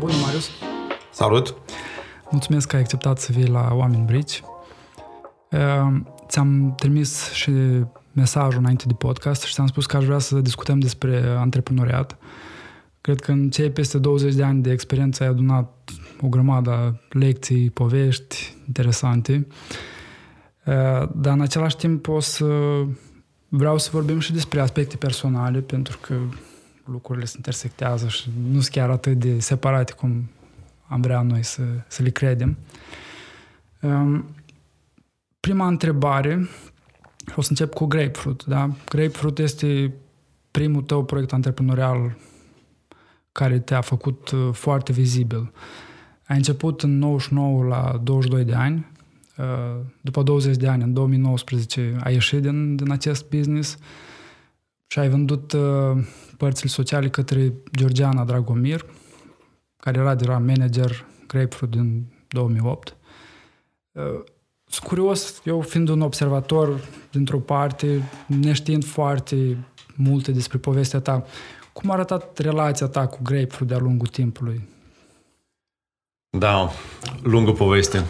Bună, 0.00 0.12
Marius! 0.22 0.50
Salut! 1.12 1.54
Mulțumesc 2.30 2.68
că 2.68 2.76
ai 2.76 2.82
acceptat 2.82 3.18
să 3.18 3.32
vii 3.32 3.46
la 3.46 3.68
Oameni 3.72 4.04
Brici. 4.04 4.42
Ți-am 6.28 6.74
trimis 6.76 7.32
și 7.32 7.50
mesajul 8.12 8.60
înainte 8.60 8.84
de 8.86 8.92
podcast 8.94 9.42
și 9.42 9.54
ți-am 9.54 9.66
spus 9.66 9.86
că 9.86 9.96
aș 9.96 10.04
vrea 10.04 10.18
să 10.18 10.40
discutăm 10.40 10.78
despre 10.78 11.34
antreprenoriat. 11.38 12.18
Cred 13.00 13.20
că 13.20 13.30
în 13.30 13.50
cei 13.50 13.70
peste 13.70 13.98
20 13.98 14.34
de 14.34 14.42
ani 14.42 14.62
de 14.62 14.70
experiență 14.70 15.22
ai 15.22 15.28
adunat 15.28 15.90
o 16.20 16.28
grămadă 16.28 17.00
lecții, 17.10 17.70
povești 17.70 18.56
interesante. 18.66 19.46
Dar 21.12 21.32
în 21.32 21.40
același 21.40 21.76
timp 21.76 22.08
o 22.08 22.20
să 22.20 22.46
vreau 23.48 23.78
să 23.78 23.88
vorbim 23.92 24.18
și 24.18 24.32
despre 24.32 24.60
aspecte 24.60 24.96
personale, 24.96 25.58
pentru 25.58 25.98
că 25.98 26.14
lucrurile 26.90 27.24
se 27.24 27.34
intersectează 27.36 28.08
și 28.08 28.30
nu 28.50 28.60
sunt 28.60 28.72
chiar 28.72 28.90
atât 28.90 29.18
de 29.18 29.40
separate 29.40 29.92
cum 29.92 30.30
am 30.86 31.00
vrea 31.00 31.22
noi 31.22 31.42
să, 31.42 31.62
să 31.86 32.02
le 32.02 32.10
credem. 32.10 32.56
Prima 35.40 35.66
întrebare, 35.66 36.48
o 37.36 37.40
să 37.40 37.46
încep 37.50 37.72
cu 37.74 37.84
Grapefruit. 37.84 38.42
Da? 38.42 38.70
Grapefruit 38.88 39.38
este 39.38 39.94
primul 40.50 40.82
tău 40.82 41.04
proiect 41.04 41.32
antreprenorial 41.32 42.16
care 43.32 43.58
te-a 43.58 43.80
făcut 43.80 44.30
uh, 44.30 44.48
foarte 44.52 44.92
vizibil. 44.92 45.52
Ai 46.26 46.36
început 46.36 46.82
în 46.82 46.98
99 46.98 47.64
la 47.64 48.00
22 48.02 48.44
de 48.44 48.54
ani, 48.54 48.86
uh, 49.36 49.44
după 50.00 50.22
20 50.22 50.56
de 50.56 50.68
ani, 50.68 50.82
în 50.82 50.92
2019, 50.92 51.96
ai 52.02 52.12
ieșit 52.12 52.42
din, 52.42 52.76
din 52.76 52.90
acest 52.90 53.28
business 53.28 53.78
și 54.86 54.98
ai 54.98 55.08
vândut 55.08 55.52
uh, 55.52 56.06
părțile 56.40 56.68
sociale 56.68 57.08
către 57.08 57.52
Georgiana 57.76 58.24
Dragomir, 58.24 58.86
care 59.76 59.98
era 59.98 60.14
deja 60.14 60.38
manager 60.38 61.06
Grapefruit 61.26 61.70
din 61.70 62.04
2008. 62.28 62.96
Sunt 64.66 64.86
curios, 64.86 65.40
eu 65.44 65.60
fiind 65.60 65.88
un 65.88 66.00
observator 66.00 66.88
dintr-o 67.10 67.38
parte, 67.38 68.02
neștiind 68.26 68.84
foarte 68.84 69.56
multe 69.96 70.32
despre 70.32 70.58
povestea 70.58 71.00
ta, 71.00 71.24
cum 71.72 71.90
a 71.90 71.92
arătat 71.94 72.38
relația 72.38 72.86
ta 72.86 73.06
cu 73.06 73.18
Grapefruit 73.22 73.68
de-a 73.68 73.78
lungul 73.78 74.06
timpului? 74.06 74.68
Da, 76.38 76.70
lungă 77.22 77.52
poveste. 77.52 78.04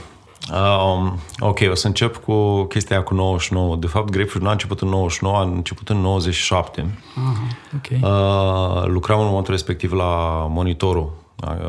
Um, 0.49 1.19
ok, 1.39 1.59
o 1.71 1.75
să 1.75 1.87
încep 1.87 2.17
cu 2.17 2.65
chestia 2.65 3.03
cu 3.03 3.15
99. 3.15 3.77
De 3.77 3.87
fapt, 3.87 4.11
Grapefruit 4.11 4.43
nu 4.43 4.49
a 4.49 4.53
început 4.53 4.81
în 4.81 4.89
99, 4.89 5.37
a 5.37 5.43
început 5.43 5.89
în 5.89 5.97
97. 5.97 6.99
Aha, 7.17 7.33
ok. 7.77 8.03
Uh, 8.03 8.87
lucram 8.87 9.21
în 9.21 9.27
momentul 9.27 9.53
respectiv 9.53 9.93
la 9.93 10.47
Monitorul, 10.51 11.13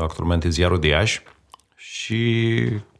actualmente 0.00 0.48
ziarul 0.48 0.78
de 0.78 0.86
Iași, 0.86 1.22
și 1.76 2.54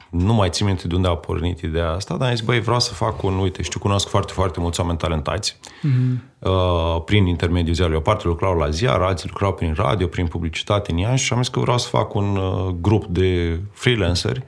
nu 0.09 0.33
mai 0.33 0.49
țin 0.49 0.65
minte 0.65 0.87
de 0.87 0.95
unde 0.95 1.07
a 1.07 1.15
pornit 1.15 1.61
ideea 1.61 1.89
asta, 1.89 2.17
dar 2.17 2.29
am 2.29 2.35
zis, 2.35 2.45
băi, 2.45 2.59
vreau 2.59 2.79
să 2.79 2.93
fac 2.93 3.23
un, 3.23 3.37
uite, 3.37 3.61
știu, 3.61 3.79
cunosc 3.79 4.07
foarte, 4.07 4.33
foarte 4.33 4.59
mulți 4.59 4.79
oameni 4.79 4.97
talentați 4.97 5.59
mm-hmm. 5.59 6.39
uh, 6.39 7.01
prin 7.05 7.25
intermediul 7.25 7.75
ziarului. 7.75 7.99
O 7.99 8.01
parte 8.01 8.27
lucrau 8.27 8.57
la 8.57 8.69
ziar, 8.69 9.01
alții 9.01 9.29
lucrau 9.29 9.53
prin 9.53 9.73
radio, 9.77 10.07
prin 10.07 10.27
publicitate 10.27 10.91
în 10.91 10.97
Iași 10.97 11.23
și 11.23 11.33
am 11.33 11.41
zis 11.41 11.51
că 11.51 11.59
vreau 11.59 11.77
să 11.77 11.87
fac 11.87 12.13
un 12.13 12.35
uh, 12.35 12.75
grup 12.81 13.05
de 13.05 13.59
freelanceri 13.71 14.43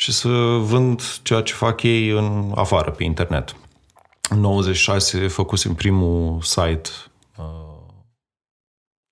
și 0.00 0.12
să 0.12 0.28
vând 0.60 1.20
ceea 1.22 1.40
ce 1.40 1.54
fac 1.54 1.82
ei 1.82 2.08
în 2.08 2.52
afară, 2.54 2.90
pe 2.90 3.04
internet. 3.04 3.56
În 4.30 4.40
96 4.40 5.28
făcusem 5.28 5.74
primul 5.74 6.40
site 6.42 6.88
uh, 7.36 7.44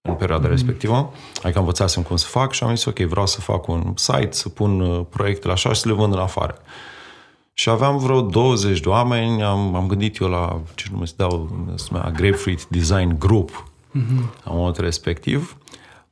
în 0.09 0.15
perioada 0.15 0.45
mm. 0.45 0.51
respectivă. 0.51 1.13
Adică 1.43 1.59
învățasem 1.59 2.03
cum 2.03 2.17
să 2.17 2.27
fac 2.27 2.53
și 2.53 2.65
am 2.65 2.75
zis, 2.75 2.85
ok, 2.85 2.99
vreau 2.99 3.27
să 3.27 3.41
fac 3.41 3.67
un 3.67 3.93
site, 3.97 4.29
să 4.31 4.49
pun 4.49 4.81
uh, 4.81 5.07
proiectele 5.09 5.53
așa 5.53 5.73
și 5.73 5.81
să 5.81 5.89
le 5.89 5.95
vând 5.95 6.13
în 6.13 6.19
afară. 6.19 6.59
Și 7.53 7.71
aveam 7.71 7.99
vreo 7.99 8.21
20 8.21 8.81
de 8.81 8.89
oameni, 8.89 9.43
am, 9.43 9.75
am 9.75 9.87
gândit 9.87 10.17
eu 10.17 10.29
la 10.29 10.61
ce 10.75 10.89
nume 10.93 11.05
se 11.05 11.15
dau, 11.17 11.65
se 11.75 11.87
numea 11.91 12.11
Grapefruit 12.11 12.65
Design 12.65 13.19
Group, 13.19 13.71
mm-hmm. 13.91 14.45
în 14.45 14.53
momentul 14.53 14.85
respectiv. 14.85 15.58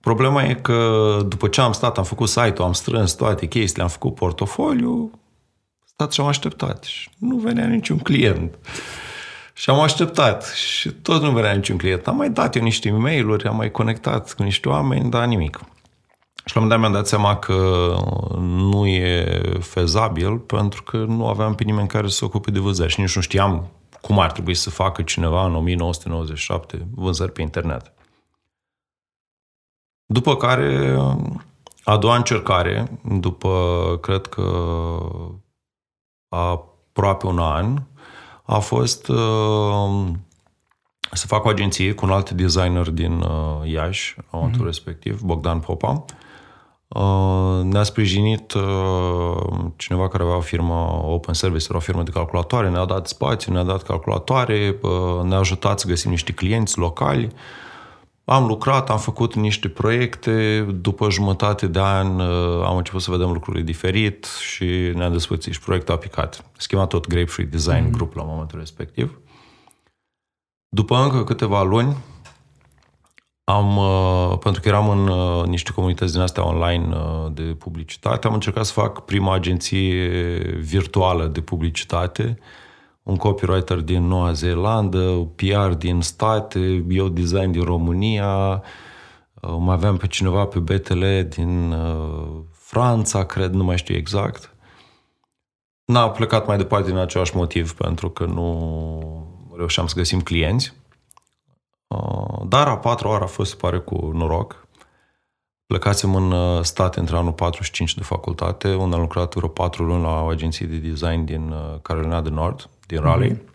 Problema 0.06 0.42
e 0.42 0.54
că 0.54 1.18
după 1.28 1.48
ce 1.48 1.60
am 1.60 1.72
stat, 1.72 1.98
am 1.98 2.04
făcut 2.04 2.28
site-ul, 2.28 2.66
am 2.66 2.72
strâns 2.72 3.12
toate 3.12 3.46
chestiile, 3.46 3.82
am 3.82 3.88
făcut 3.88 4.14
portofoliu, 4.14 5.10
stat 5.84 6.12
și 6.12 6.20
am 6.20 6.26
așteptat. 6.26 6.84
Și 6.84 7.10
nu 7.18 7.36
venea 7.36 7.66
niciun 7.66 7.98
client. 7.98 8.58
Și 9.52 9.70
am 9.70 9.80
așteptat 9.80 10.44
și 10.44 10.90
tot 10.90 11.22
nu 11.22 11.30
venea 11.30 11.52
niciun 11.52 11.76
client. 11.76 12.06
Am 12.06 12.16
mai 12.16 12.30
dat 12.30 12.56
eu 12.56 12.62
niște 12.62 12.88
e 12.88 12.92
mail 12.92 13.46
am 13.46 13.56
mai 13.56 13.70
conectat 13.70 14.34
cu 14.34 14.42
niște 14.42 14.68
oameni, 14.68 15.10
dar 15.10 15.24
nimic. 15.24 15.60
Și 16.44 16.54
la 16.56 16.60
un 16.60 16.66
moment 16.66 16.70
dat 16.70 16.78
mi-am 16.78 16.92
dat 16.92 17.06
seama 17.06 17.36
că 17.36 17.94
nu 18.38 18.86
e 18.86 19.40
fezabil 19.60 20.36
pentru 20.36 20.82
că 20.82 20.96
nu 20.96 21.26
aveam 21.26 21.54
pe 21.54 21.64
nimeni 21.64 21.88
care 21.88 22.08
să 22.08 22.16
se 22.16 22.24
ocupe 22.24 22.50
de 22.50 22.58
vânzări 22.58 22.92
și 22.92 23.00
nici 23.00 23.16
nu 23.16 23.22
știam 23.22 23.68
cum 24.00 24.18
ar 24.18 24.32
trebui 24.32 24.54
să 24.54 24.70
facă 24.70 25.02
cineva 25.02 25.46
în 25.46 25.54
1997 25.54 26.86
vânzări 26.94 27.32
pe 27.32 27.42
internet. 27.42 27.95
După 30.06 30.36
care, 30.36 30.98
a 31.84 31.96
doua 31.96 32.16
încercare, 32.16 33.00
după, 33.02 33.98
cred 34.00 34.26
că 34.26 34.42
aproape 36.28 37.26
un 37.26 37.38
an, 37.38 37.82
a 38.42 38.58
fost 38.58 39.08
uh, 39.08 40.06
să 41.12 41.26
fac 41.26 41.44
o 41.44 41.48
agenție 41.48 41.92
cu 41.92 42.04
un 42.04 42.12
alt 42.12 42.30
designer 42.30 42.90
din 42.90 43.20
uh, 43.20 43.70
Iași, 43.70 44.14
la 44.16 44.38
momentul 44.38 44.62
mm-hmm. 44.62 44.64
respectiv, 44.64 45.20
Bogdan 45.20 45.60
Popa. 45.60 46.04
Uh, 46.88 47.62
ne-a 47.62 47.82
sprijinit 47.82 48.52
uh, 48.52 49.36
cineva 49.76 50.08
care 50.08 50.22
avea 50.22 50.36
o 50.36 50.40
firmă 50.40 51.02
Open 51.04 51.34
Service, 51.34 51.66
era 51.68 51.78
o 51.78 51.80
firmă 51.80 52.02
de 52.02 52.10
calculatoare, 52.10 52.70
ne-a 52.70 52.84
dat 52.84 53.06
spațiu, 53.06 53.52
ne-a 53.52 53.62
dat 53.62 53.82
calculatoare, 53.82 54.78
uh, 54.82 55.22
ne-a 55.22 55.38
ajutat 55.38 55.78
să 55.78 55.86
găsim 55.88 56.10
niște 56.10 56.32
clienți 56.32 56.78
locali. 56.78 57.28
Am 58.28 58.46
lucrat, 58.46 58.90
am 58.90 58.98
făcut 58.98 59.34
niște 59.34 59.68
proiecte, 59.68 60.60
după 60.80 61.10
jumătate 61.10 61.66
de 61.66 61.80
an 61.80 62.18
uh, 62.18 62.64
am 62.64 62.76
început 62.76 63.02
să 63.02 63.10
vedem 63.10 63.32
lucrurile 63.32 63.64
diferit 63.64 64.24
și 64.24 64.64
ne-am 64.94 65.12
despărțit 65.12 65.52
și 65.52 65.60
proiectul 65.60 65.94
a 65.94 65.98
picat. 65.98 66.44
Schema 66.56 66.86
tot 66.86 67.06
Grapefruit 67.06 67.50
Design 67.50 67.86
mm-hmm. 67.86 67.90
Group 67.90 68.14
la 68.14 68.22
momentul 68.22 68.58
respectiv. 68.58 69.20
După 70.68 70.96
încă 70.96 71.24
câteva 71.24 71.62
luni, 71.62 71.96
am, 73.44 73.76
uh, 73.76 74.38
pentru 74.38 74.60
că 74.60 74.68
eram 74.68 74.88
în 74.88 75.08
uh, 75.08 75.44
niște 75.44 75.72
comunități 75.72 76.12
din 76.12 76.20
astea 76.20 76.46
online 76.46 76.96
de 77.32 77.42
publicitate, 77.42 78.26
am 78.26 78.34
încercat 78.34 78.64
să 78.64 78.72
fac 78.72 79.04
prima 79.04 79.34
agenție 79.34 80.08
virtuală 80.60 81.26
de 81.26 81.40
publicitate 81.40 82.38
un 83.06 83.16
copywriter 83.16 83.80
din 83.80 84.06
Noua 84.06 84.32
Zeelandă, 84.32 85.28
PR 85.36 85.68
din 85.68 86.00
state, 86.00 86.84
eu 86.88 87.08
design 87.08 87.50
din 87.50 87.62
România, 87.62 88.62
uh, 89.40 89.56
mai 89.58 89.74
aveam 89.74 89.96
pe 89.96 90.06
cineva 90.06 90.46
pe 90.46 90.58
BTL 90.58 91.04
din 91.28 91.72
uh, 91.72 92.42
Franța, 92.52 93.24
cred, 93.24 93.52
nu 93.52 93.64
mai 93.64 93.76
știu 93.76 93.94
exact. 93.94 94.54
N-a 95.84 96.10
plecat 96.10 96.46
mai 96.46 96.56
departe 96.56 96.90
din 96.90 96.98
același 96.98 97.36
motiv, 97.36 97.74
pentru 97.74 98.10
că 98.10 98.24
nu 98.24 99.50
reușeam 99.56 99.86
să 99.86 99.94
găsim 99.96 100.20
clienți. 100.20 100.74
Uh, 101.86 102.40
dar 102.48 102.68
a 102.68 102.78
patra 102.78 103.08
oară 103.08 103.24
a 103.24 103.26
fost, 103.26 103.50
se 103.50 103.56
pare, 103.56 103.78
cu 103.78 104.10
noroc. 104.14 104.66
Plecasem 105.66 106.14
în 106.14 106.62
state 106.62 106.98
între 106.98 107.16
anul 107.16 107.32
4 107.32 107.62
și 107.62 107.70
5 107.70 107.94
de 107.94 108.02
facultate, 108.02 108.74
unde 108.74 108.94
am 108.94 109.00
lucrat 109.00 109.34
vreo 109.34 109.48
4 109.48 109.84
luni 109.84 110.02
la 110.02 110.22
o 110.22 110.26
agenție 110.26 110.66
de 110.66 110.76
design 110.76 111.24
din 111.24 111.54
Carolina 111.82 112.20
de 112.20 112.28
Nord 112.28 112.70
din 112.86 113.00
Raleigh. 113.00 113.36
Mm-hmm. 113.36 113.54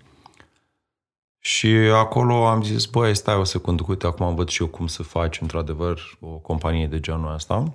Și 1.44 1.68
acolo 1.94 2.48
am 2.48 2.63
zis, 2.63 2.86
băi, 2.86 3.16
stai 3.16 3.36
o 3.36 3.44
secundă, 3.44 3.83
uite, 3.88 4.06
acum 4.06 4.25
am 4.25 4.36
văd 4.36 4.50
și 4.50 4.62
eu 4.62 4.68
cum 4.68 4.88
să 4.88 5.04
faci, 5.04 5.42
într-adevăr, 5.42 6.18
o 6.19 6.28
companie 6.28 6.88
de 6.88 7.00
genul 7.00 7.33
ăsta. 7.33 7.74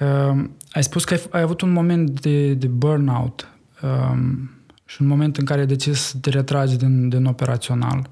Uh, 0.00 0.44
ai 0.70 0.82
spus 0.82 1.04
că 1.04 1.14
ai, 1.14 1.20
ai 1.30 1.40
avut 1.40 1.60
un 1.60 1.70
moment 1.70 2.20
de, 2.20 2.54
de 2.54 2.66
burnout 2.66 3.48
um, 3.82 4.50
și 4.84 5.02
un 5.02 5.06
moment 5.06 5.36
în 5.36 5.44
care 5.44 5.60
ai 5.60 5.66
decis 5.66 6.00
să 6.00 6.16
te 6.20 6.30
retragi 6.30 6.76
din, 6.76 7.08
din 7.08 7.24
operațional. 7.24 8.10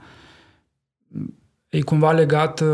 E 1.76 1.82
cumva 1.82 2.12
legat 2.12 2.60
uh, 2.60 2.68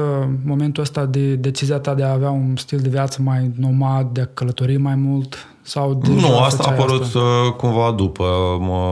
momentul 0.44 0.82
ăsta 0.82 1.06
de 1.06 1.34
decizia 1.34 1.78
ta 1.78 1.94
de 1.94 2.02
a 2.02 2.12
avea 2.12 2.30
un 2.30 2.56
stil 2.56 2.78
de 2.78 2.88
viață 2.88 3.22
mai 3.22 3.50
nomad, 3.56 4.06
de 4.06 4.20
a 4.20 4.26
călători 4.26 4.76
mai 4.76 4.94
mult? 4.94 5.46
Sau 5.62 5.94
de 5.94 6.10
nu, 6.10 6.38
asta 6.38 6.62
a 6.66 6.70
apărut 6.70 7.02
asta? 7.02 7.18
Uh, 7.18 7.52
cumva 7.52 7.90
după. 7.90 8.24
Mă, 8.60 8.82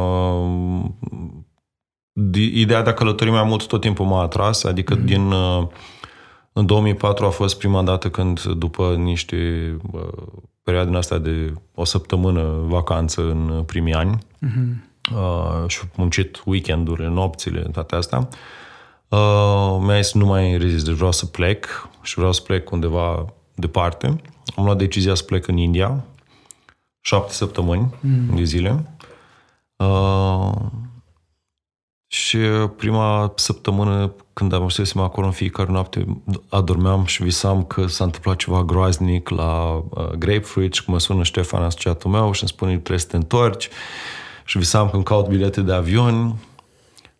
ideea 2.35 2.83
de 2.83 2.91
a 2.91 2.95
călători 2.95 3.31
mai 3.31 3.43
mult 3.43 3.67
tot 3.67 3.81
timpul 3.81 4.07
m-a 4.07 4.23
atras, 4.23 4.65
adică 4.65 4.97
mm-hmm. 4.97 5.05
din... 5.05 5.31
Uh, 5.31 5.67
în 6.53 6.67
2004 6.67 7.27
a 7.27 7.31
fost 7.31 7.59
prima 7.59 7.83
dată 7.83 8.11
când, 8.11 8.43
după 8.43 8.95
niște 8.99 9.37
uh, 9.93 10.01
perioade 10.63 10.89
din 10.89 10.99
asta 10.99 11.19
de 11.19 11.55
o 11.75 11.85
săptămână 11.85 12.65
vacanță 12.67 13.21
în 13.21 13.63
primii 13.67 13.95
ani, 13.95 14.19
mm-hmm. 14.19 14.75
uh, 15.15 15.69
și 15.69 15.81
muncit 15.97 16.43
weekendurile, 16.45 17.09
nopțile, 17.09 17.61
toate 17.61 17.95
astea, 17.95 18.19
uh, 18.19 18.27
mi-a 19.81 20.01
zis 20.01 20.13
nu 20.13 20.27
mai 20.27 20.57
rezist, 20.57 20.85
deci 20.85 20.95
vreau 20.95 21.13
să 21.13 21.27
plec 21.27 21.89
și 22.03 22.15
vreau 22.15 22.33
să 22.33 22.41
plec 22.41 22.71
undeva 22.71 23.27
departe. 23.55 24.07
Am 24.07 24.21
am 24.57 24.65
luat 24.65 24.79
decizia 24.79 25.15
să 25.15 25.23
plec 25.23 25.47
în 25.47 25.57
India, 25.57 26.05
șapte 27.01 27.33
săptămâni 27.33 27.95
mm. 28.01 28.37
de 28.37 28.43
zile. 28.43 28.97
Uh, 29.77 30.53
și 32.07 32.39
prima 32.77 33.33
săptămână 33.37 34.15
când 34.33 34.53
am 34.53 34.59
ajunsesem 34.59 35.01
acolo 35.01 35.27
în 35.27 35.33
fiecare 35.33 35.71
noapte, 35.71 36.23
adormeam 36.49 37.05
și 37.05 37.23
visam 37.23 37.65
că 37.65 37.87
s-a 37.87 38.05
întâmplat 38.05 38.37
ceva 38.37 38.65
groaznic 38.65 39.29
la 39.29 39.83
uh, 39.89 40.09
Grapefruit 40.11 40.75
și 40.75 40.85
că 40.85 40.91
mă 40.91 40.99
sună 40.99 41.23
Ștefan, 41.23 41.63
asociatul 41.63 42.11
meu, 42.11 42.33
și 42.33 42.43
îmi 42.43 42.51
spune 42.51 42.73
că 42.73 42.79
trebuie 42.79 42.99
să 42.99 43.07
te 43.07 43.17
întorci. 43.17 43.69
Și 44.45 44.59
visam 44.59 44.89
că 44.89 44.95
îmi 44.95 45.05
caut 45.05 45.29
bilete 45.29 45.61
de 45.61 45.73
avion. 45.73 46.37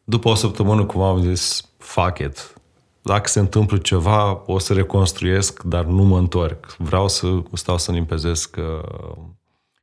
După 0.05 0.29
o 0.29 0.35
săptămână, 0.35 0.85
cum 0.85 1.01
am 1.01 1.21
zis, 1.21 1.70
fuck 1.91 2.19
it. 2.19 2.55
Dacă 3.03 3.29
se 3.29 3.39
întâmplă 3.39 3.77
ceva, 3.77 4.43
o 4.47 4.59
să 4.59 4.73
reconstruiesc, 4.73 5.63
dar 5.63 5.85
nu 5.85 6.03
mă 6.03 6.19
întorc. 6.19 6.77
Vreau 6.79 7.09
să 7.09 7.43
stau 7.53 7.79
să 7.79 7.93
limpezesc 7.93 8.57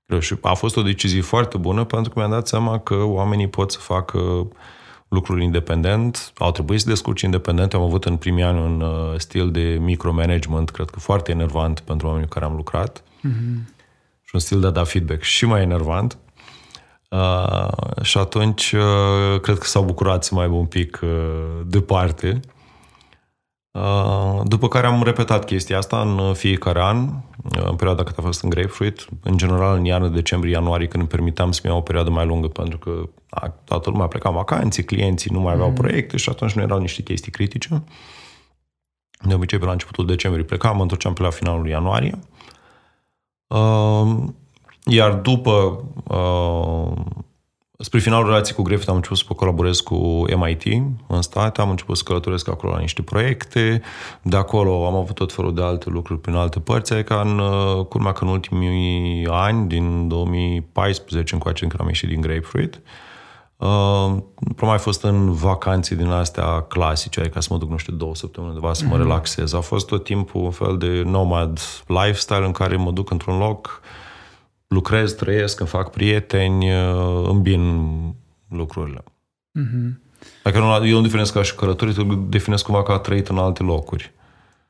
uh, 0.10 0.22
și 0.22 0.36
a 0.42 0.54
fost 0.54 0.78
o 0.78 0.82
decizie 0.82 1.22
foarte 1.22 1.58
bună 1.58 1.84
pentru 1.84 2.12
că 2.12 2.20
mi-am 2.20 2.32
dat 2.32 2.48
seama 2.48 2.80
că 2.80 2.96
oamenii 2.96 3.48
pot 3.48 3.72
să 3.72 3.80
facă 3.80 4.48
lucruri 5.08 5.44
independent, 5.44 6.32
au 6.38 6.52
trebuit 6.52 6.80
să 6.80 6.90
descurci 6.90 7.22
independent. 7.22 7.74
Am 7.74 7.82
avut 7.82 8.06
în 8.06 8.18
primii 8.18 8.44
ani 8.44 8.60
un 8.60 8.82
uh, 8.82 9.14
stil 9.18 9.52
de 9.52 9.78
micromanagement, 9.82 10.70
cred 10.70 10.90
că 10.90 11.00
foarte 11.00 11.32
enervant 11.32 11.80
pentru 11.80 12.08
oamenii 12.08 12.28
cu 12.28 12.34
care 12.34 12.46
am 12.46 12.56
lucrat. 12.56 13.04
Mm-hmm. 13.04 13.76
Și 14.22 14.32
un 14.34 14.40
stil 14.40 14.60
de 14.60 14.68
a 14.68 14.70
da 14.70 14.84
feedback 14.84 15.22
și 15.22 15.46
mai 15.46 15.62
enervant. 15.62 16.18
Uh, 17.10 18.02
și 18.02 18.18
atunci 18.18 18.72
uh, 18.72 19.40
cred 19.42 19.58
că 19.58 19.66
s-au 19.66 19.84
bucurat 19.84 20.24
să 20.24 20.36
mai 20.36 20.44
aibă 20.44 20.56
un 20.56 20.66
pic 20.66 21.00
uh, 21.04 21.10
departe. 21.66 22.40
Uh, 23.72 24.42
după 24.44 24.68
care 24.68 24.88
am 24.88 25.04
repetat 25.04 25.46
chestia 25.46 25.78
asta 25.78 26.02
în 26.02 26.34
fiecare 26.34 26.82
an, 26.82 26.98
uh, 26.98 27.66
în 27.66 27.76
perioada 27.76 28.04
cât 28.04 28.18
a 28.18 28.22
fost 28.22 28.44
în 28.44 28.50
Grapefruit, 28.50 29.08
în 29.24 29.38
general 29.38 29.78
în 29.78 29.86
iarnă, 29.86 30.08
decembrie, 30.08 30.52
ianuarie, 30.52 30.88
când 30.88 31.02
îmi 31.02 31.12
permiteam 31.12 31.52
să-mi 31.52 31.70
iau 31.72 31.80
o 31.80 31.84
perioadă 31.84 32.10
mai 32.10 32.26
lungă, 32.26 32.48
pentru 32.48 32.78
că 32.78 33.10
a, 33.30 33.50
toată 33.50 33.90
lumea 33.90 34.08
pleca 34.08 34.30
în 34.30 34.36
vacanțe, 34.36 34.84
clienții 34.84 35.32
nu 35.34 35.40
mai 35.40 35.54
aveau 35.54 35.70
mm. 35.70 35.76
proiecte 35.76 36.18
și 36.18 36.30
atunci 36.30 36.54
nu 36.54 36.62
erau 36.62 36.80
niște 36.80 37.02
chestii 37.02 37.32
critice. 37.32 37.84
De 39.22 39.34
obicei, 39.34 39.60
pe 39.60 39.66
la 39.66 39.72
începutul 39.72 40.06
decembrie 40.06 40.44
plecam, 40.44 40.76
mă 40.76 40.82
întorceam 40.82 41.14
pe 41.14 41.22
la 41.22 41.30
finalul 41.30 41.68
ianuarie. 41.68 42.20
Uh, 43.48 44.24
iar 44.88 45.14
după 45.14 45.84
uh, 46.04 46.92
Spre 47.80 48.00
finalul 48.00 48.26
relației 48.26 48.56
cu 48.56 48.62
Griffith 48.62 48.90
am 48.90 48.96
început 48.96 49.18
să 49.18 49.24
colaborez 49.36 49.80
cu 49.80 50.26
MIT 50.36 50.64
în 51.08 51.22
state, 51.22 51.62
am 51.62 51.70
început 51.70 51.98
să 51.98 52.04
călătoresc 52.04 52.48
acolo 52.48 52.74
la 52.74 52.80
niște 52.80 53.02
proiecte, 53.02 53.82
de 54.22 54.36
acolo 54.36 54.86
am 54.86 54.96
avut 54.96 55.16
tot 55.16 55.34
felul 55.34 55.54
de 55.54 55.62
alte 55.62 55.90
lucruri 55.90 56.20
prin 56.20 56.36
alte 56.36 56.60
părți, 56.60 56.94
adică 56.94 57.22
în 57.22 57.40
uh, 57.40 57.86
curmea 57.86 58.12
că 58.12 58.24
în 58.24 58.30
ultimii 58.30 59.28
ani, 59.30 59.68
din 59.68 60.08
2014 60.08 61.34
încoace 61.34 61.60
când 61.60 61.82
am 61.82 61.88
ieșit 61.88 62.10
din 62.10 62.22
Grapefruit, 62.22 62.82
Uh, 63.58 64.18
mai 64.62 64.78
fost 64.78 65.04
în 65.04 65.34
vacanțe 65.34 65.96
din 65.96 66.08
astea 66.08 66.62
clasice, 66.62 67.20
adică 67.20 67.40
să 67.40 67.48
mă 67.52 67.58
duc, 67.58 67.70
nu 67.70 67.78
știu, 67.78 67.94
două 67.94 68.16
săptămâni 68.16 68.54
undeva 68.54 68.74
să 68.74 68.86
mă 68.86 68.96
mm-hmm. 68.96 68.98
relaxez. 68.98 69.54
A 69.54 69.60
fost 69.60 69.88
tot 69.88 70.04
timpul 70.04 70.42
un 70.42 70.52
fel 70.52 70.78
de 70.78 71.02
nomad 71.06 71.60
lifestyle 71.88 72.46
în 72.46 72.52
care 72.52 72.76
mă 72.76 72.92
duc 72.92 73.10
într-un 73.10 73.38
loc, 73.38 73.82
lucrez, 74.68 75.14
trăiesc, 75.14 75.60
îmi 75.60 75.70
fac 75.70 75.92
prieteni, 75.92 76.72
uh, 76.72 77.28
îmbin 77.30 77.94
lucrurile. 78.50 79.04
Mm-hmm. 79.60 80.06
Dacă 80.44 80.60
nu, 80.60 80.88
eu 80.88 80.96
nu 80.96 81.02
definesc 81.02 81.34
ca 81.34 81.42
și 81.42 81.56
călătorii, 81.56 81.94
te 81.94 82.04
definesc 82.28 82.64
cumva 82.64 82.84
ca 82.84 83.00
trăit 83.00 83.28
în 83.28 83.38
alte 83.38 83.64
locuri. 83.64 84.12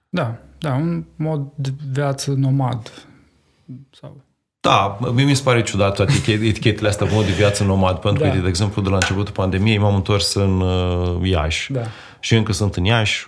Da, 0.09 0.35
da, 0.57 0.73
un 0.73 1.05
mod 1.15 1.47
de 1.55 1.69
viață 1.91 2.31
nomad. 2.31 3.07
Sau... 3.91 4.25
Da, 4.59 4.97
mie 5.13 5.25
mi 5.25 5.35
se 5.35 5.43
pare 5.43 5.63
ciudat 5.63 5.95
toate 5.95 6.13
etichetele 6.31 6.87
astea, 6.87 7.07
mod 7.11 7.25
de 7.25 7.31
viață 7.31 7.63
nomad, 7.63 7.97
pentru 7.97 8.23
da. 8.23 8.29
că, 8.29 8.37
de 8.37 8.47
exemplu, 8.47 8.81
de 8.81 8.89
la 8.89 8.95
începutul 8.95 9.33
pandemiei 9.33 9.77
m-am 9.77 9.95
întors 9.95 10.33
în 10.33 10.61
uh, 10.61 11.29
Iași. 11.29 11.71
Da. 11.71 11.81
Și 12.19 12.35
încă 12.35 12.53
sunt 12.53 12.75
în 12.75 12.83
Iași, 12.83 13.27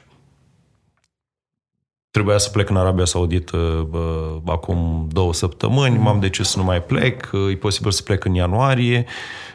Trebuia 2.11 2.37
să 2.37 2.49
plec 2.49 2.69
în 2.69 2.77
Arabia 2.77 3.05
Saudită 3.05 3.57
uh, 3.91 4.41
acum 4.45 5.07
două 5.11 5.33
săptămâni, 5.33 5.97
mm. 5.97 6.03
m-am 6.03 6.19
decis 6.19 6.47
să 6.47 6.57
nu 6.57 6.63
mai 6.63 6.83
plec, 6.83 7.29
uh, 7.31 7.51
e 7.51 7.55
posibil 7.55 7.91
să 7.91 8.01
plec 8.01 8.25
în 8.25 8.33
ianuarie 8.33 9.05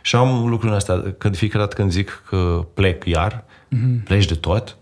și 0.03 0.17
am 0.17 0.49
lucrurile 0.49 0.77
astea, 0.77 1.15
că 1.19 1.29
de 1.29 1.37
fiecare 1.37 1.63
dată 1.63 1.75
când 1.77 1.91
zic 1.91 2.23
că 2.29 2.67
plec 2.75 3.05
iar, 3.05 3.45
mm-hmm. 3.45 4.05
pleci 4.05 4.27
de 4.27 4.35
tot, 4.35 4.77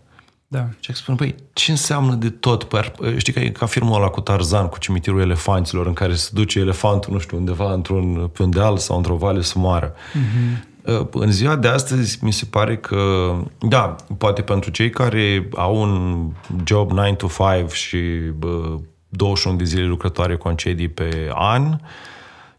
da. 0.53 0.69
Și 0.81 0.95
spun, 0.95 1.15
păi, 1.15 1.35
ce 1.53 1.71
înseamnă 1.71 2.15
de 2.15 2.31
tot? 2.31 2.65
Păi, 2.65 2.93
știi 3.17 3.33
că 3.33 3.41
e 3.41 3.51
ca 3.51 3.67
filmul 3.67 3.95
ăla 3.95 4.09
cu 4.09 4.21
Tarzan, 4.21 4.67
cu 4.67 4.79
cimitirul 4.79 5.21
elefanților, 5.21 5.87
în 5.87 5.93
care 5.93 6.15
se 6.15 6.31
duce 6.33 6.59
elefantul, 6.59 7.13
nu 7.13 7.19
știu, 7.19 7.37
undeva 7.37 7.73
într-un, 7.73 8.31
pe 8.33 8.43
un 8.43 8.51
deal 8.51 8.79
sau 8.79 8.97
într-o 8.97 9.17
vale 9.17 9.43
să 9.43 9.59
moară. 9.59 9.95
Mm-hmm. 9.95 10.72
În 11.13 11.31
ziua 11.31 11.57
de 11.57 11.69
astăzi 11.69 12.19
mi 12.25 12.33
se 12.33 12.45
pare 12.51 12.77
că, 12.77 13.33
da, 13.59 13.97
poate 14.19 14.43
pentru 14.43 14.71
cei 14.71 14.91
care 14.91 15.49
au 15.55 15.81
un 15.81 16.27
job 16.65 16.91
9 16.91 17.15
to 17.15 17.27
5 17.59 17.73
și 17.73 17.99
bă, 18.37 18.79
21 19.09 19.57
de 19.57 19.65
zile 19.65 19.85
lucrătoare 19.85 20.37
concedii 20.37 20.89
pe 20.89 21.31
an, 21.35 21.79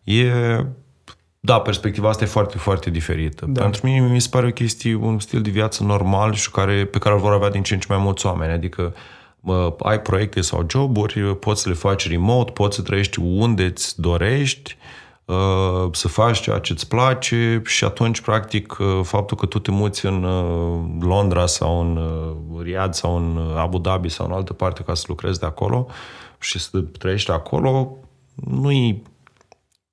e 0.04 0.32
da, 1.40 1.60
perspectiva 1.60 2.10
asta 2.10 2.24
e 2.24 2.28
foarte, 2.28 2.58
foarte 2.58 2.90
diferită. 2.90 3.46
Da. 3.50 3.62
Pentru 3.62 3.86
mine 3.86 4.08
mi 4.08 4.22
se 4.22 4.28
pare 4.32 4.48
o 4.48 4.52
chestie, 4.52 4.96
un 4.96 5.20
stil 5.20 5.42
de 5.42 5.50
viață 5.50 5.84
normal 5.84 6.34
și 6.34 6.52
care, 6.52 6.86
pe 6.86 6.98
care 6.98 7.16
îl 7.16 7.22
vor 7.22 7.32
avea 7.32 7.50
din 7.50 7.64
ce 7.64 7.74
în 7.74 7.80
ce 7.80 7.86
mai 7.90 7.98
mulți 7.98 8.26
oameni. 8.26 8.52
Adică 8.52 8.96
bă, 9.40 9.76
ai 9.80 10.02
proiecte 10.02 10.42
sau 10.42 10.66
joburi, 10.70 11.36
poți 11.36 11.62
să 11.62 11.70
le 11.70 11.76
faci 11.76 12.10
remote, 12.10 12.52
poți 12.52 12.76
să 12.76 12.82
trăiești 12.82 13.20
unde 13.20 13.64
îți 13.64 14.02
dorești, 14.02 14.78
Uh, 14.78 14.83
să 15.92 16.08
faci 16.08 16.40
ceea 16.40 16.60
ce 16.60 16.72
îți 16.72 16.88
place 16.88 17.62
și 17.66 17.84
atunci, 17.84 18.22
practic, 18.22 18.78
uh, 18.80 19.00
faptul 19.04 19.38
că 19.38 19.46
tu 19.46 19.60
te 19.60 19.72
muți 19.72 20.06
în 20.06 20.24
uh, 20.24 20.82
Londra 21.00 21.46
sau 21.46 21.80
în 21.82 22.00
Riyadh 22.62 22.94
sau 22.94 23.18
în 23.18 23.58
Abu 23.58 23.78
Dhabi 23.78 24.10
sau 24.10 24.26
în 24.26 24.32
altă 24.32 24.54
parte 24.54 24.84
ca 24.84 24.94
să 24.94 25.06
lucrezi 25.08 25.40
de 25.40 25.46
acolo 25.46 25.88
și 26.40 26.60
să 26.60 26.80
trăiești 26.80 27.32
acolo, 27.32 27.98
nu 28.36 28.72
e 28.72 29.02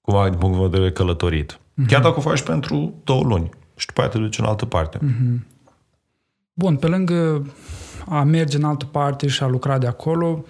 cumva 0.01 0.29
din 0.29 0.39
punct 0.39 0.57
de 0.57 0.67
vedere 0.69 0.93
călătorit. 0.93 1.53
Mm-hmm. 1.53 1.87
Chiar 1.87 2.03
dacă 2.03 2.19
o 2.19 2.21
faci 2.21 2.43
pentru 2.43 2.95
două 3.05 3.23
luni 3.23 3.51
și 3.77 3.87
după 3.87 4.01
aia 4.01 4.11
te 4.11 4.19
duci 4.19 4.39
în 4.39 4.45
altă 4.45 4.67
parte. 4.67 4.99
Mm-hmm. 4.99 5.47
Bun, 6.53 6.77
pe 6.77 6.87
lângă 6.87 7.47
a 8.09 8.23
merge 8.23 8.57
în 8.57 8.65
altă 8.65 8.85
parte 8.85 9.27
și 9.27 9.43
a 9.43 9.47
lucra 9.47 9.79
de 9.79 9.87
acolo, 9.87 10.45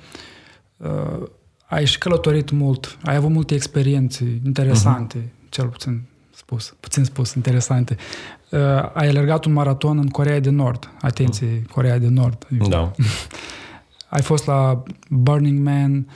uh, 0.76 1.23
ai 1.71 1.85
și 1.85 1.99
călătorit 1.99 2.50
mult, 2.50 2.99
ai 3.05 3.17
avut 3.17 3.31
multe 3.31 3.55
experiențe 3.55 4.41
interesante, 4.45 5.19
uh-huh. 5.19 5.49
cel 5.49 5.67
puțin 5.67 6.03
spus, 6.35 6.75
puțin 6.81 7.05
spus, 7.05 7.35
interesante. 7.35 7.97
Uh, 8.50 8.59
ai 8.93 9.09
alergat 9.09 9.45
un 9.45 9.53
maraton 9.53 9.99
în 9.99 10.09
Corea 10.09 10.41
de 10.41 10.50
Nord. 10.50 10.91
Atenție, 11.00 11.61
uh-huh. 11.61 11.73
Corea 11.73 11.99
de 11.99 12.09
Nord. 12.09 12.47
Da. 12.69 12.91
ai 14.17 14.23
fost 14.23 14.47
la 14.47 14.83
Burning 15.09 15.67
Man, 15.67 16.07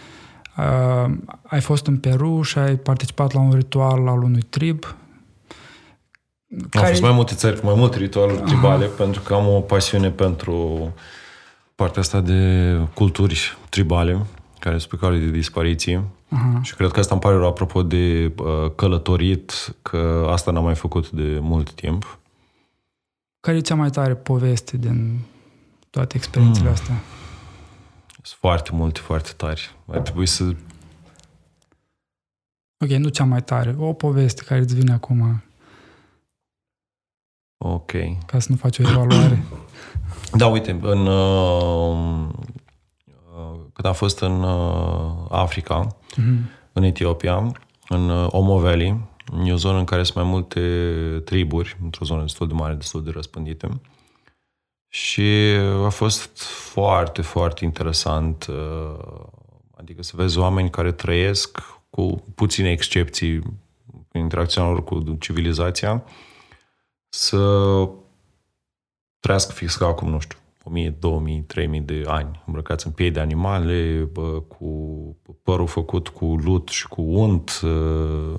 uh, 0.56 1.14
ai 1.42 1.61
fost 1.61 1.87
în 1.87 1.96
Peru 1.96 2.42
și 2.42 2.58
ai 2.58 2.76
participat 2.76 3.32
la 3.32 3.40
un 3.40 3.52
ritual 3.52 4.08
al 4.08 4.23
unui 4.23 4.42
trib. 4.42 4.96
Care... 6.70 6.84
Am 6.84 6.90
fost 6.90 7.02
mai 7.02 7.12
multe 7.12 7.34
țări 7.34 7.61
cu 7.61 7.66
mai 7.66 7.75
multe 7.76 7.99
ritualuri 7.99 8.40
uh-huh. 8.40 8.44
tribale, 8.44 8.87
pentru 8.87 9.20
că 9.20 9.34
am 9.34 9.49
o 9.49 9.61
pasiune 9.61 10.11
pentru 10.11 10.92
partea 11.75 12.00
asta 12.00 12.20
de 12.20 12.78
culturi 12.94 13.56
tribale 13.68 14.26
care 14.64 14.78
sunt 14.78 14.90
pe 14.90 14.97
cale 14.97 15.18
de 15.18 15.30
dispariție. 15.30 16.02
Uh-huh. 16.02 16.62
Și 16.62 16.75
cred 16.75 16.90
că 16.90 17.00
asta 17.00 17.12
îmi 17.12 17.23
pare 17.23 17.37
rău 17.37 17.47
apropo 17.47 17.83
de 17.83 18.33
uh, 18.38 18.71
călătorit, 18.75 19.75
că 19.83 20.26
asta 20.30 20.50
n-am 20.50 20.64
mai 20.64 20.75
făcut 20.75 21.11
de 21.11 21.38
mult 21.40 21.73
timp. 21.73 22.18
Care 23.40 23.56
e 23.56 23.61
cea 23.61 23.75
mai 23.75 23.90
tare 23.90 24.14
poveste 24.14 24.76
din 24.76 25.18
toate 25.90 26.16
experiențele 26.16 26.66
mm. 26.66 26.73
astea? 26.73 26.94
Sunt 28.23 28.38
foarte 28.40 28.71
multe, 28.73 29.00
foarte 29.00 29.30
tari. 29.37 29.75
Ar 29.87 30.00
trebui 30.00 30.26
să... 30.26 30.44
Ok, 32.85 32.90
nu 32.90 33.09
cea 33.09 33.25
mai 33.25 33.42
tare. 33.42 33.75
O 33.78 33.92
poveste 33.92 34.42
care 34.47 34.61
îți 34.61 34.75
vine 34.75 34.92
acum. 34.92 35.42
Ok. 37.59 37.92
Ca 38.26 38.38
să 38.38 38.47
nu 38.50 38.56
faci 38.56 38.78
o 38.78 38.83
evaluare. 38.83 39.42
da, 40.40 40.47
uite, 40.47 40.78
în, 40.83 41.06
uh, 41.06 42.28
când 43.74 43.86
am 43.86 43.92
fost 43.92 44.20
în 44.20 44.42
uh, 44.42 45.26
Africa, 45.28 45.96
mm-hmm. 46.12 46.70
în 46.72 46.82
Etiopia, 46.82 47.52
în 47.88 48.08
uh, 48.08 48.26
Omo 48.30 48.58
Valley, 48.58 49.00
e 49.44 49.52
o 49.52 49.56
zonă 49.56 49.78
în 49.78 49.84
care 49.84 50.02
sunt 50.02 50.16
mai 50.16 50.24
multe 50.24 50.60
triburi, 51.24 51.76
într-o 51.82 52.04
zonă 52.04 52.22
destul 52.22 52.48
de 52.48 52.54
mare, 52.54 52.74
destul 52.74 53.04
de 53.04 53.10
răspândite. 53.10 53.80
Și 54.88 55.22
a 55.84 55.88
fost 55.88 56.42
foarte, 56.72 57.22
foarte 57.22 57.64
interesant. 57.64 58.46
Uh, 58.46 59.24
adică 59.76 60.02
să 60.02 60.12
vezi 60.16 60.38
oameni 60.38 60.70
care 60.70 60.92
trăiesc 60.92 61.60
cu 61.90 62.24
puține 62.34 62.70
excepții 62.70 63.34
în 64.12 64.20
interacțiunea 64.20 64.70
lor 64.70 64.84
cu 64.84 65.16
civilizația, 65.20 66.04
să 67.08 67.38
trăiască 69.20 69.52
fix 69.52 69.76
ca 69.76 69.86
acum, 69.86 70.08
nu 70.08 70.18
știu, 70.18 70.38
1000, 70.64 70.90
2000, 70.90 71.42
3000 71.42 71.80
de 71.80 72.04
ani, 72.06 72.42
îmbrăcați 72.47 72.87
în 72.87 72.92
piei 72.92 73.11
de 73.11 73.21
animale, 73.21 74.09
bă, 74.12 74.40
cu 74.40 74.66
părul 75.42 75.66
făcut 75.66 76.09
cu 76.09 76.25
lut 76.25 76.68
și 76.68 76.88
cu 76.88 77.02
unt, 77.02 77.61
uh, 77.64 78.38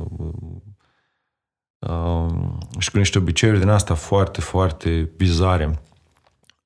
uh, 1.79 2.33
și 2.77 2.91
cu 2.91 2.97
niște 2.97 3.17
obiceiuri 3.17 3.59
din 3.59 3.69
asta 3.69 3.93
foarte, 3.93 4.41
foarte 4.41 5.11
bizare. 5.17 5.79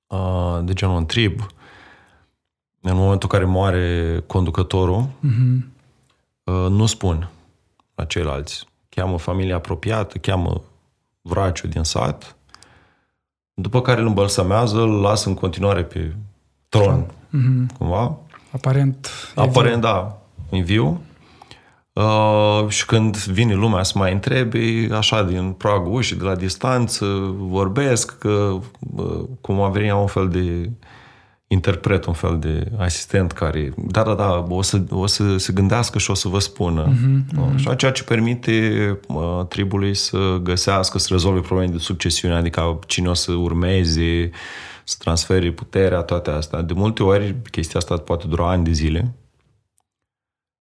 Uh, 0.07 0.59
de 0.63 0.73
genul 0.73 0.95
un 0.95 1.05
trib, 1.05 1.39
în 2.81 2.95
momentul 2.95 3.29
în 3.31 3.39
care 3.39 3.51
moare 3.51 4.23
conducătorul, 4.27 5.03
uh-huh. 5.03 5.63
uh, 6.43 6.69
nu 6.69 6.85
spun 6.85 7.29
la 7.95 8.05
ceilalți. 8.05 8.67
Cheamă 8.89 9.17
familia 9.17 9.55
apropiată, 9.55 10.17
cheamă 10.17 10.61
vraciul 11.21 11.69
din 11.69 11.83
sat, 11.83 12.38
după 13.61 13.81
care 13.81 14.01
îl 14.01 14.07
îmbălsămează, 14.07 14.77
îl 14.77 15.01
lasă 15.01 15.29
în 15.29 15.35
continuare 15.35 15.83
pe 15.83 16.15
tron, 16.69 17.05
mm-hmm. 17.05 17.77
cumva. 17.77 18.17
Aparent. 18.51 19.09
Aparent, 19.35 19.81
da, 19.81 20.17
în 20.49 20.63
viu. 20.63 21.01
Uh, 21.93 22.67
și 22.67 22.85
când 22.85 23.17
vine 23.17 23.53
lumea 23.53 23.83
să 23.83 23.97
mai 23.97 24.13
întrebe, 24.13 24.87
așa, 24.91 25.23
din 25.23 25.51
pragul 25.51 25.93
ușii, 25.93 26.15
de 26.15 26.23
la 26.23 26.35
distanță, 26.35 27.05
vorbesc, 27.37 28.17
că 28.17 28.59
uh, 28.95 29.23
cum 29.41 29.61
a 29.61 29.69
venit 29.69 29.91
un 29.91 30.07
fel 30.07 30.27
de 30.27 30.69
interpret, 31.51 32.05
un 32.05 32.13
fel 32.13 32.39
de 32.39 32.71
asistent 32.77 33.31
care, 33.31 33.73
da, 33.77 34.03
da, 34.03 34.13
da, 34.13 34.45
o 34.49 34.61
să, 34.61 34.83
o 34.89 35.05
să 35.05 35.37
se 35.37 35.53
gândească 35.53 35.97
și 35.97 36.11
o 36.11 36.13
să 36.13 36.27
vă 36.27 36.39
spună. 36.39 36.93
Uh-huh, 36.93 37.33
uh-huh. 37.33 37.53
Așa, 37.55 37.75
ceea 37.75 37.91
ce 37.91 38.03
permite 38.03 38.99
uh, 39.07 39.45
tribului 39.47 39.93
să 39.93 40.39
găsească, 40.43 40.97
să 40.97 41.07
rezolve 41.11 41.39
probleme 41.39 41.71
de 41.71 41.77
succesiune, 41.77 42.35
adică 42.35 42.79
cine 42.87 43.09
o 43.09 43.13
să 43.13 43.31
urmeze, 43.31 44.29
să 44.83 44.95
transfere 44.99 45.51
puterea, 45.51 46.01
toate 46.01 46.29
astea. 46.29 46.61
De 46.61 46.73
multe 46.73 47.03
ori, 47.03 47.35
chestia 47.51 47.79
asta 47.79 47.97
poate 47.97 48.27
dura 48.27 48.49
ani 48.49 48.63
de 48.63 48.71
zile. 48.71 49.13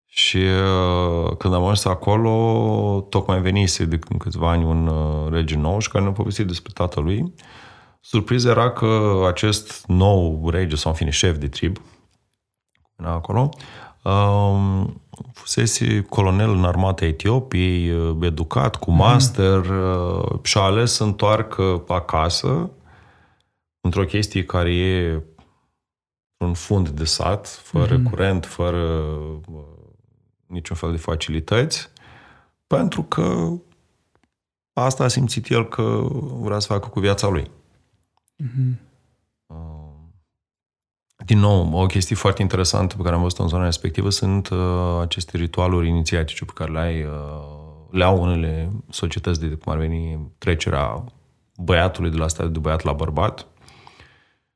Și 0.05 0.37
uh, 0.37 1.35
când 1.37 1.53
am 1.53 1.61
ajuns 1.61 1.85
acolo, 1.85 3.07
tocmai 3.09 3.41
venise 3.41 3.85
de 3.85 3.99
câțiva 4.17 4.49
ani 4.49 4.63
un 4.63 4.87
uh, 4.87 5.31
rege 5.31 5.55
nou 5.55 5.79
și 5.79 5.89
care 5.89 6.03
ne-a 6.03 6.13
povestit 6.13 6.47
despre 6.47 6.71
tatălui. 6.73 7.15
lui 7.15 7.33
Surpriza 8.09 8.49
era 8.49 8.71
că 8.71 9.23
acest 9.27 9.85
nou 9.85 10.49
rege, 10.49 10.75
sau 10.75 10.91
în 10.91 10.97
fine 10.97 11.09
șef 11.09 11.37
de 11.37 11.47
trib, 11.47 11.77
acolo, 12.95 13.49
um, 14.03 15.01
fusese 15.33 16.01
colonel 16.01 16.49
în 16.49 16.65
armata 16.65 17.05
Etiopiei, 17.05 17.87
educat, 18.21 18.75
cu 18.75 18.91
mhm. 18.91 18.99
master 18.99 19.65
mm. 19.69 20.39
și 20.43 20.57
a 20.57 20.61
ales 20.61 20.91
să 20.91 21.03
întoarcă 21.03 21.83
acasă 21.87 22.69
într-o 23.81 24.05
chestie 24.05 24.45
care 24.45 24.75
e 24.75 25.23
un 26.37 26.53
fund 26.53 26.89
de 26.89 27.05
sat, 27.05 27.47
fără 27.47 27.97
mm. 27.97 28.03
curent, 28.03 28.45
fără 28.45 28.87
uh, 29.47 29.63
niciun 30.45 30.75
fel 30.75 30.91
de 30.91 30.97
facilități, 30.97 31.89
pentru 32.67 33.03
că 33.03 33.51
asta 34.73 35.03
a 35.03 35.07
simțit 35.07 35.49
el 35.49 35.67
că 35.67 36.07
vrea 36.39 36.59
să 36.59 36.67
facă 36.67 36.87
cu 36.87 36.99
viața 36.99 37.27
lui. 37.27 37.55
Mm-hmm. 38.43 38.85
Din 41.25 41.39
nou, 41.39 41.69
o 41.73 41.85
chestie 41.85 42.15
foarte 42.15 42.41
interesantă 42.41 42.95
pe 42.95 43.03
care 43.03 43.15
am 43.15 43.21
văzut 43.21 43.39
în 43.39 43.47
zona 43.47 43.63
respectivă 43.63 44.09
sunt 44.09 44.49
uh, 44.49 44.99
aceste 45.01 45.37
ritualuri 45.37 45.87
inițiatice 45.87 46.45
pe 46.45 46.51
care 46.55 46.71
le 46.71 46.79
ai, 46.79 47.03
uh, 47.03 47.91
le 47.91 48.03
au 48.03 48.21
unele 48.21 48.71
societăți 48.89 49.39
de 49.39 49.47
cum 49.47 49.71
ar 49.71 49.77
veni 49.77 50.31
trecerea 50.37 51.03
băiatului 51.57 52.11
de 52.11 52.17
la 52.17 52.27
stadiu 52.27 52.51
de 52.51 52.59
băiat 52.59 52.83
la 52.83 52.93
bărbat 52.93 53.47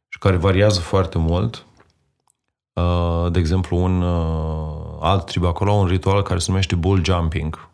și 0.07 0.19
care 0.19 0.35
variază 0.35 0.79
foarte 0.79 1.17
mult. 1.17 1.65
Uh, 2.73 3.31
de 3.31 3.39
exemplu, 3.39 3.77
un 3.77 4.01
uh, 4.01 4.97
alt 4.99 5.25
trib 5.25 5.45
acolo, 5.45 5.71
un 5.71 5.87
ritual 5.87 6.21
care 6.21 6.39
se 6.39 6.45
numește 6.49 6.75
bull 6.75 7.03
jumping, 7.03 7.69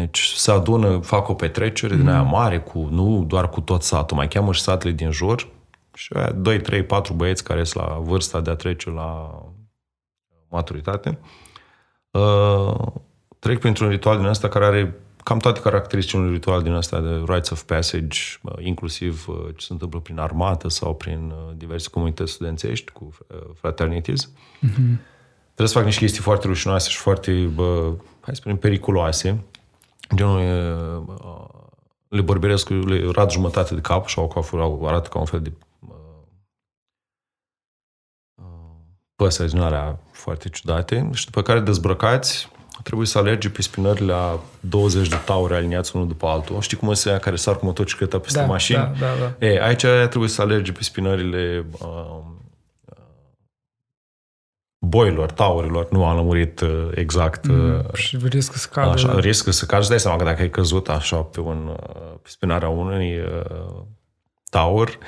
deci 0.00 0.32
se 0.36 0.50
adună, 0.50 0.98
fac 0.98 1.28
o 1.28 1.34
petrecere 1.34 1.94
mm. 1.94 2.00
din 2.00 2.08
aia 2.08 2.22
mm. 2.22 2.30
mare, 2.30 2.60
cu, 2.60 2.88
nu 2.90 3.24
doar 3.26 3.48
cu 3.48 3.60
tot 3.60 3.82
satul, 3.82 4.16
mai 4.16 4.28
cheamă 4.28 4.52
și 4.52 4.60
satele 4.60 4.92
din 4.92 5.10
jur 5.10 5.48
și 5.94 6.12
aia 6.12 6.30
2, 6.30 6.60
3, 6.60 6.82
4 6.84 7.12
băieți 7.12 7.44
care 7.44 7.64
sunt 7.64 7.84
la 7.84 7.94
vârsta 7.94 8.40
de 8.40 8.50
a 8.50 8.54
trece 8.54 8.90
la 8.90 9.42
maturitate, 10.48 11.18
uh, 12.10 12.74
trec 13.38 13.58
printr-un 13.58 13.88
ritual 13.88 14.16
din 14.16 14.26
ăsta 14.26 14.48
care 14.48 14.64
are 14.64 14.96
cam 15.22 15.38
toate 15.38 15.60
caracteristicile 15.60 16.22
unui 16.22 16.34
ritual 16.34 16.62
din 16.62 16.72
ăsta 16.72 17.00
de 17.00 17.22
rites 17.26 17.50
of 17.50 17.62
passage, 17.62 18.20
uh, 18.42 18.52
inclusiv 18.58 19.24
uh, 19.28 19.36
ce 19.56 19.64
se 19.64 19.72
întâmplă 19.72 20.00
prin 20.00 20.18
armată 20.18 20.68
sau 20.68 20.94
prin 20.94 21.32
uh, 21.34 21.54
diverse 21.56 21.88
comunități 21.90 22.32
studențești 22.32 22.92
cu 22.92 23.14
uh, 23.28 23.38
fraternities. 23.54 24.28
Mm-hmm. 24.28 24.96
Trebuie 25.44 25.68
să 25.68 25.74
fac 25.74 25.84
niște 25.84 26.00
chestii 26.00 26.22
foarte 26.22 26.46
rușinoase 26.46 26.90
și 26.90 26.96
foarte, 26.96 27.32
bă, 27.32 27.92
hai 28.20 28.34
să 28.34 28.40
spunem, 28.40 28.56
periculoase, 28.56 29.44
genul 30.16 30.40
le 32.08 32.20
bărbieresc, 32.20 32.68
le 32.68 33.10
rad 33.12 33.30
jumătate 33.30 33.74
de 33.74 33.80
cap 33.80 34.06
și 34.06 34.18
au 34.18 34.26
coafură, 34.26 34.78
arată 34.82 35.08
ca 35.08 35.18
un 35.18 35.24
fel 35.24 35.40
de 35.40 35.52
păsări 39.16 39.50
din 39.50 39.60
alea 39.60 39.98
foarte 40.12 40.48
ciudate 40.48 41.10
și 41.12 41.24
după 41.24 41.42
care 41.42 41.60
dezbrăcați 41.60 42.48
trebuie 42.82 43.06
să 43.06 43.18
alerge 43.18 43.50
pe 43.50 43.62
spinările 43.62 44.12
a 44.12 44.38
20 44.60 45.08
de 45.08 45.16
tauri 45.24 45.54
aliniați 45.54 45.96
unul 45.96 46.08
după 46.08 46.26
altul. 46.26 46.60
Știi 46.60 46.76
cum 46.76 46.92
se 46.92 47.18
care 47.20 47.36
sar 47.36 47.56
cu 47.56 47.64
motocicleta 47.64 48.18
peste 48.18 48.38
da, 48.38 48.46
mașini? 48.46 48.78
Da, 48.78 48.92
da, 48.98 49.34
da. 49.38 49.46
E, 49.46 49.62
aici 49.62 49.84
trebuie 50.08 50.28
să 50.28 50.42
alerge 50.42 50.72
pe 50.72 50.82
spinările 50.82 51.66
uh, 51.70 52.20
boilor, 54.96 55.30
taurilor, 55.30 55.90
nu 55.90 56.04
am 56.04 56.16
lămurit 56.16 56.60
uh, 56.60 56.88
exact. 56.94 57.46
Mm, 57.46 57.74
uh, 57.74 57.94
și 57.94 58.18
riscă 58.22 58.58
să 58.58 58.68
cadă. 58.72 58.90
Așa, 58.90 59.18
riscă 59.18 59.50
să 59.50 59.64
cadă. 59.66 59.82
Și 59.82 59.88
dai 59.88 60.00
seama 60.00 60.16
că 60.16 60.24
dacă 60.24 60.40
ai 60.40 60.50
căzut 60.50 60.88
așa 60.88 61.16
pe, 61.16 61.40
un, 61.40 61.66
uh, 61.66 62.14
pe 62.22 62.28
spinarea 62.28 62.68
unui 62.68 63.18
uh, 63.18 63.82
taur, 64.50 64.98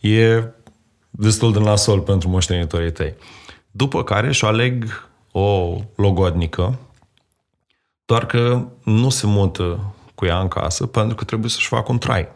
e 0.00 0.42
destul 1.10 1.52
de 1.52 1.58
nasol 1.58 2.00
pentru 2.00 2.28
moștenitorii 2.28 2.92
tăi. 2.92 3.14
După 3.70 4.04
care 4.04 4.32
și 4.32 4.44
aleg 4.44 5.08
o 5.32 5.76
logodnică, 5.96 6.78
doar 8.04 8.26
că 8.26 8.64
nu 8.84 9.08
se 9.08 9.26
mută 9.26 9.94
cu 10.14 10.24
ea 10.24 10.40
în 10.40 10.48
casă 10.48 10.86
pentru 10.86 11.14
că 11.14 11.24
trebuie 11.24 11.50
să-și 11.50 11.68
facă 11.68 11.92
un 11.92 11.98
trai. 11.98 12.28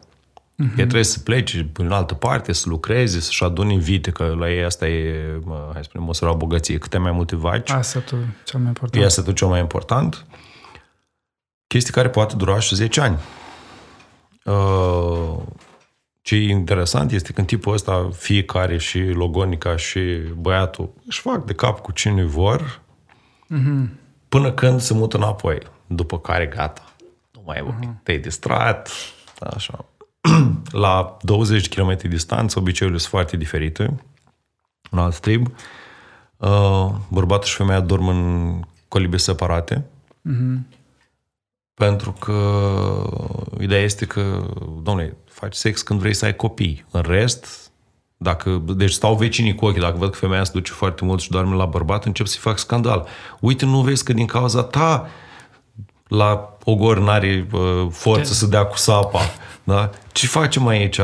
Uh-huh. 0.65 0.71
Ei 0.71 0.75
trebuie 0.75 1.05
să 1.05 1.19
plece 1.19 1.71
în 1.77 1.93
altă 1.93 2.15
parte, 2.15 2.53
să 2.53 2.69
lucreze, 2.69 3.21
să-și 3.21 3.45
adune 3.45 3.77
vite, 3.77 4.11
că 4.11 4.35
la 4.39 4.51
ei 4.51 4.65
asta 4.65 4.89
e, 4.89 5.41
hai 5.73 5.83
să 5.83 5.83
spunem, 5.83 6.07
măsura 6.07 6.33
bogăție. 6.33 6.79
Câte 6.79 6.99
mai 6.99 7.13
multe 7.13 7.37
vaci, 7.37 7.71
Asetul 7.71 8.19
cel 8.45 8.59
mai 8.59 8.69
important. 8.69 9.03
e 9.03 9.07
asetul 9.07 9.33
cel 9.33 9.49
mai 9.49 9.61
important. 9.61 10.27
Chestii 11.67 11.93
care 11.93 12.09
poate 12.09 12.37
dura 12.37 12.59
și 12.59 12.75
10 12.75 13.01
ani. 13.01 13.19
Uh, 14.45 15.43
ce 16.23 16.35
e 16.35 16.49
interesant 16.49 17.13
este 17.13 17.33
că 17.33 17.41
în 17.41 17.47
tipul 17.47 17.73
ăsta 17.73 18.09
fiecare 18.13 18.79
și 18.79 18.99
logonica 18.99 19.77
și 19.77 20.01
băiatul 20.37 20.93
își 21.07 21.21
fac 21.21 21.45
de 21.45 21.53
cap 21.55 21.81
cu 21.81 21.93
cine 21.93 22.25
vor 22.25 22.81
uh-huh. 23.45 23.89
până 24.29 24.53
când 24.53 24.81
se 24.81 24.95
mută 24.95 25.17
înapoi. 25.17 25.59
După 25.87 26.19
care 26.19 26.47
gata. 26.47 26.95
Nu 27.33 27.43
mai 27.47 27.59
e 27.59 27.63
uh-huh. 27.63 28.03
Te-ai 28.03 28.19
distrat, 28.19 28.91
așa. 29.41 29.85
la 30.71 31.17
20 31.21 31.69
km 31.69 32.09
distanță, 32.09 32.59
obiceiurile 32.59 33.01
sunt 33.01 33.13
foarte 33.13 33.37
diferite. 33.37 34.01
Un 34.91 34.99
alt 34.99 35.19
trib. 35.19 35.47
Uh, 36.37 36.91
bărbatul 37.09 37.49
și 37.49 37.57
femeia 37.57 37.81
dorm 37.81 38.09
în 38.09 38.53
colibe 38.89 39.17
separate. 39.17 39.85
Mm-hmm. 40.31 40.77
Pentru 41.75 42.13
că 42.13 42.35
ideea 43.61 43.83
este 43.83 44.07
că, 44.07 44.47
domnule, 44.83 45.17
faci 45.31 45.55
sex 45.55 45.83
când 45.83 46.01
vrei 46.01 46.15
să 46.15 46.25
ai 46.25 46.37
copii. 46.37 46.85
În 46.91 47.01
rest, 47.01 47.71
dacă, 48.17 48.63
deci 48.67 48.93
stau 48.93 49.17
vecinii 49.17 49.55
cu 49.55 49.67
ochii, 49.67 49.81
dacă 49.81 49.97
văd 49.97 50.11
că 50.11 50.17
femeia 50.17 50.45
se 50.45 50.51
duce 50.53 50.73
foarte 50.73 51.05
mult 51.05 51.21
și 51.21 51.31
doarme 51.31 51.55
la 51.55 51.65
bărbat, 51.65 52.05
încep 52.05 52.27
să-i 52.27 52.41
fac 52.41 52.59
scandal. 52.59 53.07
Uite, 53.41 53.65
nu 53.65 53.81
vezi 53.81 54.05
că 54.05 54.13
din 54.13 54.27
cauza 54.27 54.63
ta 54.63 55.09
la 56.09 56.57
ogor 56.65 56.99
n-are 56.99 57.47
uh, 57.53 57.87
forță 57.91 58.33
să 58.33 58.47
dea 58.47 58.65
cu 58.67 58.77
sapa. 58.77 59.21
Da? 59.69 59.91
Ce 60.13 60.27
facem 60.27 60.67
aici? 60.67 61.01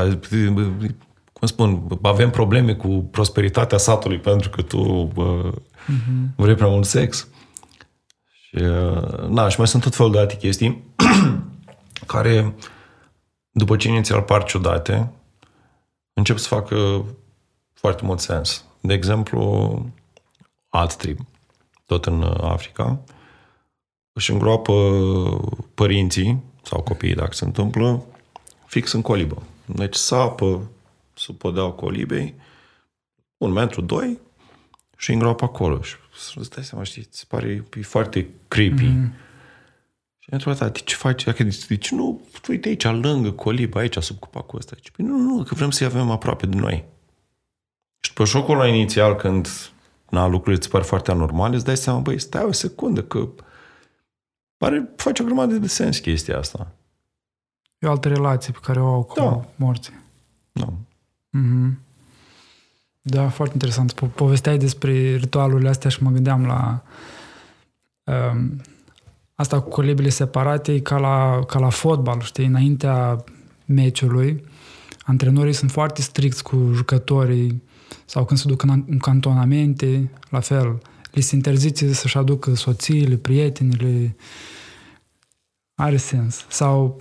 Cum 1.33 1.47
spun, 1.47 1.87
avem 2.02 2.30
probleme 2.30 2.75
cu 2.75 2.88
prosperitatea 2.88 3.78
satului 3.78 4.18
pentru 4.18 4.50
că 4.50 4.62
tu 4.62 4.78
uh, 5.14 5.52
uh-huh. 5.52 6.35
vrei 6.37 6.54
prea 6.54 6.68
mult 6.68 6.87
sex. 6.87 7.28
Și, 8.33 8.54
uh, 8.54 9.28
na, 9.28 9.49
și 9.49 9.59
mai 9.59 9.68
sunt 9.68 9.83
tot 9.83 9.94
felul 9.94 10.12
de 10.12 10.18
alte 10.18 10.37
chestii 10.37 10.85
care, 12.06 12.54
după 13.50 13.76
ce 13.76 13.88
inițial 13.88 14.23
par 14.23 14.44
ciudate, 14.44 15.12
încep 16.12 16.38
să 16.38 16.49
facă 16.49 17.04
foarte 17.73 18.04
mult 18.04 18.21
sens. 18.21 18.64
De 18.80 18.94
exemplu, 18.94 19.92
alt 20.68 20.94
trib, 20.97 21.18
tot 21.87 22.06
în 22.06 22.23
Africa, 22.42 23.00
își 24.12 24.30
îngroapă 24.30 24.73
părinții 25.75 26.42
sau 26.62 26.83
copiii, 26.83 27.14
dacă 27.14 27.33
se 27.33 27.44
întâmplă, 27.44 28.04
fix 28.75 28.93
în 28.93 29.02
colibă. 29.02 29.43
Deci 29.66 29.95
sapă 29.95 30.71
sub 31.12 31.37
podeaua 31.37 31.71
colibei, 31.71 32.35
un 33.37 33.50
metru, 33.50 33.81
doi, 33.81 34.19
și 34.97 35.12
îngroapă 35.12 35.45
acolo. 35.45 35.83
Și 35.83 35.97
îți 36.35 36.50
dai 36.50 36.64
seama, 36.64 36.85
știi, 36.85 37.09
îți 37.11 37.26
pare 37.26 37.64
e 37.76 37.83
foarte 37.83 38.28
creepy. 38.49 38.85
Mm-hmm. 38.85 39.23
Și 40.19 40.28
am 40.31 40.38
întrebat, 40.38 40.73
de 40.73 40.78
ce 40.78 40.95
faci? 40.95 41.25
Dacă, 41.25 41.43
de 41.43 41.76
ce 41.76 41.95
nu, 41.95 42.21
uite 42.49 42.69
aici, 42.69 42.85
lângă 42.85 43.31
colib, 43.31 43.76
aici, 43.76 43.97
sub 43.97 44.19
cupacul 44.19 44.59
ăsta? 44.59 44.73
Zice, 44.76 44.90
păi 44.90 45.04
nu, 45.04 45.16
nu, 45.16 45.43
că 45.43 45.54
vrem 45.54 45.71
să-i 45.71 45.87
avem 45.87 46.11
aproape 46.11 46.47
de 46.47 46.57
noi. 46.57 46.85
Și 48.00 48.12
după 48.12 48.25
șocul 48.25 48.54
ăla 48.54 48.69
inițial, 48.69 49.14
când 49.14 49.49
na, 50.11 50.26
lucrurile 50.26 50.57
îți 50.57 50.71
par 50.71 50.83
foarte 50.83 51.11
anormale, 51.11 51.54
îți 51.54 51.64
dai 51.64 51.76
seama, 51.76 51.99
băi, 51.99 52.19
stai 52.19 52.45
o 52.45 52.52
secundă, 52.52 53.02
că 53.02 53.28
pare, 54.57 54.93
face 54.97 55.23
o 55.23 55.25
grămadă 55.25 55.54
de 55.54 55.66
sens 55.66 55.99
chestia 55.99 56.38
asta. 56.38 56.73
E 57.78 57.87
o 57.87 57.90
altă 57.90 58.09
relație 58.09 58.52
pe 58.52 58.59
care 58.62 58.81
o 58.81 58.87
au 58.87 59.02
cu 59.02 59.21
Da. 59.21 59.45
morții. 59.57 60.00
Da. 60.52 60.73
Mhm. 61.31 61.78
Da, 63.02 63.28
foarte 63.28 63.52
interesant. 63.54 63.93
Po- 63.95 64.14
povesteai 64.14 64.59
despre 64.59 65.14
ritualurile 65.16 65.69
astea 65.69 65.90
și 65.90 66.02
mă 66.02 66.11
gândeam 66.11 66.47
la 66.47 66.83
um, 68.04 68.61
asta 69.35 69.61
cu 69.61 69.69
colibile 69.69 70.09
separate, 70.09 70.73
e 70.73 70.81
ca 70.81 70.97
la, 70.99 71.45
ca 71.47 71.59
la 71.59 71.69
fotbal, 71.69 72.21
știi, 72.21 72.47
înaintea 72.47 73.25
meciului, 73.64 74.45
antrenorii 75.02 75.52
sunt 75.52 75.71
foarte 75.71 76.02
stricți 76.02 76.43
cu 76.43 76.71
jucătorii 76.73 77.62
sau 78.04 78.25
când 78.25 78.38
se 78.40 78.49
duc 78.49 78.62
în, 78.62 78.71
an- 78.71 78.85
în 78.88 78.99
cantonamente, 78.99 80.11
la 80.31 80.40
fel, 80.40 80.83
li 81.12 81.21
se 81.21 81.35
interzice 81.35 81.93
să-și 81.93 82.19
aducă 82.19 82.54
soțiile, 82.54 83.16
prietenile, 83.16 84.16
are 85.75 85.97
sens. 85.97 86.47
Sau 86.49 87.00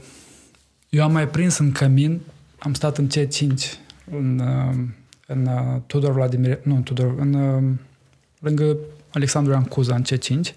eu 0.93 1.03
am 1.03 1.11
mai 1.11 1.27
prins 1.27 1.57
în 1.57 1.71
cămin, 1.71 2.21
am 2.59 2.73
stat 2.73 2.97
în 2.97 3.07
C5, 3.07 3.53
în, 4.11 4.39
uh, 4.39 4.75
în 5.27 5.45
uh, 5.45 5.81
Tudor 5.85 6.11
Vladimir, 6.11 6.59
nu 6.63 6.75
în 6.75 6.83
Tudor, 6.83 7.15
în, 7.17 7.33
uh, 7.33 7.63
lângă 8.39 8.77
Alexandru 9.13 9.51
Ioan 9.51 9.63
Cuza, 9.63 9.95
în 9.95 10.03
C5, 10.03 10.53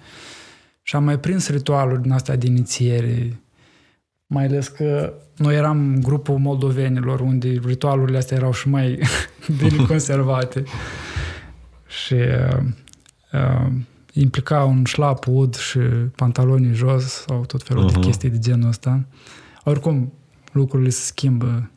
și 0.83 0.97
am 0.97 1.05
mai 1.05 1.19
prins 1.19 1.49
ritualuri 1.49 2.03
din 2.03 2.11
astea 2.13 2.37
de 2.37 2.47
inițiere, 2.47 3.41
mai 4.27 4.45
ales 4.45 4.69
că 4.69 5.13
noi 5.37 5.55
eram 5.57 6.01
grupul 6.03 6.39
moldovenilor, 6.39 7.21
unde 7.21 7.61
ritualurile 7.65 8.17
astea 8.19 8.37
erau 8.37 8.53
și 8.53 8.69
mai 8.69 8.99
bine 9.59 9.85
conservate. 9.89 10.63
și 11.87 12.15
uh, 12.15 12.59
uh, 13.33 13.73
implica 14.13 14.65
un 14.65 14.85
șlap 14.85 15.27
ud 15.27 15.55
și 15.57 15.79
pantaloni 16.17 16.75
jos 16.75 17.05
sau 17.05 17.45
tot 17.45 17.63
felul 17.63 17.83
uh-huh. 17.83 17.93
de 17.93 17.99
Mhm. 17.99 18.07
chestii 18.07 18.31
de 18.31 18.39
genul 18.39 18.69
ăsta. 18.69 19.05
Oricum, 19.65 20.13
lucrurile 20.57 20.89
se 20.91 21.03
schimbă. 21.03 21.71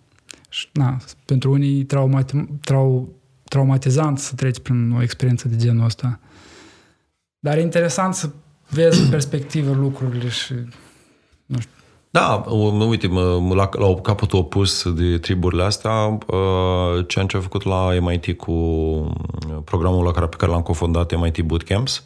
Și, 0.50 0.68
na, 0.74 0.98
pentru 1.26 1.52
unii 1.52 1.80
e 1.80 1.86
traumati- 1.86 2.60
trau, 2.64 3.10
traumatizant 3.44 4.20
să 4.20 4.36
treci 4.36 4.60
prin 4.60 4.92
o 4.92 5.02
experiență 5.02 5.48
de 5.48 5.56
genul 5.56 5.86
ăsta. 5.86 6.20
Dar 7.40 7.58
e 7.58 7.62
interesant 7.62 8.14
să 8.14 8.30
vezi 8.70 9.02
în 9.02 9.10
perspectivă 9.16 9.74
lucrurile 9.74 10.30
și 10.30 10.54
Da, 12.10 12.44
u- 12.48 12.88
uite, 12.90 13.08
mă, 13.08 13.54
la, 13.56 13.70
la 13.72 13.96
capătul 14.02 14.40
opus 14.40 14.92
de 14.94 15.18
triburile 15.18 15.64
astea, 15.64 15.92
uh, 15.92 17.06
ceea 17.08 17.26
ce 17.26 17.36
am 17.36 17.42
făcut 17.42 17.64
la 17.64 18.00
MIT 18.00 18.38
cu 18.38 18.54
programul 19.64 20.06
la 20.06 20.12
care, 20.12 20.26
pe 20.26 20.36
care 20.36 20.52
l-am 20.52 20.62
cofondat, 20.62 21.20
MIT 21.20 21.42
Bootcamps, 21.42 22.04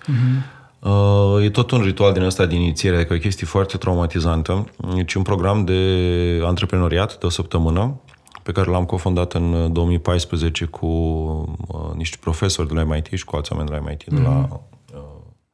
uh, 0.84 1.44
e 1.44 1.50
tot 1.50 1.72
un 1.72 1.82
ritual 1.82 2.14
din 2.14 2.22
ăsta 2.22 2.46
de 2.46 2.56
inițiere, 2.56 2.96
adică 2.96 3.14
e 3.14 3.18
o 3.18 3.20
chestie 3.20 3.48
foarte 3.48 3.78
traumatizantă. 3.78 4.66
Deci 4.96 5.14
un 5.14 5.22
program 5.22 5.66
de 5.66 6.42
antreprenoriat 6.44 7.18
de 7.18 7.26
o 7.26 7.30
săptămână, 7.30 8.02
pe 8.44 8.52
care 8.52 8.70
l-am 8.70 8.86
cofondat 8.86 9.34
în 9.34 9.74
2014 9.74 10.66
cu 10.66 10.86
uh, 10.88 11.96
niște 11.96 12.18
profesori 12.20 12.68
de 12.68 12.74
la 12.74 12.84
MIT 12.84 13.08
și 13.14 13.26
cu 13.26 13.36
alți 13.36 13.52
oameni 13.52 13.70
de 13.70 13.76
la 13.76 13.90
MIT, 13.90 14.04
de 14.04 14.22
la 14.22 14.48
uh, 14.94 15.02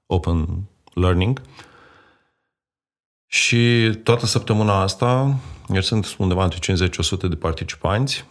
Open 0.06 0.48
Learning. 0.94 1.42
Și 3.26 3.92
toată 4.04 4.26
săptămâna 4.26 4.82
asta, 4.82 5.36
eu 5.74 5.82
sunt 5.82 6.16
undeva 6.18 6.44
între 6.44 6.74
50-100 6.74 7.30
de 7.30 7.36
participanți. 7.36 8.26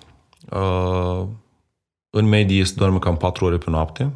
Uh, 0.51 1.27
în 2.11 2.25
medie 2.25 2.65
se 2.65 2.75
doarme 2.77 2.99
cam 2.99 3.17
4 3.17 3.45
ore 3.45 3.57
pe 3.57 3.71
noapte. 3.71 4.13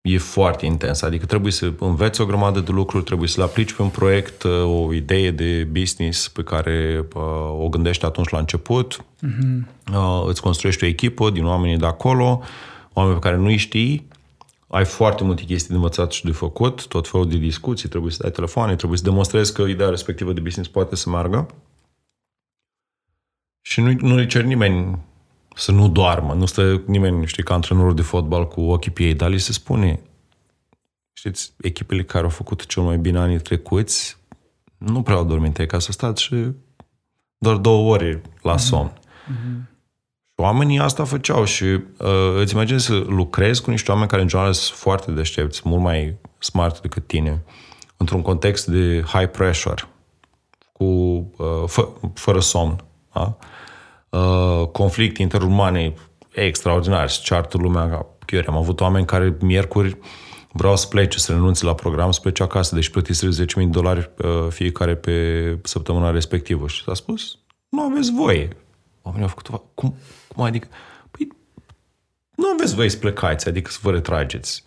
E 0.00 0.18
foarte 0.18 0.66
intens, 0.66 1.02
adică 1.02 1.26
trebuie 1.26 1.52
să 1.52 1.72
înveți 1.78 2.20
o 2.20 2.26
grămadă 2.26 2.60
de 2.60 2.70
lucruri, 2.70 3.04
trebuie 3.04 3.28
să 3.28 3.40
le 3.40 3.46
aplici 3.46 3.72
pe 3.72 3.82
un 3.82 3.88
proiect, 3.88 4.42
uh, 4.42 4.64
o 4.64 4.92
idee 4.92 5.30
de 5.30 5.64
business 5.64 6.28
pe 6.28 6.42
care 6.42 7.06
uh, 7.14 7.22
o 7.60 7.68
gândești 7.68 8.04
atunci 8.04 8.28
la 8.28 8.38
început, 8.38 9.04
uh, 9.92 10.24
îți 10.26 10.40
construiești 10.40 10.84
o 10.84 10.86
echipă 10.86 11.30
din 11.30 11.44
oamenii 11.44 11.76
de 11.76 11.86
acolo, 11.86 12.42
oameni 12.92 13.14
pe 13.14 13.22
care 13.22 13.36
nu 13.36 13.46
îi 13.46 13.56
știi, 13.56 14.08
ai 14.68 14.84
foarte 14.84 15.24
multe 15.24 15.42
chestii 15.42 15.68
de 15.68 15.74
învățat 15.74 16.12
și 16.12 16.24
de 16.24 16.30
făcut, 16.30 16.86
tot 16.86 17.08
felul 17.08 17.28
de 17.28 17.36
discuții, 17.36 17.88
trebuie 17.88 18.12
să 18.12 18.18
dai 18.22 18.30
telefoane, 18.30 18.76
trebuie 18.76 18.98
să 18.98 19.04
demonstrezi 19.04 19.52
că 19.52 19.62
ideea 19.62 19.88
respectivă 19.88 20.32
de 20.32 20.40
business 20.40 20.70
poate 20.70 20.96
să 20.96 21.10
meargă. 21.10 21.46
Și 23.60 23.80
nu, 23.80 23.92
nu 24.00 24.16
le 24.16 24.26
cer 24.26 24.42
nimeni 24.42 24.98
să 25.58 25.72
nu 25.72 25.88
doarmă, 25.88 26.34
nu 26.34 26.46
stă 26.46 26.82
nimeni, 26.86 27.26
știi, 27.26 27.42
ca 27.42 27.54
antrenorul 27.54 27.94
de 27.94 28.02
fotbal 28.02 28.48
cu 28.48 28.60
ochii 28.60 28.90
pe 28.90 29.02
ei, 29.02 29.14
dar 29.14 29.30
li 29.30 29.38
se 29.38 29.52
spune, 29.52 30.00
știți, 31.12 31.52
echipele 31.60 32.04
care 32.04 32.24
au 32.24 32.30
făcut 32.30 32.66
cel 32.66 32.82
mai 32.82 32.98
bine 32.98 33.18
anii 33.18 33.38
trecuți 33.38 34.16
nu 34.78 35.02
prea 35.02 35.16
au 35.16 35.24
dormit, 35.24 35.58
e 35.58 35.66
ca 35.66 35.78
să 35.78 35.92
stați 35.92 36.22
și 36.22 36.46
doar 37.38 37.56
două 37.56 37.92
ore 37.92 38.22
la 38.42 38.56
somn. 38.56 38.92
Oamenii 40.34 40.78
asta 40.78 41.04
făceau 41.04 41.44
și 41.44 41.64
uh, 41.64 41.80
îți 42.36 42.52
imaginezi 42.54 42.84
să 42.84 43.04
lucrezi 43.06 43.62
cu 43.62 43.70
niște 43.70 43.90
oameni 43.90 44.08
care 44.08 44.22
în 44.22 44.28
general 44.28 44.52
sunt 44.52 44.78
foarte 44.78 45.10
deștepți, 45.10 45.62
mult 45.64 45.82
mai 45.82 46.16
smart 46.38 46.80
decât 46.80 47.06
tine, 47.06 47.42
într-un 47.96 48.22
context 48.22 48.66
de 48.66 49.02
high 49.06 49.30
pressure, 49.30 49.88
cu, 50.72 50.84
uh, 50.84 51.64
fă, 51.66 51.88
fără 52.14 52.40
somn. 52.40 52.84
Da? 53.12 53.20
Uh, 53.20 53.56
conflict 54.72 55.18
interumane 55.18 55.94
extraordinar, 56.32 57.08
se 57.08 57.20
ceartă 57.22 57.58
lumea 57.58 57.88
ca 57.88 58.06
chiori. 58.26 58.46
Am 58.46 58.56
avut 58.56 58.80
oameni 58.80 59.06
care 59.06 59.36
miercuri 59.40 59.98
vreau 60.52 60.76
să 60.76 60.86
plece, 60.86 61.18
să 61.18 61.32
renunțe 61.32 61.64
la 61.64 61.74
program, 61.74 62.10
să 62.10 62.20
plece 62.20 62.42
acasă, 62.42 62.74
deci 62.74 62.88
plătiți 62.88 63.26
10.000 63.26 63.54
de 63.54 63.64
dolari 63.64 64.10
uh, 64.18 64.46
fiecare 64.48 64.96
pe 64.96 65.58
săptămâna 65.62 66.10
respectivă. 66.10 66.66
Și 66.66 66.82
s-a 66.82 66.94
spus, 66.94 67.38
nu 67.68 67.82
aveți 67.82 68.12
voie. 68.12 68.56
Oamenii 69.02 69.28
au 69.28 69.34
făcut, 69.36 69.62
cum, 69.74 69.94
cum 70.34 70.44
adică? 70.44 70.68
Păi, 71.10 71.28
nu 72.36 72.48
aveți 72.48 72.74
voie 72.74 72.88
să 72.88 72.98
plecați, 72.98 73.48
adică 73.48 73.70
să 73.70 73.78
vă 73.82 73.90
retrageți. 73.90 74.64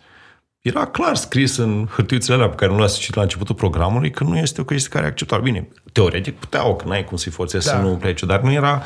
Era 0.62 0.86
clar 0.86 1.14
scris 1.14 1.56
în 1.56 1.88
hârtiuțele 1.90 2.36
alea 2.36 2.48
pe 2.48 2.54
care 2.54 2.72
nu 2.72 2.78
le-ați 2.78 2.98
citit 2.98 3.14
la 3.14 3.22
începutul 3.22 3.54
programului 3.54 4.10
că 4.10 4.24
nu 4.24 4.36
este 4.36 4.60
o 4.60 4.64
chestie 4.64 4.88
care 4.88 5.04
e 5.04 5.08
acceptabilă. 5.08 5.52
Bine, 5.52 5.68
teoretic 5.92 6.38
puteau, 6.38 6.76
că 6.76 6.88
n-ai 6.88 7.04
cum 7.04 7.16
să-i 7.16 7.32
forțezi 7.32 7.66
da. 7.66 7.72
Da. 7.72 7.78
să 7.78 7.84
nu 7.84 7.96
plece, 7.96 8.26
dar 8.26 8.40
nu 8.40 8.52
era 8.52 8.82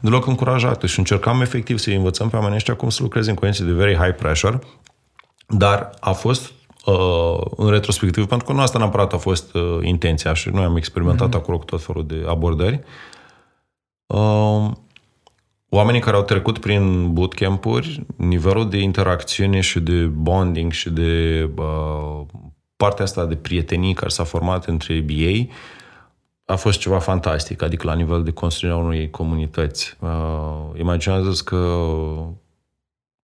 deloc 0.00 0.26
încurajată 0.26 0.86
și 0.86 0.98
încercam 0.98 1.40
efectiv 1.40 1.78
să-i 1.78 1.94
învățăm 1.94 2.28
pe 2.28 2.36
oamenii 2.36 2.56
ăștia 2.56 2.74
cum 2.74 2.88
să 2.88 3.02
lucreze 3.02 3.30
în 3.30 3.36
condiții 3.36 3.64
de 3.64 3.72
very 3.72 3.96
high 3.96 4.14
pressure, 4.14 4.58
dar 5.46 5.90
a 6.00 6.12
fost 6.12 6.52
uh, 6.84 7.40
în 7.56 7.70
retrospectiv, 7.70 8.26
pentru 8.26 8.46
că 8.46 8.52
nu 8.52 8.60
asta 8.60 8.78
neapărat 8.78 9.12
a 9.12 9.18
fost 9.18 9.54
uh, 9.54 9.78
intenția 9.82 10.34
și 10.34 10.48
noi 10.48 10.64
am 10.64 10.76
experimentat 10.76 11.28
mm-hmm. 11.28 11.40
acolo 11.40 11.58
cu 11.58 11.64
tot 11.64 11.82
felul 11.82 12.06
de 12.06 12.24
abordări. 12.28 12.80
Uh, 14.06 14.70
oamenii 15.68 16.00
care 16.00 16.16
au 16.16 16.22
trecut 16.22 16.58
prin 16.58 17.12
bootcamp-uri, 17.12 18.06
nivelul 18.16 18.68
de 18.68 18.78
interacțiune 18.78 19.60
și 19.60 19.80
de 19.80 20.04
bonding 20.04 20.72
și 20.72 20.90
de 20.90 21.42
uh, 21.56 22.26
partea 22.76 23.04
asta 23.04 23.26
de 23.26 23.36
prietenii 23.36 23.94
care 23.94 24.08
s-a 24.08 24.24
format 24.24 24.64
între 24.64 25.04
ei 25.08 25.50
a 26.44 26.56
fost 26.56 26.78
ceva 26.78 26.98
fantastic, 26.98 27.62
adică 27.62 27.86
la 27.86 27.94
nivel 27.94 28.22
de 28.22 28.30
construirea 28.30 28.78
unei 28.78 29.10
comunități. 29.10 29.96
Uh, 30.00 30.78
imaginează 30.78 31.42
că 31.44 31.78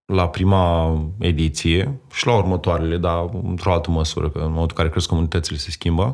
la 0.05 0.29
prima 0.29 0.97
ediție 1.19 2.01
și 2.13 2.27
la 2.27 2.37
următoarele, 2.37 2.97
dar 2.97 3.29
într-o 3.43 3.73
altă 3.73 3.91
măsură, 3.91 4.31
că 4.31 4.39
în 4.39 4.45
momentul 4.45 4.71
în 4.71 4.77
care 4.77 4.89
cresc 4.89 5.09
comunitățile 5.09 5.59
se 5.59 5.71
schimbă, 5.71 6.13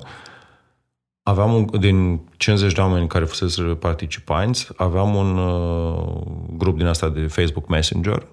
aveam 1.28 1.54
un, 1.54 1.80
din 1.80 2.20
50 2.36 2.72
de 2.72 2.80
oameni 2.80 3.08
care 3.08 3.24
fusese 3.24 3.62
participanți, 3.62 4.68
aveam 4.76 5.14
un 5.14 5.38
uh, 5.38 6.20
grup 6.56 6.76
din 6.76 6.86
asta 6.86 7.08
de 7.08 7.26
Facebook 7.26 7.68
Messenger, 7.68 8.26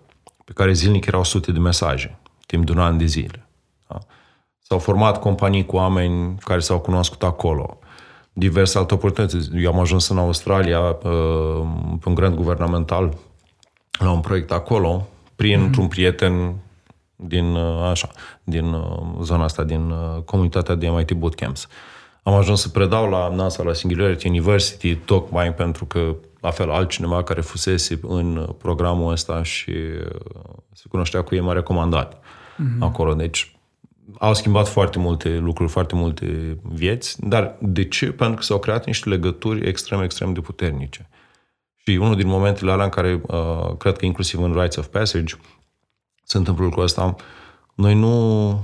pe 0.45 0.51
care 0.53 0.73
zilnic 0.73 1.05
erau 1.05 1.23
sute 1.23 1.51
de 1.51 1.59
mesaje, 1.59 2.19
timp 2.45 2.65
de 2.65 2.71
un 2.71 2.79
an 2.79 2.97
de 2.97 3.05
zile. 3.05 3.47
Da? 3.87 3.97
S-au 4.61 4.79
format 4.79 5.19
companii 5.19 5.65
cu 5.65 5.75
oameni 5.75 6.37
care 6.39 6.59
s-au 6.59 6.79
cunoscut 6.79 7.23
acolo, 7.23 7.79
diverse 8.33 8.77
alte 8.77 8.93
oportunități. 8.93 9.49
Eu 9.55 9.71
am 9.71 9.79
ajuns 9.79 10.07
în 10.09 10.17
Australia 10.17 10.79
uh, 10.79 10.97
pe 11.99 12.09
un 12.09 12.13
grant 12.13 12.35
guvernamental 12.35 13.17
la 13.99 14.11
un 14.11 14.19
proiect 14.19 14.51
acolo, 14.51 15.07
prin 15.35 15.69
mm-hmm. 15.69 15.79
un 15.79 15.87
prieten 15.87 16.55
din, 17.15 17.55
uh, 17.55 17.83
așa, 17.89 18.09
din 18.43 18.73
uh, 18.73 18.99
zona 19.21 19.43
asta, 19.43 19.63
din 19.63 19.89
uh, 19.89 20.21
comunitatea 20.25 20.75
de 20.75 20.89
MIT 20.89 21.13
Bootcamps. 21.13 21.67
Am 22.27 22.33
ajuns 22.33 22.61
să 22.61 22.69
predau 22.69 23.09
la 23.09 23.29
NASA, 23.29 23.63
la 23.63 23.73
Singularity 23.73 24.27
University, 24.27 24.95
tocmai 24.95 25.53
pentru 25.53 25.85
că, 25.85 26.15
la 26.41 26.51
fel, 26.51 26.71
altcineva 26.71 27.23
care 27.23 27.41
fusese 27.41 27.99
în 28.01 28.55
programul 28.57 29.11
ăsta 29.11 29.43
și 29.43 29.73
se 30.73 30.83
cunoștea 30.89 31.21
cu 31.21 31.35
ei 31.35 31.41
m-a 31.41 31.53
recomandat 31.53 32.19
mm-hmm. 32.19 32.79
acolo. 32.79 33.13
Deci 33.13 33.55
au 34.19 34.33
schimbat 34.33 34.67
foarte 34.67 34.99
multe 34.99 35.37
lucruri, 35.37 35.71
foarte 35.71 35.95
multe 35.95 36.57
vieți, 36.63 37.27
dar 37.27 37.55
de 37.59 37.87
ce? 37.87 38.11
Pentru 38.11 38.35
că 38.35 38.41
s-au 38.41 38.59
creat 38.59 38.85
niște 38.85 39.09
legături 39.09 39.67
extrem, 39.67 40.01
extrem 40.01 40.33
de 40.33 40.39
puternice. 40.39 41.09
Și 41.75 41.89
unul 41.89 42.15
din 42.15 42.27
momentele 42.27 42.71
alea 42.71 42.83
în 42.83 42.91
care, 42.91 43.21
uh, 43.27 43.77
cred 43.77 43.97
că 43.97 44.05
inclusiv 44.05 44.41
în 44.41 44.53
Rites 44.53 44.75
of 44.75 44.87
Passage, 44.87 45.35
se 46.23 46.37
întâmplă 46.37 46.63
lucrul 46.63 46.83
ăsta, 46.83 47.15
noi 47.75 47.95
nu, 47.95 48.63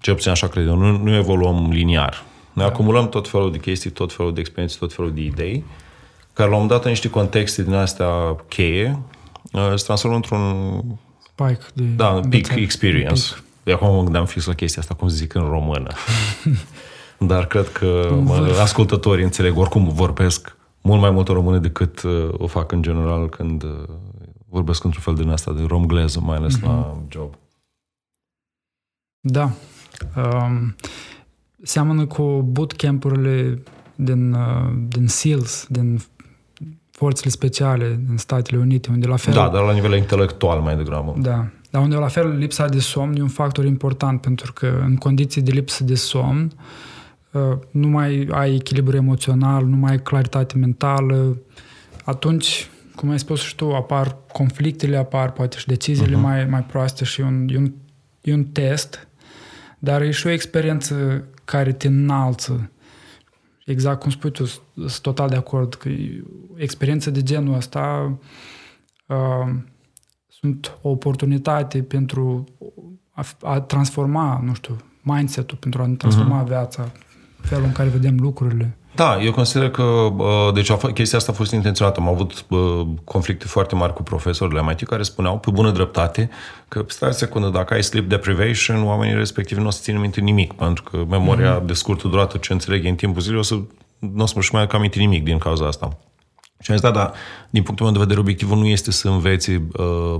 cel 0.00 0.14
puțin 0.14 0.30
așa 0.30 0.48
cred 0.48 0.66
eu, 0.66 0.76
nu, 0.76 0.96
nu 0.96 1.14
evoluăm 1.14 1.70
liniar. 1.70 2.28
Noi 2.60 2.68
da. 2.68 2.74
acumulăm 2.74 3.08
tot 3.08 3.28
felul 3.28 3.52
de 3.52 3.58
chestii, 3.58 3.90
tot 3.90 4.12
felul 4.12 4.34
de 4.34 4.40
experiențe, 4.40 4.76
tot 4.78 4.92
felul 4.92 5.14
de 5.14 5.20
idei, 5.20 5.64
care 6.32 6.48
la 6.48 6.54
un 6.54 6.60
moment 6.60 6.68
dat 6.68 6.84
în 6.84 6.90
niște 6.90 7.10
contexte 7.10 7.62
din 7.62 7.74
astea 7.74 8.36
cheie, 8.48 8.98
uh, 9.52 9.72
se 9.74 9.84
transformă 9.84 10.16
într-un... 10.16 10.82
Spike 11.22 11.66
de... 11.74 11.82
Da, 11.82 12.08
un 12.08 12.28
peak 12.28 12.54
experience. 12.54 13.22
Peak. 13.30 13.42
De 13.62 13.72
acum 13.72 13.94
mă 13.94 14.02
gândeam 14.02 14.26
fix 14.26 14.46
la 14.46 14.54
chestia 14.54 14.82
asta, 14.82 14.94
cum 14.94 15.08
zic 15.08 15.34
în 15.34 15.48
română. 15.48 15.90
Dar 17.18 17.46
cred 17.46 17.68
că 17.68 18.18
mă, 18.24 18.56
ascultătorii 18.60 19.24
înțeleg, 19.24 19.58
oricum 19.58 19.88
vorbesc 19.88 20.56
mult 20.80 21.00
mai 21.00 21.10
mult 21.10 21.28
o 21.28 21.32
română 21.32 21.58
decât 21.58 22.02
uh, 22.02 22.28
o 22.38 22.46
fac 22.46 22.72
în 22.72 22.82
general 22.82 23.28
când 23.28 23.62
uh, 23.62 23.70
vorbesc 24.48 24.84
într-un 24.84 25.02
fel 25.02 25.14
din 25.14 25.30
asta 25.30 25.52
de 25.52 25.62
romgleză, 25.66 26.20
mai 26.20 26.36
ales 26.36 26.58
mm-hmm. 26.58 26.62
la 26.62 26.96
job. 27.08 27.34
Da. 29.20 29.50
Um, 30.16 30.74
seamănă 31.62 32.06
cu 32.06 32.22
bootcamp-urile 32.50 33.62
din, 33.94 34.32
uh, 34.32 34.72
din 34.88 35.06
SEALs, 35.06 35.66
din 35.68 36.00
forțele 36.90 37.30
speciale 37.30 38.00
din 38.06 38.16
Statele 38.16 38.58
Unite, 38.58 38.90
unde 38.90 39.06
la 39.06 39.16
fel... 39.16 39.34
Da, 39.34 39.48
dar 39.48 39.62
la 39.62 39.72
nivel 39.72 39.94
intelectual 39.94 40.60
mai 40.60 40.76
degrabă. 40.76 41.14
Da, 41.18 41.46
dar 41.70 41.82
unde 41.82 41.96
la 41.96 42.08
fel 42.08 42.36
lipsa 42.36 42.66
de 42.66 42.78
somn 42.78 43.16
e 43.16 43.22
un 43.22 43.28
factor 43.28 43.64
important, 43.64 44.20
pentru 44.20 44.52
că 44.52 44.80
în 44.84 44.96
condiții 44.96 45.42
de 45.42 45.50
lipsă 45.50 45.84
de 45.84 45.94
somn 45.94 46.52
uh, 47.30 47.40
nu 47.70 47.88
mai 47.88 48.28
ai 48.30 48.54
echilibru 48.54 48.96
emoțional, 48.96 49.64
nu 49.64 49.76
mai 49.76 49.90
ai 49.90 50.02
claritate 50.02 50.56
mentală, 50.56 51.36
atunci, 52.04 52.70
cum 52.94 53.10
ai 53.10 53.18
spus 53.18 53.40
și 53.40 53.54
tu, 53.54 53.72
apar 53.72 54.16
conflictele, 54.32 54.96
apar 54.96 55.32
poate 55.32 55.58
și 55.58 55.66
deciziile 55.66 56.16
uh-huh. 56.16 56.22
mai, 56.22 56.46
mai 56.46 56.62
proaste 56.62 57.04
și 57.04 57.20
e 57.20 57.24
un, 57.24 57.48
e, 57.48 57.56
un, 57.56 57.72
e 58.20 58.32
un 58.32 58.44
test, 58.44 59.08
dar 59.78 60.02
e 60.02 60.10
și 60.10 60.26
o 60.26 60.30
experiență 60.30 61.24
care 61.50 61.72
te 61.72 61.86
înalță. 61.86 62.70
Exact 63.66 64.00
cum 64.00 64.10
spui 64.10 64.30
tu, 64.30 64.44
sunt 64.74 65.00
total 65.00 65.28
de 65.28 65.36
acord 65.36 65.74
că 65.74 65.88
experiența 66.56 67.10
de 67.10 67.22
genul 67.22 67.54
ăsta 67.54 68.12
uh, 69.06 69.54
sunt 70.26 70.78
o 70.82 70.88
oportunitate 70.88 71.82
pentru 71.82 72.44
a, 73.10 73.24
a 73.42 73.60
transforma, 73.60 74.40
nu 74.44 74.54
știu, 74.54 74.76
mindset-ul, 75.02 75.56
pentru 75.56 75.82
a 75.82 75.86
ne 75.86 75.94
transforma 75.94 76.44
uh-huh. 76.44 76.48
viața, 76.48 76.90
felul 77.40 77.64
în 77.64 77.72
care 77.72 77.88
vedem 77.88 78.16
lucrurile. 78.18 78.76
Da, 78.94 79.22
eu 79.22 79.32
consider 79.32 79.70
că 79.70 80.12
deci 80.54 80.72
chestia 80.72 81.18
asta 81.18 81.32
a 81.32 81.34
fost 81.34 81.52
intenționată. 81.52 82.00
Am 82.00 82.08
avut 82.08 82.44
conflicte 83.04 83.46
foarte 83.46 83.74
mari 83.74 83.92
cu 83.92 84.02
profesorii 84.02 84.56
la 84.56 84.62
MIT 84.62 84.82
care 84.82 85.02
spuneau, 85.02 85.38
pe 85.38 85.50
bună 85.50 85.70
dreptate, 85.70 86.30
că 86.68 86.84
stai 86.86 87.12
secundă, 87.12 87.48
dacă 87.48 87.74
ai 87.74 87.82
sleep 87.82 88.08
deprivation, 88.08 88.84
oamenii 88.84 89.14
respectivi 89.14 89.60
nu 89.60 89.66
o 89.66 89.70
să 89.70 89.78
țină 89.82 89.98
minte 89.98 90.20
nimic, 90.20 90.52
pentru 90.52 90.82
că 90.82 91.04
memoria 91.08 91.60
mm-hmm. 91.60 91.66
de 91.66 91.72
scurtă 91.72 92.08
durată 92.08 92.38
ce 92.38 92.52
înțeleg 92.52 92.84
în 92.84 92.94
timpul 92.94 93.20
zilei 93.20 93.38
o 93.38 93.42
să 93.42 93.54
nu 93.98 94.22
o 94.22 94.26
să 94.26 94.48
mai 94.52 94.62
aduc 94.62 94.74
aminte 94.74 94.98
nimic 94.98 95.24
din 95.24 95.38
cauza 95.38 95.66
asta. 95.66 95.98
Și 96.60 96.70
am 96.70 96.76
zis, 96.76 96.90
da, 96.90 96.90
da, 96.90 97.12
din 97.50 97.62
punctul 97.62 97.86
meu 97.86 97.94
de 97.94 98.00
vedere, 98.00 98.20
obiectivul 98.20 98.58
nu 98.58 98.66
este 98.66 98.90
să 98.90 99.08
înveți 99.08 99.50
uh, 99.50 99.60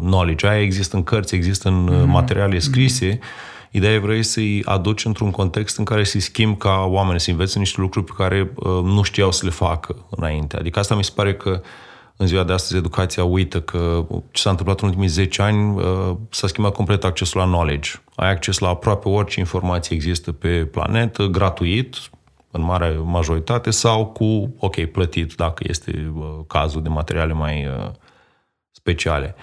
knowledge. 0.00 0.46
Aia 0.46 0.60
există 0.60 0.96
în 0.96 1.02
cărți, 1.02 1.34
există 1.34 1.68
în 1.68 1.90
mm-hmm. 1.90 2.06
materiale 2.06 2.58
scrise. 2.58 3.16
Mm-hmm. 3.16 3.48
Ideea 3.70 4.00
vrei 4.00 4.22
să-i 4.22 4.62
aduci 4.64 5.04
într-un 5.04 5.30
context 5.30 5.78
în 5.78 5.84
care 5.84 6.04
să-i 6.04 6.20
schimbi 6.20 6.58
ca 6.58 6.84
oameni, 6.88 7.20
să 7.20 7.30
învețe 7.30 7.58
niște 7.58 7.80
lucruri 7.80 8.06
pe 8.06 8.12
care 8.16 8.52
uh, 8.54 8.66
nu 8.66 9.02
știau 9.02 9.32
să 9.32 9.44
le 9.44 9.50
facă 9.50 9.96
înainte. 10.10 10.56
Adică 10.56 10.78
asta 10.78 10.94
mi 10.94 11.04
se 11.04 11.12
pare 11.14 11.34
că 11.34 11.62
în 12.16 12.26
ziua 12.26 12.44
de 12.44 12.52
astăzi 12.52 12.76
educația 12.76 13.24
uită 13.24 13.60
că 13.60 14.06
ce 14.30 14.42
s-a 14.42 14.50
întâmplat 14.50 14.80
în 14.80 14.88
ultimii 14.88 15.08
10 15.08 15.42
ani 15.42 15.80
uh, 15.80 16.16
s-a 16.30 16.46
schimbat 16.46 16.72
complet 16.72 17.04
accesul 17.04 17.40
la 17.40 17.46
knowledge. 17.46 17.90
Ai 18.14 18.30
acces 18.30 18.58
la 18.58 18.68
aproape 18.68 19.08
orice 19.08 19.38
informație 19.38 19.96
există 19.96 20.32
pe 20.32 20.64
planetă, 20.64 21.26
gratuit, 21.26 21.96
în 22.50 22.62
mare 22.62 23.00
majoritate, 23.04 23.70
sau 23.70 24.06
cu, 24.06 24.54
ok, 24.58 24.84
plătit, 24.84 25.34
dacă 25.34 25.64
este 25.68 26.12
uh, 26.14 26.24
cazul 26.46 26.82
de 26.82 26.88
materiale 26.88 27.32
mai 27.32 27.66
uh, 27.66 27.90
speciale. 28.70 29.34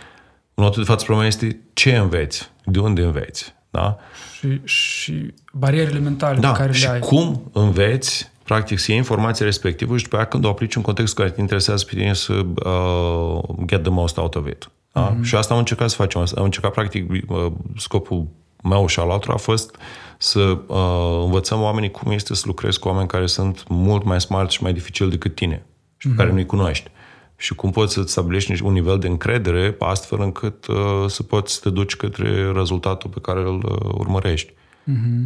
În 0.44 0.63
momentul 0.63 0.84
de 0.84 0.90
față, 0.90 1.06
problema 1.06 1.28
este 1.28 1.62
ce 1.74 1.96
înveți, 1.96 2.52
de 2.66 2.80
unde 2.80 3.02
înveți, 3.02 3.56
da? 3.69 3.97
Și, 4.38 4.62
și 4.63 5.34
barierele 5.53 5.99
mentale 5.99 6.39
da, 6.39 6.51
pe 6.51 6.58
care 6.58 6.71
și 6.71 6.84
le 6.84 6.89
ai. 6.89 6.99
cum 6.99 7.49
înveți, 7.53 8.32
practic, 8.43 8.80
să 8.80 8.86
iei 8.91 8.99
informația 8.99 9.45
respectivă 9.45 9.97
și 9.97 10.03
după 10.03 10.15
aia 10.15 10.25
când 10.25 10.45
o 10.45 10.49
aplici 10.49 10.75
în 10.75 10.82
context 10.82 11.15
care 11.15 11.30
te 11.30 11.41
interesează 11.41 11.86
pe 11.86 11.95
tine 11.95 12.13
să 12.13 12.34
uh, 12.34 13.39
get 13.65 13.82
the 13.82 13.91
most 13.91 14.17
out 14.17 14.36
of 14.36 14.47
it. 14.47 14.69
Da? 14.91 15.15
Mm-hmm. 15.15 15.21
Și 15.21 15.36
asta 15.36 15.53
am 15.53 15.60
încercat 15.60 15.89
să 15.89 15.95
facem. 15.95 16.27
Am 16.36 16.43
încercat, 16.43 16.71
practic, 16.71 17.12
uh, 17.27 17.51
scopul 17.77 18.27
meu 18.63 18.88
și 18.88 18.99
al 18.99 19.12
altora 19.12 19.34
a 19.34 19.38
fost 19.38 19.75
să 20.17 20.39
uh, 20.67 21.23
învățăm 21.23 21.62
oamenii 21.62 21.91
cum 21.91 22.12
este 22.12 22.36
să 22.36 22.43
lucrezi 22.45 22.80
cu 22.80 22.88
oameni 22.88 23.08
care 23.08 23.25
sunt 23.25 23.63
mult 23.67 24.03
mai 24.03 24.21
smart 24.21 24.51
și 24.51 24.63
mai 24.63 24.73
dificil 24.73 25.10
decât 25.10 25.36
tine 25.36 25.65
și 25.97 26.10
mm-hmm. 26.10 26.15
care 26.15 26.32
nu-i 26.32 26.45
cunoști. 26.45 26.89
Și 27.38 27.56
cum 27.56 27.71
poți 27.71 27.93
să-ți 27.93 28.12
stabilești 28.12 28.63
un 28.63 28.73
nivel 28.73 29.00
de 29.00 29.08
încredere 29.08 29.76
astfel 29.80 30.21
încât 30.21 30.67
uh, 30.67 30.76
să 31.08 31.23
poți 31.23 31.54
să 31.54 31.60
te 31.63 31.69
duci 31.69 31.95
către 31.95 32.52
rezultatul 32.52 33.10
pe 33.10 33.19
care 33.19 33.39
îl 33.39 33.63
uh, 33.63 33.93
urmărești. 33.97 34.54
Mm-hmm. 34.91 35.26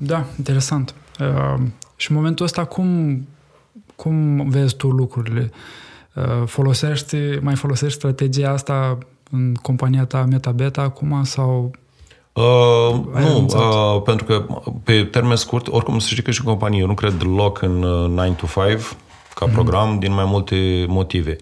Da, 0.00 0.26
interesant. 0.38 0.94
Uh, 1.20 1.62
și 1.96 2.10
în 2.10 2.16
momentul 2.16 2.44
ăsta 2.44 2.64
cum, 2.64 3.16
cum 3.96 4.48
vezi 4.48 4.76
tu 4.76 4.88
lucrurile? 4.88 5.50
Uh, 6.14 6.46
folosești, 6.46 7.16
mai 7.40 7.54
folosești 7.54 7.98
strategia 7.98 8.50
asta 8.50 8.98
în 9.30 9.54
compania 9.54 10.04
ta 10.04 10.24
MetaBeta 10.24 10.82
acum 10.82 11.24
sau 11.24 11.70
Uh, 12.32 13.00
nu, 13.14 13.46
uh, 13.46 14.02
pentru 14.04 14.24
că 14.24 14.44
pe 14.82 15.04
termen 15.04 15.36
scurt, 15.36 15.68
oricum 15.68 15.98
să 15.98 16.08
știi 16.08 16.22
că 16.22 16.30
și 16.30 16.40
în 16.40 16.46
companie, 16.46 16.80
eu 16.80 16.86
nu 16.86 16.94
cred 16.94 17.12
deloc 17.12 17.62
în 17.62 17.82
uh, 17.82 18.08
9 18.08 18.28
to 18.28 18.46
5 18.46 18.80
ca 19.34 19.46
mm-hmm. 19.46 19.52
program 19.52 19.98
din 19.98 20.12
mai 20.12 20.24
multe 20.24 20.84
motive. 20.88 21.36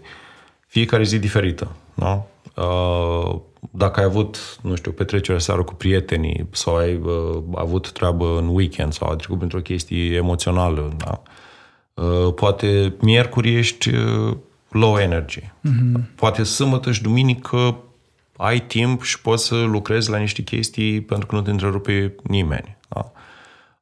Fiecare 0.66 1.02
zi 1.02 1.18
diferită, 1.18 1.76
da? 1.94 2.26
Uh, 2.56 3.40
dacă 3.70 4.00
ai 4.00 4.06
avut, 4.06 4.58
nu 4.62 4.74
știu, 4.74 4.90
petrecere 4.90 5.38
seară 5.38 5.62
cu 5.62 5.74
prietenii 5.74 6.46
sau 6.50 6.76
ai 6.76 6.94
uh, 6.94 7.42
avut 7.54 7.92
treabă 7.92 8.38
în 8.38 8.48
weekend 8.48 8.92
sau 8.92 9.08
ai 9.08 9.16
trecut 9.16 9.36
printr-o 9.36 9.60
chestie 9.60 10.14
emoțională, 10.14 10.92
da? 10.96 11.22
Uh, 12.02 12.34
poate 12.34 12.94
miercuri 13.00 13.56
ești 13.56 13.94
uh, 13.94 14.36
low 14.68 14.98
energy. 14.98 15.40
Mm-hmm. 15.40 16.14
Poate 16.14 16.42
sâmbătă 16.42 16.92
și 16.92 17.02
duminică 17.02 17.76
ai 18.36 18.60
timp 18.60 19.02
și 19.02 19.20
poți 19.20 19.46
să 19.46 19.54
lucrezi 19.54 20.10
la 20.10 20.16
niște 20.16 20.42
chestii 20.42 21.00
pentru 21.00 21.26
că 21.26 21.34
nu 21.34 21.42
te 21.42 21.50
întrerupe 21.50 22.14
nimeni. 22.22 22.76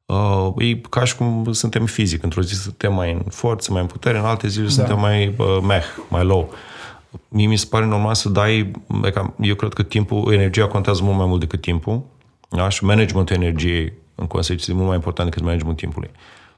Da? 0.09 0.15
Uh, 0.15 0.53
e 0.57 0.81
ca 0.89 1.03
și 1.03 1.15
cum 1.15 1.51
suntem 1.51 1.85
fizic. 1.85 2.23
Într-o 2.23 2.41
zi 2.41 2.53
suntem 2.53 2.93
mai 2.93 3.11
în 3.11 3.21
forță, 3.29 3.71
mai 3.71 3.81
în 3.81 3.87
putere, 3.87 4.17
în 4.17 4.25
alte 4.25 4.47
zile 4.47 4.65
da. 4.65 4.71
suntem 4.71 4.99
mai 4.99 5.35
uh, 5.37 5.57
meh, 5.67 5.83
mai 6.09 6.23
low. 6.23 6.53
Mie 7.27 7.47
mi 7.47 7.55
se 7.55 7.65
pare 7.69 7.85
normal 7.85 8.13
să 8.13 8.29
dai, 8.29 8.71
eu 9.41 9.55
cred 9.55 9.73
că 9.73 9.83
timpul, 9.83 10.33
energia 10.33 10.67
contează 10.67 11.03
mult 11.03 11.17
mai 11.17 11.25
mult 11.25 11.39
decât 11.39 11.61
timpul 11.61 12.01
da? 12.49 12.69
și 12.69 12.83
managementul 12.83 13.35
energiei 13.35 13.93
în 14.15 14.27
consecință 14.27 14.71
e 14.71 14.73
mult 14.73 14.87
mai 14.87 14.95
important 14.95 15.29
decât 15.29 15.43
managementul 15.43 15.85
timpului. 15.85 16.09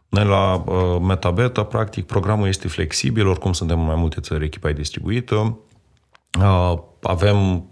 Noi 0.10 0.26
la 0.26 0.64
uh, 0.66 1.02
MetaBeta, 1.02 1.64
practic, 1.64 2.06
programul 2.06 2.48
este 2.48 2.68
flexibil, 2.68 3.28
oricum 3.28 3.54
suntem 3.54 3.80
în 3.80 3.86
mai 3.86 3.96
multe 3.96 4.22
țări, 4.22 4.46
echipa 4.46 4.70
e 4.70 4.74
distribuită, 4.74 5.58
uh, 6.40 6.74
avem 7.02 7.66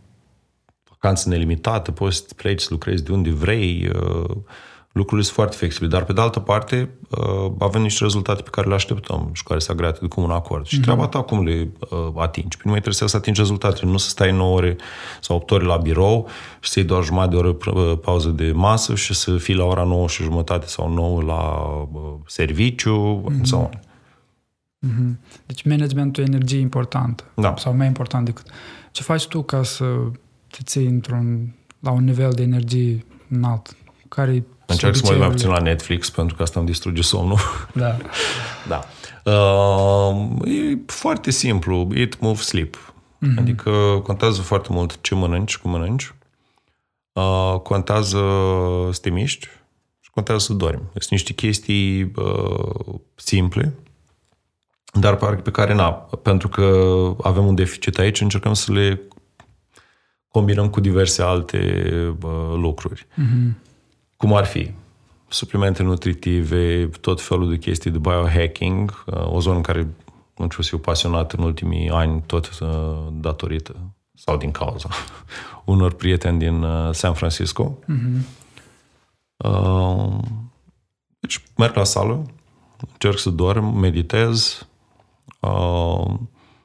vacanță 0.89 1.29
nelimitată, 1.29 1.91
poți 1.91 2.17
să 2.17 2.23
pleci 2.35 2.61
să 2.61 2.67
lucrezi 2.71 3.03
de 3.03 3.11
unde 3.11 3.29
vrei, 3.29 3.91
uh, 3.95 4.35
lucrurile 4.99 5.23
sunt 5.23 5.35
foarte 5.35 5.55
flexibile. 5.55 5.89
Dar, 5.89 6.03
pe 6.03 6.13
de 6.13 6.21
altă 6.21 6.39
parte, 6.39 6.89
uh, 7.09 7.51
avem 7.59 7.81
niște 7.81 8.03
rezultate 8.03 8.41
pe 8.41 8.49
care 8.49 8.67
le 8.67 8.73
așteptăm 8.73 9.29
și 9.33 9.43
care 9.43 9.59
s-a 9.59 9.73
agreat 9.73 9.99
de 9.99 10.07
comun 10.07 10.31
acord. 10.31 10.65
Și 10.65 10.77
mm-hmm. 10.77 10.81
treaba 10.81 11.07
ta 11.07 11.21
cum 11.21 11.43
le 11.43 11.69
uh, 11.89 11.97
atingi. 12.15 12.57
Păi 12.57 12.65
nu 12.65 12.71
mai 12.71 12.81
trebuie 12.81 13.09
să 13.09 13.17
atingi 13.17 13.39
rezultatele, 13.39 13.91
nu 13.91 13.97
să 13.97 14.09
stai 14.09 14.31
9 14.31 14.55
ore 14.55 14.75
sau 15.21 15.35
8 15.35 15.51
ore 15.51 15.65
la 15.65 15.77
birou 15.77 16.27
și 16.59 16.69
să 16.69 16.79
iei 16.79 16.87
doar 16.87 17.03
jumătate 17.03 17.29
de 17.29 17.35
oră 17.35 17.53
pauză 17.95 18.29
de 18.29 18.51
masă 18.51 18.95
și 18.95 19.13
să 19.13 19.37
fii 19.37 19.55
la 19.55 19.63
ora 19.63 19.83
9 19.83 20.07
și 20.07 20.23
jumătate 20.23 20.67
sau 20.67 20.93
9 20.93 21.21
la 21.21 21.63
serviciu, 22.25 23.23
mm-hmm. 23.25 23.43
sau 23.43 23.69
Mm-hmm. 24.87 25.19
Deci 25.45 25.63
managementul 25.63 26.23
energiei 26.23 26.59
e 26.59 26.63
important. 26.63 27.23
Da. 27.35 27.53
Sau 27.57 27.75
mai 27.75 27.87
important 27.87 28.25
decât... 28.25 28.45
Ce 28.91 29.03
faci 29.03 29.27
tu 29.27 29.41
ca 29.41 29.63
să 29.63 29.85
te 30.47 30.57
ții 30.63 30.85
într-un, 30.85 31.55
la 31.79 31.91
un 31.91 32.03
nivel 32.03 32.31
de 32.31 32.41
energie 32.41 33.05
înalt? 33.29 33.75
Care 34.07 34.45
Încerc 34.71 34.95
să 34.95 35.01
mă 35.05 35.11
uit 35.11 35.19
mai 35.19 35.29
puțin 35.29 35.49
la 35.49 35.59
Netflix, 35.59 36.09
pentru 36.09 36.35
că 36.35 36.41
asta 36.41 36.59
îmi 36.59 36.69
distruge 36.69 37.01
somnul. 37.01 37.39
Da. 37.73 37.97
da. 38.73 38.85
Uh, 39.31 40.27
e 40.45 40.77
foarte 40.85 41.31
simplu. 41.31 41.87
Eat, 41.93 42.19
move, 42.19 42.41
sleep. 42.41 42.75
Mm-hmm. 42.75 43.37
Adică 43.37 43.71
contează 44.03 44.41
foarte 44.41 44.67
mult 44.71 45.01
ce 45.01 45.15
mănânci, 45.15 45.57
cum 45.57 45.71
mănânci. 45.71 46.13
Uh, 47.11 47.59
contează 47.63 48.19
să 48.91 48.99
te 49.01 49.09
miști 49.09 49.47
și 49.99 50.09
contează 50.09 50.45
să 50.45 50.53
dormi. 50.53 50.81
Sunt 50.91 51.09
niște 51.09 51.33
chestii 51.33 52.11
uh, 52.15 52.95
simple, 53.15 53.73
dar 54.93 55.15
pe 55.15 55.51
care, 55.51 55.73
na, 55.73 55.89
pentru 56.21 56.47
că 56.47 56.65
avem 57.21 57.45
un 57.47 57.55
deficit 57.55 57.97
aici, 57.97 58.21
încercăm 58.21 58.53
să 58.53 58.71
le 58.71 59.01
combinăm 60.27 60.69
cu 60.69 60.79
diverse 60.79 61.21
alte 61.21 61.83
uh, 62.21 62.53
lucruri. 62.55 63.07
Mm-hmm. 63.11 63.68
Cum 64.19 64.33
ar 64.33 64.45
fi 64.45 64.71
suplimente 65.27 65.83
nutritive, 65.83 66.87
tot 66.87 67.21
felul 67.21 67.49
de 67.49 67.57
chestii 67.57 67.91
de 67.91 67.97
biohacking, 67.97 69.03
uh, 69.05 69.31
o 69.31 69.39
zonă 69.39 69.55
în 69.55 69.61
care 69.61 69.87
nu 70.37 70.49
știu, 70.49 70.63
fiu 70.63 70.77
pasionat 70.77 71.31
în 71.31 71.43
ultimii 71.43 71.89
ani, 71.89 72.23
tot 72.25 72.59
uh, 72.59 73.07
datorită 73.11 73.75
sau 74.13 74.37
din 74.37 74.51
cauza 74.51 74.89
unor 75.65 75.93
prieteni 75.93 76.39
din 76.39 76.63
uh, 76.63 76.93
San 76.93 77.13
Francisco. 77.13 77.79
Mm-hmm. 77.87 78.21
Uh, 79.37 80.19
deci 81.19 81.43
merg 81.57 81.75
la 81.75 81.83
sală, 81.83 82.25
încerc 82.91 83.17
să 83.17 83.29
dorm, 83.29 83.65
meditez, 83.65 84.67
uh, 85.39 86.13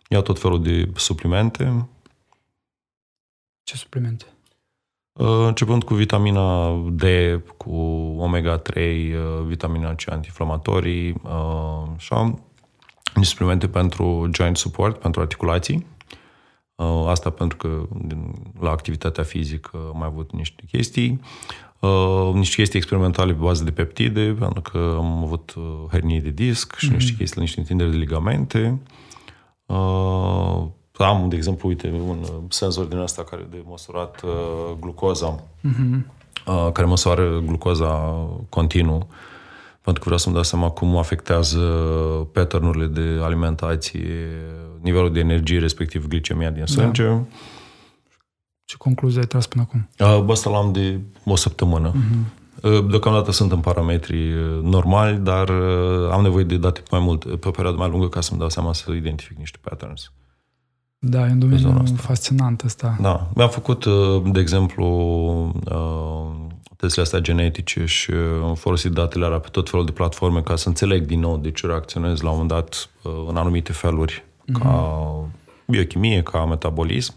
iau 0.08 0.22
tot 0.22 0.38
felul 0.38 0.62
de 0.62 0.90
suplimente. 0.94 1.88
Ce 3.62 3.76
suplimente? 3.76 4.33
Uh, 5.14 5.44
începând 5.46 5.84
cu 5.84 5.94
vitamina 5.94 6.74
D, 6.90 7.02
cu 7.56 7.70
omega-3, 8.18 8.76
uh, 8.76 9.46
vitamina 9.46 9.94
C 9.94 10.10
antiinflamatorii, 10.10 11.10
uh, 11.22 11.88
așa, 11.96 12.34
niște 13.14 13.30
suplimente 13.30 13.68
pentru 13.68 14.30
joint 14.32 14.56
support, 14.56 14.98
pentru 14.98 15.20
articulații. 15.20 15.86
Asta 17.06 17.30
pentru 17.30 17.56
că 17.56 17.88
la 18.60 18.70
activitatea 18.70 19.24
fizică 19.24 19.76
am 19.92 19.98
mai 19.98 20.06
avut 20.06 20.32
niște 20.32 20.62
chestii. 20.70 21.20
Niște 22.32 22.54
chestii 22.56 22.78
experimentale 22.78 23.32
pe 23.32 23.38
bază 23.42 23.64
de 23.64 23.70
peptide, 23.70 24.36
pentru 24.38 24.60
că 24.60 24.94
am 24.96 25.22
avut 25.22 25.54
hernie 25.90 26.20
de 26.20 26.30
disc 26.30 26.76
și 26.76 26.88
mm-hmm. 26.88 26.92
niște 26.94 27.14
chestii, 27.16 27.40
niște 27.40 27.60
întinderi 27.60 27.90
de 27.90 27.96
ligamente. 27.96 28.80
Am, 30.98 31.28
de 31.28 31.36
exemplu, 31.36 31.68
uite, 31.68 32.02
un 32.06 32.24
senzor 32.48 32.84
din 32.84 32.98
asta 32.98 33.24
care 33.24 33.46
de 33.50 33.62
măsurat 33.66 34.24
glucoza, 34.80 35.42
mm-hmm. 35.42 36.04
care 36.72 36.86
măsoară 36.86 37.38
glucoza 37.46 38.26
continuu 38.48 39.08
pentru 39.82 40.02
că 40.02 40.08
vreau 40.08 40.18
să-mi 40.18 40.34
dau 40.34 40.44
seama 40.44 40.70
cum 40.70 40.96
afectează 40.96 41.58
patternurile 42.32 42.86
de 42.86 43.20
alimentație, 43.22 44.28
nivelul 44.80 45.12
de 45.12 45.20
energie, 45.20 45.58
respectiv 45.58 46.08
glicemia 46.08 46.50
din 46.50 46.64
sânge. 46.64 47.06
Da. 47.06 47.22
Ce 48.64 48.76
concluzie 48.76 49.20
ai 49.20 49.26
tras 49.26 49.46
până 49.46 49.66
acum? 49.68 49.88
Bă, 50.24 50.32
asta 50.32 50.50
l-am 50.50 50.72
de 50.72 51.00
o 51.24 51.36
săptămână. 51.36 51.92
Uh-huh. 51.92 52.88
Deocamdată 52.88 53.32
sunt 53.32 53.52
în 53.52 53.60
parametri 53.60 54.34
normali, 54.62 55.16
dar 55.16 55.50
am 56.10 56.22
nevoie 56.22 56.44
de 56.44 56.56
date 56.56 56.82
mai 56.90 57.00
mult, 57.00 57.40
pe 57.40 57.48
o 57.48 57.50
perioadă 57.50 57.78
mai 57.78 57.90
lungă, 57.90 58.08
ca 58.08 58.20
să-mi 58.20 58.38
dau 58.38 58.48
seama 58.48 58.72
să 58.72 58.92
identific 58.92 59.36
niște 59.36 59.58
patterns. 59.60 60.12
Da, 61.06 61.26
e 61.26 61.30
un 61.30 61.38
domeniu 61.38 61.94
fascinant 61.96 62.62
ăsta. 62.62 62.96
Da. 63.00 63.28
Mi-am 63.34 63.48
făcut, 63.48 63.86
de 64.32 64.40
exemplu, 64.40 64.86
testele 66.76 67.04
astea 67.04 67.18
genetice 67.18 67.84
și 67.84 68.10
am 68.42 68.54
folosit 68.54 68.90
datele 68.90 69.24
alea 69.24 69.38
pe 69.38 69.48
tot 69.48 69.70
felul 69.70 69.84
de 69.84 69.92
platforme 69.92 70.42
ca 70.42 70.56
să 70.56 70.68
înțeleg 70.68 71.06
din 71.06 71.20
nou 71.20 71.36
de 71.36 71.50
ce 71.50 71.66
reacționez 71.66 72.20
la 72.20 72.30
un 72.30 72.36
moment 72.36 72.52
dat 72.52 72.88
uh, 73.02 73.12
în 73.28 73.36
anumite 73.36 73.72
feluri, 73.72 74.24
mm-hmm. 74.24 74.62
ca 74.62 75.00
biochimie, 75.66 76.22
ca 76.22 76.44
metabolism. 76.44 77.14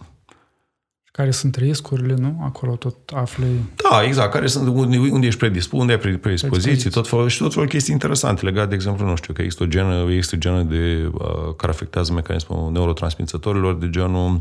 Care 1.18 1.32
sunt 1.32 1.56
riscurile, 1.56 2.14
nu? 2.14 2.40
Acolo 2.44 2.76
tot 2.76 2.96
afli... 3.14 3.46
Da, 3.90 4.04
exact. 4.04 4.32
Care 4.32 4.48
sunt, 4.48 4.68
unde, 4.68 4.98
unde 4.98 5.28
ești 5.28 5.40
predispus, 5.40 5.80
unde 5.80 5.92
ai 5.92 6.18
predispoziții, 6.18 6.90
tot 6.90 7.08
felul, 7.08 7.28
și 7.28 7.38
tot 7.38 7.54
felul 7.54 7.68
chestii 7.68 7.94
interesante 7.94 8.46
legate, 8.46 8.68
de 8.68 8.76
exemplu, 8.76 9.06
nu 9.06 9.16
știu, 9.16 9.34
că 9.34 9.42
există 9.42 9.64
o 9.64 9.66
genă, 9.66 10.06
există 10.10 10.36
o 10.36 10.40
genă 10.40 10.62
de, 10.62 11.12
uh, 11.14 11.56
care 11.56 11.72
afectează 11.72 12.14
mecanismul 12.14 12.72
neurotransmițătorilor 12.72 13.76
de 13.76 13.90
genul 13.90 14.38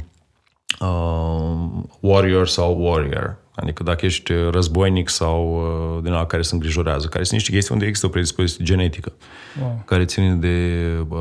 uh, 0.81 1.83
warrior 2.01 2.49
sau 2.49 2.83
warrior. 2.83 3.37
Adică 3.55 3.83
dacă 3.83 4.07
ești 4.07 4.33
războinic 4.51 5.09
sau 5.09 5.57
uh, 5.97 6.03
din 6.03 6.13
ala 6.13 6.27
care 6.27 6.43
se 6.43 6.55
îngrijorează, 6.55 7.07
care 7.07 7.25
sunt 7.25 7.39
niște 7.39 7.53
chestii 7.53 7.75
unde 7.75 7.87
există 7.87 8.07
o 8.07 8.11
predispoziție 8.11 8.65
genetică, 8.65 9.13
wow. 9.61 9.83
care 9.85 10.05
ține 10.05 10.35
de 10.35 10.85
uh, 11.09 11.19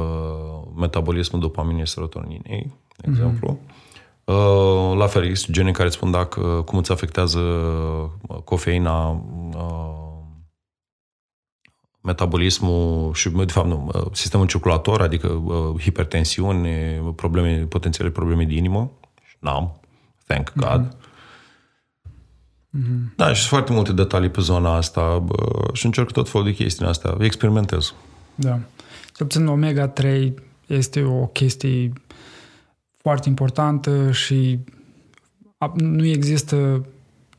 metabolismul 0.76 1.41
dopaminei 1.41 1.86
și 1.86 1.91
serotoninei, 1.91 2.41
de 2.98 3.08
mm-hmm. 3.08 3.10
exemplu. 3.10 3.60
Uh, 3.68 3.84
la 4.95 5.07
fel, 5.07 5.23
există 5.23 5.51
gene 5.51 5.71
care 5.71 5.88
îți 5.88 5.95
spun 5.95 6.11
dacă, 6.11 6.41
cum 6.41 6.77
îți 6.77 6.91
afectează 6.91 7.39
uh, 7.39 8.38
cofeina 8.43 9.09
uh, 9.09 10.05
metabolismul 12.01 13.13
și, 13.13 13.29
de 13.29 13.51
fapt, 13.51 13.67
nu, 13.67 13.91
uh, 13.93 14.05
sistemul 14.11 14.47
circulator, 14.47 15.01
adică 15.01 15.27
uh, 15.27 15.81
hipertensiune, 15.81 17.01
probleme, 17.15 17.57
potențiale 17.57 18.09
probleme 18.09 18.43
de 18.43 18.53
inimă. 18.53 18.91
N-am, 19.39 19.79
thank 20.27 20.53
God. 20.55 20.81
Mm-hmm. 20.81 21.13
Mm-hmm. 22.77 23.15
Da, 23.15 23.27
și 23.27 23.35
sunt 23.35 23.49
foarte 23.49 23.71
multe 23.71 23.93
detalii 23.93 24.29
pe 24.29 24.41
zona 24.41 24.75
asta 24.75 25.19
bă, 25.19 25.35
și 25.73 25.85
încerc 25.85 26.11
tot 26.11 26.29
felul 26.29 26.47
de 26.47 26.53
chestii 26.53 26.85
astea. 26.85 27.15
Experimentez. 27.19 27.93
Da. 28.35 28.59
Să 29.13 29.23
puțin 29.23 29.45
omega-3 29.47 30.33
este 30.67 31.03
o 31.03 31.25
chestie 31.25 31.93
foarte 33.06 33.30
importantă 33.30 34.12
și 34.12 34.60
nu 35.74 36.06
există 36.06 36.86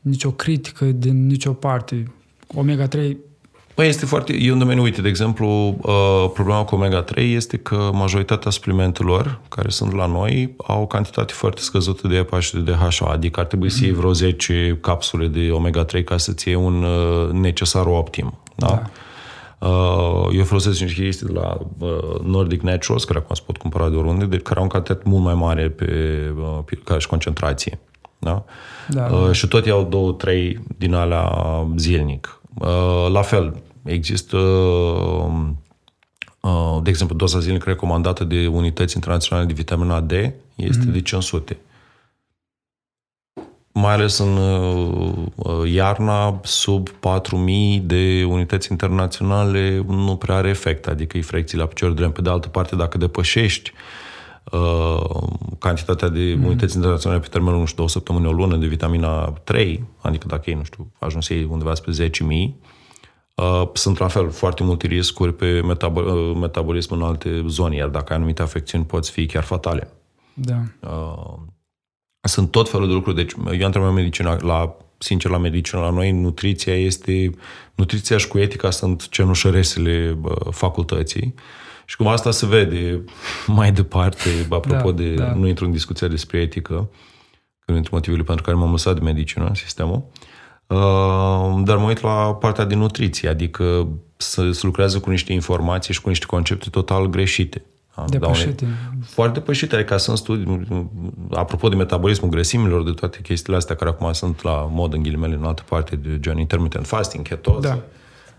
nicio 0.01 0.31
critică 0.31 0.85
din 0.85 1.25
nicio 1.25 1.51
parte. 1.53 2.11
Omega-3 2.55 3.15
Păi 3.73 3.87
este 3.87 4.05
foarte, 4.05 4.33
e 4.39 4.51
un 4.51 4.59
domeniu, 4.59 4.83
uite, 4.83 5.01
de 5.01 5.07
exemplu, 5.07 5.47
uh, 5.81 6.31
problema 6.33 6.63
cu 6.63 6.75
omega-3 6.75 7.15
este 7.15 7.57
că 7.57 7.89
majoritatea 7.93 8.51
suplimentelor 8.51 9.41
care 9.49 9.69
sunt 9.69 9.93
la 9.93 10.05
noi 10.05 10.55
au 10.57 10.81
o 10.81 10.85
cantitate 10.85 11.33
foarte 11.33 11.61
scăzută 11.61 12.07
de 12.07 12.15
EPA 12.15 12.39
și 12.39 12.53
de 12.53 12.71
DHA, 12.71 13.11
adică 13.11 13.39
ar 13.39 13.45
trebui 13.45 13.69
să 13.69 13.83
iei 13.83 13.93
vreo 13.93 14.13
10 14.13 14.77
capsule 14.81 15.27
de 15.27 15.49
omega-3 15.49 16.03
ca 16.03 16.17
să-ți 16.17 16.47
iei 16.47 16.57
un 16.57 16.83
uh, 16.83 17.31
necesar 17.31 17.85
optim. 17.85 18.37
Da? 18.55 18.67
da. 18.67 18.83
Uh, 19.59 20.27
eu 20.31 20.43
folosesc 20.43 20.79
niște 20.79 21.01
chestii 21.01 21.27
de 21.27 21.33
la 21.33 21.57
Nordic 22.23 22.61
Naturals, 22.61 23.03
care 23.03 23.19
acum 23.19 23.35
se 23.35 23.41
pot 23.45 23.57
cumpăra 23.57 23.89
de 23.89 23.95
oriunde, 23.95 24.25
de 24.25 24.37
care 24.37 24.57
au 24.57 24.63
un 24.63 24.69
cantitate 24.69 25.09
mult 25.09 25.23
mai 25.23 25.33
mare 25.33 25.69
pe, 25.69 25.85
pe 26.65 26.79
ca 26.83 26.99
și 26.99 27.07
concentrație. 27.07 27.79
Da? 28.19 28.43
Da, 28.87 29.07
da. 29.09 29.31
Și 29.31 29.47
tot 29.47 29.65
iau 29.65 29.83
două, 29.83 30.11
trei 30.11 30.59
din 30.77 30.93
alea 30.93 31.31
zilnic. 31.75 32.41
La 33.11 33.21
fel, 33.21 33.53
Există, 33.87 34.37
uh, 36.41 36.79
de 36.83 36.89
exemplu, 36.89 37.15
doza 37.15 37.39
zilnică 37.39 37.69
recomandată 37.69 38.23
de 38.23 38.47
unități 38.47 38.95
internaționale 38.95 39.47
de 39.47 39.53
vitamina 39.53 39.99
D 39.99 40.11
este 40.55 40.83
mm-hmm. 40.89 40.91
de 40.91 41.01
500. 41.01 41.57
Mai 43.79 43.93
ales 43.93 44.17
în 44.17 44.37
uh, 45.35 45.71
iarna, 45.71 46.39
sub 46.43 46.89
4000 46.89 47.79
de 47.79 48.23
unități 48.29 48.71
internaționale 48.71 49.83
nu 49.87 50.15
prea 50.15 50.35
are 50.35 50.49
efect, 50.49 50.87
adică 50.87 51.17
e 51.17 51.21
frecții 51.21 51.57
la 51.57 51.65
picior 51.65 51.91
drept. 51.91 52.13
Pe 52.13 52.21
de 52.21 52.29
altă 52.29 52.47
parte, 52.47 52.75
dacă 52.75 52.97
depășești 52.97 53.71
uh, 54.51 55.23
cantitatea 55.59 56.09
de 56.09 56.33
mm. 56.37 56.45
unități 56.45 56.75
internaționale 56.75 57.21
pe 57.21 57.27
termenul, 57.27 57.59
nu 57.59 57.65
știu, 57.65 57.77
două 57.77 57.89
săptămâni, 57.89 58.27
o 58.27 58.31
lună 58.31 58.55
de 58.55 58.65
vitamina 58.65 59.33
3, 59.43 59.83
adică 60.01 60.27
dacă 60.27 60.49
ei, 60.49 60.55
nu 60.55 60.63
știu, 60.63 60.91
ajuns 60.99 61.29
ei 61.29 61.47
undeva 61.49 61.73
spre 61.73 62.09
10.000, 62.09 62.11
Uh, 63.43 63.69
sunt 63.73 63.97
la 63.97 64.07
fel 64.07 64.29
foarte 64.29 64.63
multe 64.63 64.87
riscuri 64.87 65.33
pe 65.33 65.61
metabol- 65.61 66.07
uh, 66.07 66.37
metabolism 66.39 66.93
în 66.93 67.01
alte 67.01 67.43
zone, 67.47 67.75
iar 67.75 67.87
dacă 67.87 68.05
ai 68.09 68.17
anumite 68.17 68.41
afecțiuni 68.41 68.85
pot 68.85 69.07
fi 69.07 69.25
chiar 69.25 69.43
fatale. 69.43 69.87
Da. 70.33 70.55
Uh, 70.79 71.33
sunt 72.27 72.51
tot 72.51 72.69
felul 72.69 72.87
de 72.87 72.93
lucruri. 72.93 73.15
Deci, 73.15 73.31
eu 73.59 73.65
am 73.65 73.71
terminat 73.71 73.93
medicina, 73.93 74.37
la, 74.41 74.75
sincer, 74.97 75.31
la 75.31 75.37
medicină, 75.37 75.81
la 75.81 75.89
noi, 75.89 76.11
nutriția 76.11 76.75
este, 76.75 77.29
nutriția 77.75 78.17
și 78.17 78.27
cu 78.27 78.37
etica 78.37 78.69
sunt 78.69 79.09
cenușăresele 79.09 80.17
facultății. 80.51 81.33
Și 81.85 81.95
cum 81.95 82.07
asta 82.07 82.31
se 82.31 82.45
vede 82.45 83.03
mai 83.47 83.71
departe, 83.71 84.29
apropo 84.49 84.91
da, 84.91 85.01
de, 85.01 85.13
da. 85.13 85.33
nu 85.33 85.47
intru 85.47 85.65
în 85.65 85.71
discuția 85.71 86.07
despre 86.07 86.39
etică, 86.39 86.89
că 87.65 87.71
dintre 87.73 87.89
motivele 87.93 88.23
pentru 88.23 88.43
care 88.43 88.57
m-am 88.57 88.71
lăsat 88.71 88.93
de 88.93 89.03
medicină, 89.03 89.51
sistemul, 89.53 89.95
uh, 89.95 90.27
Uh, 90.67 91.61
dar 91.63 91.77
mă 91.77 91.87
uit 91.87 92.01
la 92.01 92.35
partea 92.35 92.65
de 92.65 92.75
nutriție, 92.75 93.29
adică 93.29 93.87
să, 94.17 94.51
să 94.51 94.65
lucrează 94.65 94.99
cu 94.99 95.09
niște 95.09 95.33
informații 95.33 95.93
și 95.93 96.01
cu 96.01 96.09
niște 96.09 96.25
concepte 96.25 96.69
total 96.69 97.05
greșite. 97.05 97.65
Depășite. 98.05 98.65
Foarte 99.03 99.39
depășite, 99.39 99.75
adică 99.75 99.97
sunt 99.97 100.17
studii, 100.17 100.67
apropo 101.31 101.69
de 101.69 101.75
metabolismul 101.75 102.29
grăsimilor, 102.29 102.83
de 102.83 102.91
toate 102.91 103.19
chestiile 103.21 103.57
astea 103.57 103.75
care 103.75 103.89
acum 103.89 104.11
sunt 104.11 104.43
la 104.43 104.67
mod 104.71 104.93
în 104.93 105.01
ghilimele 105.01 105.35
în 105.35 105.43
altă 105.43 105.63
parte, 105.69 105.95
de 105.95 106.19
gen 106.19 106.37
intermittent 106.37 106.85
fasting, 106.85 107.27
ketoză. 107.27 107.67
Da. 107.67 107.79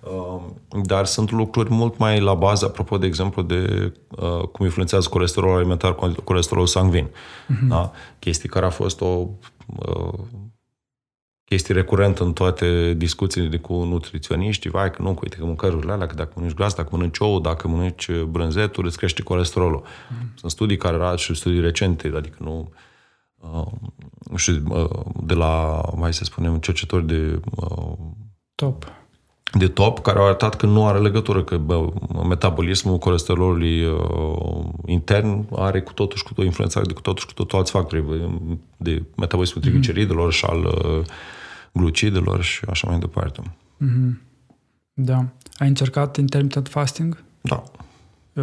Uh, 0.01 0.41
dar 0.83 1.07
sunt 1.07 1.31
lucruri 1.31 1.73
mult 1.73 1.99
mai 1.99 2.21
la 2.21 2.35
bază, 2.35 2.65
apropo, 2.65 2.99
de 2.99 3.07
exemplu, 3.07 3.43
de 3.43 3.93
uh, 4.09 4.43
cum 4.53 4.65
influențează 4.65 5.09
colesterolul 5.09 5.57
alimentar, 5.57 5.95
colesterolul 6.25 6.67
sanguin. 6.67 7.07
Uh-huh. 7.07 7.69
Da? 7.69 7.93
Chestii 8.19 8.49
care 8.49 8.67
a 8.67 8.71
fost 8.71 9.01
o 9.01 9.07
uh, 9.07 10.19
chestie 11.49 11.75
recurentă 11.75 12.25
în 12.25 12.33
toate 12.33 12.95
discuțiile 12.97 13.59
cu 13.59 13.75
nutriționiști, 13.85 14.69
vai 14.69 14.91
că 14.91 15.03
nu, 15.03 15.09
uite 15.09 15.37
că 15.37 15.45
mâncărurile 15.45 15.93
alea, 15.93 16.07
că 16.07 16.15
dacă 16.15 16.33
mănânci 16.35 16.55
gras, 16.55 16.75
dacă 16.75 16.89
mănânci 16.93 17.19
ou, 17.19 17.41
dacă 17.41 17.69
mănânci 17.69 18.11
brânzeturi, 18.13 18.87
îți 18.87 18.97
crește 18.97 19.23
colesterolul. 19.23 19.83
Mm. 20.11 20.31
Sunt 20.35 20.51
studii 20.51 20.77
care 20.77 20.97
arată 20.97 21.17
și 21.17 21.35
studii 21.35 21.61
recente, 21.61 22.13
adică 22.17 22.37
nu 22.41 22.73
uh, 23.37 23.67
știu, 24.37 24.63
uh, 24.69 25.01
de 25.23 25.35
la, 25.35 25.83
mai 25.97 26.15
să 26.15 26.25
spunem, 26.25 26.57
cercetători 26.57 27.07
de 27.07 27.41
uh, 27.57 27.93
top 28.55 28.93
de 29.53 29.69
top 29.69 29.99
care 29.99 30.19
au 30.19 30.25
arătat 30.25 30.55
că 30.55 30.67
nu 30.67 30.87
are 30.87 30.99
legătură, 30.99 31.43
că 31.43 31.57
bă, 31.57 31.89
metabolismul 32.29 32.99
colesterolului 32.99 33.85
uh, 33.85 34.65
intern 34.87 35.47
are 35.57 35.81
cu 35.81 35.93
totul 35.93 36.17
și 36.17 36.23
cu 36.23 36.29
totul 36.29 36.45
influența 36.45 36.81
de 36.81 36.93
cu 36.93 37.01
totul 37.01 37.21
și 37.21 37.27
cu 37.27 37.33
totul 37.33 37.59
alți 37.59 37.71
factori 37.71 38.05
de 38.77 39.03
metabolismul 39.17 39.63
mm-hmm. 39.63 39.67
trigliceridelor 39.67 40.33
și 40.33 40.45
al 40.45 40.65
uh, 40.65 41.05
glucidelor 41.79 42.43
și 42.43 42.61
așa 42.71 42.89
mai 42.89 42.99
departe. 42.99 43.41
Mm-hmm. 43.43 44.27
Da. 44.93 45.25
Ai 45.59 45.69
încercat 45.69 46.17
intermittent 46.17 46.69
fasting? 46.69 47.23
Da. 47.41 47.63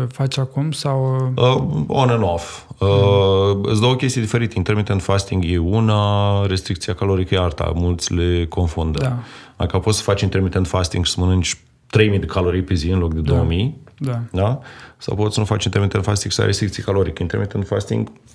Faci 0.07 0.37
acum 0.37 0.71
sau... 0.71 1.31
Uh, 1.35 1.83
on 1.87 2.09
and 2.09 2.23
off. 2.23 2.63
Uh, 2.77 2.87
mm. 2.89 3.63
Îți 3.63 3.79
două 3.79 3.95
chestii 3.95 4.21
diferite. 4.21 4.53
Intermittent 4.57 5.01
fasting 5.01 5.43
e 5.45 5.57
una, 5.57 6.45
restricția 6.45 6.93
calorică 6.93 7.35
e 7.35 7.37
alta. 7.37 7.71
Mulți 7.75 8.13
le 8.13 8.45
confundă. 8.45 8.99
Da. 8.99 9.19
Adică 9.55 9.79
poți 9.79 9.97
să 9.97 10.03
faci 10.03 10.21
intermittent 10.21 10.67
fasting 10.67 11.05
și 11.05 11.11
să 11.11 11.19
mănânci 11.19 11.57
3000 11.87 12.19
de 12.19 12.25
calorii 12.25 12.61
pe 12.61 12.73
zi 12.73 12.89
în 12.89 12.99
loc 12.99 13.13
de 13.13 13.19
2000. 13.19 13.75
Da. 13.97 14.11
da. 14.11 14.41
da? 14.41 14.59
Sau 14.97 15.15
poți 15.15 15.33
să 15.33 15.39
nu 15.39 15.45
faci 15.45 15.63
intermittent 15.63 16.03
fasting 16.03 16.33
să 16.33 16.41
ai 16.41 16.47
restricții 16.47 16.83
calorice. 16.83 17.21
Intermittent 17.21 17.67
fasting 17.67 18.07
Uh, 18.07 18.34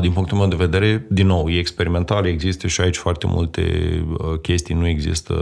din 0.00 0.12
punctul 0.12 0.38
meu 0.38 0.48
de 0.48 0.56
vedere, 0.56 1.06
din 1.08 1.26
nou, 1.26 1.48
e 1.48 1.58
experimental, 1.58 2.26
există 2.26 2.66
și 2.66 2.80
aici 2.80 2.96
foarte 2.96 3.26
multe 3.26 3.62
uh, 4.18 4.38
chestii, 4.40 4.74
nu 4.74 4.86
există... 4.86 5.32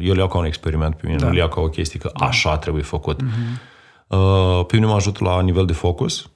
Eu 0.00 0.12
le 0.12 0.18
iau 0.18 0.28
ca 0.28 0.38
un 0.38 0.44
experiment 0.44 0.94
pe 0.94 1.06
mine, 1.06 1.18
da. 1.18 1.26
nu 1.26 1.32
le 1.32 1.38
iau 1.38 1.48
ca 1.48 1.60
o 1.60 1.68
chestie 1.68 1.98
că 1.98 2.10
da. 2.18 2.26
așa 2.26 2.58
trebuie 2.58 2.82
făcut. 2.82 3.22
Uh-huh. 3.22 3.70
Uh, 4.06 4.64
pe 4.66 4.74
mine 4.74 4.86
mă 4.86 4.94
ajută 4.94 5.24
la 5.24 5.40
nivel 5.40 5.66
de 5.66 5.72
focus, 5.72 6.30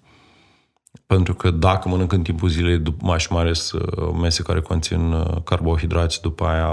pentru 1.06 1.34
că 1.34 1.50
dacă 1.50 1.88
mănânc 1.88 2.12
în 2.12 2.22
timpul 2.22 2.48
zilei, 2.48 2.82
mai 3.00 3.18
și 3.18 3.32
mai 3.32 3.40
ales 3.40 3.72
uh, 3.72 4.14
mese 4.20 4.42
care 4.42 4.60
conțin 4.60 5.12
uh, 5.12 5.36
carbohidrați, 5.44 6.20
după 6.20 6.44
aia 6.44 6.68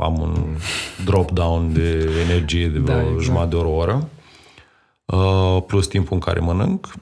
am 0.00 0.18
un 0.20 0.56
drop-down 1.04 1.72
de 1.72 2.10
energie 2.28 2.68
de 2.68 2.78
da, 2.92 3.00
exact. 3.00 3.20
jumătate 3.20 3.48
de 3.48 3.56
oră, 3.56 3.68
o 3.68 3.74
oră, 3.74 4.08
uh, 5.04 5.62
plus 5.66 5.86
timpul 5.86 6.14
în 6.14 6.20
care 6.20 6.40
mănânc. 6.40 6.94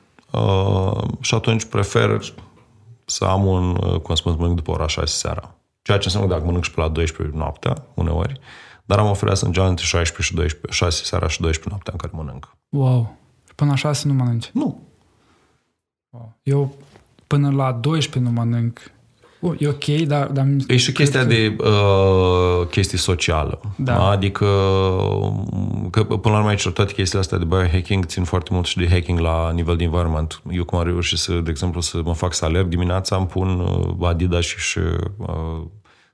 Și 1.20 1.34
atunci 1.34 1.64
prefer 1.64 2.18
să 3.06 3.24
am 3.24 3.46
un, 3.46 3.74
cum 3.98 4.14
spun, 4.14 4.32
să 4.32 4.38
mănânc 4.38 4.56
după 4.56 4.70
ora 4.70 4.86
6 4.86 5.16
seara. 5.16 5.54
Ceea 5.82 5.98
ce 5.98 6.04
înseamnă 6.04 6.30
dacă 6.30 6.44
mănânc 6.44 6.64
și 6.64 6.70
pe 6.70 6.80
la 6.80 6.88
12 6.88 7.36
noaptea, 7.36 7.86
uneori, 7.94 8.40
dar 8.84 8.98
am 8.98 9.10
oferat 9.10 9.36
să 9.36 9.44
în 9.44 9.52
între 9.56 9.84
16 9.84 10.22
și 10.22 10.34
12, 10.34 10.84
6 10.84 11.04
seara 11.04 11.28
și 11.28 11.40
12 11.40 11.68
noaptea 11.68 11.92
în 11.92 11.98
care 11.98 12.12
mănânc. 12.16 12.56
Wow! 12.68 13.16
Până 13.54 13.70
la 13.70 13.76
6 13.76 14.08
nu 14.08 14.14
mănânci? 14.14 14.50
Nu. 14.52 14.80
Eu 16.42 16.74
până 17.26 17.50
la 17.50 17.72
12 17.72 18.32
nu 18.32 18.40
mănânc. 18.40 18.90
Uh, 19.46 19.60
e 19.60 19.68
ok, 19.68 19.84
dar... 19.84 20.26
dar 20.26 20.46
e 20.68 20.76
și 20.76 20.92
chestia 20.92 21.20
că... 21.20 21.26
de 21.26 21.56
uh, 21.58 22.66
chestii 22.66 22.98
socială. 22.98 23.60
Da. 23.76 24.08
Adică, 24.08 24.46
că 25.90 26.04
până 26.04 26.34
la 26.34 26.36
urmă 26.36 26.48
aici 26.48 26.68
toate 26.68 26.92
chestiile 26.92 27.20
astea 27.20 27.38
de 27.38 27.44
biohacking 27.44 28.04
țin 28.04 28.24
foarte 28.24 28.50
mult 28.52 28.66
și 28.66 28.76
de 28.76 28.88
hacking 28.88 29.18
la 29.18 29.52
nivel 29.52 29.76
de 29.76 29.84
environment. 29.84 30.42
Eu 30.50 30.64
cum 30.64 30.78
am 30.78 30.84
reușit 30.84 31.18
să, 31.18 31.32
de 31.32 31.50
exemplu, 31.50 31.80
să 31.80 32.00
mă 32.04 32.14
fac 32.14 32.34
să 32.34 32.44
alerg 32.44 32.66
dimineața, 32.66 33.16
îmi 33.16 33.26
pun 33.26 33.60
uh, 33.98 34.08
Adidas 34.08 34.44
și, 34.44 34.58
și 34.58 34.78
uh, 35.16 35.62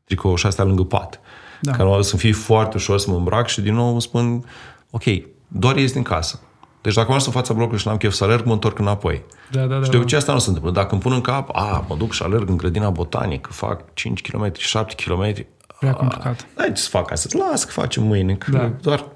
tricou 0.05 0.35
și 0.35 0.47
astea 0.47 0.64
lângă 0.64 0.83
pat. 0.83 1.21
Da. 1.61 1.73
Ca 1.73 1.99
să-mi 2.01 2.21
fie 2.21 2.33
foarte 2.33 2.77
ușor 2.77 2.99
să 2.99 3.11
mă 3.11 3.16
îmbrac 3.16 3.49
și 3.49 3.61
din 3.61 3.75
nou 3.75 3.92
îmi 3.92 4.03
spun, 4.03 4.45
ok, 4.90 5.03
doar 5.49 5.77
ies 5.77 5.92
din 5.92 6.03
casă 6.03 6.40
deci 6.83 6.95
dacă 6.95 7.12
mă 7.12 7.23
în 7.27 7.33
fața 7.33 7.55
blocului 7.55 7.79
și 7.79 7.87
n-am 7.87 7.97
chef 7.97 8.12
să 8.12 8.25
alerg, 8.25 8.45
mă 8.45 8.53
întorc 8.53 8.79
înapoi. 8.79 9.25
Da, 9.51 9.66
da, 9.66 9.77
da. 9.77 9.85
Și 9.85 9.90
de 9.90 9.97
obicei 9.97 10.18
asta 10.18 10.33
nu 10.33 10.38
se 10.38 10.49
întâmplă. 10.49 10.73
Dacă 10.73 10.92
îmi 10.92 11.01
pun 11.01 11.12
în 11.12 11.21
cap, 11.21 11.49
a, 11.53 11.85
mă 11.88 11.97
duc 11.97 12.12
și 12.12 12.23
alerg 12.23 12.49
în 12.49 12.57
grădina 12.57 12.90
botanică, 12.90 13.51
fac 13.53 13.95
5 13.95 14.21
km, 14.21 14.53
7 14.57 14.95
km. 15.05 15.47
Prea 15.79 15.92
complicat. 15.92 16.47
Da, 16.57 16.64
ce 16.64 16.83
să 16.83 16.88
fac 16.88 17.11
astăzi? 17.11 17.37
Las 17.37 17.64
că 17.64 17.71
facem 17.71 18.03
mâine. 18.03 18.35
Că 18.35 18.51
da. 18.51 18.73
Doar 18.81 19.07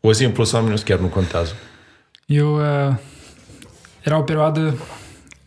o 0.00 0.12
zi 0.12 0.24
în 0.24 0.32
plus 0.32 0.48
sau 0.48 0.62
minus 0.62 0.82
chiar 0.82 0.98
nu 0.98 1.06
contează. 1.06 1.52
Eu, 2.26 2.56
uh, 2.56 2.96
era 4.02 4.18
o 4.18 4.22
perioadă 4.22 4.74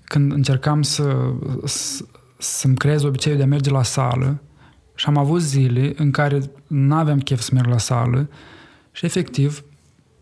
când 0.04 0.32
încercam 0.32 0.82
să, 0.82 1.17
să, 1.63 2.04
să-mi 2.38 2.76
creez 2.76 3.04
obiceiul 3.04 3.38
de 3.38 3.43
a 3.43 3.48
merge 3.48 3.69
la 3.69 3.84
sală 3.84 4.41
și 4.95 5.06
am 5.08 5.17
avut 5.17 5.41
zile 5.41 5.93
în 5.98 6.12
care 6.12 6.39
nu 6.67 6.95
aveam 6.95 7.19
chef 7.19 7.39
să 7.39 7.50
merg 7.54 7.67
la 7.67 7.78
sală 7.78 8.30
și 8.91 9.06
efectiv 9.06 9.63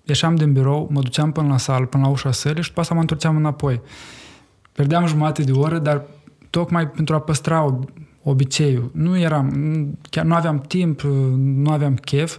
ieșeam 0.03 0.35
din 0.35 0.53
birou, 0.53 0.89
mă 0.91 1.01
duceam 1.01 1.31
până 1.31 1.47
la 1.47 1.57
sală, 1.57 1.85
până 1.85 2.03
la 2.03 2.09
ușa 2.09 2.31
sălii 2.31 2.61
și 2.61 2.67
după 2.67 2.79
asta 2.81 2.93
mă 2.93 2.99
întorceam 2.99 3.35
înapoi. 3.35 3.81
Perdeam 4.71 5.05
jumătate 5.05 5.43
de 5.43 5.51
oră, 5.51 5.79
dar 5.79 6.01
tocmai 6.49 6.87
pentru 6.87 7.15
a 7.15 7.19
păstra 7.19 7.79
obiceiul. 8.23 8.91
Nu 8.93 9.17
eram, 9.17 9.53
chiar 10.09 10.25
nu 10.25 10.33
aveam 10.33 10.59
timp, 10.59 11.01
nu 11.37 11.71
aveam 11.71 11.95
chef, 11.95 12.37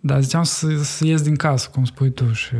dar 0.00 0.20
ziceam 0.20 0.42
să, 0.42 0.66
să 0.82 1.06
ies 1.06 1.22
din 1.22 1.36
casă, 1.36 1.70
cum 1.72 1.84
spui 1.84 2.10
tu, 2.10 2.32
și 2.32 2.54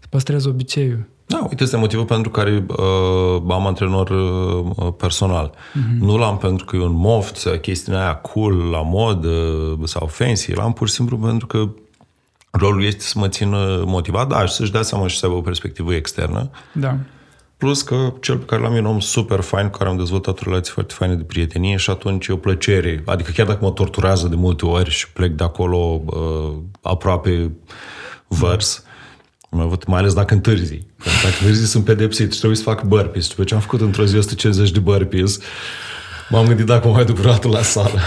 să 0.00 0.06
păstrez 0.08 0.44
obiceiul. 0.44 1.06
Da, 1.26 1.46
uite, 1.48 1.62
este 1.62 1.76
motivul 1.76 2.04
pentru 2.04 2.30
care 2.30 2.64
uh, 2.68 3.42
am 3.48 3.66
antrenor 3.66 4.10
uh, 4.10 4.92
personal. 4.96 5.50
Uh-huh. 5.50 5.98
Nu 5.98 6.16
l-am 6.16 6.36
pentru 6.36 6.64
că 6.64 6.76
e 6.76 6.80
un 6.80 6.94
moft 6.94 7.36
sau 7.36 7.56
chestiunea 7.56 8.02
aia 8.02 8.14
cool, 8.14 8.54
la 8.70 8.82
mod 8.82 9.24
uh, 9.24 9.78
sau 9.84 10.06
fancy. 10.06 10.52
L-am 10.52 10.72
pur 10.72 10.88
și 10.88 10.94
simplu 10.94 11.16
pentru 11.16 11.46
că 11.46 11.68
rolul 12.50 12.84
este 12.84 13.02
să 13.02 13.18
mă 13.18 13.28
țină 13.28 13.82
motivat, 13.86 14.28
da, 14.28 14.46
și 14.46 14.52
să-și 14.52 14.72
dea 14.72 14.82
seama 14.82 15.06
și 15.06 15.18
să 15.18 15.26
aibă 15.26 15.38
o 15.38 15.40
perspectivă 15.40 15.94
externă. 15.94 16.50
Da. 16.72 16.96
Plus 17.56 17.82
că 17.82 18.12
cel 18.20 18.36
pe 18.36 18.44
care 18.44 18.62
l-am 18.62 18.74
e 18.74 18.78
un 18.78 18.86
om 18.86 19.00
super 19.00 19.40
fain, 19.40 19.68
cu 19.68 19.78
care 19.78 19.90
am 19.90 19.96
dezvoltat 19.96 20.40
o 20.40 20.42
relație 20.44 20.72
foarte 20.72 20.94
faină 20.96 21.14
de 21.14 21.22
prietenie 21.22 21.76
și 21.76 21.90
atunci 21.90 22.26
e 22.26 22.32
o 22.32 22.36
plăcere. 22.36 23.02
Adică 23.06 23.30
chiar 23.30 23.46
dacă 23.46 23.58
mă 23.64 23.70
torturează 23.70 24.28
de 24.28 24.34
multe 24.34 24.66
ori 24.66 24.90
și 24.90 25.12
plec 25.12 25.32
de 25.32 25.44
acolo 25.44 26.02
uh, 26.04 26.56
aproape 26.82 27.52
vărs, 28.26 28.82
mai, 29.50 29.66
văd, 29.66 29.84
mai 29.84 29.98
ales 29.98 30.14
dacă 30.14 30.34
întârzi. 30.34 30.74
Pentru 30.76 31.20
dacă 31.22 31.34
întârzi 31.40 31.70
sunt 31.70 31.84
pedepsit 31.84 32.32
și 32.32 32.38
trebuie 32.38 32.58
să 32.58 32.64
fac 32.64 32.84
burpees. 32.84 33.28
După 33.28 33.44
ce 33.44 33.54
am 33.54 33.60
făcut 33.60 33.80
într-o 33.80 34.04
zi 34.04 34.16
150 34.16 34.70
de 34.70 34.78
burpees, 34.78 35.38
m-am 36.28 36.46
gândit 36.46 36.66
dacă 36.66 36.88
mai 36.88 37.04
duc 37.04 37.18
la 37.42 37.62
sală. 37.62 38.00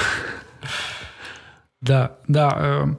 Da, 1.77 2.17
da. 2.25 2.57
Uh 2.59 2.95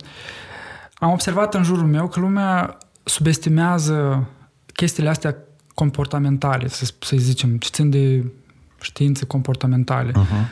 am 1.03 1.11
observat 1.11 1.55
în 1.55 1.62
jurul 1.62 1.87
meu 1.87 2.09
că 2.09 2.21
lumea 2.21 2.79
subestimează 3.05 4.29
chestiile 4.73 5.09
astea 5.09 5.37
comportamentale, 5.75 6.69
să, 6.69 6.93
să 6.99 7.17
zicem, 7.17 7.57
ce 7.57 7.69
țin 7.73 7.91
de 7.91 8.25
științe 8.81 9.27
comportamentale. 9.27 10.11
Uh-huh. 10.12 10.47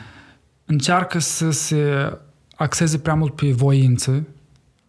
Încearcă 0.65 1.19
să 1.19 1.51
se 1.51 2.11
axeze 2.55 2.99
prea 2.99 3.15
mult 3.15 3.35
pe 3.35 3.51
voință 3.51 4.27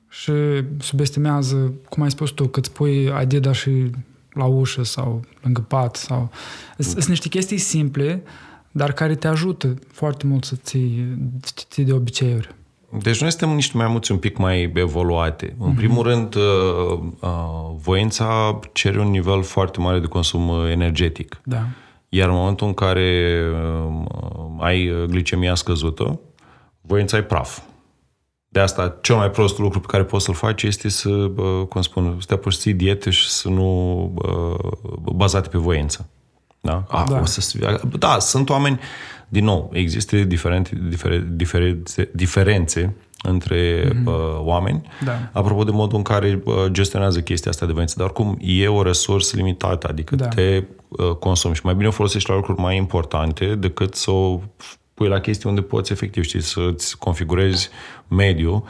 și 0.09 0.33
subestimează, 0.79 1.73
cum 1.89 2.03
ai 2.03 2.11
spus 2.11 2.31
tu, 2.31 2.49
că 2.49 2.59
îți 2.59 2.73
pui 2.73 3.11
Adidas 3.11 3.57
și 3.57 3.91
la 4.33 4.45
ușă 4.45 4.83
sau 4.83 5.25
lângă 5.43 5.61
pat 5.61 5.97
sau... 5.97 6.31
Sunt 6.79 7.07
niște 7.07 7.29
chestii 7.29 7.59
simple, 7.59 8.23
dar 8.71 8.93
care 8.93 9.15
te 9.15 9.29
ajută 9.29 9.75
foarte 9.93 10.27
mult 10.27 10.45
să 10.45 10.55
ții, 10.57 11.19
ții 11.69 11.85
de 11.85 11.93
obiceiuri. 11.93 12.55
Deci 13.01 13.21
noi 13.21 13.31
suntem 13.31 13.51
niște 13.51 13.77
mai 13.77 13.87
mulți 13.87 14.13
un 14.13 14.19
pic 14.19 14.37
mai 14.37 14.73
evoluate. 14.75 15.47
Mm-hmm. 15.47 15.59
În 15.59 15.67
mhm. 15.67 15.77
primul 15.77 16.03
rând, 16.03 16.35
uh, 16.35 16.43
uh, 17.21 17.31
voința 17.77 18.59
cere 18.73 19.01
un 19.01 19.11
nivel 19.11 19.43
foarte 19.43 19.81
mare 19.81 19.99
de 19.99 20.07
consum 20.07 20.49
uh, 20.49 20.71
energetic. 20.71 21.41
Da. 21.45 21.63
Iar 22.09 22.29
în 22.29 22.35
momentul 22.35 22.67
în 22.67 22.75
care 22.75 23.41
ai 24.59 25.07
glicemia 25.07 25.55
scăzută, 25.55 26.21
voința 26.81 27.17
e 27.17 27.23
praf. 27.23 27.59
De 28.49 28.61
asta, 28.61 28.99
cel 29.01 29.17
mai 29.17 29.31
prost 29.31 29.59
lucru 29.59 29.81
pe 29.81 29.87
care 29.87 30.05
poți 30.05 30.25
să-l 30.25 30.35
faci 30.35 30.63
este 30.63 30.89
să, 30.89 31.09
cum 31.69 31.83
spun, 31.83 32.17
să 32.19 32.27
te 32.27 32.35
apuci 32.35 32.53
să 32.53 32.71
diete 32.71 33.11
și 33.11 33.29
să 33.29 33.49
nu 33.49 34.15
bazate 35.15 35.49
pe 35.49 35.59
voință. 35.59 36.09
Da? 36.61 36.85
Ah, 36.89 37.05
da. 37.09 37.21
O 37.21 37.25
să, 37.25 37.59
da, 37.99 38.19
sunt 38.19 38.51
oameni 38.51 38.81
din 39.33 39.45
nou, 39.45 39.71
există 39.73 40.17
diferente, 40.17 40.71
difere, 40.89 41.27
diferențe, 41.31 42.11
diferențe 42.13 42.95
între 43.23 43.89
mm-hmm. 43.89 44.05
uh, 44.05 44.15
oameni, 44.39 44.83
da. 45.05 45.13
apropo 45.33 45.65
de 45.65 45.71
modul 45.71 45.97
în 45.97 46.03
care 46.03 46.43
uh, 46.45 46.55
gestionează 46.71 47.21
chestia 47.21 47.51
asta 47.51 47.67
de 47.67 47.73
venți. 47.73 47.97
Dar 47.97 48.07
oricum 48.07 48.39
e 48.41 48.69
o 48.69 48.83
resursă 48.83 49.37
limitată, 49.37 49.89
adică 49.91 50.17
da. 50.17 50.29
te 50.29 50.65
uh, 50.89 51.11
consumi 51.11 51.55
și 51.55 51.61
mai 51.65 51.75
bine 51.75 51.89
o 51.89 51.91
folosești 51.91 52.29
la 52.29 52.35
lucruri 52.37 52.61
mai 52.61 52.77
importante 52.77 53.55
decât 53.55 53.95
să 53.95 54.11
o 54.11 54.41
pui 54.95 55.09
la 55.09 55.21
chestii 55.21 55.49
unde 55.49 55.61
poți 55.61 55.93
efectiv, 55.93 56.25
știi, 56.25 56.43
să-ți 56.43 56.99
configurezi 56.99 57.69
mediul 58.09 58.65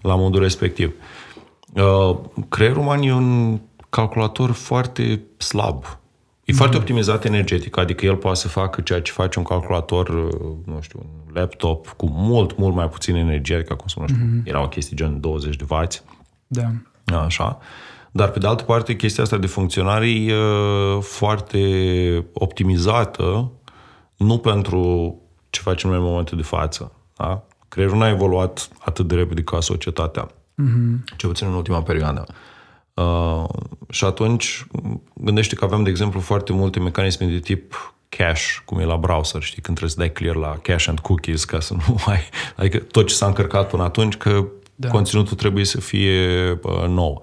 la 0.00 0.14
modul 0.14 0.40
respectiv. 0.40 0.92
Uh, 1.74 2.16
creierul 2.48 2.82
uman 2.82 3.02
e 3.02 3.12
un 3.12 3.60
calculator 3.88 4.50
foarte 4.50 5.20
slab. 5.36 5.98
E 6.46 6.52
mm-hmm. 6.52 6.56
foarte 6.56 6.76
optimizat 6.76 7.24
energetic, 7.24 7.76
adică 7.76 8.06
el 8.06 8.16
poate 8.16 8.38
să 8.38 8.48
facă 8.48 8.80
ceea 8.80 9.00
ce 9.00 9.12
face 9.12 9.38
un 9.38 9.44
calculator, 9.44 10.08
uh, 10.08 10.56
nu 10.64 10.78
știu, 10.80 10.98
un 11.02 11.34
laptop 11.34 11.88
cu 11.88 12.08
mult, 12.10 12.58
mult 12.58 12.74
mai 12.74 12.88
puțin 12.88 13.14
energie, 13.14 13.54
adică 13.54 13.72
acum 13.72 13.86
să 13.86 14.00
nu 14.00 14.06
știu, 14.06 14.22
mm-hmm. 14.22 14.46
era 14.46 14.62
o 14.62 14.68
chestie 14.68 14.96
gen 14.96 15.20
20 15.20 15.56
de 15.56 15.64
W. 15.68 15.82
Da. 16.46 16.72
Așa. 17.18 17.58
Dar, 18.10 18.30
pe 18.30 18.38
de 18.38 18.46
altă 18.46 18.62
parte, 18.62 18.96
chestia 18.96 19.22
asta 19.22 19.36
de 19.36 19.46
funcționare 19.46 20.10
e 20.10 20.34
uh, 20.34 21.02
foarte 21.02 21.60
optimizată, 22.32 23.52
nu 24.16 24.38
pentru 24.38 25.14
ce 25.50 25.60
facem 25.60 25.90
noi 25.90 25.98
în 25.98 26.04
momentul 26.04 26.36
de 26.36 26.42
față. 26.42 26.92
Da? 27.16 27.46
Creierul 27.68 27.98
n-a 27.98 28.08
evoluat 28.08 28.68
atât 28.78 29.08
de 29.08 29.14
repede 29.14 29.42
ca 29.42 29.60
societatea, 29.60 30.26
mm-hmm. 30.26 31.16
ce 31.16 31.26
puțin 31.26 31.46
în 31.46 31.54
ultima 31.54 31.82
perioadă. 31.82 32.24
Uh, 32.28 32.34
și 33.88 34.04
atunci, 34.04 34.66
gândește 35.14 35.54
că 35.54 35.64
avem, 35.64 35.82
de 35.82 35.90
exemplu, 35.90 36.20
foarte 36.20 36.52
multe 36.52 36.80
mecanisme 36.80 37.26
de 37.26 37.38
tip 37.38 37.94
cache, 38.08 38.62
cum 38.64 38.78
e 38.78 38.84
la 38.84 38.96
browser, 38.96 39.42
știi, 39.42 39.62
când 39.62 39.76
trebuie 39.76 39.90
să 39.90 39.96
dai 39.98 40.12
clear 40.12 40.34
la 40.34 40.58
cache 40.62 40.88
and 40.88 40.98
cookies 40.98 41.44
ca 41.44 41.60
să 41.60 41.74
nu 41.74 41.96
mai... 42.06 42.18
Adică 42.56 42.78
tot 42.78 43.06
ce 43.06 43.14
s-a 43.14 43.26
încărcat 43.26 43.68
până 43.68 43.82
atunci, 43.82 44.16
că 44.16 44.44
da. 44.74 44.88
conținutul 44.88 45.36
trebuie 45.36 45.64
să 45.64 45.80
fie 45.80 46.50
uh, 46.62 46.84
nou. 46.86 47.22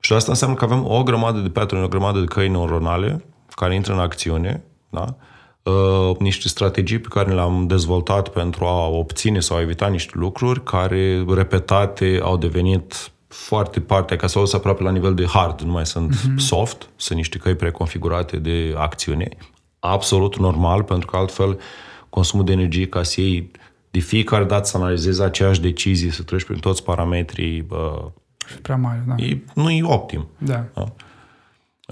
Și 0.00 0.12
asta 0.12 0.30
înseamnă 0.30 0.56
că 0.56 0.64
avem 0.64 0.86
o 0.86 1.02
grămadă 1.02 1.38
de 1.38 1.48
pattern, 1.48 1.82
o 1.82 1.88
grămadă 1.88 2.18
de 2.18 2.24
căi 2.24 2.48
neuronale 2.48 3.24
care 3.48 3.74
intră 3.74 3.92
în 3.92 3.98
acțiune, 3.98 4.64
da? 4.88 5.16
Uh, 5.62 6.16
niște 6.18 6.48
strategii 6.48 6.98
pe 6.98 7.08
care 7.10 7.32
le-am 7.32 7.66
dezvoltat 7.66 8.28
pentru 8.28 8.64
a 8.64 8.86
obține 8.86 9.40
sau 9.40 9.56
a 9.56 9.60
evita 9.60 9.86
niște 9.86 10.12
lucruri 10.14 10.62
care, 10.62 11.24
repetate, 11.28 12.20
au 12.22 12.36
devenit 12.36 13.10
foarte 13.36 13.80
parte, 13.80 14.16
ca 14.16 14.26
să 14.26 14.38
o 14.38 14.42
aproape 14.52 14.82
la 14.82 14.90
nivel 14.90 15.14
de 15.14 15.26
hard, 15.26 15.60
nu 15.60 15.72
mai 15.72 15.86
sunt 15.86 16.14
mm-hmm. 16.14 16.36
soft, 16.36 16.88
sunt 16.96 17.18
niște 17.18 17.38
căi 17.38 17.54
preconfigurate 17.54 18.36
de 18.36 18.74
acțiune. 18.76 19.28
Absolut 19.78 20.38
normal, 20.38 20.82
pentru 20.82 21.06
că 21.06 21.16
altfel 21.16 21.58
consumul 22.08 22.44
de 22.44 22.52
energie 22.52 22.86
ca 22.86 23.02
să 23.02 23.20
iei 23.20 23.50
de 23.90 23.98
fiecare 23.98 24.44
dată 24.44 24.64
să 24.64 24.76
analizezi 24.76 25.22
aceeași 25.22 25.60
decizie, 25.60 26.10
să 26.10 26.22
treci 26.22 26.44
prin 26.44 26.58
toți 26.58 26.84
parametrii 26.84 27.66
uh, 27.70 28.04
prea 28.62 28.76
mare, 28.76 29.04
da. 29.06 29.14
E, 29.16 29.38
nu 29.54 29.70
e 29.70 29.84
optim. 29.84 30.28
Da. 30.38 30.64
da? 30.74 30.92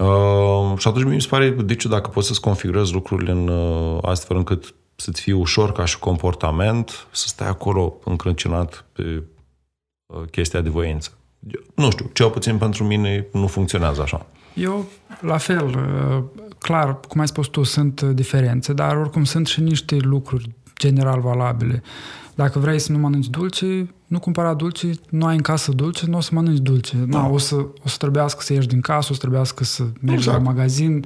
Uh, 0.03 0.77
și 0.77 0.87
atunci 0.87 1.05
mi 1.05 1.21
se 1.21 1.27
pare, 1.27 1.49
de 1.49 1.75
ce 1.75 1.87
dacă 1.87 2.09
poți 2.09 2.27
să-ți 2.27 2.41
configurezi 2.41 2.93
lucrurile 2.93 3.31
în 3.31 3.47
uh, 3.47 3.97
astfel 4.01 4.37
încât 4.37 4.75
să-ți 4.95 5.21
fie 5.21 5.33
ușor 5.33 5.71
ca 5.71 5.85
și 5.85 5.99
comportament, 5.99 7.07
să 7.11 7.27
stai 7.27 7.47
acolo 7.47 7.97
încrâncenat 8.03 8.85
pe 8.91 9.23
uh, 10.05 10.21
chestia 10.31 10.61
de 10.61 10.69
voință. 10.69 11.17
Nu 11.75 11.91
știu, 11.91 12.09
cel 12.13 12.29
puțin 12.29 12.57
pentru 12.57 12.83
mine 12.83 13.27
nu 13.31 13.47
funcționează 13.47 14.01
așa. 14.01 14.25
Eu, 14.53 14.85
la 15.19 15.37
fel, 15.37 15.65
uh, 15.67 16.23
clar, 16.57 16.99
cum 16.99 17.19
ai 17.19 17.27
spus 17.27 17.47
tu, 17.47 17.63
sunt 17.63 18.01
diferențe, 18.01 18.73
dar 18.73 18.97
oricum 18.97 19.23
sunt 19.23 19.47
și 19.47 19.61
niște 19.61 19.97
lucruri 20.01 20.49
general 20.79 21.21
valabile. 21.21 21.83
Dacă 22.35 22.59
vrei 22.59 22.79
să 22.79 22.91
nu 22.91 22.97
mănânci 22.97 23.27
dulce, 23.27 23.93
nu 24.07 24.19
cumpăra 24.19 24.53
dulce, 24.53 24.91
nu 25.09 25.25
ai 25.25 25.35
în 25.35 25.41
casă 25.41 25.71
dulce, 25.71 26.05
nu 26.05 26.17
o 26.17 26.21
să 26.21 26.29
mănânci 26.33 26.59
dulce. 26.59 26.97
Da. 26.97 27.17
Na, 27.19 27.27
o, 27.27 27.37
să, 27.37 27.55
o 27.55 27.87
să 27.87 27.95
trebuiască 27.97 28.41
să 28.41 28.53
ieși 28.53 28.67
din 28.67 28.81
casă, 28.81 29.07
o 29.09 29.13
să 29.13 29.19
trebuiască 29.19 29.63
să 29.63 29.83
mergi 29.83 30.27
exact. 30.27 30.37
la 30.37 30.51
magazin, 30.51 31.05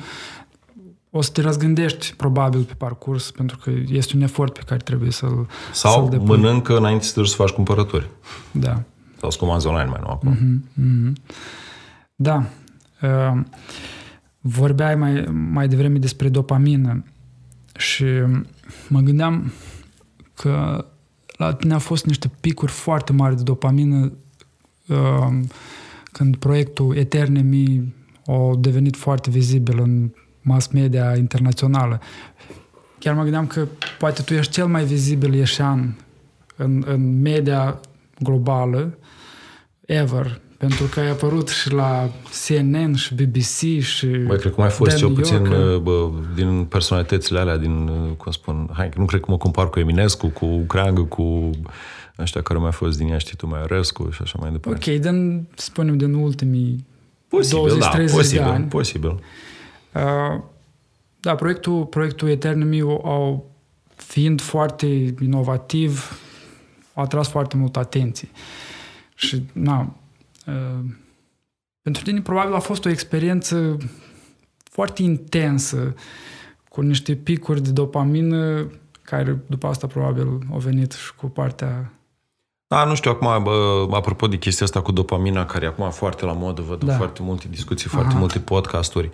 o 1.09 1.21
să 1.21 1.31
te 1.31 1.41
răzgândești 1.41 2.13
probabil 2.17 2.61
pe 2.61 2.73
parcurs, 2.77 3.31
pentru 3.31 3.57
că 3.57 3.71
este 3.87 4.15
un 4.15 4.21
efort 4.21 4.53
pe 4.53 4.63
care 4.65 4.81
trebuie 4.83 5.11
să-l 5.11 5.47
Sau 5.71 5.91
să-l 5.91 6.09
depui. 6.09 6.25
mănâncă 6.25 6.77
înainte 6.77 7.03
să 7.03 7.23
să 7.23 7.35
faci 7.35 7.49
cumpărături. 7.49 8.09
Da. 8.51 8.83
Sau 9.19 9.29
să 9.29 9.37
comanzi 9.37 9.67
online 9.67 9.89
mai 9.89 9.99
nou 10.01 10.11
acum. 10.11 10.35
Mm-hmm, 10.35 10.81
mm-hmm. 10.81 11.13
Da. 12.15 12.45
Uh, 13.01 13.41
vorbeai 14.39 14.95
mai, 14.95 15.25
mai 15.51 15.67
devreme 15.67 15.97
despre 15.97 16.29
dopamină 16.29 17.03
și 17.75 18.05
mă 18.87 18.99
gândeam 18.99 19.51
că 20.33 20.85
la 21.37 21.53
tine 21.53 21.73
au 21.73 21.79
fost 21.79 22.05
niște 22.05 22.31
picuri 22.41 22.71
foarte 22.71 23.13
mari 23.13 23.35
de 23.35 23.43
dopamină 23.43 24.11
uh, 24.87 25.39
când 26.11 26.35
proiectul 26.35 26.95
Eternemi 26.95 27.93
a 28.25 28.55
devenit 28.59 28.95
foarte 28.95 29.29
vizibil 29.29 29.79
în 29.79 30.11
mass 30.41 30.67
media 30.67 31.15
internațională. 31.15 31.99
Chiar 32.99 33.15
mă 33.15 33.21
gândeam 33.21 33.47
că 33.47 33.67
poate 33.99 34.21
tu 34.21 34.33
ești 34.33 34.51
cel 34.51 34.67
mai 34.67 34.83
vizibil 34.83 35.33
ieșean 35.33 35.95
în, 36.55 36.83
în 36.87 37.21
media 37.21 37.79
globală 38.19 38.97
ever 39.89 40.39
pentru 40.59 40.85
că 40.85 40.99
ai 40.99 41.09
apărut 41.09 41.47
și 41.47 41.71
la 41.71 42.09
CNN 42.45 42.93
și 42.93 43.13
BBC 43.13 43.81
și 43.81 44.07
Băi, 44.07 44.37
cred 44.37 44.53
că 44.53 44.61
mai 44.61 44.69
fost 44.69 44.97
cel 44.97 45.09
puțin 45.09 45.43
bă, 45.81 46.09
din 46.35 46.65
personalitățile 46.65 47.39
alea, 47.39 47.57
din, 47.57 47.89
cum 48.17 48.31
spun, 48.31 48.69
hai, 48.73 48.89
nu 48.95 49.05
cred 49.05 49.19
că 49.19 49.25
mă 49.29 49.37
compar 49.37 49.69
cu 49.69 49.79
Eminescu, 49.79 50.27
cu 50.27 50.57
Creangă, 50.59 51.01
cu 51.01 51.49
ăștia 52.17 52.41
care 52.41 52.59
mai 52.59 52.71
fost 52.71 52.97
din 52.97 53.07
ea, 53.07 53.17
știi 53.17 53.35
tu, 53.35 53.47
mai 53.47 53.59
Răscu 53.67 54.09
și 54.11 54.21
așa 54.21 54.37
mai 54.41 54.51
departe. 54.51 54.91
Ok, 54.91 54.99
din, 54.99 55.47
spunem, 55.55 55.97
din 55.97 56.13
ultimii 56.13 56.85
posibil, 57.27 57.75
20-30 57.75 57.79
da, 57.79 57.87
posibil, 58.11 58.43
de 58.43 58.49
ani. 58.49 58.65
Posibil, 58.65 59.19
uh, 59.93 60.41
da, 61.19 61.35
proiectul, 61.35 61.85
proiectul 61.85 62.29
Eternity 62.29 62.81
au, 62.81 63.51
fiind 63.95 64.41
foarte 64.41 65.13
inovativ, 65.21 66.19
a 66.93 67.01
atras 67.01 67.27
foarte 67.27 67.57
mult 67.57 67.77
atenție. 67.77 68.29
Și, 69.19 69.43
na, 69.51 69.93
Uh, 70.49 70.85
pentru 71.81 72.03
tine 72.03 72.21
probabil 72.21 72.53
a 72.53 72.59
fost 72.59 72.85
o 72.85 72.89
experiență 72.89 73.77
foarte 74.63 75.01
intensă, 75.01 75.95
cu 76.69 76.81
niște 76.81 77.15
picuri 77.15 77.61
de 77.61 77.71
dopamină 77.71 78.71
care 79.01 79.43
după 79.47 79.67
asta 79.67 79.87
probabil 79.87 80.27
au 80.51 80.59
venit 80.59 80.91
și 80.91 81.15
cu 81.15 81.27
partea 81.27 81.93
da, 82.67 82.83
nu 82.83 82.95
știu, 82.95 83.11
acum, 83.11 83.43
bă, 83.43 83.87
apropo 83.91 84.27
de 84.27 84.37
chestia 84.37 84.65
asta 84.65 84.81
cu 84.81 84.91
dopamina, 84.91 85.45
care 85.45 85.65
acum 85.65 85.91
foarte 85.91 86.25
la 86.25 86.33
modă, 86.33 86.61
văd 86.61 86.83
da. 86.83 86.95
foarte 86.95 87.21
multe 87.21 87.47
discuții, 87.49 87.89
foarte 87.89 88.09
Aha. 88.09 88.19
multe 88.19 88.39
podcasturi. 88.39 89.07
Uh, 89.07 89.13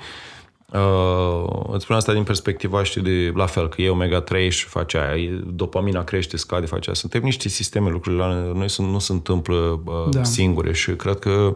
Uh, 0.74 1.66
îți 1.72 1.84
spun 1.84 1.96
asta 1.96 2.14
din 2.14 2.24
perspectiva, 2.24 2.84
știi, 2.84 3.02
de 3.02 3.32
la 3.36 3.46
fel, 3.46 3.70
că 3.70 3.82
e 3.82 3.90
omega-3 3.90 4.50
și 4.50 4.66
face 4.66 4.98
aia, 4.98 5.42
dopamina 5.46 6.04
crește, 6.04 6.38
scade, 6.38 6.66
face 6.66 6.90
aia. 6.90 6.96
Suntem 6.96 7.22
niște 7.22 7.50
sisteme, 7.50 7.90
lucrurile 7.90 8.22
la 8.22 8.34
noi 8.34 8.70
sunt, 8.70 8.88
nu 8.88 9.00
se 9.00 9.12
întâmplă 9.12 9.56
uh, 9.56 10.10
da. 10.10 10.24
singure 10.24 10.74
și 10.74 10.92
cred 10.92 11.20
că 11.20 11.30
uh, 11.30 11.56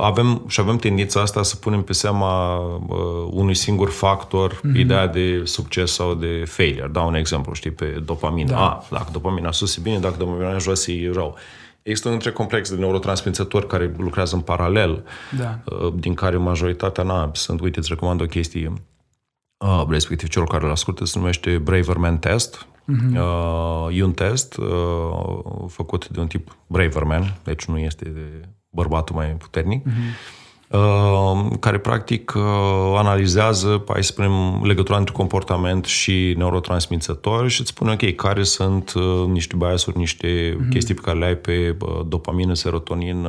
avem 0.00 0.44
și 0.48 0.60
avem 0.60 0.76
tendința 0.76 1.20
asta 1.20 1.42
să 1.42 1.56
punem 1.56 1.82
pe 1.82 1.92
seama 1.92 2.56
uh, 2.58 3.28
unui 3.30 3.54
singur 3.54 3.90
factor 3.90 4.54
mm-hmm. 4.54 4.76
ideea 4.76 5.06
de 5.06 5.42
succes 5.44 5.92
sau 5.92 6.14
de 6.14 6.44
failure. 6.46 6.88
Dau 6.92 7.06
un 7.06 7.14
exemplu, 7.14 7.52
știi, 7.52 7.70
pe 7.70 7.84
dopamină. 8.04 8.50
Da. 8.50 8.68
A, 8.68 8.84
dacă 8.90 9.08
dopamina 9.12 9.52
sus 9.52 9.76
e 9.76 9.80
bine, 9.80 9.98
dacă 9.98 10.14
dopamina 10.18 10.58
jos 10.58 10.86
e 10.86 11.10
rău. 11.12 11.36
Există 11.82 12.08
un 12.08 12.14
între 12.14 12.30
complex 12.32 12.70
de 12.70 12.76
neurotransmițători 12.76 13.66
care 13.66 13.94
lucrează 13.98 14.34
în 14.34 14.40
paralel, 14.40 15.04
da. 15.38 15.58
Uh, 15.64 15.92
din 15.96 16.14
care 16.14 16.36
majoritatea 16.36 17.04
na, 17.04 17.30
sunt, 17.32 17.60
uite, 17.60 17.78
îți 17.78 17.88
recomand 17.88 18.20
o 18.20 18.24
chestie, 18.24 18.72
uh, 19.66 19.84
respectiv 19.88 20.28
celor 20.28 20.48
care 20.48 20.64
îl 20.64 20.70
ascultă, 20.70 21.04
se 21.04 21.18
numește 21.18 21.58
Braverman 21.58 22.18
Test. 22.18 22.66
Uh-huh. 22.66 23.18
Uh, 23.18 23.96
e 23.98 24.02
un 24.02 24.12
test 24.12 24.56
uh, 24.56 24.66
făcut 25.68 26.08
de 26.08 26.20
un 26.20 26.26
tip 26.26 26.56
Braverman, 26.66 27.36
deci 27.44 27.64
nu 27.64 27.78
este 27.78 28.04
de 28.08 28.48
bărbatul 28.70 29.16
mai 29.16 29.26
puternic. 29.26 29.86
Uh-huh 29.86 30.38
Uh, 30.70 31.50
care 31.60 31.78
practic 31.78 32.32
uh, 32.36 32.42
analizează, 32.96 33.84
hai 33.88 34.04
să 34.04 34.12
spunem, 34.12 34.62
legătura 34.64 34.98
între 34.98 35.12
comportament 35.12 35.84
și 35.84 36.34
neurotransmițători 36.36 37.48
și 37.48 37.60
îți 37.60 37.70
spune, 37.70 37.92
ok, 37.92 38.14
care 38.14 38.42
sunt 38.42 38.92
uh, 38.92 39.26
niște 39.26 39.56
biasuri, 39.56 39.98
niște 39.98 40.56
mm-hmm. 40.56 40.68
chestii 40.68 40.94
pe 40.94 41.00
care 41.00 41.18
le 41.18 41.24
ai 41.24 41.36
pe 41.36 41.76
dopamină, 42.06 42.54
serotonin, 42.54 43.26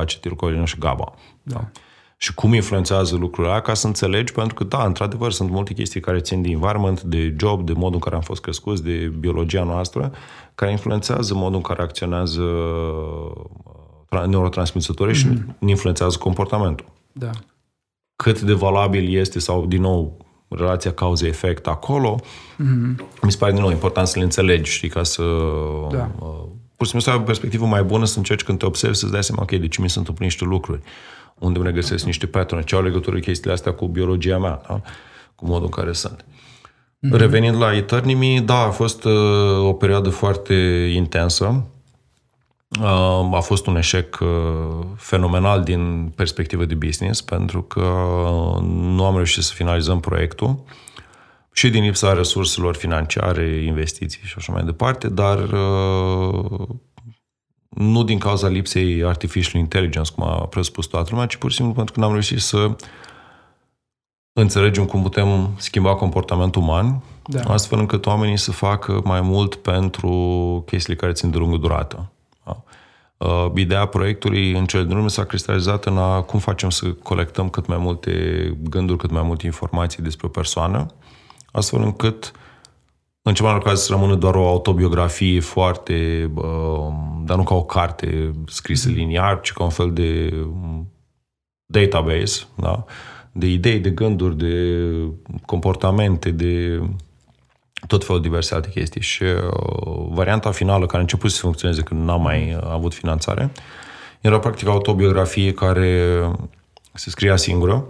acetilcolină 0.00 0.64
și 0.64 0.78
GABA. 0.78 1.14
Da. 1.42 1.68
Și 2.16 2.34
cum 2.34 2.54
influențează 2.54 3.16
lucrurile 3.16 3.48
alea, 3.48 3.62
ca 3.62 3.74
să 3.74 3.86
înțelegi, 3.86 4.32
pentru 4.32 4.54
că, 4.54 4.64
da, 4.64 4.84
într-adevăr, 4.84 5.32
sunt 5.32 5.50
multe 5.50 5.72
chestii 5.72 6.00
care 6.00 6.18
țin 6.18 6.42
de 6.42 6.50
environment, 6.50 7.02
de 7.02 7.34
job, 7.38 7.66
de 7.66 7.72
modul 7.72 7.94
în 7.94 8.00
care 8.00 8.14
am 8.14 8.20
fost 8.20 8.40
crescuți, 8.40 8.82
de 8.82 9.12
biologia 9.18 9.64
noastră, 9.64 10.12
care 10.54 10.70
influențează 10.70 11.34
modul 11.34 11.56
în 11.56 11.62
care 11.62 11.82
acționează 11.82 12.42
neurotransmițători 14.26 15.10
mm-hmm. 15.10 15.16
și 15.16 15.26
mhm. 15.26 15.68
influențează 15.68 16.16
comportamentul. 16.18 16.86
Da. 17.12 17.30
Cât 18.16 18.40
de 18.40 18.52
valabil 18.52 19.16
este 19.16 19.38
sau, 19.38 19.66
din 19.66 19.80
nou, 19.80 20.26
relația 20.48 20.92
cauză-efect 20.92 21.66
acolo, 21.66 22.20
mm-hmm. 22.20 23.22
mi 23.22 23.30
se 23.30 23.36
pare, 23.36 23.52
din 23.52 23.60
nou, 23.60 23.70
important 23.70 24.06
să 24.06 24.18
le 24.18 24.24
înțelegi, 24.24 24.70
știi, 24.70 24.88
ca 24.88 25.02
să... 25.02 25.22
Da. 25.90 26.10
Uh, 26.18 26.28
pur 26.76 26.86
și 26.86 26.92
simplu 26.92 27.00
să 27.00 27.10
ai 27.10 27.16
o 27.16 27.20
perspectivă 27.20 27.66
mai 27.66 27.82
bună, 27.82 28.04
să 28.04 28.18
încerci 28.18 28.42
când 28.42 28.58
te 28.58 28.66
observi, 28.66 28.96
să-ți 28.96 29.12
dai 29.12 29.24
seama, 29.24 29.42
ok, 29.42 29.50
de 29.50 29.68
ce 29.68 29.80
mi 29.80 29.90
se 29.90 29.98
întâmplă 29.98 30.24
niște 30.24 30.44
lucruri, 30.44 30.80
unde 31.38 31.58
îmi 31.58 31.66
regăsesc 31.66 32.04
niște 32.04 32.26
pattern, 32.26 32.62
ce 32.62 32.74
au 32.74 32.82
legătură 32.82 33.18
chestiile 33.18 33.52
astea 33.52 33.72
cu 33.72 33.86
biologia 33.86 34.38
mea, 34.38 34.60
da? 34.68 34.80
cu 35.34 35.46
modul 35.46 35.64
în 35.64 35.70
care 35.70 35.92
sunt. 35.92 36.24
Mm-hmm. 36.24 37.10
Revenind 37.10 37.56
la 37.56 37.74
Eternimi, 37.74 38.40
da, 38.40 38.58
a 38.58 38.70
fost 38.70 39.04
uh, 39.04 39.12
o 39.58 39.72
perioadă 39.72 40.10
foarte 40.10 40.54
intensă. 40.94 41.64
Uh, 42.78 43.34
a 43.34 43.40
fost 43.40 43.66
un 43.66 43.76
eșec 43.76 44.18
uh, 44.20 44.86
fenomenal 44.96 45.62
din 45.62 46.12
perspectivă 46.16 46.64
de 46.64 46.74
business, 46.74 47.20
pentru 47.20 47.62
că 47.62 47.80
nu 48.70 49.04
am 49.04 49.14
reușit 49.14 49.42
să 49.42 49.52
finalizăm 49.54 50.00
proiectul 50.00 50.64
și 51.52 51.70
din 51.70 51.82
lipsa 51.82 52.12
resurselor 52.12 52.74
financiare, 52.74 53.62
investiții 53.64 54.20
și 54.24 54.34
așa 54.36 54.52
mai 54.52 54.64
departe, 54.64 55.08
dar 55.08 55.38
uh, 55.38 56.68
nu 57.68 58.04
din 58.04 58.18
cauza 58.18 58.48
lipsei 58.48 59.04
artificial 59.04 59.60
intelligence, 59.60 60.12
cum 60.12 60.24
a 60.24 60.46
presupus 60.46 60.86
toată 60.86 61.08
lumea, 61.10 61.26
ci 61.26 61.36
pur 61.36 61.50
și 61.50 61.56
simplu 61.56 61.74
pentru 61.74 61.94
că 61.94 62.00
n-am 62.00 62.12
reușit 62.12 62.40
să 62.40 62.76
înțelegem 64.32 64.84
cum 64.84 65.02
putem 65.02 65.50
schimba 65.56 65.94
comportamentul 65.94 66.62
uman, 66.62 67.02
da. 67.24 67.40
astfel 67.42 67.78
încât 67.78 68.06
oamenii 68.06 68.38
să 68.38 68.52
facă 68.52 69.00
mai 69.04 69.20
mult 69.20 69.54
pentru 69.54 70.12
chestiile 70.66 70.98
care 70.98 71.12
țin 71.12 71.30
de 71.30 71.38
lungă 71.38 71.56
durată. 71.56 72.10
Da? 73.20 73.26
Uh, 73.26 73.52
ideea 73.54 73.86
proiectului 73.86 74.52
în 74.52 74.66
cele 74.66 74.84
din 74.84 74.96
urmă 74.96 75.08
s-a 75.08 75.24
cristalizat 75.24 75.84
în 75.84 75.98
a 75.98 76.22
cum 76.22 76.38
facem 76.38 76.70
să 76.70 76.92
colectăm 76.92 77.48
cât 77.48 77.66
mai 77.66 77.78
multe 77.78 78.12
gânduri, 78.62 78.98
cât 78.98 79.10
mai 79.10 79.22
multe 79.22 79.46
informații 79.46 80.02
despre 80.02 80.26
o 80.26 80.30
persoană, 80.30 80.86
astfel 81.52 81.82
încât 81.82 82.32
în 83.22 83.34
ceva 83.34 83.58
caz 83.58 83.80
să 83.80 83.92
rămână 83.92 84.14
doar 84.14 84.34
o 84.34 84.48
autobiografie 84.48 85.40
foarte, 85.40 86.30
uh, 86.34 86.92
dar 87.24 87.36
nu 87.36 87.42
ca 87.42 87.54
o 87.54 87.64
carte 87.64 88.30
scrisă 88.46 88.90
mm-hmm. 88.90 88.94
liniar, 88.94 89.40
ci 89.40 89.52
ca 89.52 89.64
un 89.64 89.70
fel 89.70 89.92
de 89.92 90.34
database, 91.66 92.42
da? 92.54 92.84
de 93.32 93.46
idei, 93.46 93.78
de 93.78 93.90
gânduri, 93.90 94.36
de 94.36 94.84
comportamente, 95.46 96.30
de 96.30 96.82
tot 97.86 98.04
felul 98.04 98.22
diverse 98.22 98.54
alte 98.54 98.68
chestii. 98.68 99.00
Și 99.00 99.22
uh, 99.22 100.06
varianta 100.08 100.50
finală, 100.50 100.86
care 100.86 100.98
a 100.98 101.00
început 101.00 101.30
să 101.30 101.40
funcționeze 101.40 101.82
când 101.82 102.04
n-am 102.04 102.22
mai 102.22 102.54
uh, 102.54 102.70
avut 102.70 102.94
finanțare, 102.94 103.50
era 104.20 104.38
practic 104.38 104.68
autobiografie 104.68 105.52
care 105.52 106.22
se 106.92 107.10
scria 107.10 107.36
singură, 107.36 107.84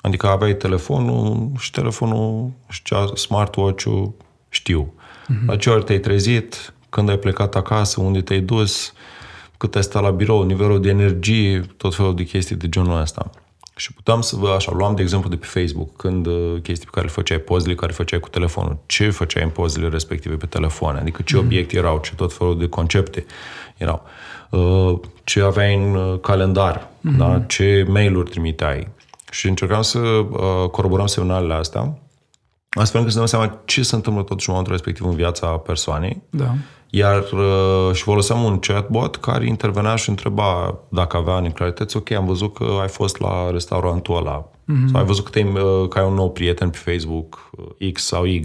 adică 0.00 0.26
aveai 0.26 0.54
telefonul 0.54 1.50
și 1.58 1.70
telefonul 1.70 2.50
și 2.68 2.82
smartwatch-ul 3.14 4.12
știu. 4.48 4.92
Uh-huh. 4.92 5.46
La 5.46 5.56
ce 5.56 5.70
ori 5.70 5.84
te-ai 5.84 5.98
trezit, 5.98 6.74
când 6.88 7.08
ai 7.08 7.18
plecat 7.18 7.54
acasă, 7.54 8.00
unde 8.00 8.20
te-ai 8.20 8.40
dus, 8.40 8.92
cât 9.56 9.74
ai 9.74 9.82
stat 9.82 10.02
la 10.02 10.10
birou, 10.10 10.42
nivelul 10.42 10.80
de 10.80 10.88
energie, 10.88 11.60
tot 11.76 11.94
felul 11.94 12.14
de 12.14 12.22
chestii 12.22 12.56
de 12.56 12.68
genul 12.68 13.00
ăsta. 13.00 13.30
Și 13.78 13.92
puteam 13.92 14.20
să 14.20 14.36
vă, 14.36 14.48
așa, 14.48 14.72
luam 14.72 14.94
de 14.94 15.02
exemplu 15.02 15.28
de 15.28 15.36
pe 15.36 15.46
Facebook, 15.46 15.96
când 15.96 16.26
uh, 16.26 16.60
chestii 16.62 16.84
pe 16.84 16.90
care 16.92 17.06
le 17.06 17.12
făceai, 17.12 17.38
pozele 17.38 17.74
care 17.74 17.86
le 17.86 17.92
făceai 17.92 18.20
cu 18.20 18.28
telefonul, 18.28 18.78
ce 18.86 19.10
făceai 19.10 19.42
în 19.42 19.50
pozele 19.50 19.88
respective 19.88 20.34
pe 20.34 20.46
telefon, 20.46 20.96
adică 20.96 21.22
ce 21.22 21.36
mm-hmm. 21.36 21.40
obiecte 21.40 21.76
erau, 21.76 21.98
ce 21.98 22.14
tot 22.14 22.32
felul 22.32 22.58
de 22.58 22.68
concepte 22.68 23.26
erau, 23.76 24.02
uh, 24.50 24.98
ce 25.24 25.40
aveai 25.40 25.76
în 25.76 25.94
uh, 25.94 26.20
calendar, 26.20 26.86
mm-hmm. 26.86 27.16
da? 27.16 27.42
ce 27.46 27.84
mail-uri 27.88 28.30
trimiteai. 28.30 28.88
Și 29.30 29.48
încercam 29.48 29.82
să 29.82 29.98
coroborăm 30.70 31.06
semnalele 31.06 31.54
astea, 31.54 31.98
astfel 32.70 33.00
încât 33.00 33.14
să 33.14 33.20
ne 33.20 33.26
dăm 33.26 33.38
seama 33.38 33.60
ce 33.64 33.82
se 33.82 33.94
întâmplă 33.94 34.22
totuși 34.22 34.48
în 34.48 34.54
momentul 34.54 34.76
respectiv 34.76 35.06
în 35.06 35.14
viața 35.14 35.46
persoanei. 35.46 36.22
Da 36.30 36.54
iar 36.90 37.22
uh, 37.32 37.94
și 37.94 38.02
foloseam 38.02 38.42
un 38.42 38.58
chatbot 38.58 39.16
care 39.16 39.46
intervenea 39.46 39.94
și 39.94 40.08
întreba 40.08 40.78
dacă 40.88 41.16
avea 41.16 41.40
neclarități. 41.40 41.96
Ok, 41.96 42.10
am 42.10 42.26
văzut 42.26 42.54
că 42.54 42.78
ai 42.80 42.88
fost 42.88 43.20
la 43.20 43.50
restaurantul 43.50 44.16
ăla. 44.16 44.44
Mm-hmm. 44.44 44.90
Sau 44.90 45.00
ai 45.00 45.06
văzut 45.06 45.24
că, 45.24 45.30
te, 45.30 45.42
uh, 45.42 45.88
că 45.88 45.98
ai 45.98 46.06
un 46.06 46.14
nou 46.14 46.30
prieten 46.30 46.70
pe 46.70 46.78
Facebook, 46.78 47.50
uh, 47.78 47.92
X 47.92 48.04
sau 48.04 48.24
Y. 48.24 48.42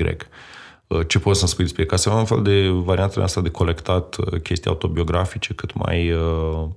Uh, 0.87 0.99
ce 1.07 1.19
poți 1.19 1.39
să-mi 1.39 1.51
spui 1.51 1.63
despre 1.63 1.85
Ca 1.85 1.95
să 1.95 2.09
am 2.09 2.17
un 2.17 2.25
fel 2.25 2.41
de 2.41 2.67
variantele 2.67 3.23
asta 3.23 3.41
de 3.41 3.49
colectat 3.49 4.15
uh, 4.15 4.41
chestii 4.41 4.69
autobiografice 4.69 5.53
cât 5.53 5.73
mai, 5.73 6.11
uh, 6.11 6.67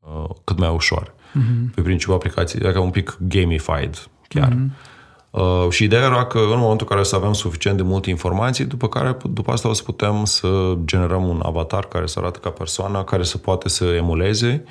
uh, 0.00 0.30
cât 0.44 0.58
mai 0.58 0.70
ușor. 0.74 1.14
Mm-hmm. 1.14 1.74
Pe 1.74 1.80
principiul 1.80 2.16
aplicației, 2.16 2.62
dacă 2.62 2.78
un 2.78 2.90
pic 2.90 3.18
gamified 3.20 4.08
chiar. 4.28 4.52
Mm-hmm. 4.52 4.94
Uh, 5.36 5.66
și 5.70 5.84
ideea 5.84 6.04
era 6.04 6.24
că 6.24 6.38
în 6.38 6.58
momentul 6.58 6.86
în 6.90 6.94
care 6.94 7.02
să 7.02 7.16
avem 7.16 7.32
suficient 7.32 7.76
de 7.76 7.82
multe 7.82 8.10
informații, 8.10 8.64
după 8.64 8.88
care 8.88 9.16
după 9.30 9.52
asta 9.52 9.68
o 9.68 9.72
să 9.72 9.82
putem 9.82 10.24
să 10.24 10.76
generăm 10.84 11.28
un 11.28 11.40
avatar 11.42 11.84
care 11.84 12.06
să 12.06 12.18
arate 12.18 12.38
ca 12.42 12.50
persoana, 12.50 13.04
care 13.04 13.22
să 13.22 13.38
poate 13.38 13.68
să 13.68 13.84
emuleze, 13.84 14.64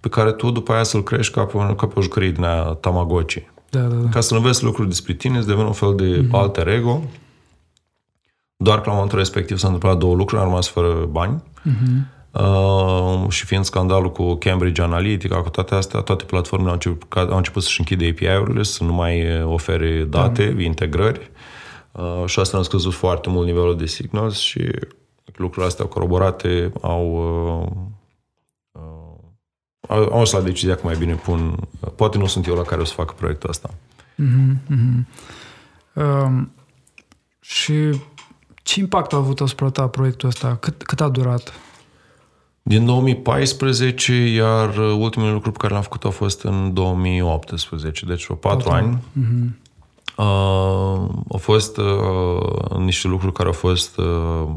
pe 0.00 0.08
care 0.08 0.32
tu 0.32 0.50
după 0.50 0.72
aia 0.72 0.82
să-l 0.82 1.02
crești 1.02 1.32
ca 1.32 1.44
pe, 1.44 1.58
ca 1.76 1.86
pe 1.86 1.92
o 1.94 2.02
jucărie 2.02 2.30
din 2.30 2.44
aia 2.44 2.62
Tamagotchi. 2.62 3.46
Da, 3.70 3.80
da, 3.80 3.94
da. 3.94 4.08
Ca 4.08 4.20
să 4.20 4.34
înveți 4.34 4.64
lucruri 4.64 4.88
despre 4.88 5.12
tine, 5.12 5.40
să 5.40 5.46
deveni 5.46 5.66
un 5.66 5.72
fel 5.72 5.94
de 5.94 6.20
mm-hmm. 6.20 6.30
alter 6.30 6.68
ego. 6.68 7.02
Doar 8.56 8.80
că 8.80 8.88
la 8.88 8.94
momentul 8.94 9.18
respectiv 9.18 9.58
s-a 9.58 9.66
întâmplat 9.66 9.98
două 9.98 10.14
lucruri, 10.14 10.40
am 10.42 10.48
rămas 10.48 10.68
fără 10.68 11.08
bani. 11.10 11.42
Mm-hmm. 11.42 12.21
Uh, 12.32 13.28
și 13.28 13.44
fiind 13.44 13.64
scandalul 13.64 14.12
cu 14.12 14.34
Cambridge 14.34 14.82
Analytica, 14.82 15.42
cu 15.42 15.50
toate 15.50 15.74
astea, 15.74 16.00
toate 16.00 16.24
platformele 16.24 16.68
au 16.70 16.74
început, 16.74 17.16
au 17.16 17.36
început 17.36 17.62
să-și 17.62 17.80
închide 17.80 18.08
API-urile, 18.08 18.62
să 18.62 18.84
nu 18.84 18.92
mai 18.92 19.42
ofere 19.42 20.04
date, 20.04 20.46
da. 20.46 20.62
integrări. 20.62 21.30
Uh, 21.92 22.22
și 22.26 22.40
asta 22.40 22.58
a 22.58 22.62
scăzut 22.62 22.92
foarte 22.92 23.28
mult 23.28 23.46
nivelul 23.46 23.76
de 23.76 23.86
signals 23.86 24.38
și 24.38 24.70
lucrurile 25.36 25.66
astea 25.66 25.84
coroborate 25.84 26.72
au 26.80 27.04
uh, 27.60 27.70
uh, 29.88 30.06
au 30.10 30.24
la 30.32 30.40
decizia 30.40 30.74
că 30.74 30.80
mai 30.84 30.96
bine 30.96 31.14
pun, 31.14 31.56
poate 31.96 32.18
nu 32.18 32.26
sunt 32.26 32.46
eu 32.46 32.54
la 32.54 32.62
care 32.62 32.80
o 32.80 32.84
să 32.84 32.92
fac 32.94 33.14
proiectul 33.14 33.50
ăsta. 33.50 33.70
Mm-hmm, 34.22 34.74
mm-hmm. 34.74 35.04
Uh, 35.92 36.42
și 37.40 37.74
ce 38.62 38.80
impact 38.80 39.12
a 39.12 39.16
avut 39.16 39.40
asupra 39.40 39.70
ta 39.70 39.88
proiectul 39.88 40.28
ăsta? 40.28 40.56
Cât, 40.56 40.82
cât 40.82 41.00
a 41.00 41.08
durat? 41.08 41.52
Din 42.62 42.84
2014, 42.84 44.12
iar 44.12 44.76
ultimele 44.76 45.32
lucruri 45.32 45.52
pe 45.52 45.58
care 45.58 45.72
le-am 45.72 45.82
făcut 45.82 46.04
au 46.04 46.10
fost 46.10 46.42
în 46.42 46.72
2018, 46.72 48.06
deci 48.06 48.24
vreo 48.24 48.36
patru 48.36 48.70
ani. 48.70 48.96
Mm-hmm. 48.96 49.60
Uh, 50.16 51.08
au 51.28 51.38
fost 51.38 51.76
uh, 51.76 52.76
niște 52.78 53.08
lucruri 53.08 53.32
care 53.32 53.48
au 53.48 53.54
fost, 53.54 53.98
uh, 53.98 54.48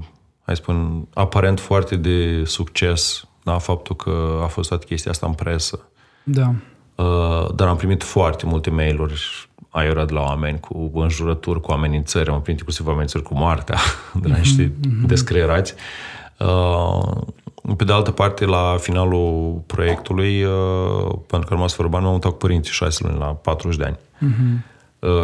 hai 0.46 0.56
spun, 0.56 1.08
aparent 1.14 1.60
foarte 1.60 1.96
de 1.96 2.44
succes, 2.46 3.28
da? 3.44 3.58
faptul 3.58 3.96
că 3.96 4.40
a 4.44 4.48
fost 4.48 4.70
toată 4.70 4.86
chestia 4.86 5.12
asta 5.12 5.26
în 5.28 5.34
presă. 5.34 5.80
Da. 6.24 6.54
Uh, 6.96 7.54
dar 7.56 7.68
am 7.68 7.76
primit 7.76 8.04
foarte 8.04 8.46
multe 8.46 8.70
mail-uri 8.70 9.50
aiurea 9.70 10.06
de 10.06 10.14
la 10.14 10.22
oameni 10.22 10.60
cu 10.60 10.92
înjurături, 10.94 11.62
cu 11.62 11.72
amenințări, 11.72 12.30
am 12.30 12.42
primit 12.42 12.60
inclusiv 12.60 12.88
amenințări 12.88 13.24
cu 13.24 13.34
moartea 13.34 13.78
de 14.22 14.28
la 14.28 14.38
niște 14.38 14.72
mm-hmm. 14.72 15.06
descreierați. 15.06 15.74
Uh, 16.40 17.22
pe 17.78 17.84
de 17.84 17.94
altă 17.94 18.12
parte, 18.12 18.46
la 18.46 18.76
finalul 18.80 19.62
proiectului, 19.66 20.44
uh, 20.44 20.52
pentru 21.28 21.48
că 21.48 21.54
am 21.54 21.58
rămas 21.58 21.74
fără 21.74 21.88
bani, 21.88 22.04
m-am 22.04 22.14
mutat 22.14 22.32
cu 22.32 22.38
părinții 22.38 22.74
șase 22.74 23.04
luni, 23.08 23.20
la 23.20 23.26
40 23.26 23.78
de 23.78 23.84
ani. 23.84 23.98
Uh-huh. 23.98 24.74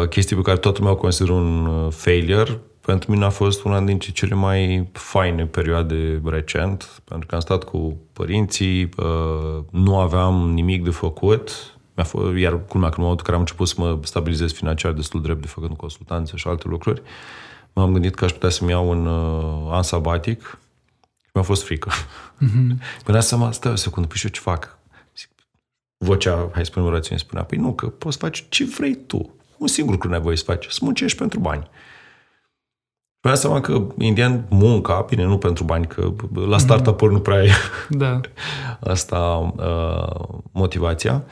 Chestii 0.08 0.36
pe 0.36 0.42
care 0.42 0.56
toată 0.56 0.78
lumea 0.78 0.94
o 0.94 0.96
consideră 0.96 1.32
un 1.32 1.66
uh, 1.66 1.92
failure, 1.92 2.60
pentru 2.86 3.10
mine 3.10 3.24
a 3.24 3.30
fost 3.30 3.64
una 3.64 3.80
dintre 3.80 4.10
cele 4.10 4.34
mai 4.34 4.88
faine 4.92 5.46
perioade 5.46 6.20
recent, 6.24 7.02
pentru 7.04 7.26
că 7.26 7.34
am 7.34 7.40
stat 7.40 7.64
cu 7.64 7.96
părinții, 8.12 8.82
uh, 8.82 9.64
nu 9.70 9.98
aveam 9.98 10.50
nimic 10.50 10.84
de 10.84 10.90
făcut, 10.90 11.76
mi-a 11.94 12.04
fost, 12.04 12.36
iar 12.36 12.64
culmea 12.68 12.88
că 12.88 12.94
în 12.96 13.02
momentul 13.02 13.10
în 13.10 13.24
care 13.24 13.34
am 13.34 13.40
început 13.40 13.68
să 13.68 13.74
mă 13.78 13.98
stabilizez 14.02 14.52
financiar 14.52 14.92
destul 14.92 15.22
de 15.22 15.28
repede 15.28 15.46
făcând 15.46 15.76
consultanțe 15.76 16.36
și 16.36 16.48
alte 16.48 16.68
lucruri, 16.68 17.02
m-am 17.72 17.92
gândit 17.92 18.14
că 18.14 18.24
aș 18.24 18.32
putea 18.32 18.48
să-mi 18.48 18.70
iau 18.70 18.88
un 18.88 19.06
an 19.70 19.82
sabatic, 19.82 20.58
mi-a 21.32 21.42
fost 21.42 21.62
frică. 21.64 21.90
Mm-hmm. 22.42 23.02
Până 23.04 23.20
seama, 23.20 23.52
stai 23.52 23.72
o 23.72 23.74
secundă, 23.74 24.08
păi 24.08 24.16
și 24.16 24.24
eu 24.24 24.30
ce 24.30 24.40
fac? 24.40 24.78
Vocea, 26.04 26.50
hai 26.52 26.64
să 26.64 26.70
spunem 26.70 26.88
rațiune, 26.88 27.18
spunea, 27.18 27.44
păi 27.44 27.58
nu, 27.58 27.74
că 27.74 27.86
poți 27.86 28.16
face 28.18 28.44
ce 28.48 28.64
vrei 28.64 28.94
tu. 28.94 29.34
Un 29.58 29.66
singur 29.66 29.92
lucru 29.92 30.08
nevoie 30.08 30.36
să 30.36 30.44
faci, 30.44 30.66
să 30.68 30.78
muncești 30.82 31.18
pentru 31.18 31.40
bani. 31.40 31.70
Mi-am 33.22 33.36
seama 33.36 33.60
că, 33.60 33.86
indian, 33.98 34.46
munca, 34.48 35.04
bine, 35.08 35.24
nu 35.24 35.38
pentru 35.38 35.64
bani, 35.64 35.86
că 35.86 36.12
la 36.46 36.58
startup 36.58 36.96
mm-hmm. 36.96 37.10
nu 37.10 37.20
prea 37.20 37.42
e 37.42 37.50
da. 37.88 38.20
asta 38.94 39.18
uh, 39.56 40.38
motivația. 40.52 41.24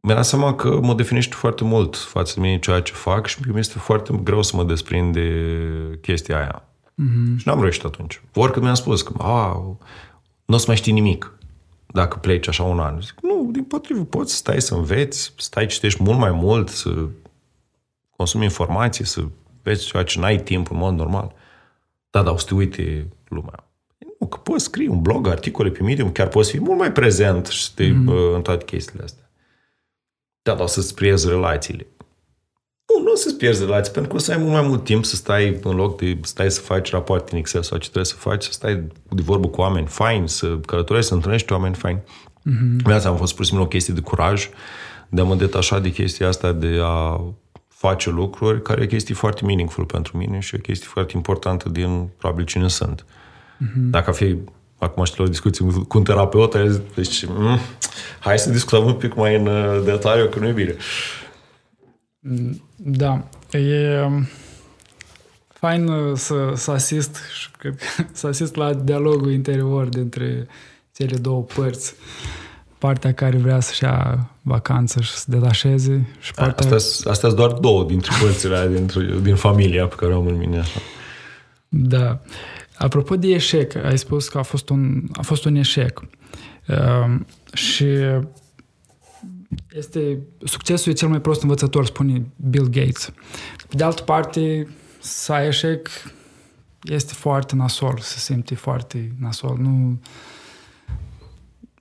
Mi-am 0.00 0.16
dat 0.16 0.26
seama 0.26 0.54
că 0.54 0.80
mă 0.82 0.94
definește 0.94 1.34
foarte 1.34 1.64
mult 1.64 1.96
față 1.96 2.32
de 2.34 2.40
mine 2.40 2.58
ceea 2.58 2.80
ce 2.80 2.92
fac 2.92 3.26
și 3.26 3.38
mi 3.52 3.58
este 3.58 3.78
foarte 3.78 4.20
greu 4.22 4.42
să 4.42 4.56
mă 4.56 4.64
desprind 4.64 5.12
de 5.12 5.28
chestia 6.00 6.36
aia. 6.38 6.68
Mm-hmm. 7.02 7.36
Și 7.36 7.48
n-am 7.48 7.60
reușit 7.60 7.84
atunci. 7.84 8.22
Oricât 8.34 8.62
mi-am 8.62 8.74
spus 8.74 9.02
că 9.02 9.12
nu 10.44 10.54
o 10.54 10.56
să 10.56 10.64
mai 10.66 10.76
știi 10.76 10.92
nimic 10.92 11.38
dacă 11.86 12.18
pleci 12.18 12.48
așa 12.48 12.62
un 12.62 12.80
an. 12.80 13.00
Zic, 13.00 13.14
nu, 13.22 13.48
din 13.52 13.64
potrivă, 13.64 14.04
poți 14.04 14.30
să 14.30 14.36
stai 14.36 14.60
să 14.62 14.74
înveți, 14.74 15.32
stai, 15.36 15.66
citești 15.66 16.02
mult 16.02 16.18
mai 16.18 16.30
mult, 16.30 16.68
să 16.68 17.08
consumi 18.16 18.44
informații, 18.44 19.06
să 19.06 19.24
vezi 19.62 19.86
ceea 19.86 20.02
ce 20.02 20.18
n-ai 20.18 20.42
timp 20.42 20.70
în 20.70 20.76
mod 20.76 20.94
normal. 20.94 21.34
Da, 22.10 22.22
dar 22.22 22.32
o 22.32 22.36
să 22.36 22.46
te 22.46 22.54
uite 22.54 23.08
lumea. 23.28 23.68
Nu, 24.18 24.26
că 24.26 24.38
poți 24.38 24.64
scrie 24.64 24.88
un 24.88 25.02
blog, 25.02 25.26
articole 25.26 25.70
pe 25.70 25.82
Medium, 25.82 26.12
chiar 26.12 26.28
poți 26.28 26.50
fi 26.50 26.60
mult 26.60 26.78
mai 26.78 26.92
prezent 26.92 27.46
și 27.46 27.74
te, 27.74 27.88
mm-hmm. 27.88 28.34
în 28.34 28.42
toate 28.42 28.64
chestiile 28.64 29.04
astea. 29.04 29.30
Da, 30.42 30.54
dar 30.54 30.66
să-ți 30.66 30.94
priezi 30.94 31.28
relațiile. 31.28 31.86
Nu, 32.86 33.02
nu 33.02 33.12
o 33.12 33.16
să-ți 33.16 33.36
pierzi 33.36 33.64
relații, 33.64 33.92
pentru 33.92 34.10
că 34.10 34.16
o 34.16 34.20
să 34.20 34.32
ai 34.32 34.36
mult 34.36 34.52
mai 34.52 34.62
mult 34.62 34.84
timp 34.84 35.04
să 35.04 35.16
stai 35.16 35.60
în 35.62 35.76
loc 35.76 35.98
de 35.98 36.18
stai 36.22 36.50
să 36.50 36.60
faci 36.60 36.90
rapoarte 36.90 37.32
în 37.32 37.38
Excel 37.38 37.62
sau 37.62 37.78
ce 37.78 37.84
trebuie 37.84 38.04
să 38.04 38.14
faci, 38.14 38.42
să 38.42 38.52
stai 38.52 38.74
de 39.10 39.22
vorbă 39.22 39.48
cu 39.48 39.60
oameni 39.60 39.86
faini, 39.86 40.28
să 40.28 40.58
călătorești, 40.66 41.08
să 41.08 41.14
întâlnești 41.14 41.52
oameni 41.52 41.74
faini. 41.74 42.00
Mm-hmm. 42.00 42.82
Viața 42.84 43.08
am 43.08 43.16
fost 43.16 43.34
pur 43.34 43.42
și 43.42 43.48
simplu 43.48 43.66
o 43.66 43.68
chestie 43.68 43.94
de 43.94 44.00
curaj, 44.00 44.48
de 45.08 45.20
a 45.20 45.24
mă 45.24 45.34
detașa 45.34 45.78
de 45.78 45.90
chestia 45.90 46.28
asta 46.28 46.52
de 46.52 46.78
a 46.82 47.20
face 47.68 48.10
lucruri, 48.10 48.62
care 48.62 48.82
e 48.82 48.86
chestie 48.86 49.14
foarte 49.14 49.44
meaningful 49.44 49.84
pentru 49.84 50.16
mine 50.16 50.38
și 50.38 50.54
o 50.54 50.58
chestie 50.58 50.88
foarte 50.90 51.12
importantă 51.16 51.68
din 51.68 52.08
probabil 52.18 52.44
cine 52.44 52.68
sunt. 52.68 53.04
Mm-hmm. 53.04 53.90
Dacă 53.90 54.12
fi 54.12 54.36
acum 54.78 55.04
știu 55.04 55.22
la 55.22 55.28
discuții 55.30 55.64
cu 55.88 55.98
un 55.98 56.04
terapeut, 56.04 56.56
deci 56.94 57.26
mm, 57.26 57.58
hai 58.18 58.38
să 58.38 58.50
discutăm 58.50 58.84
un 58.84 58.94
pic 58.94 59.14
mai 59.14 59.36
în 59.36 59.46
uh, 59.46 59.82
detaliu, 59.84 60.26
că 60.26 60.38
nu 60.38 60.46
e 60.46 60.52
bine. 60.52 60.74
Da, 62.76 63.28
e 63.50 64.00
um, 64.00 64.28
fain 65.48 65.88
uh, 65.88 66.16
să, 66.16 66.52
să 66.54 66.70
asist 66.70 67.16
și 67.38 67.50
cred 67.58 67.76
că, 67.76 67.84
să 68.12 68.26
asist 68.26 68.54
la 68.54 68.74
dialogul 68.74 69.32
interior 69.32 69.88
dintre 69.88 70.46
cele 70.92 71.16
două 71.16 71.42
părți. 71.42 71.94
Partea 72.78 73.12
care 73.12 73.36
vrea 73.36 73.60
să-și 73.60 73.82
ia 73.82 74.30
vacanță 74.42 75.00
și 75.00 75.10
să 75.10 75.24
detașeze 75.26 76.08
și 76.20 76.34
partea... 76.34 76.74
Astea, 76.74 77.10
astea 77.10 77.28
sunt 77.28 77.40
doar 77.40 77.52
două 77.52 77.84
dintre 77.84 78.10
părțile 78.20 78.70
din, 78.74 78.90
din 79.22 79.34
familia 79.34 79.86
pe 79.86 79.94
care 79.94 80.14
o 80.14 80.16
am 80.16 80.26
în 80.26 80.36
mine. 80.36 80.58
Așa. 80.58 80.80
Da. 81.68 82.20
Apropo 82.78 83.16
de 83.16 83.28
eșec, 83.28 83.74
ai 83.74 83.98
spus 83.98 84.28
că 84.28 84.38
a 84.38 84.42
fost 84.42 84.68
un, 84.68 85.02
a 85.12 85.22
fost 85.22 85.44
un 85.44 85.54
eșec. 85.54 86.02
Uh, 86.68 87.20
și 87.52 87.86
este, 89.76 90.18
succesul 90.44 90.92
e 90.92 90.94
cel 90.94 91.08
mai 91.08 91.20
prost 91.20 91.42
învățător, 91.42 91.86
spune 91.86 92.26
Bill 92.50 92.68
Gates. 92.68 93.12
De 93.70 93.84
altă 93.84 94.02
parte, 94.02 94.68
să 95.00 95.32
ai 95.32 95.46
eșec 95.46 95.88
este 96.82 97.12
foarte 97.12 97.54
nasol, 97.54 97.98
se 98.00 98.18
simte 98.18 98.54
foarte 98.54 99.12
nasol. 99.18 99.56
Nu... 99.60 100.00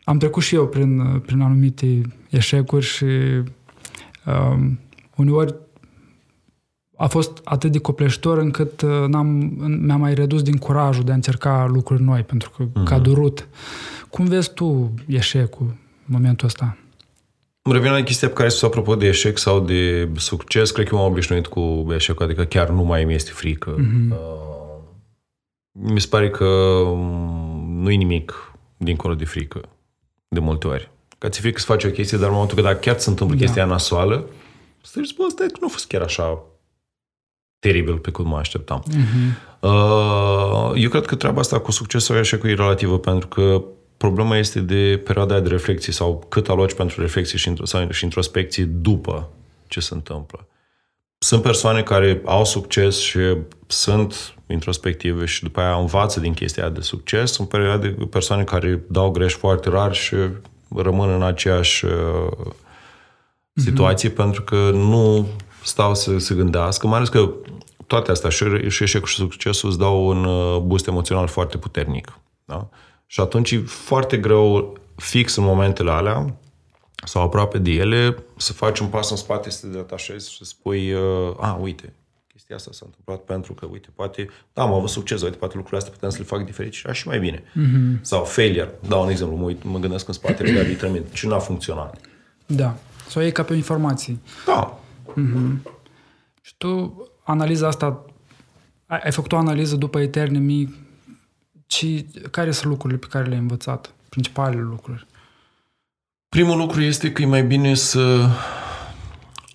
Am 0.03 0.17
trecut 0.17 0.43
și 0.43 0.55
eu 0.55 0.67
prin, 0.67 1.19
prin 1.19 1.41
anumite 1.41 2.01
eșecuri 2.29 2.85
și 2.85 3.05
um, 4.25 4.79
uneori 5.15 5.55
a 6.97 7.07
fost 7.07 7.41
atât 7.43 7.71
de 7.71 7.79
copleșitor 7.79 8.37
încât 8.37 8.81
uh, 8.81 9.07
n-am, 9.07 9.27
mi-am 9.81 9.99
mai 9.99 10.13
redus 10.13 10.41
din 10.41 10.57
curajul 10.57 11.03
de 11.03 11.11
a 11.11 11.15
încerca 11.15 11.65
lucruri 11.65 12.01
noi, 12.01 12.23
pentru 12.23 12.49
că 12.49 12.63
uh-huh. 12.63 12.85
ca 12.85 12.99
durut. 12.99 13.47
Cum 14.09 14.25
vezi 14.25 14.53
tu 14.53 14.93
eșecul 15.07 15.65
în 15.67 16.05
momentul 16.05 16.47
ăsta? 16.47 16.77
Îmi 17.65 17.75
revine 17.75 17.91
la 17.91 18.03
chestia 18.03 18.27
pe 18.27 18.33
care 18.33 18.49
spus 18.49 18.61
apropo 18.61 18.95
de 18.95 19.07
eșec 19.07 19.37
sau 19.37 19.59
de 19.59 20.09
succes, 20.15 20.71
cred 20.71 20.87
că 20.87 20.95
m-am 20.95 21.11
obișnuit 21.11 21.47
cu 21.47 21.87
eșecul, 21.89 22.25
adică 22.25 22.43
chiar 22.43 22.69
nu 22.69 22.83
mai 22.83 23.03
mi 23.03 23.13
este 23.13 23.31
frică. 23.31 23.75
Mm-hmm. 23.75 24.09
Uh, 24.09 24.73
mi 25.71 26.01
se 26.01 26.07
pare 26.07 26.29
că 26.29 26.81
mm, 26.85 27.81
nu 27.81 27.91
e 27.91 27.95
nimic 27.95 28.53
dincolo 28.77 29.13
de 29.13 29.25
frică, 29.25 29.61
de 30.27 30.39
multe 30.39 30.67
ori. 30.67 30.91
Ca 31.17 31.29
ți 31.29 31.39
frică 31.39 31.59
să 31.59 31.65
faci 31.65 31.83
o 31.83 31.89
chestie, 31.89 32.17
dar 32.17 32.27
în 32.27 32.33
momentul 32.33 32.57
că 32.57 32.63
dacă 32.63 32.79
chiar 32.79 32.99
se 32.99 33.09
întâmplă 33.09 33.35
da. 33.35 33.43
chestia 33.43 33.65
nasoală, 33.65 34.25
să 34.81 34.99
zici, 35.03 35.15
bă, 35.15 35.23
stai 35.29 35.47
că 35.47 35.57
nu 35.59 35.67
a 35.67 35.69
fost 35.69 35.87
chiar 35.87 36.01
așa 36.01 36.43
teribil 37.59 37.97
pe 37.97 38.11
cum 38.11 38.27
mă 38.27 38.37
așteptam. 38.37 38.83
Mm-hmm. 38.89 39.59
Uh, 39.59 40.71
eu 40.75 40.89
cred 40.89 41.05
că 41.05 41.15
treaba 41.15 41.39
asta 41.39 41.59
cu 41.59 41.71
succesul 41.71 42.15
și 42.15 42.21
eșecul 42.21 42.49
e 42.49 42.53
relativă, 42.53 42.99
pentru 42.99 43.27
că 43.27 43.63
problema 43.97 44.37
este 44.37 44.59
de 44.59 45.01
perioada 45.03 45.39
de 45.39 45.49
reflexie 45.49 45.93
sau 45.93 46.25
cât 46.29 46.49
aloci 46.49 46.73
pentru 46.73 47.01
reflexie 47.01 47.37
și, 47.37 47.53
sau, 47.63 47.91
și 47.91 48.03
introspecție 48.03 48.63
după 48.63 49.29
ce 49.67 49.79
se 49.79 49.93
întâmplă. 49.93 50.47
Sunt 51.17 51.41
persoane 51.41 51.83
care 51.83 52.21
au 52.25 52.45
succes 52.45 52.99
și 52.99 53.19
sunt 53.67 54.35
introspective 54.47 55.25
și 55.25 55.43
după 55.43 55.59
aia 55.59 55.75
învață 55.75 56.19
din 56.19 56.33
chestia 56.33 56.69
de 56.69 56.81
succes. 56.81 57.31
Sunt 57.31 57.49
perioade 57.49 57.87
de 57.87 58.05
persoane 58.05 58.43
care 58.43 58.83
dau 58.89 59.11
greș 59.11 59.33
foarte 59.33 59.69
rar 59.69 59.93
și 59.93 60.15
rămân 60.75 61.09
în 61.09 61.23
aceeași 61.23 61.85
uh, 61.85 61.91
situație 63.55 64.11
mm-hmm. 64.11 64.15
pentru 64.15 64.41
că 64.41 64.69
nu 64.73 65.27
stau 65.63 65.95
să 65.95 66.17
se 66.17 66.35
gândească, 66.35 66.87
mai 66.87 66.95
ales 66.95 67.09
că 67.09 67.29
toate 67.87 68.11
astea, 68.11 68.29
și, 68.29 68.69
și 68.69 68.83
eșecul 68.83 69.07
și 69.07 69.15
succesul 69.15 69.69
îți 69.69 69.77
dau 69.77 70.07
un 70.07 70.25
uh, 70.25 70.59
boost 70.59 70.87
emoțional 70.87 71.27
foarte 71.27 71.57
puternic. 71.57 72.19
Da? 72.45 72.69
Și 73.13 73.19
atunci 73.19 73.51
e 73.51 73.59
foarte 73.59 74.17
greu, 74.17 74.77
fix 74.95 75.35
în 75.35 75.43
momentele 75.43 75.91
alea, 75.91 76.35
sau 77.05 77.21
aproape 77.21 77.57
de 77.57 77.71
ele, 77.71 78.23
să 78.37 78.53
faci 78.53 78.79
un 78.79 78.87
pas 78.87 79.09
în 79.09 79.15
spate, 79.15 79.49
să 79.49 79.67
te 79.67 79.73
detașezi 79.73 80.31
și 80.31 80.37
să 80.37 80.43
spui, 80.43 80.93
uh, 80.93 81.35
a, 81.39 81.57
uite, 81.61 81.93
chestia 82.27 82.55
asta 82.55 82.71
s-a 82.71 82.85
întâmplat 82.85 83.19
pentru 83.19 83.53
că, 83.53 83.67
uite, 83.71 83.87
poate, 83.95 84.29
da, 84.53 84.61
am 84.61 84.73
avut 84.73 84.89
succes, 84.89 85.21
uite, 85.21 85.35
poate 85.35 85.53
lucrurile 85.55 85.77
astea 85.77 85.93
putem 85.93 86.09
să 86.09 86.17
le 86.17 86.23
fac 86.23 86.45
diferit 86.45 86.73
și 86.73 86.87
și 86.91 87.07
mai 87.07 87.19
bine. 87.19 87.43
Mm-hmm. 87.43 88.01
Sau 88.01 88.23
failure, 88.23 88.73
dau 88.87 89.03
un 89.03 89.09
exemplu, 89.09 89.37
mă, 89.37 89.43
uit, 89.43 89.63
mă 89.63 89.79
gândesc 89.79 90.07
în 90.07 90.13
spate, 90.13 90.43
legat 90.43 90.65
de 90.65 90.73
trămit, 90.73 91.13
ce 91.13 91.27
n-a 91.27 91.39
funcționat. 91.39 91.99
Da, 92.45 92.75
sau 93.07 93.23
e 93.23 93.29
ca 93.29 93.43
pe 93.43 93.53
informații. 93.53 94.21
Da. 94.45 94.79
Mm-hmm. 95.11 95.71
Și 96.41 96.53
tu, 96.57 97.03
analiza 97.23 97.67
asta, 97.67 98.05
ai, 98.85 98.99
ai 99.03 99.11
făcut 99.11 99.31
o 99.31 99.37
analiză 99.37 99.75
după 99.75 99.99
eterne 99.99 100.39
mii 101.81 102.05
ci 102.05 102.29
care 102.29 102.51
sunt 102.51 102.71
lucrurile 102.71 102.99
pe 102.99 103.07
care 103.09 103.25
le-ai 103.25 103.39
învățat? 103.39 103.93
Principalele 104.09 104.61
lucruri? 104.61 105.05
Primul 106.29 106.57
lucru 106.57 106.81
este 106.81 107.11
că 107.11 107.21
e 107.21 107.25
mai 107.25 107.43
bine 107.43 107.73
să 107.73 108.29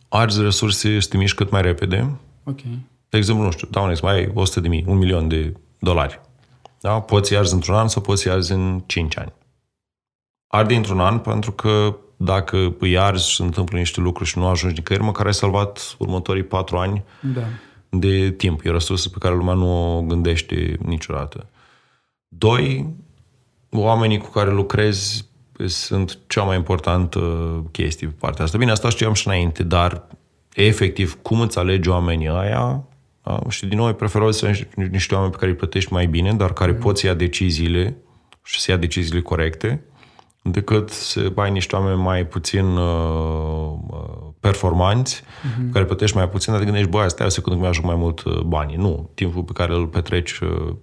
arzi 0.08 0.42
resurse 0.42 0.98
și 0.98 1.08
te 1.08 1.16
miști 1.16 1.36
cât 1.36 1.50
mai 1.50 1.62
repede. 1.62 2.16
Ok. 2.44 2.60
De 3.08 3.16
exemplu, 3.16 3.44
nu 3.44 3.50
știu, 3.50 3.68
dau 3.70 3.84
un 3.84 3.90
exemplu, 3.90 4.16
ai 4.16 4.30
100 4.34 4.60
de 4.60 4.68
mii, 4.68 4.84
un 4.86 4.96
milion 4.96 5.28
de 5.28 5.54
dolari. 5.78 6.20
Da? 6.80 7.00
Poți 7.00 7.36
arzi 7.36 7.54
într-un 7.54 7.74
an 7.74 7.88
sau 7.88 8.02
poți 8.02 8.28
arzi 8.28 8.52
în 8.52 8.82
5 8.86 9.18
ani. 9.18 9.32
Arde 10.46 10.74
într-un 10.74 11.00
an 11.00 11.18
pentru 11.18 11.52
că 11.52 11.96
dacă 12.16 12.74
îi 12.78 12.98
arzi 12.98 13.28
și 13.28 13.36
se 13.36 13.42
întâmplă 13.42 13.78
niște 13.78 14.00
lucruri 14.00 14.28
și 14.28 14.38
nu 14.38 14.46
ajungi 14.46 14.76
nicăieri, 14.76 15.04
măcar 15.04 15.26
ai 15.26 15.34
salvat 15.34 15.94
următorii 15.98 16.42
4 16.42 16.76
ani 16.76 17.04
da. 17.20 17.42
de 17.88 18.30
timp. 18.30 18.64
E 18.64 18.68
o 18.68 18.72
resursă 18.72 19.08
pe 19.08 19.18
care 19.18 19.34
lumea 19.34 19.54
nu 19.54 19.96
o 19.96 20.02
gândește 20.02 20.76
niciodată. 20.82 21.46
Doi, 22.28 22.94
oamenii 23.70 24.18
cu 24.18 24.30
care 24.30 24.50
lucrezi 24.50 25.28
sunt 25.66 26.18
cea 26.26 26.42
mai 26.42 26.56
importantă 26.56 27.20
chestie 27.72 28.06
pe 28.06 28.14
partea 28.18 28.44
asta. 28.44 28.58
Bine, 28.58 28.70
asta 28.70 28.88
știam 28.88 29.12
și 29.12 29.26
înainte, 29.26 29.62
dar 29.62 30.06
efectiv, 30.54 31.18
cum 31.22 31.40
îți 31.40 31.58
alegi 31.58 31.88
oamenii 31.88 32.28
aia, 32.28 32.84
da? 33.22 33.40
și 33.48 33.66
din 33.66 33.78
nou, 33.78 33.94
preferat 33.94 34.32
să 34.32 34.46
ai 34.46 34.68
niște 34.90 35.14
oameni 35.14 35.32
pe 35.32 35.38
care 35.38 35.50
îi 35.50 35.56
plătești 35.56 35.92
mai 35.92 36.06
bine, 36.06 36.32
dar 36.32 36.52
care 36.52 36.72
mm. 36.72 36.78
pot 36.78 36.98
să 36.98 37.06
ia 37.06 37.14
deciziile 37.14 37.96
și 38.42 38.60
să 38.60 38.70
ia 38.70 38.76
deciziile 38.76 39.20
corecte, 39.20 39.82
decât 40.42 40.90
să 40.90 41.32
ai 41.36 41.50
niște 41.50 41.76
oameni 41.76 42.00
mai 42.00 42.26
puțin 42.26 42.64
uh, 42.64 43.72
uh 43.90 44.26
performanți, 44.40 45.22
mm-hmm. 45.22 45.72
care 45.72 45.84
plătești 45.84 46.16
mai 46.16 46.28
puțin, 46.28 46.52
dar 46.52 46.60
te 46.60 46.68
gândești, 46.68 46.90
bă, 46.90 47.08
stai 47.08 47.26
o 47.26 47.28
secundă 47.28 47.58
că 47.58 47.64
mi-ajung 47.64 47.86
mai 47.86 47.94
mult 47.94 48.22
uh, 48.22 48.40
bani. 48.40 48.74
Nu, 48.74 49.10
timpul 49.14 49.42
pe 49.42 49.52
care 49.52 49.74
îl 49.74 49.86
petreci 49.86 50.38
uh, 50.38 50.74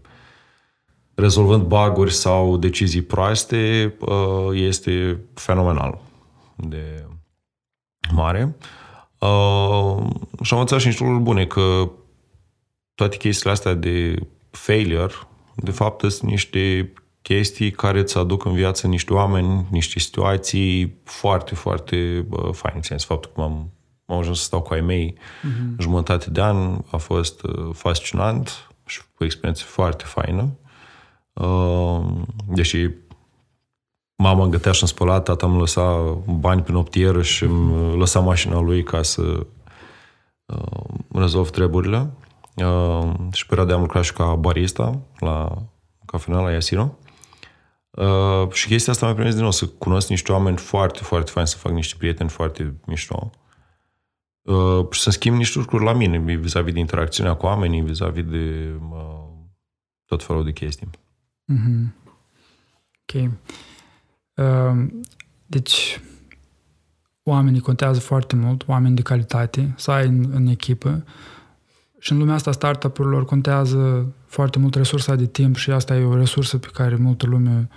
rezolvând 1.16 1.64
baguri 1.64 2.14
sau 2.14 2.58
decizii 2.58 3.02
proaste, 3.02 3.94
uh, 4.00 4.50
este 4.54 5.20
fenomenal 5.34 6.00
de 6.56 7.06
mare. 8.14 8.56
Uh, 9.20 10.08
și 10.42 10.54
am 10.54 10.60
învățat 10.60 10.80
și 10.80 10.88
niște 10.88 11.04
lucruri 11.04 11.24
bune, 11.24 11.46
că 11.46 11.92
toate 12.96 13.18
chestiile 13.18 13.52
astea 13.52 13.74
de 13.74 14.16
failure, 14.50 15.14
de 15.56 15.72
fapt, 15.72 16.00
sunt 16.00 16.30
niște 16.30 16.94
chestii 17.22 17.72
care 17.72 18.00
îți 18.00 18.18
aduc 18.18 18.46
în 18.46 18.54
viață 18.54 18.88
niște 18.88 19.14
oameni, 19.14 19.66
niște 19.70 20.00
situații 20.00 20.98
foarte, 21.04 21.56
foarte 21.56 22.26
uh, 22.30 22.50
faine. 22.52 22.80
În 22.90 22.98
faptul 22.98 23.32
că 23.34 23.42
m-am, 23.42 23.72
am 24.06 24.18
ajuns 24.18 24.38
să 24.38 24.44
stau 24.44 24.62
cu 24.62 24.74
ai 24.74 24.82
mei 24.82 25.18
uh-huh. 25.18 25.80
jumătate 25.80 26.30
de 26.30 26.42
an 26.42 26.78
a 26.92 26.98
fost 26.98 27.44
uh, 27.44 27.70
fascinant 27.74 28.70
și 28.86 29.02
o 29.20 29.24
experiență 29.26 29.64
foarte 29.64 30.04
faină. 30.04 30.58
Ehm, 31.42 32.26
deși 32.48 32.90
mama 34.16 34.44
îmi 34.44 34.52
gătea 34.52 34.72
și 34.72 34.82
îmi 34.82 34.90
spăla, 34.90 35.20
tata 35.20 35.46
îmi 35.46 35.60
lăsa 35.60 36.18
bani 36.28 36.62
pe 36.62 36.72
noptieră 36.72 37.22
și 37.22 37.44
îmi 37.44 37.98
lăsa 37.98 38.20
mașina 38.20 38.60
lui 38.60 38.84
ca 38.84 39.02
să 39.02 39.48
uh, 40.46 40.84
rezolv 41.14 41.50
treburile. 41.50 42.12
Uh, 42.56 43.14
și 43.32 43.46
perioada 43.46 43.74
am 43.74 43.82
lucrat 43.82 44.04
și 44.04 44.14
ca 44.14 44.36
barista 44.36 45.00
la 45.20 45.62
cafenea 46.06 46.40
la 46.42 46.52
Iasino. 46.52 46.98
Uh, 47.90 48.52
și 48.52 48.68
chestia 48.68 48.94
asta 48.94 49.06
mi-a 49.06 49.16
permis 49.16 49.34
din 49.34 49.44
nou 49.44 49.52
să 49.52 49.68
cunosc 49.68 50.10
niște 50.10 50.32
oameni 50.32 50.58
foarte, 50.58 51.00
foarte 51.04 51.32
faini, 51.32 51.48
să 51.48 51.58
fac 51.58 51.72
niște 51.72 51.96
prieteni 51.98 52.30
foarte 52.30 52.76
mișto. 52.86 53.30
Uh, 54.42 54.88
și 54.92 55.02
să 55.02 55.10
schimb 55.10 55.38
niște 55.38 55.60
lucruri 55.60 55.84
la 55.84 55.94
mine, 55.94 56.18
vis-a-vis 56.18 56.74
de 56.74 56.80
interacțiunea 56.80 57.34
cu 57.36 57.46
oamenii, 57.46 57.82
vis-a-vis 57.82 58.24
de 58.24 58.76
uh, 58.92 59.26
tot 60.06 60.24
felul 60.24 60.44
de 60.44 60.52
chestii. 60.52 60.90
Mm-hmm. 61.54 61.94
Ok. 63.02 63.32
Uh, 64.36 64.86
deci, 65.46 66.02
oamenii 67.24 67.60
contează 67.60 68.00
foarte 68.00 68.36
mult, 68.36 68.68
oameni 68.68 68.96
de 68.96 69.02
calitate, 69.02 69.74
să 69.78 69.92
ai 69.92 70.08
în, 70.08 70.30
în 70.34 70.48
echipă. 70.48 71.04
Și 72.00 72.12
în 72.12 72.18
lumea 72.18 72.36
asta 72.36 72.52
startup-urilor 72.52 73.26
contează 73.26 74.14
foarte 74.26 74.60
mult 74.60 74.76
resursa 74.76 75.16
de 75.16 75.26
timp 75.26 75.56
și 75.56 75.72
asta 75.72 75.96
e 75.96 76.04
o 76.04 76.16
resursă 76.16 76.58
pe 76.58 76.70
care 76.74 76.96
multă 76.96 77.26
lume 77.26 77.70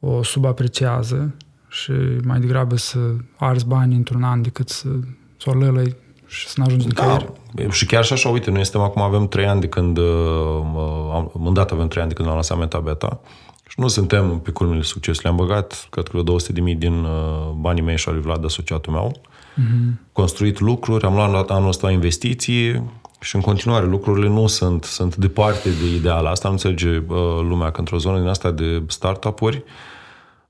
o 0.00 0.22
subapreciază 0.22 1.34
și 1.68 1.92
mai 2.24 2.40
degrabă 2.40 2.76
să 2.76 3.14
arzi 3.36 3.66
bani 3.66 3.94
într-un 3.94 4.22
an 4.22 4.42
decât 4.42 4.68
să, 4.68 4.88
să 5.36 5.50
o 5.50 5.54
lălăi 5.54 5.96
și 6.30 6.48
să 6.48 6.54
n-ajungi 6.56 6.86
da. 6.86 7.02
nicăieri. 7.02 7.72
Și 7.72 7.86
chiar 7.86 8.04
și 8.04 8.12
așa, 8.12 8.28
uite, 8.28 8.50
noi 8.50 8.62
suntem 8.62 8.80
acum, 8.80 9.02
avem 9.02 9.28
trei 9.28 9.46
ani 9.46 9.60
de 9.60 9.68
când, 9.68 9.98
uh, 9.98 11.24
în 11.44 11.52
dată 11.52 11.74
avem 11.74 11.88
trei 11.88 12.02
ani 12.02 12.10
de 12.10 12.16
când 12.16 12.28
am 12.28 12.34
lansat 12.34 12.58
Meta 12.58 12.78
Beta 12.78 13.20
și 13.68 13.80
nu 13.80 13.88
suntem 13.88 14.38
pe 14.38 14.50
culmile 14.50 14.82
succesului. 14.82 15.30
Am 15.30 15.36
băgat, 15.36 15.86
cred 15.90 16.08
că 16.08 16.22
200 16.22 16.52
de 16.52 16.60
mii 16.60 16.74
din 16.74 17.04
uh, 17.04 17.50
banii 17.56 17.82
mei 17.82 17.96
și 17.96 18.08
al 18.08 18.14
lui 18.14 18.22
Vlad, 18.22 18.44
asociatul 18.44 18.92
meu, 18.92 19.20
mm-hmm. 19.20 20.12
construit 20.12 20.60
lucruri, 20.60 21.04
am 21.04 21.14
luat 21.14 21.50
anul 21.50 21.68
ăsta 21.68 21.90
investiții 21.90 22.90
și 23.20 23.34
în 23.34 23.40
continuare 23.40 23.86
lucrurile 23.86 24.28
nu 24.28 24.46
sunt, 24.46 24.84
sunt 24.84 25.16
departe 25.16 25.68
de 25.68 25.94
ideal. 25.94 26.26
Asta 26.26 26.48
nu 26.48 26.54
înțelege 26.54 26.96
uh, 26.96 27.16
lumea, 27.40 27.70
că 27.70 27.78
într-o 27.78 27.98
zonă 27.98 28.18
din 28.18 28.28
asta 28.28 28.50
de 28.50 28.82
startup-uri, 28.86 29.64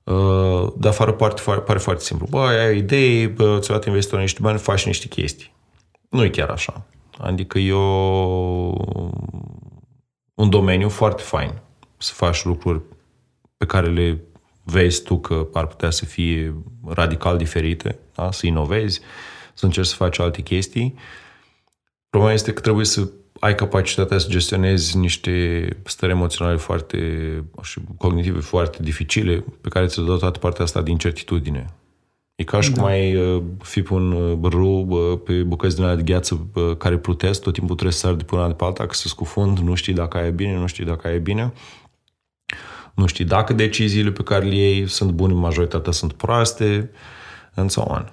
uh, 0.03 0.67
de 0.77 0.87
afară 0.87 1.11
pare, 1.11 1.33
pare 1.65 1.79
foarte 1.79 2.03
simplu. 2.03 2.27
Bă, 2.29 2.39
ai 2.39 2.77
idei, 2.77 3.27
bă, 3.27 3.57
ți-a 3.59 3.73
luat 3.73 3.85
investitorul 3.85 4.23
niște 4.23 4.39
bani, 4.41 4.57
faci 4.57 4.85
niște 4.85 5.07
chestii. 5.07 5.51
Nu 6.11 6.23
e 6.23 6.29
chiar 6.29 6.49
așa. 6.49 6.85
Adică 7.17 7.59
e 7.59 7.73
o, 7.73 7.79
un 10.33 10.49
domeniu 10.49 10.89
foarte 10.89 11.21
fain 11.21 11.53
să 11.97 12.13
faci 12.13 12.43
lucruri 12.43 12.81
pe 13.57 13.65
care 13.65 13.87
le 13.87 14.21
vezi 14.63 15.03
tu 15.03 15.19
că 15.19 15.47
ar 15.53 15.67
putea 15.67 15.89
să 15.89 16.05
fie 16.05 16.55
radical 16.85 17.37
diferite, 17.37 17.99
da? 18.15 18.31
să 18.31 18.47
inovezi, 18.47 19.01
să 19.53 19.65
încerci 19.65 19.87
să 19.87 19.95
faci 19.95 20.19
alte 20.19 20.41
chestii. 20.41 20.95
Problema 22.09 22.33
este 22.33 22.53
că 22.53 22.61
trebuie 22.61 22.85
să 22.85 23.09
ai 23.39 23.55
capacitatea 23.55 24.17
să 24.17 24.29
gestionezi 24.29 24.97
niște 24.97 25.67
stări 25.85 26.11
emoționale 26.11 26.57
foarte 26.57 26.97
și 27.61 27.79
cognitive 27.97 28.39
foarte 28.39 28.77
dificile 28.81 29.45
pe 29.61 29.69
care 29.69 29.85
ți-o 29.85 30.03
dă 30.03 30.17
toată 30.17 30.39
partea 30.39 30.63
asta 30.63 30.81
din 30.81 30.97
certitudine. 30.97 31.73
E 32.41 32.43
ca 32.43 32.61
și 32.61 32.71
da. 32.71 32.81
cum 32.81 32.89
ai 32.89 33.15
uh, 33.15 33.43
fi 33.59 33.81
pe 33.81 33.93
un 33.93 34.11
uh, 34.11 34.51
râu 34.51 34.87
uh, 34.89 35.19
pe 35.23 35.33
bucăți 35.33 35.75
din 35.75 35.95
de 35.95 36.01
gheață 36.01 36.47
care 36.77 36.97
plutesc, 36.97 37.41
tot 37.41 37.53
timpul 37.53 37.75
trebuie 37.75 37.97
să 37.97 38.05
sari 38.05 38.17
de 38.17 38.23
până 38.23 38.47
de 38.47 38.53
pe 38.53 38.63
alta, 38.63 38.85
că 38.85 38.93
se 38.93 39.07
scufund, 39.07 39.57
nu 39.57 39.75
știi 39.75 39.93
dacă 39.93 40.17
ai 40.17 40.31
bine, 40.31 40.57
nu 40.57 40.67
știi 40.67 40.85
dacă 40.85 41.07
ai 41.07 41.19
bine. 41.19 41.53
Nu 42.93 43.05
știi 43.05 43.25
dacă 43.25 43.53
deciziile 43.53 44.11
pe 44.11 44.23
care 44.23 44.45
le 44.45 44.55
iei 44.55 44.87
sunt 44.87 45.11
bune, 45.11 45.33
majoritatea 45.33 45.91
sunt 45.91 46.13
proaste, 46.13 46.91
and 47.55 47.69
so 47.69 47.81
on. 47.87 48.11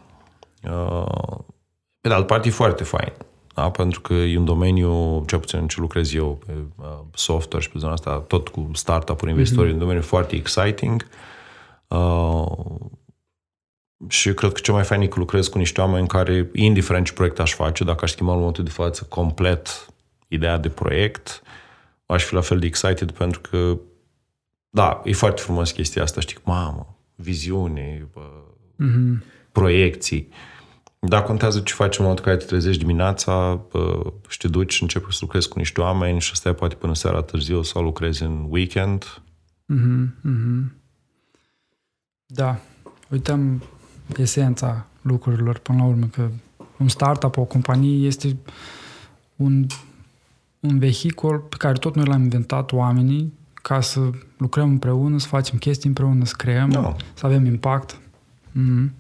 Pe 2.01 2.09
de 2.09 2.15
altă 2.15 2.27
parte, 2.27 2.49
e 2.49 2.51
foarte 2.51 2.85
fain. 2.85 3.13
Da? 3.55 3.71
Pentru 3.71 4.01
că 4.01 4.13
e 4.13 4.39
un 4.39 4.45
domeniu, 4.45 5.25
cel 5.27 5.39
puțin 5.39 5.59
în 5.59 5.67
ce 5.67 5.81
lucrez 5.81 6.15
eu, 6.15 6.39
pe 6.47 6.53
software 7.15 7.65
și 7.65 7.71
pe 7.71 7.79
zona 7.79 7.93
asta, 7.93 8.25
tot 8.27 8.49
cu 8.49 8.71
startup-uri, 8.73 9.31
investitori, 9.31 9.69
mm-hmm. 9.69 9.73
un 9.73 9.79
domeniu 9.79 10.03
foarte 10.03 10.37
exciting. 10.37 11.09
Uh, 11.89 12.47
și 14.07 14.35
cred 14.35 14.53
că 14.53 14.61
cel 14.61 14.75
mai 14.75 14.85
fain 14.85 15.01
e 15.01 15.07
că 15.07 15.19
lucrez 15.19 15.49
cu 15.49 15.59
niște 15.59 15.81
oameni 15.81 16.07
care, 16.07 16.51
indiferent 16.53 17.07
ce 17.07 17.13
proiect 17.13 17.39
aș 17.39 17.55
face, 17.55 17.85
dacă 17.85 18.05
aș 18.05 18.11
schimba 18.11 18.33
în 18.33 18.39
momentul 18.39 18.65
de 18.65 18.71
față 18.71 19.07
complet 19.09 19.87
ideea 20.29 20.59
de 20.59 20.69
proiect, 20.69 21.43
aș 22.07 22.25
fi 22.25 22.35
la 22.35 22.41
fel 22.41 22.59
de 22.59 22.67
excited 22.67 23.11
pentru 23.11 23.41
că, 23.41 23.79
da, 24.71 25.01
e 25.05 25.13
foarte 25.13 25.41
frumos 25.43 25.71
chestia 25.71 26.03
asta, 26.03 26.21
știi, 26.21 26.37
mamă, 26.45 26.99
viziune, 27.15 28.09
bă, 28.13 28.31
mm-hmm. 28.85 29.23
proiecții. 29.53 30.29
Dar 31.01 31.23
contează 31.23 31.61
ce 31.61 31.75
faci 31.75 31.99
în 31.99 32.05
momentul 32.05 32.25
în 32.27 32.33
care 32.33 32.45
te 32.45 32.51
trezești 32.51 32.81
dimineața 32.81 33.65
bă, 33.71 34.13
și 34.29 34.39
te 34.39 34.49
duci 34.49 34.73
și 34.73 34.83
începi 34.83 35.13
să 35.13 35.19
lucrezi 35.21 35.49
cu 35.49 35.59
niște 35.59 35.81
oameni 35.81 36.21
și 36.21 36.37
stai 36.37 36.55
poate 36.55 36.75
până 36.75 36.95
seara 36.95 37.23
târziu 37.23 37.63
sau 37.63 37.83
lucrezi 37.83 38.23
în 38.23 38.47
weekend. 38.49 39.23
Mm-hmm, 39.75 40.31
mm-hmm. 40.31 40.77
Da. 42.27 42.61
Uităm 43.09 43.63
esența 44.17 44.87
lucrurilor 45.03 45.59
până 45.59 45.79
la 45.79 45.85
urmă, 45.85 46.07
că 46.13 46.29
un 46.79 46.89
startup, 46.89 47.37
o 47.37 47.43
companie 47.43 48.07
este 48.07 48.37
un, 49.37 49.67
un 50.61 50.79
vehicul 50.79 51.39
pe 51.39 51.57
care 51.59 51.79
tot 51.79 51.95
noi 51.95 52.05
l-am 52.05 52.23
inventat 52.23 52.73
oamenii 52.73 53.33
ca 53.55 53.81
să 53.81 54.01
lucrăm 54.37 54.69
împreună, 54.69 55.19
să 55.19 55.27
facem 55.27 55.59
chestii 55.59 55.89
împreună, 55.89 56.25
să 56.25 56.35
creăm, 56.37 56.71
da. 56.71 56.97
să 57.15 57.27
avem 57.27 57.47
impact. 57.47 57.99
Mm-hmm. 58.51 58.91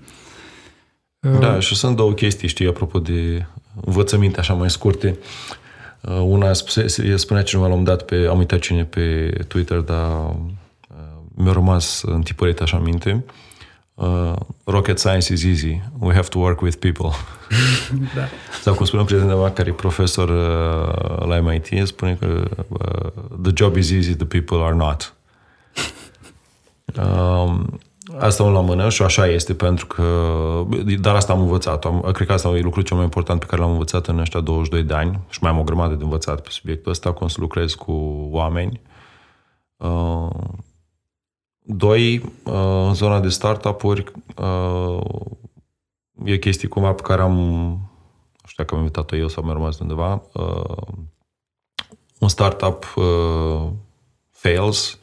Da, 1.20 1.54
uh, 1.54 1.60
și 1.60 1.74
sunt 1.74 1.96
două 1.96 2.12
chestii, 2.12 2.48
știi, 2.48 2.68
apropo 2.68 2.98
de 2.98 3.46
învățăminte 3.84 4.40
așa 4.40 4.54
mai 4.54 4.70
scurte. 4.70 5.18
Uh, 6.00 6.20
una 6.20 6.52
spunea 7.16 7.42
cineva 7.42 7.66
la 7.66 7.74
un 7.74 7.84
dat 7.84 8.02
pe, 8.02 8.26
am 8.30 8.38
uitat 8.38 8.58
cine 8.58 8.84
pe 8.84 9.30
Twitter, 9.48 9.78
dar 9.78 10.10
uh, 10.10 10.36
mi-a 11.34 11.52
rămas 11.52 12.02
întipărit 12.02 12.60
așa 12.60 12.78
minte. 12.78 13.24
Uh, 13.26 13.32
uh, 13.98 14.36
rocket 14.64 14.98
science 14.98 15.32
is 15.32 15.44
easy. 15.44 15.80
We 15.98 16.14
have 16.14 16.28
to 16.28 16.38
work 16.38 16.60
with 16.60 16.76
people. 16.78 17.10
da. 18.16 18.28
Sau 18.62 18.74
cum 18.74 18.86
spune 18.86 19.00
un 19.00 19.06
prieten 19.06 19.26
meu 19.26 19.50
care 19.54 19.68
e 19.68 19.72
profesor 19.72 20.28
uh, 20.28 21.26
la 21.26 21.40
MIT, 21.40 21.86
spune 21.86 22.16
că 22.20 22.48
uh, 22.68 23.10
the 23.42 23.52
job 23.54 23.76
is 23.76 23.90
easy, 23.90 24.14
the 24.14 24.26
people 24.26 24.56
are 24.64 24.74
not. 24.74 25.14
Um, 26.96 27.80
asta 28.18 28.42
un 28.42 28.52
la 28.52 28.60
mână 28.60 28.88
și 28.88 29.02
așa 29.02 29.26
este 29.26 29.54
pentru 29.54 29.86
că 29.86 30.02
dar 31.00 31.14
asta 31.14 31.32
am 31.32 31.40
învățat. 31.40 31.84
Am, 31.84 32.00
cred 32.12 32.26
că 32.26 32.32
asta 32.32 32.48
e 32.48 32.60
lucrul 32.60 32.82
cel 32.82 32.96
mai 32.96 33.04
important 33.04 33.40
pe 33.40 33.46
care 33.46 33.60
l-am 33.60 33.70
învățat 33.70 34.06
în 34.06 34.18
ăștia 34.18 34.40
22 34.40 34.82
de 34.82 34.94
ani 34.94 35.20
și 35.28 35.38
mai 35.42 35.50
am 35.50 35.58
o 35.58 35.62
grămadă 35.62 35.94
de 35.94 36.02
învățat 36.02 36.40
pe 36.40 36.48
subiectul 36.50 36.90
ăsta, 36.90 37.12
cum 37.12 37.28
să 37.28 37.36
lucrez 37.40 37.74
cu 37.74 37.92
oameni. 38.30 38.80
Uh, 39.76 40.28
Doi, 41.70 42.16
uh, 42.44 42.52
în 42.86 42.94
zona 42.94 43.20
de 43.20 43.28
startup-uri, 43.28 44.12
uh, 44.36 45.00
e 46.24 46.36
chestii 46.36 46.68
cumva 46.68 46.92
pe 46.92 47.02
care 47.02 47.22
am, 47.22 47.36
nu 47.36 48.46
știu 48.46 48.64
dacă 48.64 48.74
am 48.74 48.80
invitat-o 48.80 49.16
eu 49.16 49.28
sau 49.28 49.42
mi-a 49.42 49.52
rămas 49.52 49.78
undeva, 49.78 50.22
uh, 50.32 50.86
un 52.18 52.28
startup 52.28 52.84
fails 54.30 54.98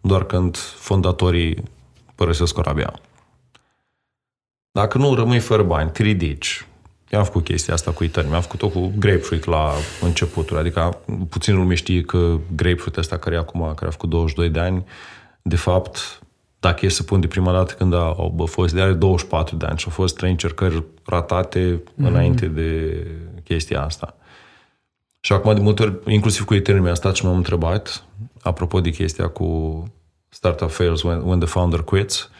doar 0.00 0.24
când 0.24 0.56
fondatorii 0.56 1.62
părăsesc 2.14 2.54
corabia. 2.54 3.00
Dacă 4.70 4.98
nu 4.98 5.14
rămâi 5.14 5.38
fără 5.38 5.62
bani, 5.62 5.90
te 5.90 6.02
ridici. 6.02 6.66
Eu 7.10 7.18
am 7.18 7.24
făcut 7.24 7.44
chestia 7.44 7.74
asta 7.74 7.90
cu 7.90 8.04
Eternity, 8.04 8.34
am 8.34 8.42
făcut-o 8.42 8.68
cu 8.68 8.92
Grapefruit 8.98 9.44
la 9.44 9.72
începutul, 10.00 10.58
adică 10.58 10.98
puțin 11.28 11.56
lume 11.56 11.74
știe 11.74 12.02
că 12.02 12.38
Grapefruit 12.56 12.96
ăsta 12.96 13.18
care 13.18 13.34
e 13.34 13.38
acum, 13.38 13.60
care 13.60 13.86
a 13.86 13.90
făcut 13.90 14.08
22 14.08 14.48
de 14.48 14.60
ani, 14.60 14.84
de 15.42 15.56
fapt, 15.56 16.20
dacă 16.60 16.86
e 16.86 16.88
să 16.88 17.02
pun 17.02 17.20
de 17.20 17.26
prima 17.26 17.52
dată 17.52 17.74
când 17.74 17.94
a, 17.94 18.16
a 18.38 18.44
fost, 18.44 18.74
de 18.74 18.80
are 18.80 18.92
24 18.92 19.56
de 19.56 19.66
ani 19.66 19.78
și 19.78 19.84
au 19.86 19.92
fost 19.92 20.16
trei 20.16 20.30
încercări 20.30 20.84
ratate 21.04 21.82
mm-hmm. 21.82 22.06
înainte 22.06 22.46
de 22.46 23.06
chestia 23.44 23.84
asta. 23.84 24.14
Și 25.20 25.32
acum 25.32 25.54
de 25.54 25.60
multe 25.60 25.82
ori, 25.82 25.98
inclusiv 26.06 26.44
cu 26.44 26.54
Ethereum, 26.54 26.84
mi-a 26.84 26.94
stat 26.94 27.14
și 27.14 27.24
m-am 27.24 27.36
întrebat, 27.36 28.04
apropo 28.42 28.80
de 28.80 28.90
chestia 28.90 29.28
cu 29.28 29.82
startup 30.28 30.70
fails 30.70 31.02
when, 31.02 31.20
when 31.20 31.38
the 31.38 31.48
founder 31.48 31.82
quits, 31.82 32.30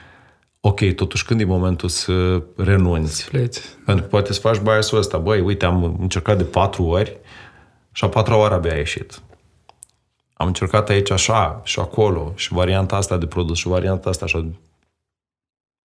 ok, 0.61 0.93
totuși 0.95 1.25
când 1.25 1.41
e 1.41 1.45
momentul 1.45 1.89
să 1.89 2.43
renunți? 2.57 3.29
Pleci. 3.29 3.57
Pentru 3.85 4.05
că 4.05 4.11
poate 4.11 4.33
să 4.33 4.41
faci 4.41 4.59
biasul 4.59 4.99
ăsta, 4.99 5.19
băi, 5.19 5.41
uite, 5.41 5.65
am 5.65 5.97
încercat 6.01 6.37
de 6.37 6.45
patru 6.45 6.83
ori 6.83 7.19
și 7.93 8.05
a 8.05 8.09
patra 8.09 8.37
oară 8.37 8.55
abia 8.55 8.73
a 8.73 8.77
ieșit. 8.77 9.21
Am 10.41 10.47
încercat 10.47 10.89
aici 10.89 11.11
așa 11.11 11.61
și 11.65 11.81
acolo 11.81 12.33
și 12.35 12.53
varianta 12.53 12.97
asta 12.97 13.19
de 13.19 13.27
produs 13.27 13.59
și 13.59 13.69
varianta 13.69 14.09
asta 14.09 14.25
așa. 14.25 14.47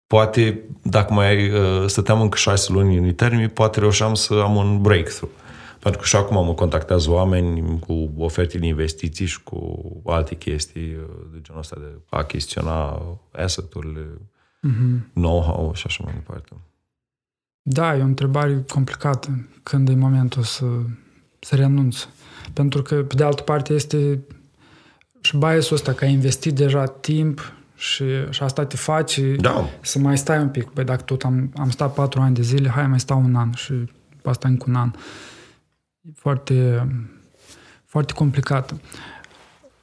Poate, 0.07 0.63
dacă 0.81 1.13
mai 1.13 1.49
uh, 1.49 1.87
stăteam 1.87 2.21
încă 2.21 2.37
șase 2.37 2.71
luni 2.71 2.97
în 2.97 3.13
termii, 3.13 3.47
poate 3.47 3.79
reușeam 3.79 4.13
să 4.13 4.33
am 4.33 4.55
un 4.55 4.81
breakthrough. 4.81 5.35
Pentru 5.79 6.01
că 6.01 6.07
și 6.07 6.15
acum 6.15 6.45
mă 6.45 6.53
contactează 6.53 7.09
oameni 7.09 7.79
cu 7.79 8.11
oferte 8.17 8.57
de 8.57 8.65
investiții 8.65 9.25
și 9.25 9.43
cu 9.43 9.85
alte 10.05 10.35
chestii 10.35 10.93
uh, 10.93 11.03
de 11.31 11.37
genul 11.41 11.61
ăsta 11.61 11.75
de 11.79 11.99
a 12.09 12.23
chestiona 12.23 13.01
asset-urile, 13.31 14.07
mm-hmm. 14.67 15.13
know-how 15.13 15.73
și 15.73 15.83
așa 15.85 16.03
mai 16.03 16.13
departe. 16.13 16.49
Da, 17.61 17.95
e 17.95 18.01
o 18.01 18.05
întrebare 18.05 18.65
complicată. 18.67 19.47
Când 19.63 19.89
e 19.89 19.95
momentul 19.95 20.43
să, 20.43 20.65
să 21.39 21.55
renunți? 21.55 22.07
Pentru 22.53 22.81
că, 22.81 23.03
pe 23.03 23.15
de 23.15 23.23
altă 23.23 23.41
parte, 23.41 23.73
este 23.73 24.19
și 25.25 25.37
biasul 25.37 25.75
ăsta 25.75 25.93
că 25.93 26.05
ai 26.05 26.11
investit 26.11 26.55
deja 26.55 26.85
timp 26.85 27.53
și, 27.75 28.05
și 28.29 28.43
asta 28.43 28.65
te 28.65 28.75
face 28.75 29.35
da. 29.35 29.69
să 29.81 29.99
mai 29.99 30.17
stai 30.17 30.39
un 30.39 30.49
pic. 30.49 30.69
Păi 30.69 30.83
dacă 30.83 31.01
tot 31.01 31.23
am, 31.23 31.51
am 31.57 31.69
stat 31.69 31.93
patru 31.93 32.21
ani 32.21 32.35
de 32.35 32.41
zile, 32.41 32.69
hai 32.69 32.87
mai 32.87 32.99
stau 32.99 33.19
un 33.19 33.35
an 33.35 33.51
și 33.53 33.73
după 34.15 34.29
asta 34.29 34.47
încă 34.47 34.65
un 34.67 34.75
an. 34.75 34.91
E 36.01 36.09
foarte, 36.15 36.87
foarte 37.85 38.13
complicat. 38.13 38.75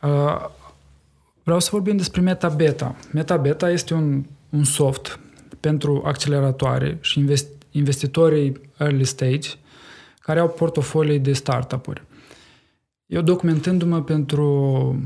Uh, 0.01 0.49
Vreau 1.43 1.61
să 1.61 1.68
vorbim 1.72 1.97
despre 1.97 2.20
MetaBeta. 2.20 2.95
MetaBeta 3.12 3.70
este 3.70 3.95
un, 3.95 4.24
un 4.51 4.64
soft 4.64 5.18
pentru 5.61 6.03
acceleratoare 6.05 6.99
și 7.01 7.18
invest, 7.18 7.49
investitorii 7.70 8.61
early 8.78 9.05
stage 9.05 9.49
care 10.20 10.40
au 10.40 10.49
portofolii 10.49 11.18
de 11.18 11.32
startup-uri. 11.32 12.03
Eu 13.07 13.20
documentându-mă 13.20 14.03
pentru 14.03 14.97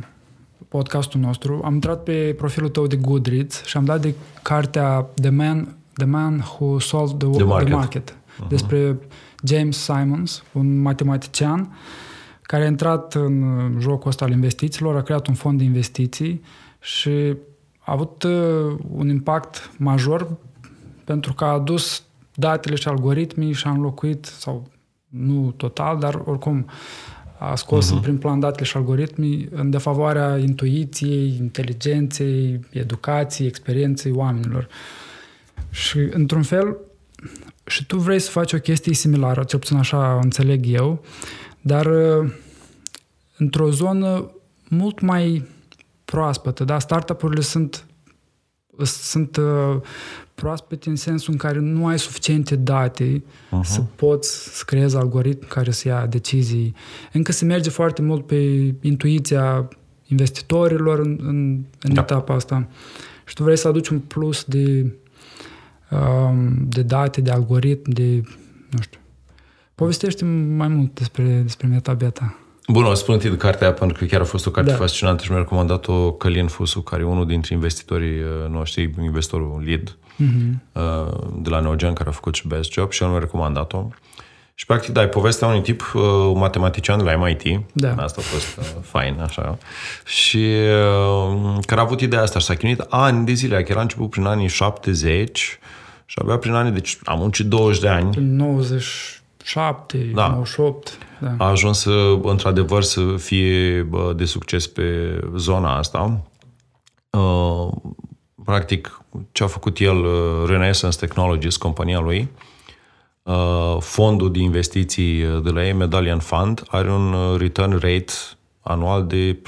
podcastul 0.68 1.20
nostru, 1.20 1.60
am 1.64 1.74
intrat 1.74 2.02
pe 2.02 2.34
profilul 2.36 2.68
tău 2.68 2.86
de 2.86 2.96
Goodreads 2.96 3.64
și 3.64 3.76
am 3.76 3.84
dat 3.84 4.00
de 4.00 4.14
cartea 4.42 5.06
The 5.20 5.30
Man, 5.30 5.76
The 5.92 6.06
Man 6.06 6.38
Who 6.38 6.78
Solved 6.78 7.18
the, 7.18 7.28
The 7.28 7.44
Market, 7.44 7.66
the 7.66 7.76
market 7.76 8.10
uh-huh. 8.10 8.48
despre 8.48 8.98
James 9.44 9.76
Simons, 9.76 10.42
un 10.52 10.80
matematician 10.80 11.76
care 12.42 12.64
a 12.64 12.66
intrat 12.66 13.14
în 13.14 13.76
jocul 13.80 14.08
ăsta 14.08 14.24
al 14.24 14.30
investițiilor, 14.30 14.96
a 14.96 15.02
creat 15.02 15.26
un 15.26 15.34
fond 15.34 15.58
de 15.58 15.64
investiții 15.64 16.42
și 16.80 17.36
a 17.78 17.92
avut 17.92 18.22
uh, 18.22 18.76
un 18.90 19.08
impact 19.08 19.70
major 19.78 20.36
pentru 21.04 21.34
că 21.34 21.44
a 21.44 21.52
adus 21.52 22.02
datele 22.34 22.74
și 22.74 22.88
algoritmii 22.88 23.52
și 23.52 23.66
a 23.66 23.70
înlocuit, 23.70 24.24
sau 24.24 24.66
nu 25.08 25.54
total, 25.56 25.98
dar 25.98 26.22
oricum 26.24 26.66
a 27.38 27.54
scos 27.54 27.88
uh-huh. 27.88 27.92
în 27.94 28.00
prim 28.00 28.18
plan 28.18 28.40
datele 28.40 28.64
și 28.64 28.76
algoritmii 28.76 29.48
în 29.52 29.70
defavoarea 29.70 30.36
intuiției, 30.36 31.36
inteligenței, 31.38 32.60
educației, 32.70 33.48
experienței 33.48 34.12
oamenilor. 34.12 34.68
Și, 35.70 35.98
într-un 35.98 36.42
fel, 36.42 36.76
și 37.66 37.86
tu 37.86 37.98
vrei 37.98 38.18
să 38.18 38.30
faci 38.30 38.52
o 38.52 38.58
chestie 38.58 38.94
similară, 38.94 39.44
cel 39.44 39.58
puțin 39.58 39.76
așa 39.76 40.18
înțeleg 40.22 40.64
eu, 40.66 41.04
dar 41.60 41.86
uh, 41.86 42.32
într-o 43.36 43.70
zonă 43.70 44.30
mult 44.68 45.00
mai 45.00 45.44
proaspătă. 46.04 46.64
Da? 46.64 46.78
Startup-urile 46.78 47.40
sunt, 47.40 47.85
sunt 48.84 49.36
uh, 49.36 49.80
proaspete 50.34 50.88
în 50.88 50.96
sensul 50.96 51.32
în 51.32 51.38
care 51.38 51.58
nu 51.58 51.86
ai 51.86 51.98
suficiente 51.98 52.56
date 52.56 53.22
uh-huh. 53.22 53.62
să 53.62 53.80
poți 53.80 54.56
să 54.56 54.62
creezi 54.66 54.96
algoritmi 54.96 55.48
care 55.48 55.70
să 55.70 55.88
ia 55.88 56.06
decizii. 56.06 56.74
Încă 57.12 57.32
se 57.32 57.44
merge 57.44 57.70
foarte 57.70 58.02
mult 58.02 58.26
pe 58.26 58.74
intuiția 58.80 59.68
investitorilor 60.06 60.98
în, 60.98 61.18
în, 61.22 61.64
în 61.80 61.94
da. 61.94 62.00
etapa 62.00 62.34
asta. 62.34 62.68
Și 63.26 63.34
tu 63.34 63.42
vrei 63.42 63.58
să 63.58 63.68
aduci 63.68 63.88
un 63.88 63.98
plus 63.98 64.44
de, 64.44 64.94
um, 65.90 66.66
de 66.68 66.82
date, 66.82 67.20
de 67.20 67.30
algoritmi, 67.30 67.94
de, 67.94 68.20
nu 68.70 68.80
știu. 68.80 69.00
Povestește 69.74 70.24
mai 70.56 70.68
mult 70.68 70.94
despre, 70.94 71.40
despre 71.42 71.66
MetaBeta. 71.66 72.38
Bun, 72.68 72.84
o 72.84 72.94
spun 72.94 73.18
de 73.18 73.36
cartea 73.36 73.72
pentru 73.72 73.98
că 73.98 74.04
chiar 74.04 74.20
a 74.20 74.24
fost 74.24 74.46
o 74.46 74.50
carte 74.50 74.70
da. 74.70 74.76
fascinantă 74.76 75.22
și 75.22 75.30
mi-a 75.30 75.38
recomandat-o 75.38 76.12
Călin 76.12 76.46
Fusu, 76.46 76.80
care 76.80 77.02
e 77.02 77.04
unul 77.04 77.26
dintre 77.26 77.54
investitorii 77.54 78.18
uh, 78.18 78.50
noștri, 78.50 78.94
investorul 79.02 79.62
lead 79.64 79.96
uh-huh. 79.96 81.42
de 81.42 81.48
la 81.48 81.60
Neogen, 81.60 81.92
care 81.92 82.08
a 82.08 82.12
făcut 82.12 82.34
și 82.34 82.48
Best 82.48 82.72
Job 82.72 82.90
și 82.90 83.02
el 83.02 83.08
mi-a 83.08 83.18
recomandat-o. 83.18 83.88
Și 84.58 84.66
practic, 84.66 84.92
da, 84.92 85.02
e 85.02 85.08
povestea 85.08 85.48
unui 85.48 85.60
tip, 85.60 85.92
uh, 85.94 86.02
un 86.02 86.38
matematician 86.38 86.98
de 86.98 87.04
la 87.04 87.16
MIT, 87.16 87.60
da. 87.72 87.94
asta 87.94 88.20
a 88.20 88.24
fost 88.24 88.56
uh, 88.56 88.64
fain, 88.82 89.18
așa, 89.20 89.58
și 90.04 90.46
uh, 91.26 91.58
care 91.66 91.80
a 91.80 91.84
avut 91.84 92.00
ideea 92.00 92.22
asta 92.22 92.38
și 92.38 92.44
s-a 92.44 92.54
chinuit 92.54 92.80
ani 92.88 93.26
de 93.26 93.32
zile, 93.32 93.62
că 93.62 93.72
era 93.72 93.80
început 93.80 94.10
prin 94.10 94.24
anii 94.24 94.48
70 94.48 95.58
și 96.06 96.18
avea 96.22 96.36
prin 96.36 96.52
anii, 96.52 96.72
deci 96.72 96.98
am 97.04 97.18
muncit 97.18 97.46
20 97.46 97.80
de 97.80 97.88
ani. 97.88 98.16
97, 98.20 99.98
da. 100.14 100.28
98. 100.28 100.98
Da. 101.20 101.34
A 101.38 101.48
ajuns 101.48 101.78
să, 101.78 102.18
într-adevăr, 102.22 102.82
să 102.82 103.00
fie 103.16 103.88
de 104.16 104.24
succes 104.24 104.66
pe 104.66 105.18
zona 105.36 105.76
asta. 105.76 106.22
Practic, 108.44 109.00
ce 109.32 109.42
a 109.42 109.46
făcut 109.46 109.78
el, 109.78 110.04
Renaissance 110.46 110.98
Technologies, 110.98 111.56
compania 111.56 111.98
lui, 111.98 112.28
fondul 113.78 114.32
de 114.32 114.38
investiții 114.38 115.24
de 115.42 115.50
la 115.50 115.66
ei, 115.66 115.72
Medallion 115.72 116.18
Fund, 116.18 116.62
are 116.68 116.90
un 116.90 117.36
return 117.38 117.72
rate 117.72 118.12
anual 118.60 119.06
de 119.06 119.36
70%, 119.36 119.38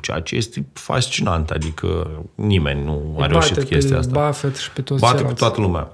ceea 0.00 0.20
ce 0.20 0.36
este 0.36 0.66
fascinant, 0.72 1.50
adică 1.50 2.10
nimeni 2.34 2.84
nu 2.84 3.16
a 3.18 3.26
reușit 3.26 3.62
chestia 3.62 3.98
asta. 3.98 4.26
Buffett 4.26 4.56
și 4.56 4.70
pe 4.70 4.82
toți 4.82 5.00
Bate 5.00 5.22
pe 5.22 5.32
toată 5.32 5.60
lumea. 5.60 5.92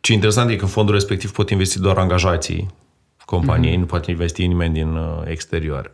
Ce 0.00 0.12
interesant 0.12 0.50
e 0.50 0.56
că 0.56 0.66
fondul 0.66 0.94
respectiv 0.94 1.32
pot 1.32 1.50
investi 1.50 1.80
doar 1.80 1.98
angajații 1.98 2.68
companiei, 3.30 3.74
mm-hmm. 3.74 3.78
nu 3.78 3.86
poate 3.86 4.10
investi 4.10 4.46
nimeni 4.46 4.74
din 4.74 4.94
uh, 4.94 5.22
exterior. 5.24 5.92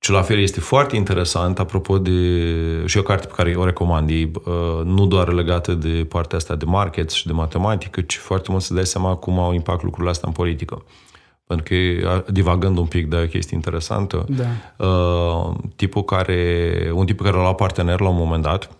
Și 0.00 0.10
la 0.10 0.22
fel 0.22 0.38
este 0.38 0.60
foarte 0.60 0.96
interesant, 0.96 1.58
apropo 1.58 1.98
de 1.98 2.10
și 2.86 2.98
o 2.98 3.02
carte 3.02 3.26
pe 3.26 3.32
care 3.36 3.54
o 3.54 3.64
recomand, 3.64 4.10
e 4.10 4.30
uh, 4.34 4.84
nu 4.84 5.06
doar 5.06 5.32
legată 5.32 5.74
de 5.74 6.06
partea 6.08 6.38
asta 6.38 6.54
de 6.54 6.64
market 6.64 7.10
și 7.10 7.26
de 7.26 7.32
matematică, 7.32 8.00
ci 8.00 8.16
foarte 8.16 8.50
mult 8.50 8.62
să 8.62 8.74
dai 8.74 8.86
seama 8.86 9.14
cum 9.14 9.38
au 9.38 9.52
impact 9.52 9.82
lucrurile 9.82 10.10
astea 10.10 10.28
în 10.28 10.34
politică. 10.34 10.84
Pentru 11.46 11.66
că, 11.68 12.24
divagând 12.30 12.78
un 12.78 12.86
pic 12.86 13.08
de 13.08 13.16
o 13.16 13.26
chestie 13.26 13.56
interesantă, 13.56 14.26
da. 14.28 14.84
uh, 14.86 15.54
tipul 15.76 16.04
care, 16.04 16.90
un 16.94 17.06
tip 17.06 17.20
care 17.20 17.36
l-a 17.36 17.54
partener 17.54 18.00
la 18.00 18.08
un 18.08 18.16
moment 18.16 18.42
dat, 18.42 18.70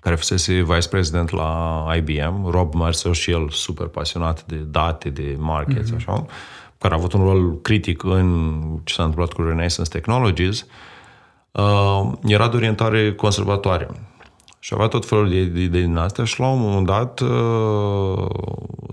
care 0.00 0.14
fusese 0.14 0.52
vice 0.62 0.88
president 0.88 1.30
la 1.30 1.84
IBM, 1.96 2.50
Rob 2.50 2.74
Mercer 2.74 3.14
și 3.14 3.30
el 3.30 3.48
super 3.50 3.86
pasionat 3.86 4.44
de 4.44 4.56
date, 4.56 5.08
de 5.08 5.36
markets, 5.38 5.90
mm-hmm. 5.90 5.96
așa, 5.96 6.26
care 6.88 6.98
a 6.98 7.04
avut 7.04 7.12
un 7.12 7.24
rol 7.24 7.60
critic 7.60 8.02
în 8.02 8.60
ce 8.84 8.94
s-a 8.94 9.02
întâmplat 9.02 9.32
cu 9.32 9.42
Renaissance 9.42 9.90
Technologies, 9.90 10.66
uh, 11.52 12.12
era 12.24 12.48
de 12.48 12.56
orientare 12.56 13.14
conservatoare. 13.14 13.88
Și 14.58 14.74
avea 14.74 14.86
tot 14.86 15.06
felul 15.06 15.28
de 15.28 15.40
idei 15.40 15.68
din 15.68 15.96
astea 15.96 16.24
și 16.24 16.40
la 16.40 16.46
un 16.46 16.60
moment 16.60 16.86
dat, 16.86 17.20
uh, 17.20 18.26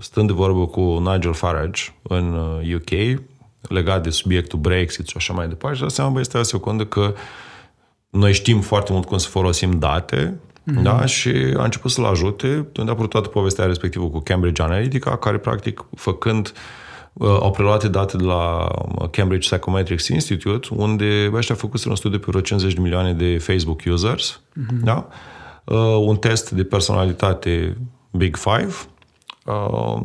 stând 0.00 0.26
de 0.26 0.32
vorbă 0.32 0.66
cu 0.66 0.80
Nigel 0.80 1.32
Farage 1.32 1.82
în 2.02 2.32
UK, 2.74 2.90
uh, 2.90 3.14
legat 3.60 4.02
de 4.02 4.10
subiectul 4.10 4.58
Brexit 4.58 5.06
și 5.08 5.16
așa 5.16 5.32
mai 5.32 5.48
departe, 5.48 5.76
și 5.76 5.84
a 5.84 5.88
seama, 5.88 6.10
băi, 6.10 6.24
stai 6.24 6.40
o 6.40 6.44
secundă 6.44 6.84
că 6.84 7.14
noi 8.10 8.32
știm 8.32 8.60
foarte 8.60 8.92
mult 8.92 9.04
cum 9.04 9.18
să 9.18 9.28
folosim 9.28 9.78
date, 9.78 10.40
mm-hmm. 10.62 10.82
da? 10.82 11.06
și 11.06 11.54
a 11.56 11.64
început 11.64 11.90
să-l 11.90 12.04
ajute, 12.04 12.46
unde 12.78 12.90
a 12.90 12.92
apărut 12.92 13.10
toată 13.10 13.28
povestea 13.28 13.64
respectivă 13.64 14.08
cu 14.08 14.20
Cambridge 14.20 14.62
Analytica, 14.62 15.16
care 15.16 15.38
practic 15.38 15.84
făcând 15.94 16.46
uh, 16.46 16.52
Uh, 16.56 16.93
au 17.20 17.50
preluat 17.50 17.84
date 17.84 18.16
de 18.16 18.24
la 18.24 18.68
uh, 18.98 19.08
Cambridge 19.10 19.48
Psychometrics 19.48 20.08
Institute, 20.08 20.68
unde 20.70 21.30
ăștia 21.32 21.54
au 21.54 21.60
făcut 21.60 21.84
un 21.84 21.96
studiu 21.96 22.18
pe 22.18 22.24
vreo 22.28 22.40
50 22.40 22.72
de 22.72 22.80
milioane 22.80 23.12
de 23.12 23.38
Facebook 23.38 23.80
users, 23.86 24.40
uh-huh. 24.40 24.82
da? 24.82 25.08
Uh, 25.64 25.96
un 26.06 26.16
test 26.16 26.50
de 26.50 26.64
personalitate 26.64 27.76
Big 28.10 28.36
Five, 28.36 28.74
uh, 29.44 30.00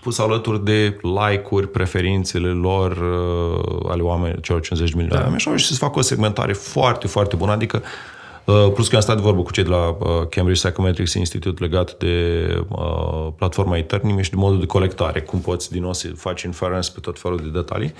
pus 0.00 0.18
alături 0.18 0.64
de 0.64 1.00
like-uri, 1.02 1.68
preferințele 1.68 2.48
lor 2.48 2.90
uh, 2.90 3.90
ale 3.90 4.02
oamenilor, 4.02 4.40
celor 4.40 4.60
50 4.60 4.90
de 4.90 5.02
milioane 5.02 5.36
da. 5.44 5.56
și 5.56 5.66
să 5.66 5.74
facă 5.74 5.98
o 5.98 6.02
segmentare 6.02 6.52
foarte, 6.52 7.06
foarte 7.06 7.36
bună, 7.36 7.52
adică 7.52 7.76
Uh, 7.76 8.13
plus 8.44 8.88
că 8.88 8.94
am 8.94 9.00
stat 9.00 9.16
de 9.16 9.22
vorbă 9.22 9.42
cu 9.42 9.52
cei 9.52 9.62
de 9.62 9.68
la 9.68 9.88
uh, 9.88 10.26
Cambridge 10.28 10.68
Psychometrics 10.68 11.14
Institute 11.14 11.62
legat 11.62 11.96
de 11.98 12.46
uh, 12.68 13.28
platforma 13.36 13.76
Eternim 13.76 14.20
și 14.20 14.30
de 14.30 14.36
modul 14.36 14.60
de 14.60 14.66
colectare, 14.66 15.20
cum 15.20 15.40
poți 15.40 15.70
din 15.70 15.82
nou 15.82 15.92
să 15.92 16.08
faci 16.16 16.42
inference 16.42 16.90
pe 16.94 17.00
tot 17.00 17.18
felul 17.18 17.38
de 17.42 17.48
detalii. 17.48 17.94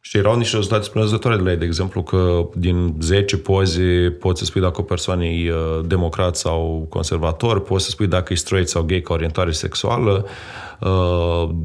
Și 0.00 0.16
erau 0.16 0.36
niște 0.36 0.56
rezultate 0.56 0.84
splenezătoare 0.84 1.36
de 1.36 1.42
la 1.42 1.50
ei, 1.50 1.56
de 1.56 1.64
exemplu 1.64 2.02
că 2.02 2.48
din 2.54 2.94
10 3.00 3.36
poze 3.36 4.16
poți 4.20 4.38
să 4.38 4.44
spui 4.44 4.60
dacă 4.60 4.80
o 4.80 4.84
persoană 4.84 5.24
e 5.24 5.52
democrat 5.84 6.36
sau 6.36 6.86
conservator, 6.88 7.60
poți 7.60 7.84
să 7.84 7.90
spui 7.90 8.06
dacă 8.06 8.32
e 8.32 8.36
straight 8.36 8.68
sau 8.68 8.82
gay 8.82 9.00
ca 9.00 9.12
orientare 9.12 9.50
sexuală, 9.50 10.26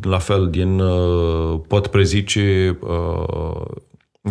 la 0.02 0.18
fel 0.18 0.50
din 0.50 0.82
pot 1.68 1.88
prezice 1.88 2.78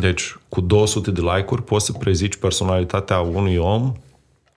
deci, 0.00 0.36
cu 0.48 0.60
200 0.60 1.10
de 1.10 1.20
like-uri 1.20 1.62
poți 1.62 1.86
să 1.86 1.92
prezici 1.92 2.36
personalitatea 2.36 3.20
unui 3.20 3.56
om 3.56 3.92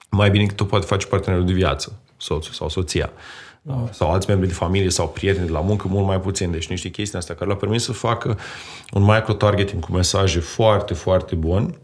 mai 0.10 0.30
bine 0.30 0.44
decât 0.44 0.58
tu 0.58 0.66
poate 0.66 0.86
face 0.86 1.06
partenerul 1.06 1.46
de 1.46 1.54
viață, 1.54 2.00
soțul 2.18 2.54
sau 2.54 2.70
soția. 2.70 3.10
Da. 3.62 3.88
Sau 3.92 4.12
alți 4.12 4.30
membri 4.30 4.48
de 4.48 4.54
familie 4.54 4.90
sau 4.90 5.08
prieteni 5.08 5.46
de 5.46 5.52
la 5.52 5.60
muncă, 5.60 5.88
mult 5.88 6.06
mai 6.06 6.20
puțin. 6.20 6.52
Deci 6.52 6.68
niște 6.68 6.90
chestii 6.90 7.18
astea 7.18 7.36
care 7.36 7.46
le-au 7.46 7.60
permis 7.60 7.84
să 7.84 7.92
facă 7.92 8.38
un 8.94 9.04
micro-targeting 9.04 9.80
cu 9.80 9.92
mesaje 9.92 10.40
foarte, 10.40 10.94
foarte 10.94 11.36
bun, 11.36 11.78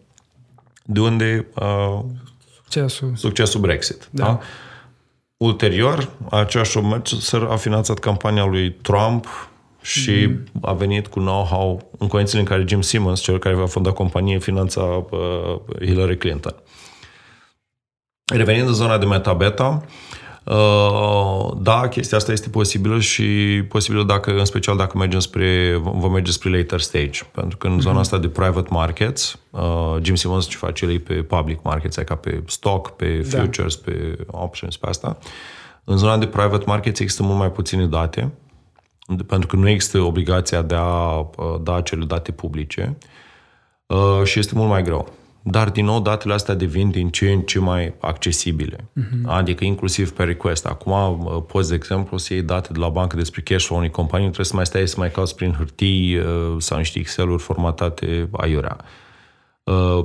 de 0.83 0.99
unde 0.99 1.47
uh, 1.55 1.99
succesul. 2.63 3.11
succesul 3.15 3.61
Brexit. 3.61 4.07
Da. 4.11 4.23
Da? 4.23 4.39
Ulterior, 5.37 6.09
aceeași 6.29 6.79
a 7.49 7.55
finanțat 7.55 7.99
campania 7.99 8.45
lui 8.45 8.71
Trump 8.71 9.50
și 9.81 10.25
mm. 10.27 10.43
a 10.61 10.73
venit 10.73 11.07
cu 11.07 11.19
know-how 11.19 11.91
în 11.97 12.07
condițiile 12.07 12.41
în 12.41 12.47
care 12.47 12.65
Jim 12.67 12.81
Simmons, 12.81 13.21
cel 13.21 13.39
care 13.39 13.55
va 13.55 13.65
fonda 13.65 13.91
companie, 13.91 14.39
finanța 14.39 14.81
uh, 14.81 15.85
Hillary 15.85 16.17
Clinton. 16.17 16.55
Revenind 18.33 18.67
în 18.67 18.73
zona 18.73 18.97
de 18.97 19.05
metabeta, 19.05 19.83
uh, 19.85 20.21
Uh, 20.43 21.51
da, 21.57 21.87
chestia 21.87 22.17
asta 22.17 22.31
este 22.31 22.49
posibilă 22.49 22.99
și 22.99 23.23
posibilă 23.67 24.03
dacă, 24.03 24.31
în 24.31 24.45
special 24.45 24.77
dacă 24.77 24.97
mergem 24.97 25.19
spre, 25.19 25.79
vom 25.83 26.11
merge 26.11 26.31
spre 26.31 26.57
later 26.57 26.79
stage. 26.79 27.23
Pentru 27.31 27.57
că 27.57 27.67
în 27.67 27.79
zona 27.79 27.91
mhm. 27.91 28.01
asta 28.01 28.17
de 28.17 28.27
private 28.27 28.67
markets, 28.69 29.39
uh, 29.49 29.95
Jim 30.01 30.15
Simmons 30.15 30.47
ce 30.47 30.57
face 30.57 30.85
el 30.85 30.99
pe 30.99 31.13
public 31.13 31.59
markets, 31.63 31.95
ca 31.95 32.15
pe 32.15 32.43
stock, 32.47 32.89
pe 32.89 33.27
da. 33.31 33.39
futures, 33.39 33.75
da. 33.75 33.91
pe 33.91 34.17
options, 34.27 34.77
pe 34.77 34.87
asta. 34.87 35.17
În 35.83 35.97
zona 35.97 36.17
de 36.17 36.25
private 36.25 36.63
markets 36.67 36.99
există 36.99 37.23
mult 37.23 37.37
mai 37.37 37.51
puține 37.51 37.85
date, 37.85 38.31
pentru 39.27 39.47
că 39.47 39.55
nu 39.55 39.69
există 39.69 39.99
obligația 39.99 40.61
de 40.61 40.75
a 40.77 41.17
uh, 41.17 41.27
da 41.63 41.75
acele 41.75 42.05
date 42.05 42.31
publice 42.31 42.97
uh, 43.85 44.21
și 44.23 44.39
este 44.39 44.55
mult 44.55 44.69
mai 44.69 44.83
greu. 44.83 45.13
Dar, 45.43 45.69
din 45.69 45.85
nou, 45.85 46.01
datele 46.01 46.33
astea 46.33 46.53
devin 46.53 46.89
din 46.89 47.09
ce 47.09 47.31
în 47.31 47.41
ce 47.41 47.59
mai 47.59 47.93
accesibile. 47.99 48.77
Uh-huh. 48.77 49.25
Adică 49.25 49.63
inclusiv 49.63 50.11
pe 50.11 50.23
request. 50.23 50.65
Acum 50.65 51.19
uh, 51.25 51.43
poți, 51.47 51.69
de 51.69 51.75
exemplu, 51.75 52.17
să 52.17 52.33
iei 52.33 52.41
date 52.41 52.73
de 52.73 52.79
la 52.79 52.89
bancă 52.89 53.15
despre 53.15 53.41
cash 53.41 53.65
flow 53.65 53.77
unei 53.77 53.91
companii, 53.91 54.25
nu 54.25 54.31
trebuie 54.31 54.51
să 54.51 54.55
mai 54.55 54.65
stai 54.65 54.87
să 54.87 54.95
mai 54.97 55.11
cauți 55.11 55.35
prin 55.35 55.53
hârtii 55.53 56.17
sau 56.57 56.77
niște 56.77 56.99
Excel-uri 56.99 57.41
formatate 57.41 58.29
aiurea. 58.31 58.77
Uh, 58.79 58.85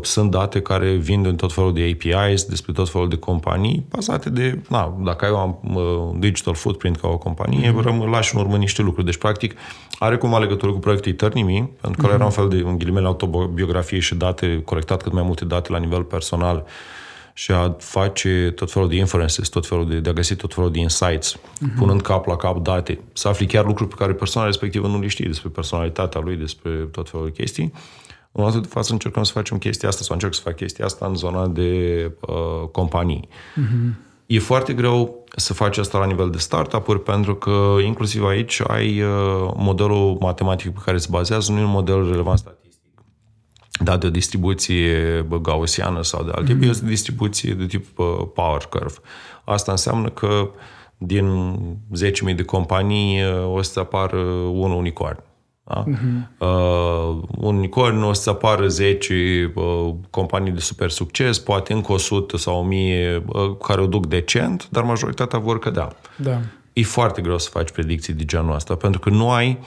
sunt 0.03 0.31
date 0.31 0.61
care 0.61 0.93
vin 0.93 1.23
din 1.23 1.37
tot 1.37 1.53
felul 1.53 1.73
de 1.73 1.97
APIs, 1.97 2.45
despre 2.45 2.73
tot 2.73 2.89
felul 2.89 3.09
de 3.09 3.17
companii, 3.17 3.87
bazate 3.91 4.31
de, 4.31 4.63
na, 4.69 4.97
dacă 5.05 5.25
ai 5.25 5.31
un 5.31 5.75
uh, 5.75 6.15
digital 6.19 6.55
footprint 6.55 6.97
ca 6.97 7.09
o 7.09 7.19
companie, 7.19 7.73
mm-hmm. 7.73 7.83
rămân, 7.83 8.09
lași 8.09 8.35
în 8.35 8.41
urmă 8.41 8.57
niște 8.57 8.83
lucruri. 8.83 9.05
Deci, 9.05 9.17
practic, 9.17 9.55
are 9.99 10.17
cumva 10.17 10.39
legătură 10.39 10.73
cu 10.73 10.79
proiectul 10.79 11.13
Eternimi, 11.13 11.71
pentru 11.81 12.03
că 12.03 12.09
mm-hmm. 12.09 12.15
era 12.15 12.25
un 12.25 12.31
fel 12.31 12.49
de, 12.49 12.57
în 12.57 12.79
ghilimele, 12.79 13.07
autobiografie 13.07 13.99
și 13.99 14.15
date, 14.15 14.63
colectat 14.65 15.03
cât 15.03 15.13
mai 15.13 15.23
multe 15.23 15.45
date 15.45 15.73
la 15.73 15.79
nivel 15.79 16.03
personal 16.03 16.65
și 17.33 17.51
a 17.51 17.77
face 17.79 18.53
tot 18.55 18.73
felul 18.73 18.89
de 18.89 18.97
inferences, 18.97 19.49
tot 19.49 19.67
felul 19.67 19.89
de, 19.89 19.99
de 20.01 20.09
a 20.09 20.13
găsi 20.13 20.37
tot 20.37 20.55
felul 20.55 20.71
de 20.71 20.79
insights, 20.79 21.37
mm-hmm. 21.37 21.79
punând 21.79 22.01
cap 22.01 22.27
la 22.27 22.37
cap 22.37 22.63
date, 22.63 23.01
să 23.13 23.29
afli 23.29 23.47
chiar 23.47 23.65
lucruri 23.65 23.89
pe 23.89 23.97
care 23.99 24.13
persoana 24.13 24.47
respectivă 24.47 24.87
nu 24.87 25.01
le 25.01 25.07
știe 25.07 25.27
despre 25.27 25.49
personalitatea 25.49 26.21
lui, 26.21 26.37
despre 26.37 26.71
tot 26.71 27.11
felul 27.11 27.27
de 27.27 27.33
chestii. 27.33 27.73
În 28.37 28.43
momentul 28.43 28.61
de 28.61 28.75
față 28.75 28.93
încercăm 28.93 29.23
să 29.23 29.33
facem 29.33 29.59
chestia 29.59 29.89
asta 29.89 30.03
sau 30.03 30.15
încerc 30.15 30.35
să 30.35 30.41
fac 30.45 30.57
chestia 30.57 30.85
asta 30.85 31.07
în 31.07 31.15
zona 31.15 31.47
de 31.47 32.13
uh, 32.21 32.69
companii. 32.73 33.29
Uh-huh. 33.29 33.95
E 34.27 34.39
foarte 34.39 34.73
greu 34.73 35.25
să 35.37 35.55
faci 35.55 35.79
asta 35.79 35.99
la 35.99 36.07
nivel 36.07 36.31
de 36.31 36.39
startup-uri 36.39 37.03
pentru 37.03 37.35
că 37.35 37.77
inclusiv 37.85 38.25
aici 38.25 38.63
ai 38.67 39.03
uh, 39.03 39.09
modelul 39.57 40.17
matematic 40.21 40.73
pe 40.73 40.81
care 40.85 40.97
se 40.97 41.07
bazează, 41.11 41.53
nu 41.53 41.59
e 41.59 41.63
un 41.63 41.71
model 41.71 42.09
relevant 42.11 42.39
statistic. 42.39 43.03
Da, 43.85 43.97
de 43.97 44.07
o 44.07 44.11
distribuție 44.11 45.27
gaussiană 45.43 46.03
sau 46.03 46.25
de 46.25 46.31
alte, 46.35 46.57
mm-hmm. 46.57 46.63
e 46.63 46.83
o 46.85 46.87
distribuție 46.87 47.53
de 47.55 47.67
tip 47.67 47.99
uh, 47.99 48.07
power 48.35 48.63
curve. 48.71 48.97
Asta 49.45 49.71
înseamnă 49.71 50.09
că 50.09 50.51
din 50.99 51.57
10.000 52.29 52.35
de 52.35 52.43
companii 52.43 53.23
uh, 53.23 53.55
o 53.55 53.63
să 53.63 53.81
apară 53.81 54.21
un 54.53 54.71
unicorn. 54.71 55.23
Da? 55.69 55.85
Uh-huh. 55.85 56.39
Uh, 56.39 57.23
un 57.39 57.57
unicorn 57.57 58.03
o 58.03 58.13
să 58.13 58.31
apară 58.31 58.69
10 58.69 59.53
uh, 59.55 59.95
companii 60.11 60.53
de 60.53 60.61
super 60.61 60.91
succes, 60.91 61.39
poate 61.39 61.73
încă 61.73 61.93
100 61.93 62.37
sau 62.37 62.59
1000 62.59 63.25
uh, 63.27 63.57
care 63.63 63.81
o 63.81 63.87
duc 63.87 64.07
decent, 64.07 64.69
dar 64.71 64.83
majoritatea 64.83 65.39
vor 65.39 65.59
cădea. 65.59 65.97
Da. 66.17 66.41
E 66.73 66.83
foarte 66.83 67.23
greu 67.23 67.39
să 67.39 67.49
faci 67.51 67.71
predicții 67.71 68.13
de 68.13 68.25
genul 68.25 68.55
ăsta, 68.55 68.75
pentru 68.75 69.01
că 69.01 69.11
nu 69.11 69.31
ai, 69.31 69.59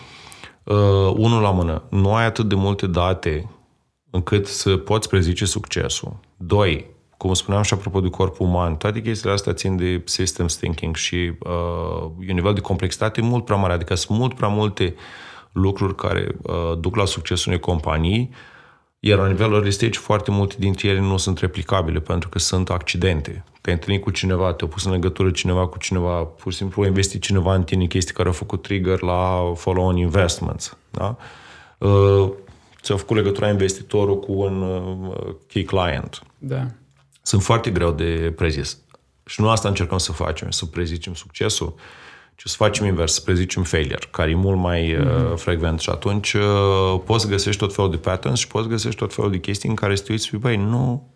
uh, 0.64 1.14
unul 1.16 1.41
la 1.41 1.52
mână, 1.52 1.84
nu 1.89 2.14
ai 2.14 2.26
atât 2.26 2.50
de 2.50 2.56
multe 2.56 2.88
date 2.88 3.50
încât 4.10 4.47
să 4.47 4.78
poți 4.78 5.10
prezice 5.10 5.45
succesul. 5.45 6.20
Doi, 6.38 6.86
cum 7.18 7.34
spuneam 7.34 7.64
și 7.64 7.74
apropo 7.74 8.00
de 8.00 8.10
corpul 8.10 8.45
uman, 8.45 8.76
toate 8.76 9.02
chestiile 9.02 9.34
astea 9.34 9.54
țin 9.54 9.76
de 9.76 10.02
systems 10.06 10.56
thinking 10.56 10.95
și 10.95 11.16
uh, 11.16 12.12
e 12.20 12.30
un 12.30 12.36
nivel 12.36 12.54
de 12.54 12.62
complexitate 12.62 13.22
mult 13.22 13.45
prea 13.45 13.58
mare, 13.58 13.74
adică 13.74 13.95
sunt 13.95 14.18
mult 14.18 14.34
prea 14.34 14.47
multe 14.47 14.95
uh, 14.95 15.28
lucruri 15.52 15.95
care 15.95 16.36
uh, 16.41 16.78
duc 16.80 16.95
la 16.95 17.06
succesul 17.06 17.52
unei 17.52 17.62
companii, 17.64 18.30
iar 19.00 19.18
la 19.18 19.28
nivel 19.28 19.52
early 19.52 19.72
stage 19.72 20.00
foarte 20.00 20.32
multe 20.32 20.56
dintre 20.60 20.88
ele 20.88 21.00
nu 21.00 21.18
sunt 21.18 21.39
replicabile 21.39 22.00
pentru 22.00 22.30
că 22.30 22.39
sunt 22.39 22.70
accidente. 22.70 23.43
Te-ai 23.62 23.76
întâlnit 23.76 24.04
cu 24.04 24.12
cineva, 24.12 24.54
te-a 24.54 24.68
pus 24.68 24.86
în 24.86 24.91
legătură 24.91 25.32
cineva 25.32 25.68
cu 25.68 25.78
cineva, 25.78 26.24
pur 26.24 26.52
și 26.52 26.58
simplu 26.58 26.84
a 26.84 26.86
investit 26.86 27.22
cineva 27.22 27.56
în 27.56 27.64
tine 27.64 27.86
chestii 27.86 28.14
care 28.14 28.28
au 28.28 28.34
făcut 28.34 28.62
trigger 28.62 29.02
la 29.02 29.52
follow-on 29.56 29.97
investments. 29.97 30.78
Da? 30.89 31.18
Uh, 31.78 32.30
ți-a 32.82 32.95
făcut 32.95 33.16
legătura 33.16 33.50
investitorul 33.50 34.20
cu 34.20 34.32
un 34.32 34.62
uh, 34.62 35.36
key 35.47 35.64
client. 35.64 36.24
Da. 36.38 36.66
Sunt 37.22 37.41
foarte 37.41 37.70
greu 37.70 37.91
de 37.91 38.34
prezis. 38.36 38.78
Și 39.26 39.41
nu 39.41 39.50
asta 39.50 39.68
încercăm 39.68 39.97
să 39.97 40.12
facem, 40.12 40.50
să 40.50 40.66
prezicem 40.66 41.14
succesul, 41.14 41.74
ci 42.40 42.50
să 42.50 42.56
facem 42.58 42.86
invers, 42.86 43.14
să 43.14 43.22
prezicem 43.22 43.64
failure, 43.64 44.08
care 44.12 44.30
e 44.30 44.36
mult 44.36 44.58
mai 44.58 44.96
mm-hmm. 44.96 45.32
uh, 45.32 45.36
frecvent 45.36 45.80
și 45.80 45.90
atunci 45.90 46.34
uh, 46.34 47.02
poți 47.06 47.24
să 47.24 47.30
găsești 47.30 47.60
tot 47.60 47.76
felul 47.76 47.92
de 47.92 47.98
patterns 47.98 48.40
și 48.40 48.48
poți 48.48 48.64
să 48.64 48.70
găsești 48.70 49.00
tot 49.00 49.14
felul 49.14 49.32
de 49.32 49.40
chestii 49.40 49.70
în 49.70 49.76
care 49.76 49.96
să 49.96 50.04
te 50.04 50.12
uiți, 50.12 50.36
băi, 50.36 50.58
nu 50.58 51.10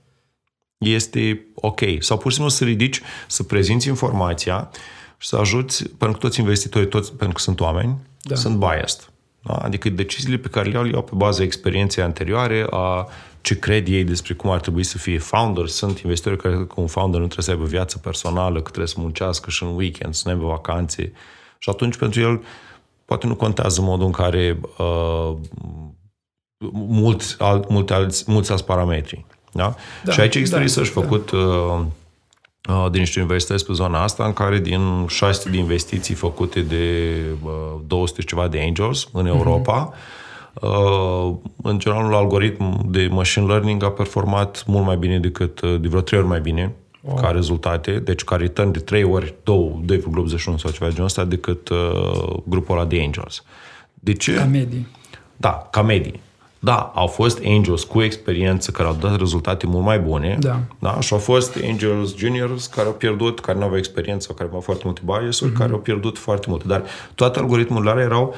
este 0.77 1.45
ok. 1.55 1.79
Sau 1.99 2.17
pur 2.17 2.31
și 2.31 2.37
simplu 2.37 2.55
să 2.55 2.63
ridici, 2.63 3.01
să 3.27 3.43
prezinți 3.43 3.87
informația 3.87 4.69
și 5.17 5.27
să 5.27 5.35
ajuți, 5.35 5.89
pentru 5.89 6.17
că 6.17 6.27
toți 6.27 6.39
investitorii, 6.39 6.87
toți, 6.87 7.13
pentru 7.13 7.35
că 7.35 7.41
sunt 7.41 7.59
oameni, 7.59 7.97
da. 8.21 8.35
sunt 8.35 8.57
biased. 8.57 9.09
Da? 9.41 9.53
Adică 9.53 9.89
deciziile 9.89 10.37
pe 10.37 10.47
care 10.47 10.67
le 10.67 10.73
iau, 10.73 10.83
le 10.83 10.89
iau 10.89 11.03
pe 11.03 11.15
baza 11.15 11.43
experienței 11.43 12.03
anterioare, 12.03 12.65
a 12.69 13.07
ce 13.43 13.59
cred 13.59 13.87
ei 13.87 14.03
despre 14.03 14.33
cum 14.33 14.49
ar 14.49 14.59
trebui 14.59 14.83
să 14.83 14.97
fie 14.97 15.17
founder. 15.17 15.67
Sunt 15.67 15.99
investitori 15.99 16.41
care 16.41 16.55
cred 16.55 16.67
că 16.67 16.79
un 16.79 16.87
founder 16.87 17.19
nu 17.19 17.25
trebuie 17.25 17.45
să 17.45 17.51
aibă 17.51 17.63
viață 17.63 17.97
personală, 17.97 18.55
că 18.55 18.67
trebuie 18.67 18.87
să 18.87 18.95
muncească 18.97 19.49
și 19.49 19.63
în 19.63 19.75
weekend, 19.75 20.13
să 20.13 20.21
nu 20.25 20.33
aibă 20.33 20.47
vacanțe. 20.47 21.11
Și 21.57 21.69
atunci 21.69 21.97
pentru 21.97 22.21
el 22.21 22.43
poate 23.05 23.27
nu 23.27 23.35
contează 23.35 23.81
modul 23.81 24.05
în 24.05 24.11
care 24.11 24.59
uh, 24.77 25.35
mulți, 26.73 27.35
alt, 27.37 27.69
multe 27.69 27.93
alți, 27.93 28.23
mulți 28.27 28.51
alți 28.51 28.65
parametri. 28.65 29.25
Da? 29.51 29.75
Da, 30.03 30.11
și 30.11 30.19
aici 30.19 30.35
există 30.35 30.55
da, 30.55 30.61
research 30.61 30.93
da. 30.93 31.01
făcut 31.01 31.31
uh, 31.31 31.39
uh, 32.69 32.91
din 32.91 32.99
niște 32.99 33.19
universități 33.19 33.65
pe 33.65 33.73
zona 33.73 34.01
asta, 34.01 34.25
în 34.25 34.33
care 34.33 34.59
din 34.59 35.07
600 35.07 35.49
de 35.49 35.57
investiții 35.57 36.15
făcute 36.15 36.61
de 36.61 37.15
uh, 37.43 37.79
200 37.87 38.21
ceva 38.21 38.47
de 38.47 38.61
angels 38.61 39.07
în 39.11 39.25
Europa, 39.25 39.93
mm-hmm 39.93 40.21
Uh, 40.22 40.22
în 41.63 41.79
general, 41.79 42.13
algoritm 42.13 42.91
de 42.91 43.07
machine 43.11 43.45
learning 43.45 43.83
a 43.83 43.91
performat 43.91 44.63
mult 44.67 44.85
mai 44.85 44.97
bine 44.97 45.19
decât, 45.19 45.61
uh, 45.61 45.79
de 45.79 45.87
vreo 45.87 46.01
trei 46.01 46.19
ori 46.19 46.27
mai 46.27 46.41
bine 46.41 46.75
wow. 47.01 47.15
ca 47.15 47.27
rezultate, 47.27 47.99
deci 47.99 48.23
ca 48.23 48.35
return 48.35 48.71
de 48.71 48.79
trei 48.79 49.03
ori, 49.03 49.33
2,81 49.33 50.37
sau 50.37 50.71
ceva 50.71 50.85
de 50.85 50.91
genul 50.91 51.05
ăsta, 51.05 51.23
decât 51.23 51.69
uh, 51.69 52.35
grupul 52.43 52.77
ăla 52.77 52.85
de 52.85 53.01
angels. 53.05 53.43
De 53.93 54.13
ce? 54.13 54.33
Ca 54.33 54.45
medii. 54.45 54.87
Da, 55.37 55.67
ca 55.71 55.81
medii. 55.81 56.21
Da, 56.59 56.91
au 56.95 57.07
fost 57.07 57.41
angels 57.45 57.83
cu 57.83 58.01
experiență 58.01 58.71
care 58.71 58.87
au 58.87 58.97
dat 58.99 59.17
rezultate 59.17 59.67
mult 59.67 59.85
mai 59.85 59.99
bune. 59.99 60.37
Da. 60.39 60.59
da? 60.79 60.99
Și 60.99 61.13
au 61.13 61.19
fost 61.19 61.57
angels 61.69 62.15
juniors 62.15 62.67
care 62.67 62.87
au 62.87 62.93
pierdut, 62.93 63.39
care 63.39 63.57
nu 63.57 63.63
aveau 63.63 63.77
experiență, 63.77 64.33
care 64.33 64.49
au 64.53 64.59
foarte 64.59 64.81
multe 64.85 65.01
bias-uri, 65.05 65.51
mm-hmm. 65.51 65.57
care 65.57 65.71
au 65.71 65.79
pierdut 65.79 66.17
foarte 66.17 66.45
multe. 66.49 66.67
Dar 66.67 66.83
toate 67.15 67.39
algoritmurile 67.39 67.91
alea 67.91 68.03
erau 68.03 68.27
uh, 68.27 68.35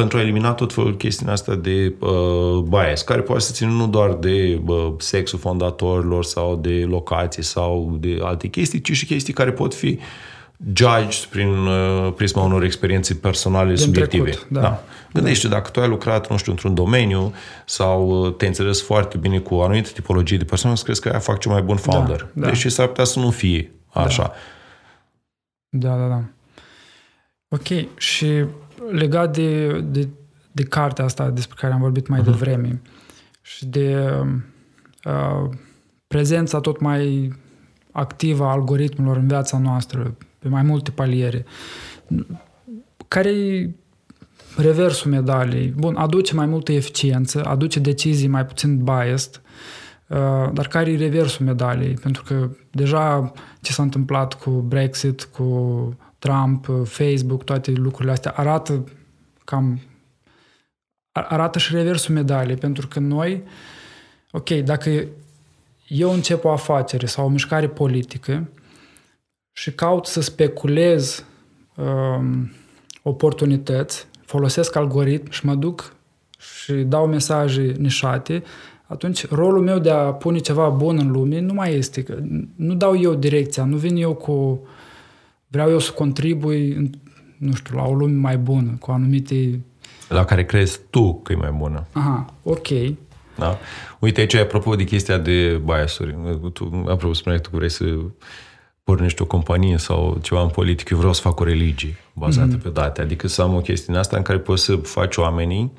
pentru 0.00 0.18
a 0.18 0.20
elimina 0.20 0.52
tot 0.52 0.72
felul 0.72 0.96
chestiunea 0.96 1.34
asta 1.34 1.54
de 1.54 1.94
uh, 1.98 2.62
bias, 2.68 3.02
care 3.02 3.20
poate 3.20 3.40
să 3.42 3.52
țină 3.52 3.70
nu 3.70 3.88
doar 3.88 4.14
de 4.14 4.60
uh, 4.66 4.92
sexul 4.98 5.38
fondatorilor 5.38 6.24
sau 6.24 6.56
de 6.56 6.84
locații 6.88 7.42
sau 7.42 7.96
de 8.00 8.18
alte 8.22 8.46
chestii, 8.46 8.80
ci 8.80 8.92
și 8.92 9.06
chestii 9.06 9.32
care 9.32 9.52
pot 9.52 9.74
fi 9.74 9.98
judged 10.72 11.24
prin 11.30 11.48
uh, 11.48 12.12
prisma 12.16 12.42
unor 12.42 12.62
experiențe 12.62 13.14
personale 13.14 13.72
Din 13.72 13.76
subiective. 13.76 14.30
Trecut, 14.30 14.48
da. 14.50 14.60
da. 14.60 14.82
Gândește, 15.12 15.48
da. 15.48 15.54
dacă 15.54 15.70
tu 15.70 15.80
ai 15.80 15.88
lucrat, 15.88 16.30
nu 16.30 16.36
știu, 16.36 16.52
într-un 16.52 16.74
domeniu 16.74 17.34
sau 17.66 18.24
uh, 18.24 18.34
te 18.34 18.46
înțeles 18.46 18.82
foarte 18.82 19.16
bine 19.16 19.38
cu 19.38 19.54
o 19.54 19.62
anumită 19.62 19.90
tipologie 19.90 20.36
de 20.36 20.44
persoană, 20.44 20.76
să 20.76 20.84
crezi 20.84 21.00
că 21.00 21.08
aia 21.08 21.18
fac 21.18 21.38
cel 21.38 21.50
mai 21.50 21.62
bun 21.62 21.78
da, 21.84 21.92
founder. 21.92 22.28
Da, 22.32 22.44
da. 22.44 22.46
Deci 22.46 22.66
s-ar 22.66 22.86
putea 22.86 23.04
să 23.04 23.18
nu 23.18 23.30
fie 23.30 23.70
așa. 23.92 24.32
Da, 25.68 25.88
da, 25.88 25.96
da. 25.96 26.06
da. 26.06 26.22
Ok, 27.48 27.98
și 27.98 28.44
legat 28.90 29.32
de, 29.32 29.80
de, 29.80 30.08
de 30.52 30.62
cartea 30.62 31.04
asta 31.04 31.30
despre 31.30 31.56
care 31.60 31.72
am 31.72 31.80
vorbit 31.80 32.06
mai 32.06 32.20
uh-huh. 32.20 32.24
devreme 32.24 32.80
și 33.42 33.66
de 33.66 34.10
uh, 35.04 35.50
prezența 36.06 36.60
tot 36.60 36.80
mai 36.80 37.32
activă 37.92 38.44
a 38.44 38.50
algoritmelor 38.50 39.16
în 39.16 39.26
viața 39.26 39.58
noastră, 39.58 40.14
pe 40.38 40.48
mai 40.48 40.62
multe 40.62 40.90
paliere, 40.90 41.44
care 43.08 43.30
e 43.30 43.70
reversul 44.56 45.10
medaliei? 45.10 45.74
Bun, 45.76 45.96
aduce 45.96 46.34
mai 46.34 46.46
multă 46.46 46.72
eficiență, 46.72 47.44
aduce 47.44 47.80
decizii 47.80 48.28
mai 48.28 48.46
puțin 48.46 48.84
biased, 48.84 49.42
uh, 50.06 50.50
dar 50.52 50.68
care 50.68 50.90
e 50.90 50.96
reversul 50.96 51.46
medaliei? 51.46 51.94
Pentru 51.94 52.22
că 52.22 52.48
deja 52.70 53.32
ce 53.60 53.72
s-a 53.72 53.82
întâmplat 53.82 54.34
cu 54.34 54.50
Brexit, 54.50 55.24
cu 55.24 55.44
Trump, 56.20 56.66
Facebook, 56.84 57.44
toate 57.44 57.70
lucrurile 57.70 58.12
astea 58.12 58.32
arată 58.36 58.84
cam 59.44 59.80
arată 61.12 61.58
și 61.58 61.74
reversul 61.74 62.14
medaliei, 62.14 62.56
pentru 62.56 62.88
că 62.88 63.00
noi, 63.00 63.42
ok, 64.30 64.48
dacă 64.48 65.04
eu 65.88 66.12
încep 66.12 66.44
o 66.44 66.50
afacere 66.50 67.06
sau 67.06 67.24
o 67.24 67.28
mișcare 67.28 67.68
politică 67.68 68.48
și 69.52 69.72
caut 69.72 70.06
să 70.06 70.20
speculez 70.20 71.24
um, 71.76 72.50
oportunități, 73.02 74.06
folosesc 74.24 74.76
algoritm 74.76 75.30
și 75.30 75.46
mă 75.46 75.54
duc 75.54 75.94
și 76.38 76.72
dau 76.72 77.06
mesaje 77.06 77.74
nișate, 77.78 78.42
atunci 78.86 79.28
rolul 79.28 79.62
meu 79.62 79.78
de 79.78 79.90
a 79.90 80.12
pune 80.12 80.38
ceva 80.38 80.68
bun 80.68 80.98
în 80.98 81.10
lume 81.10 81.40
nu 81.40 81.52
mai 81.52 81.74
este. 81.74 82.02
Că 82.02 82.18
nu 82.56 82.74
dau 82.74 83.00
eu 83.00 83.14
direcția, 83.14 83.64
nu 83.64 83.76
vin 83.76 83.96
eu 83.96 84.14
cu... 84.14 84.66
Vreau 85.50 85.70
eu 85.70 85.78
să 85.78 85.92
contribui, 85.92 86.90
nu 87.38 87.54
știu, 87.54 87.76
la 87.76 87.82
o 87.82 87.94
lume 87.94 88.16
mai 88.16 88.38
bună, 88.38 88.76
cu 88.80 88.90
anumite... 88.90 89.60
La 90.08 90.24
care 90.24 90.44
crezi 90.44 90.80
tu 90.90 91.14
că 91.14 91.32
e 91.32 91.36
mai 91.36 91.50
bună. 91.50 91.86
Aha, 91.92 92.34
ok. 92.42 92.68
Da? 93.38 93.58
Uite 93.98 94.20
aici, 94.20 94.34
apropo 94.34 94.74
de 94.74 94.84
chestia 94.84 95.18
de 95.18 95.60
biasuri, 95.64 96.16
tu, 96.52 96.84
apropo, 96.88 97.12
spuneai 97.12 97.40
tu 97.40 97.50
că 97.50 97.56
vrei 97.56 97.70
să 97.70 97.84
pornești 98.82 99.22
o 99.22 99.26
companie 99.26 99.78
sau 99.78 100.18
ceva 100.22 100.42
în 100.42 100.48
politică, 100.48 100.88
eu 100.92 100.98
vreau 100.98 101.12
să 101.12 101.20
fac 101.20 101.40
o 101.40 101.44
religie 101.44 101.96
bazată 102.12 102.58
mm-hmm. 102.58 102.62
pe 102.62 102.68
date. 102.68 103.00
Adică 103.00 103.28
să 103.28 103.42
am 103.42 103.54
o 103.54 103.60
chestie 103.60 103.92
în 103.92 103.98
asta 103.98 104.16
în 104.16 104.22
care 104.22 104.38
poți 104.38 104.64
să 104.64 104.76
faci 104.76 105.16
oamenii 105.16 105.72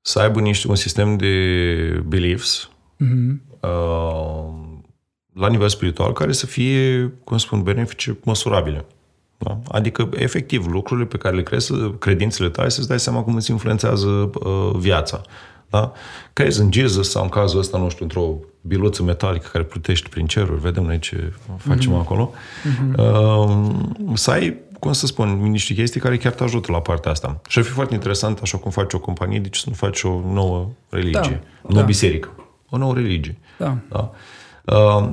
să 0.00 0.18
aibă 0.18 0.40
niște, 0.40 0.68
un 0.68 0.74
sistem 0.74 1.16
de 1.16 2.02
beliefs 2.06 2.70
mm-hmm. 3.04 3.58
uh, 3.60 4.53
la 5.34 5.48
nivel 5.48 5.68
spiritual 5.68 6.12
care 6.12 6.32
să 6.32 6.46
fie, 6.46 7.12
cum 7.24 7.38
spun, 7.38 7.62
benefice 7.62 8.18
măsurabile. 8.24 8.84
Da? 9.38 9.58
Adică, 9.68 10.08
efectiv, 10.12 10.66
lucrurile 10.66 11.06
pe 11.06 11.16
care 11.16 11.36
le 11.36 11.42
crezi, 11.42 11.72
credințele 11.98 12.48
tale, 12.48 12.68
să-ți 12.68 12.88
dai 12.88 13.00
seama 13.00 13.22
cum 13.22 13.34
îți 13.34 13.50
influențează 13.50 14.06
uh, 14.06 14.70
viața. 14.76 15.20
Da? 15.70 15.92
Crezi 16.32 16.60
în 16.60 16.72
Jesus 16.72 17.10
sau 17.10 17.22
în 17.22 17.28
cazul 17.28 17.58
ăsta, 17.58 17.78
nu 17.78 17.88
știu, 17.88 18.04
într-o 18.04 18.34
biluță 18.60 19.02
metalică 19.02 19.48
care 19.52 19.64
plutește 19.64 20.08
prin 20.08 20.26
ceruri, 20.26 20.60
vedem 20.60 20.84
noi 20.84 20.98
ce 20.98 21.32
facem 21.56 21.92
mm-hmm. 21.92 22.00
acolo, 22.00 22.32
mm-hmm. 22.32 22.98
Uh, 22.98 24.16
să 24.16 24.30
ai, 24.30 24.56
cum 24.78 24.92
să 24.92 25.06
spun, 25.06 25.28
niște 25.28 25.74
chestii 25.74 26.00
care 26.00 26.16
chiar 26.16 26.32
te 26.32 26.42
ajută 26.42 26.72
la 26.72 26.80
partea 26.80 27.10
asta. 27.10 27.40
Și 27.48 27.58
ar 27.58 27.64
fi 27.64 27.70
foarte 27.70 27.94
interesant, 27.94 28.38
așa 28.42 28.58
cum 28.58 28.70
faci 28.70 28.92
o 28.92 28.98
companie, 28.98 29.40
de 29.40 29.48
ce 29.48 29.60
să 29.60 29.66
nu 29.68 29.74
faci 29.74 30.02
o 30.02 30.20
nouă 30.32 30.68
religie, 30.88 31.42
da, 31.62 31.68
nu 31.68 31.74
da. 31.74 31.82
biserică, 31.82 32.30
o 32.70 32.76
nouă 32.76 32.94
religie. 32.94 33.36
Da. 33.58 33.76
da? 33.88 34.10
Uh, 34.64 35.10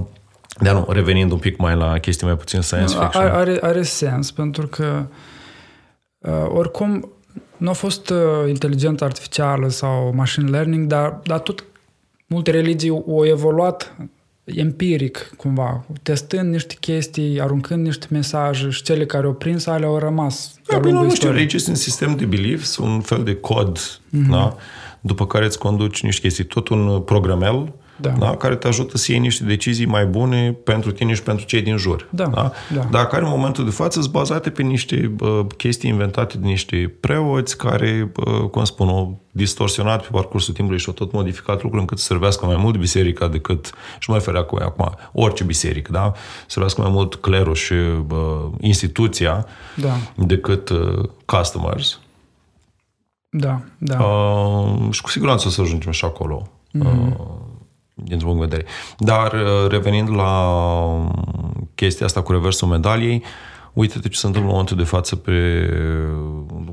dar 0.59 0.73
nu, 0.73 0.85
revenind 0.89 1.31
un 1.31 1.37
pic 1.37 1.57
mai 1.57 1.75
la 1.75 1.97
chestii 1.97 2.27
mai 2.27 2.35
puțin 2.35 2.61
science 2.61 2.93
fiction. 2.93 3.25
Are, 3.25 3.57
are 3.61 3.81
sens, 3.81 4.31
pentru 4.31 4.67
că 4.67 5.05
uh, 6.17 6.45
oricum 6.47 7.11
nu 7.57 7.69
a 7.69 7.73
fost 7.73 8.09
uh, 8.09 8.17
inteligență 8.47 9.03
artificială 9.03 9.69
sau 9.69 10.13
machine 10.15 10.49
learning, 10.49 10.87
dar, 10.87 11.19
dar 11.23 11.39
tot 11.39 11.63
multe 12.25 12.51
religii 12.51 12.89
au 12.89 13.25
evoluat 13.25 13.95
empiric, 14.43 15.33
cumva, 15.37 15.85
testând 16.03 16.51
niște 16.51 16.75
chestii, 16.79 17.41
aruncând 17.41 17.85
niște 17.85 18.07
mesaje 18.09 18.69
și 18.69 18.81
cele 18.81 19.05
care 19.05 19.25
au 19.25 19.33
prins, 19.33 19.65
alea 19.65 19.87
au 19.87 19.97
rămas. 19.97 20.53
Da, 20.67 20.77
bine, 20.77 20.91
nu 20.91 21.15
știu, 21.15 21.31
religii 21.31 21.59
sunt 21.59 21.77
sistem 21.77 22.15
de 22.15 22.25
beliefs, 22.25 22.77
un 22.77 23.01
fel 23.01 23.23
de 23.23 23.35
cod, 23.35 23.79
mm-hmm. 23.79 24.29
da? 24.29 24.55
după 25.01 25.27
care 25.27 25.45
îți 25.45 25.59
conduci 25.59 26.03
niște 26.03 26.21
chestii. 26.21 26.43
Tot 26.43 26.67
un 26.67 27.01
programel 27.01 27.73
da. 28.01 28.09
Da? 28.09 28.35
care 28.35 28.55
te 28.55 28.67
ajută 28.67 28.97
să 28.97 29.11
iei 29.11 29.19
niște 29.19 29.43
decizii 29.43 29.85
mai 29.85 30.05
bune 30.05 30.51
pentru 30.51 30.91
tine 30.91 31.13
și 31.13 31.23
pentru 31.23 31.45
cei 31.45 31.61
din 31.61 31.77
jur. 31.77 32.07
Da. 32.09 32.25
Da? 32.25 32.51
Da. 32.75 32.87
Dar 32.91 33.07
care 33.07 33.23
în 33.23 33.29
momentul 33.29 33.63
de 33.63 33.71
față 33.71 34.01
sunt 34.01 34.13
bazate 34.13 34.49
pe 34.49 34.61
niște 34.61 35.15
uh, 35.19 35.39
chestii 35.57 35.89
inventate 35.89 36.37
de 36.37 36.47
niște 36.47 36.93
preoți 36.99 37.57
care, 37.57 38.11
uh, 38.15 38.49
cum 38.49 38.63
spun, 38.63 38.87
au 38.87 39.19
distorsionat 39.31 40.01
pe 40.01 40.07
parcursul 40.11 40.53
timpului 40.53 40.79
și 40.79 40.87
au 40.87 40.93
tot 40.93 41.11
modificat 41.11 41.61
lucruri 41.61 41.81
încât 41.81 41.99
să 41.99 42.05
servească 42.05 42.45
mai 42.45 42.57
mult 42.57 42.77
biserica 42.77 43.27
decât, 43.27 43.71
și 43.99 44.09
mai 44.09 44.19
ferea 44.19 44.43
cu 44.43 44.55
acum, 44.55 44.95
orice 45.13 45.43
biserică, 45.43 45.91
da? 45.91 46.11
Servească 46.47 46.81
mai 46.81 46.91
mult 46.91 47.15
clerul 47.15 47.55
și 47.55 47.73
uh, 47.73 48.17
instituția 48.59 49.45
da. 49.75 49.93
decât 50.15 50.69
uh, 50.69 51.09
customers. 51.25 51.99
Da, 53.29 53.61
da. 53.77 54.03
Uh, 54.03 54.91
și 54.91 55.01
cu 55.01 55.09
siguranță 55.09 55.47
o 55.47 55.51
să 55.51 55.61
ajungem 55.61 55.91
și 55.91 56.05
acolo. 56.05 56.47
Mm-hmm. 56.77 57.17
Uh, 57.17 57.25
dintr-un 58.03 58.29
punct 58.31 58.49
de 58.49 58.55
vedere. 58.55 58.71
Dar 58.97 59.33
uh, 59.33 59.69
revenind 59.69 60.09
la 60.09 60.47
um, 60.47 61.67
chestia 61.75 62.05
asta 62.05 62.21
cu 62.21 62.31
reversul 62.31 62.67
medaliei, 62.67 63.23
uite-te 63.73 64.07
ce 64.07 64.17
se 64.17 64.25
întâmplă 64.25 64.49
în 64.49 64.55
momentul 64.57 64.77
de 64.77 64.89
față 64.89 65.15
pe, 65.15 65.31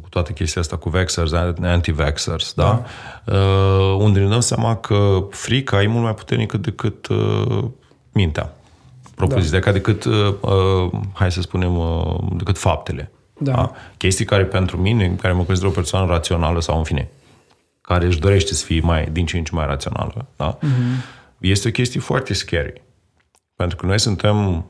cu 0.03 0.09
toată 0.09 0.33
chestia 0.33 0.61
asta 0.61 0.77
cu 0.77 0.89
vaxxers, 0.89 1.33
anti-vaxxers, 1.63 2.53
da? 2.55 2.83
da? 3.25 3.35
Uh, 3.35 3.97
unde 3.99 4.21
ne 4.21 4.29
dăm 4.29 4.41
seama 4.41 4.77
că 4.77 5.27
frica 5.31 5.83
e 5.83 5.87
mult 5.87 6.03
mai 6.03 6.15
puternică 6.15 6.57
decât 6.57 7.07
uh, 7.07 7.65
mintea 8.13 8.53
propoziția, 9.15 9.59
da. 9.59 9.73
decât, 9.73 10.05
uh, 10.05 10.35
uh, 10.41 10.91
hai 11.13 11.33
să 11.33 11.41
spunem, 11.41 11.79
uh, 11.79 12.17
decât 12.37 12.59
faptele. 12.59 13.11
Da. 13.39 13.53
da. 13.53 13.73
Chestii 13.97 14.25
care 14.25 14.45
pentru 14.45 14.77
mine, 14.77 15.17
care 15.21 15.33
mă 15.33 15.43
consider 15.43 15.71
o 15.71 15.73
persoană 15.73 16.07
rațională 16.07 16.61
sau 16.61 16.79
în 16.79 16.85
fine, 16.85 17.09
care 17.81 18.07
își 18.07 18.19
dorește 18.19 18.55
să 18.55 18.65
fie 18.65 18.81
mai, 18.81 19.09
din 19.13 19.27
ce 19.27 19.37
în 19.37 19.45
ce 19.45 19.55
mai 19.55 19.67
rațională, 19.67 20.27
da? 20.37 20.59
Uh-huh 20.59 21.17
este 21.39 21.69
o 21.69 21.71
chestie 21.71 22.01
foarte 22.01 22.35
scary. 22.35 22.83
Pentru 23.55 23.77
că 23.77 23.87
noi 23.87 24.01
suntem, 24.01 24.67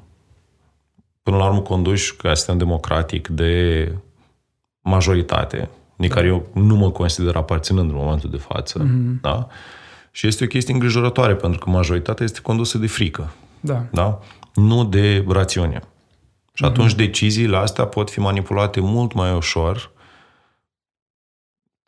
până 1.23 1.37
la 1.37 1.47
urmă, 1.47 1.61
conduși 1.61 2.17
ca 2.17 2.35
sistem 2.35 2.59
democratic 2.59 3.29
de 3.29 3.93
majoritate, 4.81 5.69
din 5.97 6.09
care 6.09 6.27
eu 6.27 6.47
nu 6.55 6.77
mă 6.77 6.91
consider 6.91 7.37
aparținând 7.37 7.91
în 7.91 7.97
momentul 7.97 8.31
de 8.31 8.37
față. 8.37 8.85
Mm-hmm. 8.85 9.21
Da? 9.21 9.47
Și 10.11 10.27
este 10.27 10.45
o 10.45 10.47
chestie 10.47 10.75
îngrijorătoare, 10.75 11.35
pentru 11.35 11.59
că 11.59 11.71
majoritatea 11.71 12.25
este 12.25 12.41
condusă 12.41 12.79
de 12.79 12.87
frică. 12.87 13.33
Da. 13.61 13.85
Da? 13.93 14.19
Nu 14.55 14.85
de 14.85 15.25
rațiune. 15.29 15.81
Și 16.53 16.65
atunci 16.65 16.93
mm-hmm. 16.93 16.97
deciziile 16.97 17.57
astea 17.57 17.87
pot 17.87 18.11
fi 18.11 18.21
manipulate 18.21 18.81
mult 18.81 19.13
mai 19.13 19.35
ușor 19.35 19.93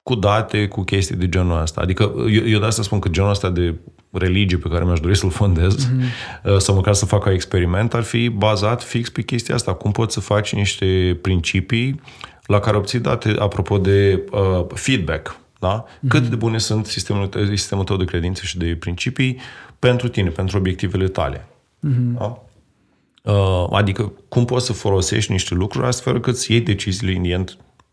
cu 0.02 0.14
date, 0.14 0.68
cu 0.68 0.82
chestii 0.82 1.16
de 1.16 1.28
genul 1.28 1.60
ăsta. 1.60 1.80
Adică 1.80 2.12
eu, 2.16 2.48
eu 2.48 2.58
de 2.58 2.66
asta 2.66 2.82
spun 2.82 2.98
că 2.98 3.08
genul 3.08 3.30
ăsta 3.30 3.50
de 3.50 3.74
religie 4.10 4.56
pe 4.56 4.68
care 4.68 4.84
mi-aș 4.84 5.00
dori 5.00 5.16
să-l 5.16 5.30
fondez 5.30 5.86
mm-hmm. 5.86 6.56
sau 6.56 6.74
măcar 6.74 6.94
să 6.94 7.06
fac 7.06 7.22
ca 7.22 7.32
experiment 7.32 7.94
ar 7.94 8.02
fi 8.02 8.28
bazat 8.28 8.82
fix 8.82 9.08
pe 9.08 9.22
chestia 9.22 9.54
asta. 9.54 9.74
Cum 9.74 9.92
poți 9.92 10.14
să 10.14 10.20
faci 10.20 10.54
niște 10.54 11.18
principii 11.22 12.00
la 12.46 12.60
care 12.60 12.76
obții 12.76 12.98
date 12.98 13.34
apropo 13.38 13.78
de 13.78 14.22
uh, 14.30 14.66
feedback. 14.74 15.38
Da? 15.58 15.84
Mm-hmm. 15.84 16.08
Cât 16.08 16.26
de 16.26 16.36
bune 16.36 16.58
sunt 16.58 16.86
sistemul, 16.86 17.30
sistemul 17.54 17.84
tău 17.84 17.96
de 17.96 18.04
credințe 18.04 18.42
și 18.44 18.58
de 18.58 18.76
principii 18.80 19.40
pentru 19.78 20.08
tine, 20.08 20.28
pentru 20.28 20.58
obiectivele 20.58 21.08
tale. 21.08 21.46
Mm-hmm. 21.88 22.18
Da? 22.18 22.42
Uh, 23.22 23.66
adică 23.70 24.12
cum 24.28 24.44
poți 24.44 24.66
să 24.66 24.72
folosești 24.72 25.32
niște 25.32 25.54
lucruri 25.54 25.86
astfel 25.86 26.20
cât 26.20 26.36
să 26.36 26.52
iei 26.52 26.60
deciziile 26.60 27.34
în 27.34 27.44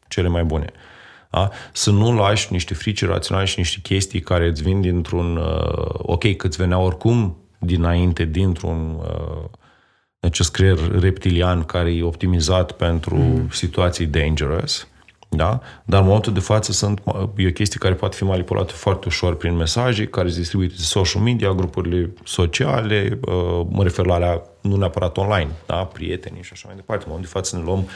cele 0.08 0.28
mai 0.28 0.44
bune. 0.44 0.72
Uh, 0.74 0.97
da? 1.32 1.50
Să 1.74 1.92
nu 1.92 2.16
lași 2.16 2.48
niște 2.52 2.74
frici 2.74 3.06
raționale 3.06 3.46
și 3.46 3.60
niște 3.60 3.80
chestii 3.82 4.20
care 4.20 4.48
îți 4.48 4.64
vin 4.64 4.82
dintr-un... 4.82 5.36
Uh, 5.36 5.90
ok, 5.92 6.36
că 6.36 6.48
îți 6.48 6.58
venea 6.58 6.78
oricum 6.80 7.38
dinainte 7.60 8.26
dintr-un 8.26 9.00
uh, 9.00 9.50
acest 10.20 10.52
creier 10.52 10.78
reptilian 11.00 11.64
care 11.64 11.92
e 11.96 12.04
optimizat 12.04 12.72
pentru 12.72 13.16
mm. 13.16 13.50
situații 13.50 14.06
dangerous, 14.06 14.88
da? 15.30 15.60
Dar 15.86 16.00
în 16.00 16.06
momentul 16.06 16.34
de 16.34 16.40
față 16.40 16.72
sunt, 16.72 17.02
e 17.36 17.48
o 17.48 17.52
chestie 17.52 17.80
care 17.80 17.94
poate 17.94 18.16
fi 18.16 18.24
manipulată 18.24 18.74
foarte 18.74 19.08
ușor 19.08 19.36
prin 19.36 19.56
mesaje 19.56 20.08
care 20.08 20.30
se 20.30 20.40
distribuite 20.40 20.74
de 20.78 20.82
social 20.82 21.22
media, 21.22 21.54
grupurile 21.54 22.14
sociale, 22.24 23.20
uh, 23.22 23.66
mă 23.70 23.84
refer 23.84 24.06
la 24.06 24.14
alea 24.14 24.42
nu 24.62 24.76
neapărat 24.76 25.18
online, 25.18 25.50
da? 25.66 25.76
prietenii 25.76 26.44
și 26.44 26.50
așa 26.54 26.64
mai 26.68 26.76
departe. 26.76 27.04
În 27.04 27.10
momentul 27.12 27.32
de 27.34 27.40
față 27.40 27.58
ne 27.58 27.64
luăm 27.64 27.88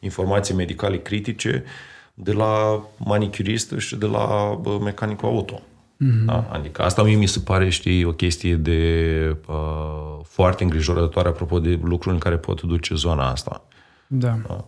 informații 0.00 0.54
medicale 0.54 0.98
critice 0.98 1.62
uh, 1.64 1.92
de 2.14 2.32
la 2.32 2.82
manicuristă 2.98 3.78
și 3.78 3.96
de 3.96 4.06
la 4.06 4.60
mecanicul 4.82 5.28
auto. 5.28 5.60
Mm-hmm. 5.60 6.24
Da? 6.26 6.48
Adică 6.52 6.82
asta 6.82 7.02
mie 7.02 7.16
mi 7.16 7.26
se 7.26 7.40
pare, 7.40 7.68
știi, 7.68 8.04
o 8.04 8.12
chestie 8.12 8.54
de 8.54 9.36
uh, 9.46 10.18
foarte 10.22 10.62
îngrijorătoare 10.62 11.28
apropo 11.28 11.58
de 11.58 11.80
lucruri 11.82 12.14
în 12.14 12.20
care 12.20 12.36
pot 12.36 12.62
duce 12.62 12.94
zona 12.94 13.30
asta. 13.30 13.64
Da. 14.06 14.38
da? 14.48 14.64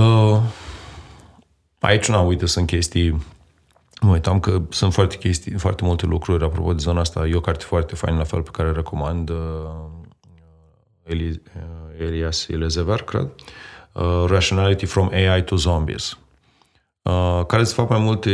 Uh, 0.00 0.40
aici, 1.80 2.08
na, 2.08 2.20
uite, 2.20 2.46
sunt 2.46 2.66
chestii 2.66 3.24
Mă 4.00 4.10
uitam 4.10 4.40
că 4.40 4.62
sunt 4.68 4.92
foarte 4.92 5.16
chestii, 5.16 5.52
foarte 5.52 5.84
multe 5.84 6.06
lucruri 6.06 6.44
apropo 6.44 6.72
de 6.72 6.82
zona 6.82 7.00
asta. 7.00 7.26
E 7.26 7.34
o 7.34 7.40
carte 7.40 7.64
foarte 7.64 7.94
faină, 7.94 8.18
la 8.18 8.24
fel, 8.24 8.42
pe 8.42 8.50
care 8.52 8.70
recomand 8.70 9.28
uh, 9.28 9.36
Eli, 11.02 11.28
uh, 11.28 12.06
Elias 12.06 12.48
Elezever, 12.48 13.02
cred. 13.02 13.22
Uh, 13.22 13.30
Uh, 13.96 14.24
rationality 14.26 14.86
from 14.86 15.10
AI 15.12 15.42
to 15.42 15.56
Zombies, 15.56 16.18
uh, 17.02 17.44
care 17.46 17.64
se 17.64 17.74
fac 17.74 17.88
mai 17.88 17.98
multe 17.98 18.30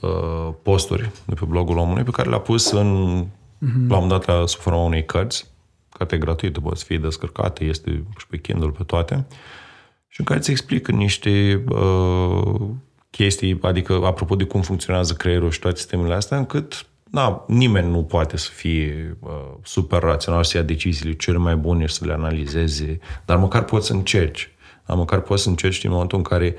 uh, 0.00 0.54
posturi 0.62 1.10
de 1.24 1.34
pe 1.34 1.44
blogul 1.44 1.76
omului 1.76 2.02
pe 2.02 2.10
care 2.10 2.28
le-a 2.28 2.38
pus 2.38 2.70
în, 2.70 3.24
mm-hmm. 3.24 3.88
la 3.88 3.96
un 3.96 4.08
dat 4.08 4.26
la 4.26 4.46
sub 4.46 4.60
forma 4.60 4.82
unei 4.82 5.04
cărți, 5.04 5.46
carte 5.88 6.18
gratuită, 6.18 6.60
poate 6.60 6.82
fi 6.86 6.98
descărcată, 6.98 7.64
este 7.64 8.04
și 8.18 8.26
pe 8.26 8.38
Kindle, 8.38 8.68
pe 8.68 8.82
toate, 8.82 9.26
și 10.08 10.20
în 10.20 10.26
care 10.26 10.38
îți 10.38 10.50
explică 10.50 10.92
niște 10.92 11.64
uh, 11.68 12.60
chestii, 13.10 13.58
adică 13.62 14.00
apropo 14.04 14.36
de 14.36 14.44
cum 14.44 14.62
funcționează 14.62 15.12
creierul 15.12 15.50
și 15.50 15.58
toate 15.58 15.76
sistemele 15.76 16.14
astea, 16.14 16.38
încât 16.38 16.86
da, 17.10 17.44
nimeni 17.46 17.90
nu 17.90 18.02
poate 18.02 18.36
să 18.36 18.50
fie 18.54 19.16
uh, 19.20 19.30
super 19.62 20.00
rațional, 20.02 20.44
să 20.44 20.56
ia 20.56 20.62
deciziile 20.62 21.16
cele 21.16 21.36
mai 21.36 21.56
bune 21.56 21.86
și 21.86 21.94
să 21.94 22.04
le 22.04 22.12
analizeze, 22.12 22.98
dar 23.24 23.36
măcar 23.36 23.64
poți 23.64 23.86
să 23.86 23.92
încerci. 23.92 24.52
Dar 24.88 24.96
măcar 24.96 25.20
poți 25.20 25.42
să 25.42 25.48
încerci 25.48 25.84
în 25.84 25.90
momentul 25.90 26.18
în 26.18 26.24
care, 26.24 26.54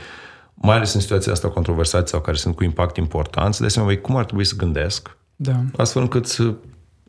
mai 0.53 0.75
ales 0.75 0.93
în 0.93 1.01
situația 1.01 1.31
asta 1.31 1.49
controversată 1.49 2.07
sau 2.07 2.21
care 2.21 2.37
sunt 2.37 2.55
cu 2.55 2.63
impact 2.63 2.97
important, 2.97 3.53
să 3.53 3.61
dai 3.61 3.71
seama, 3.71 3.95
cum 3.95 4.15
ar 4.15 4.25
trebui 4.25 4.45
să 4.45 4.55
gândesc, 4.55 5.17
Da. 5.35 5.63
astfel 5.77 6.01
încât 6.01 6.27
să 6.27 6.53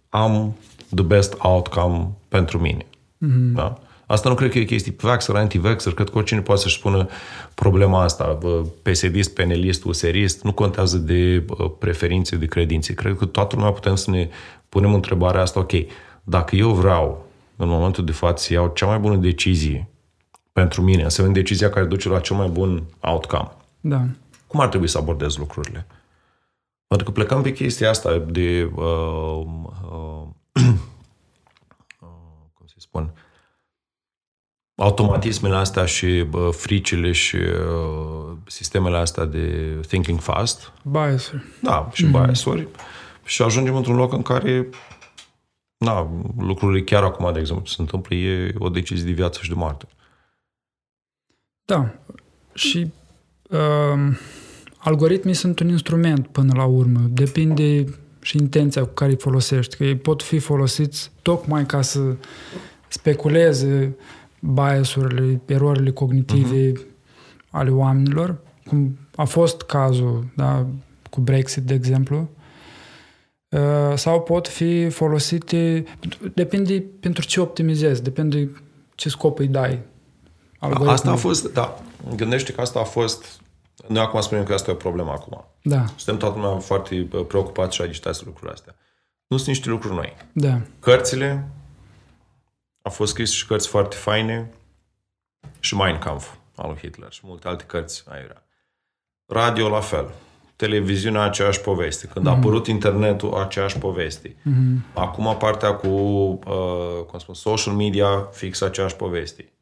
am 0.09 0.56
the 0.94 1.05
best 1.05 1.34
outcome 1.38 2.09
pentru 2.28 2.59
mine. 2.59 2.84
Mm-hmm. 2.84 3.55
Da? 3.55 3.78
Asta 4.06 4.28
nu 4.28 4.34
cred 4.34 4.51
că 4.51 4.59
e 4.59 4.64
chestie 4.64 4.94
vaxxer, 5.01 5.34
anti-vaxxer, 5.34 5.92
cred 5.92 6.10
că 6.10 6.18
oricine 6.18 6.40
poate 6.40 6.60
să-și 6.60 6.76
spună 6.76 7.09
problema 7.55 8.02
asta, 8.02 8.38
PSD-ist, 8.82 9.34
penelist, 9.34 9.84
userist, 9.84 10.42
nu 10.42 10.52
contează 10.52 10.97
de 10.97 11.44
preferințe, 11.78 12.36
de 12.36 12.47
credințe. 12.47 12.94
Cred 12.94 13.16
că 13.16 13.24
toată 13.24 13.56
lumea 13.56 13.70
putem 13.70 13.94
să 13.94 14.10
ne 14.10 14.28
punem 14.68 14.94
întrebarea 14.94 15.40
asta, 15.40 15.60
ok, 15.60 15.72
dacă 16.24 16.56
eu 16.56 16.70
vreau 16.70 17.26
în 17.56 17.68
momentul 17.68 18.05
de 18.05 18.12
față 18.12 18.44
să 18.44 18.52
iau 18.52 18.72
cea 18.74 18.86
mai 18.86 18.98
bună 18.98 19.16
decizie 19.16 19.89
pentru 20.60 20.82
mine, 20.82 21.08
să 21.08 21.22
vin 21.22 21.32
decizia 21.32 21.70
care 21.70 21.86
duce 21.86 22.08
la 22.08 22.20
cel 22.20 22.36
mai 22.36 22.48
bun 22.48 22.82
outcome, 23.00 23.50
Da. 23.80 24.06
cum 24.46 24.60
ar 24.60 24.68
trebui 24.68 24.88
să 24.88 24.98
abordez 24.98 25.36
lucrurile? 25.36 25.86
Pentru 26.86 27.06
că 27.06 27.12
plecăm 27.12 27.42
pe 27.42 27.52
chestia 27.52 27.90
asta 27.90 28.18
de, 28.18 28.70
uh, 28.74 28.84
uh, 28.84 29.44
uh, 29.90 30.26
cum 32.54 32.66
să 32.66 32.74
spun, 32.76 33.12
automatismele 34.76 35.56
astea 35.56 35.84
și 35.84 36.26
uh, 36.32 36.48
fricile 36.50 37.12
și 37.12 37.36
uh, 37.36 38.36
sistemele 38.46 38.96
astea 38.96 39.24
de 39.24 39.78
thinking 39.86 40.20
fast, 40.20 40.72
Bias. 40.82 41.32
da, 41.62 41.88
și 41.92 42.06
mm-hmm. 42.06 42.10
bias-uri, 42.10 42.68
și 43.24 43.42
ajungem 43.42 43.76
într-un 43.76 43.96
loc 43.96 44.12
în 44.12 44.22
care 44.22 44.68
da, 45.78 46.10
lucrurile 46.38 46.82
chiar 46.82 47.02
acum, 47.02 47.32
de 47.32 47.38
exemplu, 47.38 47.64
ce 47.64 47.72
se 47.72 47.80
întâmplă, 47.80 48.14
e 48.14 48.54
o 48.58 48.68
decizie 48.68 49.04
de 49.04 49.10
viață 49.10 49.40
și 49.42 49.48
de 49.48 49.54
moarte. 49.54 49.88
Da. 51.70 51.94
Și 52.55 52.90
uh, 53.51 54.16
algoritmii 54.78 55.34
sunt 55.34 55.59
un 55.59 55.68
instrument 55.68 56.26
până 56.26 56.52
la 56.56 56.64
urmă. 56.64 57.01
Depinde 57.10 57.84
și 58.22 58.36
intenția 58.36 58.82
cu 58.82 58.92
care 58.92 59.10
îi 59.10 59.16
folosești. 59.16 59.76
Că 59.76 59.84
ei 59.84 59.97
pot 59.97 60.22
fi 60.22 60.38
folosiți 60.38 61.10
tocmai 61.22 61.66
ca 61.66 61.82
să 61.82 62.01
speculeze 62.88 63.97
biasurile, 64.40 65.40
erorile 65.47 65.90
cognitive 65.90 66.72
uh-huh. 66.72 66.86
ale 67.51 67.70
oamenilor, 67.70 68.38
cum 68.66 68.98
a 69.14 69.24
fost 69.24 69.62
cazul 69.62 70.24
da, 70.36 70.66
cu 71.10 71.20
Brexit, 71.20 71.62
de 71.62 71.74
exemplu, 71.74 72.30
uh, 73.48 73.97
sau 73.97 74.20
pot 74.20 74.48
fi 74.48 74.88
folosite, 74.88 75.84
depinde 76.34 76.84
pentru 77.01 77.26
ce 77.26 77.40
optimizezi, 77.40 78.02
depinde 78.02 78.51
ce 78.94 79.09
scop 79.09 79.38
îi 79.38 79.48
dai. 79.48 79.88
Algoritmul. 80.60 80.92
Asta 80.92 81.10
a 81.10 81.16
fost, 81.16 81.52
da, 81.52 81.78
gândește 82.16 82.52
că 82.52 82.60
asta 82.60 82.80
a 82.80 82.84
fost, 82.84 83.40
noi 83.86 84.02
acum 84.02 84.20
spunem 84.20 84.44
că 84.44 84.52
asta 84.52 84.70
e 84.70 84.74
o 84.74 84.76
problemă 84.76 85.10
acum. 85.10 85.44
Da. 85.62 85.84
Suntem 85.96 86.16
toată 86.16 86.38
lumea 86.38 86.58
foarte 86.58 87.08
preocupați 87.28 87.76
și 87.76 87.82
agitați 87.82 88.24
lucrurile 88.24 88.52
astea. 88.52 88.74
Nu 89.26 89.36
sunt 89.36 89.48
niște 89.48 89.68
lucruri 89.68 89.94
noi. 89.94 90.16
Da. 90.32 90.60
Cărțile, 90.80 91.48
au 92.82 92.90
fost 92.90 93.10
scris 93.12 93.30
și 93.30 93.46
cărți 93.46 93.68
foarte 93.68 93.96
faine 93.96 94.50
și 95.60 95.74
Mein 95.74 95.98
Kampf 95.98 96.34
al 96.56 96.68
lui 96.68 96.78
Hitler 96.78 97.12
și 97.12 97.20
multe 97.22 97.48
alte 97.48 97.64
cărți 97.64 98.04
aiurea. 98.08 98.44
Radio 99.26 99.68
la 99.68 99.80
fel. 99.80 100.10
Televiziunea 100.56 101.22
aceeași 101.22 101.60
poveste. 101.60 102.06
Când 102.06 102.26
mm-hmm. 102.26 102.28
a 102.28 102.34
apărut 102.34 102.66
internetul, 102.66 103.34
aceeași 103.34 103.78
poveste. 103.78 104.28
Mm-hmm. 104.28 104.94
Acum 104.94 105.36
partea 105.38 105.74
cu, 105.74 105.86
uh, 105.86 107.04
cum 107.06 107.18
spun, 107.18 107.34
social 107.34 107.74
media, 107.74 108.28
fix 108.32 108.60
aceeași 108.60 108.96
poveste. 108.96 109.52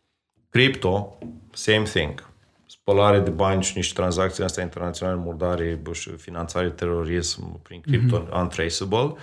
Crypto, 0.51 1.19
same 1.53 1.83
thing. 1.83 2.27
Spălare 2.67 3.21
de 3.21 3.31
bani 3.31 3.63
și 3.63 3.73
niște 3.77 3.95
tranzacții 3.95 4.45
astea 4.45 4.63
internaționale 4.63 5.19
murdare 5.19 5.81
și 5.93 6.11
finanțare 6.11 6.71
terorism 6.71 7.63
prin 7.63 7.81
cripto 7.81 8.27
mm-hmm. 8.27 8.41
untraceable. 8.41 9.15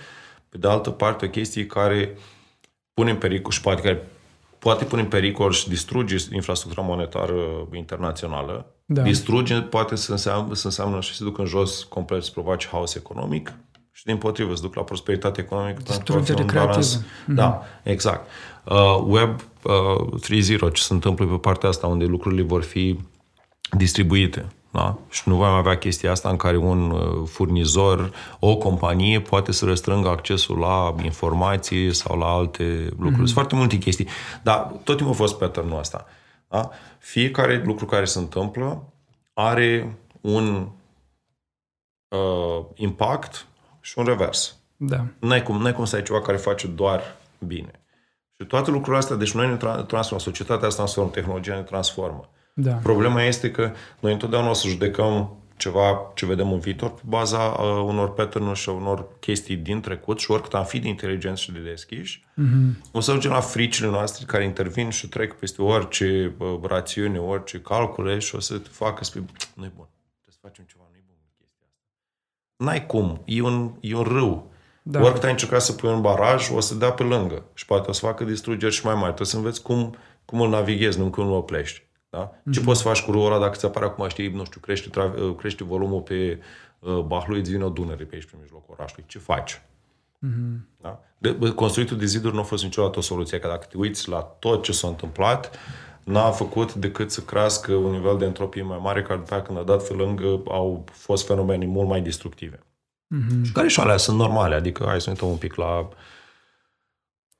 Pe 0.48 0.58
de 0.58 0.68
altă 0.68 0.90
parte, 0.90 1.24
o 1.24 1.28
chestie 1.28 1.66
care 1.66 2.16
pune 2.94 3.10
în 3.10 3.16
pericol 3.16 3.50
și 3.50 3.60
poate, 3.60 3.82
care 3.82 4.06
poate 4.58 4.84
pune 4.84 5.02
în 5.02 5.08
pericol 5.08 5.52
și 5.52 5.68
distruge 5.68 6.16
infrastructura 6.32 6.86
monetară 6.86 7.68
internațională. 7.72 8.66
Da. 8.84 9.02
Distruge 9.02 9.60
poate 9.60 9.96
să 9.96 10.10
înseamnă, 10.10 10.54
să 10.54 10.66
înseamnă 10.66 11.00
și 11.00 11.14
să 11.14 11.24
ducă 11.24 11.40
în 11.40 11.46
jos 11.46 11.82
complet, 11.82 12.22
să 12.24 12.30
provoace 12.30 12.68
haos 12.70 12.94
economic 12.94 13.52
și 13.92 14.04
din 14.04 14.16
potrivă 14.16 14.54
să 14.54 14.62
duc 14.62 14.74
la 14.74 14.82
prosperitate 14.82 15.40
economică. 15.40 15.82
Distrugere 15.84 16.44
creativă. 16.44 16.84
Mm-hmm. 16.84 17.34
Da, 17.34 17.62
exact. 17.82 18.30
Uh, 18.70 19.04
Web 19.06 19.40
uh, 19.62 20.20
3.0, 20.22 20.72
ce 20.72 20.82
se 20.82 20.92
întâmplă 20.92 21.26
pe 21.26 21.36
partea 21.36 21.68
asta, 21.68 21.86
unde 21.86 22.04
lucrurile 22.04 22.42
vor 22.42 22.62
fi 22.62 22.98
distribuite. 23.70 24.46
Da? 24.70 24.98
Și 25.10 25.22
nu 25.28 25.36
vom 25.36 25.44
avea 25.44 25.78
chestia 25.78 26.10
asta 26.10 26.28
în 26.28 26.36
care 26.36 26.56
un 26.56 26.90
uh, 26.90 27.28
furnizor, 27.28 28.12
o 28.38 28.56
companie 28.56 29.20
poate 29.20 29.52
să 29.52 29.64
restrângă 29.64 30.08
accesul 30.08 30.58
la 30.58 30.94
informații 31.02 31.94
sau 31.94 32.18
la 32.18 32.26
alte 32.26 32.86
lucruri. 32.90 33.12
Mm-hmm. 33.12 33.16
Sunt 33.16 33.30
foarte 33.30 33.54
multe 33.54 33.78
chestii. 33.78 34.08
Dar 34.42 34.72
tot 34.84 34.96
timpul 34.96 35.14
a 35.14 35.16
fost 35.16 35.38
pattern-ul 35.38 35.78
ăsta. 35.78 36.06
Da? 36.48 36.70
Fiecare 36.98 37.62
lucru 37.64 37.84
care 37.86 38.04
se 38.04 38.18
întâmplă 38.18 38.82
are 39.32 39.98
un 40.20 40.68
uh, 42.08 42.64
impact 42.74 43.46
și 43.80 43.98
un 43.98 44.04
revers. 44.04 44.56
Da. 44.76 45.04
N-ai 45.18 45.42
cum, 45.42 45.60
n-ai 45.60 45.74
cum 45.74 45.84
să 45.84 45.96
ai 45.96 46.02
ceva 46.02 46.20
care 46.20 46.36
face 46.36 46.66
doar 46.66 47.00
bine. 47.38 47.70
Și 48.40 48.46
toate 48.46 48.70
lucrurile 48.70 48.98
astea, 48.98 49.16
deci 49.16 49.34
noi 49.34 49.46
ne 49.46 49.56
transformăm, 49.56 50.18
societatea 50.18 50.66
asta 50.66 50.82
transformă, 50.82 51.10
tehnologia 51.10 51.54
ne 51.54 51.62
transformă. 51.62 52.30
Da. 52.54 52.72
Problema 52.72 53.22
este 53.22 53.50
că 53.50 53.72
noi 54.00 54.12
întotdeauna 54.12 54.50
o 54.50 54.52
să 54.52 54.68
judecăm 54.68 55.36
ceva 55.56 56.12
ce 56.14 56.26
vedem 56.26 56.52
în 56.52 56.58
viitor 56.58 56.90
pe 56.90 57.02
baza 57.04 57.38
uh, 57.38 57.82
unor 57.84 58.12
pattern 58.12 58.52
și 58.52 58.68
unor 58.68 59.18
chestii 59.18 59.56
din 59.56 59.80
trecut 59.80 60.18
și 60.18 60.30
oricât 60.30 60.54
am 60.54 60.64
fi 60.64 60.78
de 60.78 60.88
inteligenți 60.88 61.42
și 61.42 61.52
de 61.52 61.58
deschiși, 61.58 62.24
mm-hmm. 62.24 62.90
o 62.92 63.00
să 63.00 63.10
ajungem 63.10 63.30
la 63.30 63.40
fricile 63.40 63.88
noastre 63.88 64.24
care 64.24 64.44
intervin 64.44 64.90
și 64.90 65.08
trec 65.08 65.34
peste 65.34 65.62
orice 65.62 66.34
uh, 66.38 66.58
rațiune, 66.62 67.18
orice 67.18 67.60
calcule 67.60 68.18
și 68.18 68.34
o 68.34 68.40
să 68.40 68.58
te 68.58 68.68
facă 68.68 69.04
să 69.04 69.10
spui, 69.10 69.24
nu-i 69.54 69.72
bun, 69.76 69.88
trebuie 70.20 70.34
să 70.34 70.38
facem 70.42 70.64
ceva, 70.68 70.84
nu-i 70.90 71.04
bun 71.06 71.16
chestia 71.24 71.46
asta. 71.50 71.66
N-ai 72.56 72.86
cum, 72.86 73.22
e 73.24 73.42
un, 73.42 73.72
e 73.80 73.94
un 73.94 74.02
râu. 74.02 74.54
Da. 74.88 75.02
Oricât 75.02 75.24
ai 75.24 75.30
încercat 75.30 75.60
să 75.60 75.72
pui 75.72 75.88
un 75.88 76.00
baraj, 76.00 76.50
o 76.50 76.60
să 76.60 76.74
dea 76.74 76.92
pe 76.92 77.02
lângă 77.02 77.44
și 77.54 77.64
poate 77.64 77.90
o 77.90 77.92
să 77.92 78.06
facă 78.06 78.24
distrugeri 78.24 78.74
și 78.74 78.84
mai 78.84 78.94
mari. 78.94 79.06
Trebuie 79.06 79.26
să 79.26 79.36
înveți 79.36 79.62
cum, 79.62 79.96
cum 80.24 80.40
îl 80.40 80.48
navighezi, 80.48 80.98
nu 80.98 81.10
cum 81.10 81.26
îl 81.26 81.32
oprești. 81.32 81.86
Da? 82.10 82.30
Mm-hmm. 82.30 82.52
Ce 82.52 82.60
poți 82.60 82.80
să 82.80 82.88
faci 82.88 83.02
cu 83.02 83.10
râul 83.10 83.26
ăla 83.26 83.38
dacă 83.38 83.56
ți 83.56 83.64
apare 83.64 83.84
acum, 83.84 84.08
știi, 84.08 84.28
nu 84.28 84.44
știu, 84.44 84.60
crește, 84.60 84.88
tra- 84.90 85.20
uh, 85.20 85.34
crește 85.36 85.64
volumul 85.64 86.00
pe 86.00 86.38
uh, 86.78 86.98
Bahlui, 86.98 87.38
îți 87.38 87.50
vine 87.50 87.64
o 87.64 87.68
Dunăre 87.68 88.04
pe 88.04 88.14
aici, 88.14 88.24
pe 88.24 88.36
mijlocul 88.40 88.74
orașului. 88.78 89.04
Ce 89.06 89.18
faci? 89.18 89.62
Mm-hmm. 90.26 90.80
Da? 90.80 91.00
De, 91.18 91.52
construitul 91.54 91.96
de 91.96 92.06
ziduri 92.06 92.34
nu 92.34 92.40
a 92.40 92.44
fost 92.44 92.62
niciodată 92.62 92.98
o 92.98 93.02
soluție, 93.02 93.38
că 93.38 93.48
dacă 93.48 93.66
te 93.70 93.76
uiți 93.76 94.08
la 94.08 94.20
tot 94.20 94.62
ce 94.62 94.72
s-a 94.72 94.88
întâmplat, 94.88 95.58
n-a 96.04 96.30
făcut 96.30 96.74
decât 96.74 97.10
să 97.10 97.20
crească 97.20 97.74
un 97.74 97.90
nivel 97.90 98.18
de 98.18 98.24
entropie 98.24 98.62
mai 98.62 98.78
mare, 98.82 99.02
care 99.02 99.18
după 99.18 99.40
când 99.40 99.58
a 99.58 99.62
dat 99.62 99.88
pe 99.88 99.94
lângă 99.94 100.42
au 100.48 100.84
fost 100.92 101.26
fenomene 101.26 101.66
mult 101.66 101.88
mai 101.88 102.00
destructive. 102.00 102.65
Mm-hmm. 103.14 103.44
Și 103.44 103.52
care 103.52 103.68
și 103.68 103.80
alea 103.80 103.96
sunt 103.96 104.18
normale, 104.18 104.54
adică 104.54 104.84
hai 104.86 105.00
să 105.00 105.10
ne 105.10 105.12
uităm 105.12 105.28
un 105.28 105.36
pic 105.36 105.54
la 105.54 105.88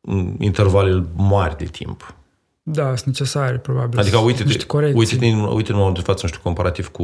mm, 0.00 0.36
intervale 0.40 1.06
mari 1.16 1.56
de 1.56 1.64
timp. 1.64 2.14
Da, 2.62 2.86
sunt 2.86 3.06
necesare, 3.06 3.58
probabil. 3.58 3.98
Adică 3.98 4.18
uite, 4.18 4.44
uite, 4.46 4.92
uite, 4.94 5.26
uite 5.26 5.70
în 5.70 5.76
momentul 5.76 6.02
de 6.02 6.08
față, 6.10 6.20
nu 6.22 6.28
știu, 6.28 6.40
comparativ 6.42 6.88
cu 6.88 7.02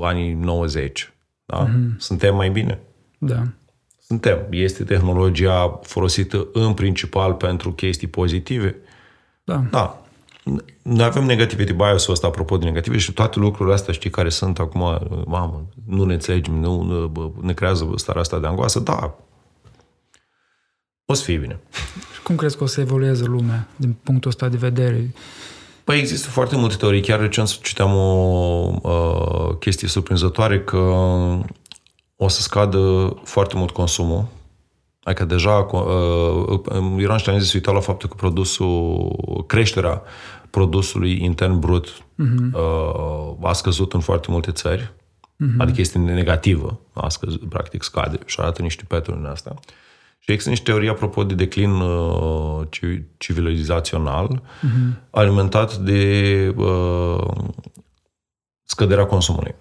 anii 0.00 0.32
90. 0.32 1.12
Da? 1.44 1.68
Mm-hmm. 1.68 1.96
Suntem 1.98 2.34
mai 2.34 2.50
bine? 2.50 2.80
Da. 3.18 3.42
Suntem. 4.06 4.46
Este 4.50 4.84
tehnologia 4.84 5.80
folosită 5.82 6.48
în 6.52 6.74
principal 6.74 7.34
pentru 7.34 7.72
chestii 7.72 8.08
pozitive? 8.08 8.76
Da. 9.44 9.64
Da. 9.70 10.05
Noi 10.82 11.04
avem 11.04 11.24
negativity 11.24 11.72
bias-ul 11.72 12.12
ăsta, 12.12 12.26
apropo 12.26 12.56
de 12.56 12.64
negative, 12.64 12.98
și 12.98 13.12
toate 13.12 13.38
lucrurile 13.38 13.74
astea, 13.74 13.92
știi, 13.92 14.10
care 14.10 14.28
sunt 14.28 14.58
acum, 14.58 14.80
mamă, 15.26 15.66
nu 15.86 16.04
ne 16.04 16.12
înțelegem, 16.12 16.54
nu, 16.54 16.82
nu 16.82 17.34
ne 17.40 17.52
creează 17.52 17.92
starea 17.96 18.20
asta 18.20 18.38
de 18.38 18.46
angoasă, 18.46 18.80
da, 18.80 19.16
o 21.08 21.14
să 21.14 21.22
fie 21.22 21.36
bine. 21.36 21.58
Și 22.14 22.22
cum 22.22 22.36
crezi 22.36 22.56
că 22.56 22.62
o 22.64 22.66
să 22.66 22.80
evolueze 22.80 23.24
lumea 23.24 23.68
din 23.76 23.96
punctul 24.02 24.30
ăsta 24.30 24.48
de 24.48 24.56
vedere? 24.56 25.14
Păi 25.84 25.98
există 25.98 26.28
foarte 26.28 26.56
multe 26.56 26.76
teorii. 26.76 27.00
Chiar 27.00 27.20
recent 27.20 27.60
citeam 27.60 27.92
o 27.94 28.78
uh, 28.82 29.56
chestie 29.58 29.88
surprinzătoare 29.88 30.60
că 30.60 30.78
o 32.16 32.28
să 32.28 32.40
scadă 32.40 33.14
foarte 33.24 33.56
mult 33.56 33.70
consumul. 33.70 34.26
Adică 35.06 35.24
deja 35.24 35.52
uh, 35.52 36.60
Iran 36.98 37.18
și 37.18 37.40
se 37.40 37.50
uitau 37.54 37.74
la 37.74 37.80
faptul 37.80 38.08
că 38.08 38.14
produsul, 38.14 39.44
creșterea 39.46 40.02
produsului 40.50 41.24
intern 41.24 41.58
brut 41.58 41.88
uh-huh. 41.88 42.52
uh, 42.52 43.48
a 43.48 43.52
scăzut 43.52 43.92
în 43.92 44.00
foarte 44.00 44.30
multe 44.30 44.50
țări 44.50 44.94
Mm-hmm. 45.36 45.58
Adică 45.58 45.80
este 45.80 45.98
negativă, 45.98 46.80
ască, 46.92 47.28
practic 47.48 47.82
scade 47.82 48.18
și 48.26 48.40
arată 48.40 48.62
niște 48.62 48.84
pattern 48.88 49.18
în 49.18 49.30
asta. 49.30 49.54
Și 50.18 50.30
există 50.30 50.50
niște 50.50 50.70
teorii 50.70 50.88
apropo 50.88 51.24
de 51.24 51.34
declin 51.34 51.70
uh, 51.70 52.66
civilizațional 53.16 54.42
mm-hmm. 54.42 55.10
alimentat 55.10 55.76
de 55.76 56.54
uh, 56.56 57.28
scăderea 58.64 59.06
consumului. 59.06 59.54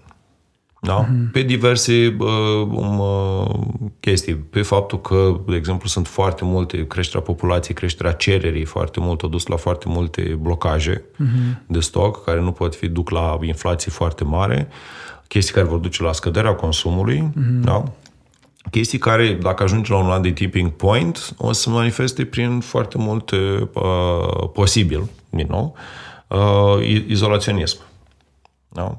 Da? 0.86 1.06
Mm-hmm. 1.06 1.32
Pe 1.32 1.41
diverse 1.41 2.16
uh, 2.20 2.28
um, 2.70 2.99
uh, 2.99 3.56
chestii. 3.99 4.36
Pe 4.36 4.62
faptul 4.62 5.02
că, 5.02 5.40
de 5.48 5.56
exemplu, 5.56 5.88
sunt 5.88 6.07
foarte 6.07 6.44
multe, 6.44 6.88
creșterea 6.88 7.22
populației, 7.22 7.76
creșterea 7.76 8.12
cererii 8.12 8.66
foarte 8.66 8.99
mult, 8.99 9.22
a 9.22 9.28
dus 9.28 9.45
la 9.45 9.56
foarte 9.56 9.86
multe 9.88 10.38
blocaje 10.41 11.03
mm-hmm. 11.03 11.66
de 11.68 11.80
stoc, 11.80 12.24
care 12.24 12.41
nu 12.41 12.52
pot 12.52 12.76
fi, 12.76 12.88
duc 12.88 13.10
la 13.10 13.40
inflație 13.41 13.91
foarte 13.91 14.24
mare, 14.24 14.68
chestii 15.28 15.53
care 15.53 15.66
vor 15.66 15.78
duce 15.78 16.03
la 16.03 16.12
scăderea 16.12 16.53
consumului. 16.56 17.30
Mm-hmm. 17.30 17.62
Da? 17.62 17.84
Chestii 18.72 18.98
care, 18.98 19.38
dacă 19.41 19.64
ajunge 19.64 19.91
la 19.91 19.98
un 19.98 20.10
alt 20.10 20.24
de 20.24 20.32
tipping 20.32 20.72
point, 20.72 21.34
o 21.38 21.52
să 21.52 21.70
manifeste 21.70 22.26
prin 22.26 22.60
foarte 22.60 22.98
multe 22.98 23.70
uh, 23.74 24.49
posibil, 24.53 25.10
din 25.30 25.48
nou, 25.49 25.76
uh, 26.28 27.03
izolaționism. 27.07 27.80
Da? 28.70 28.98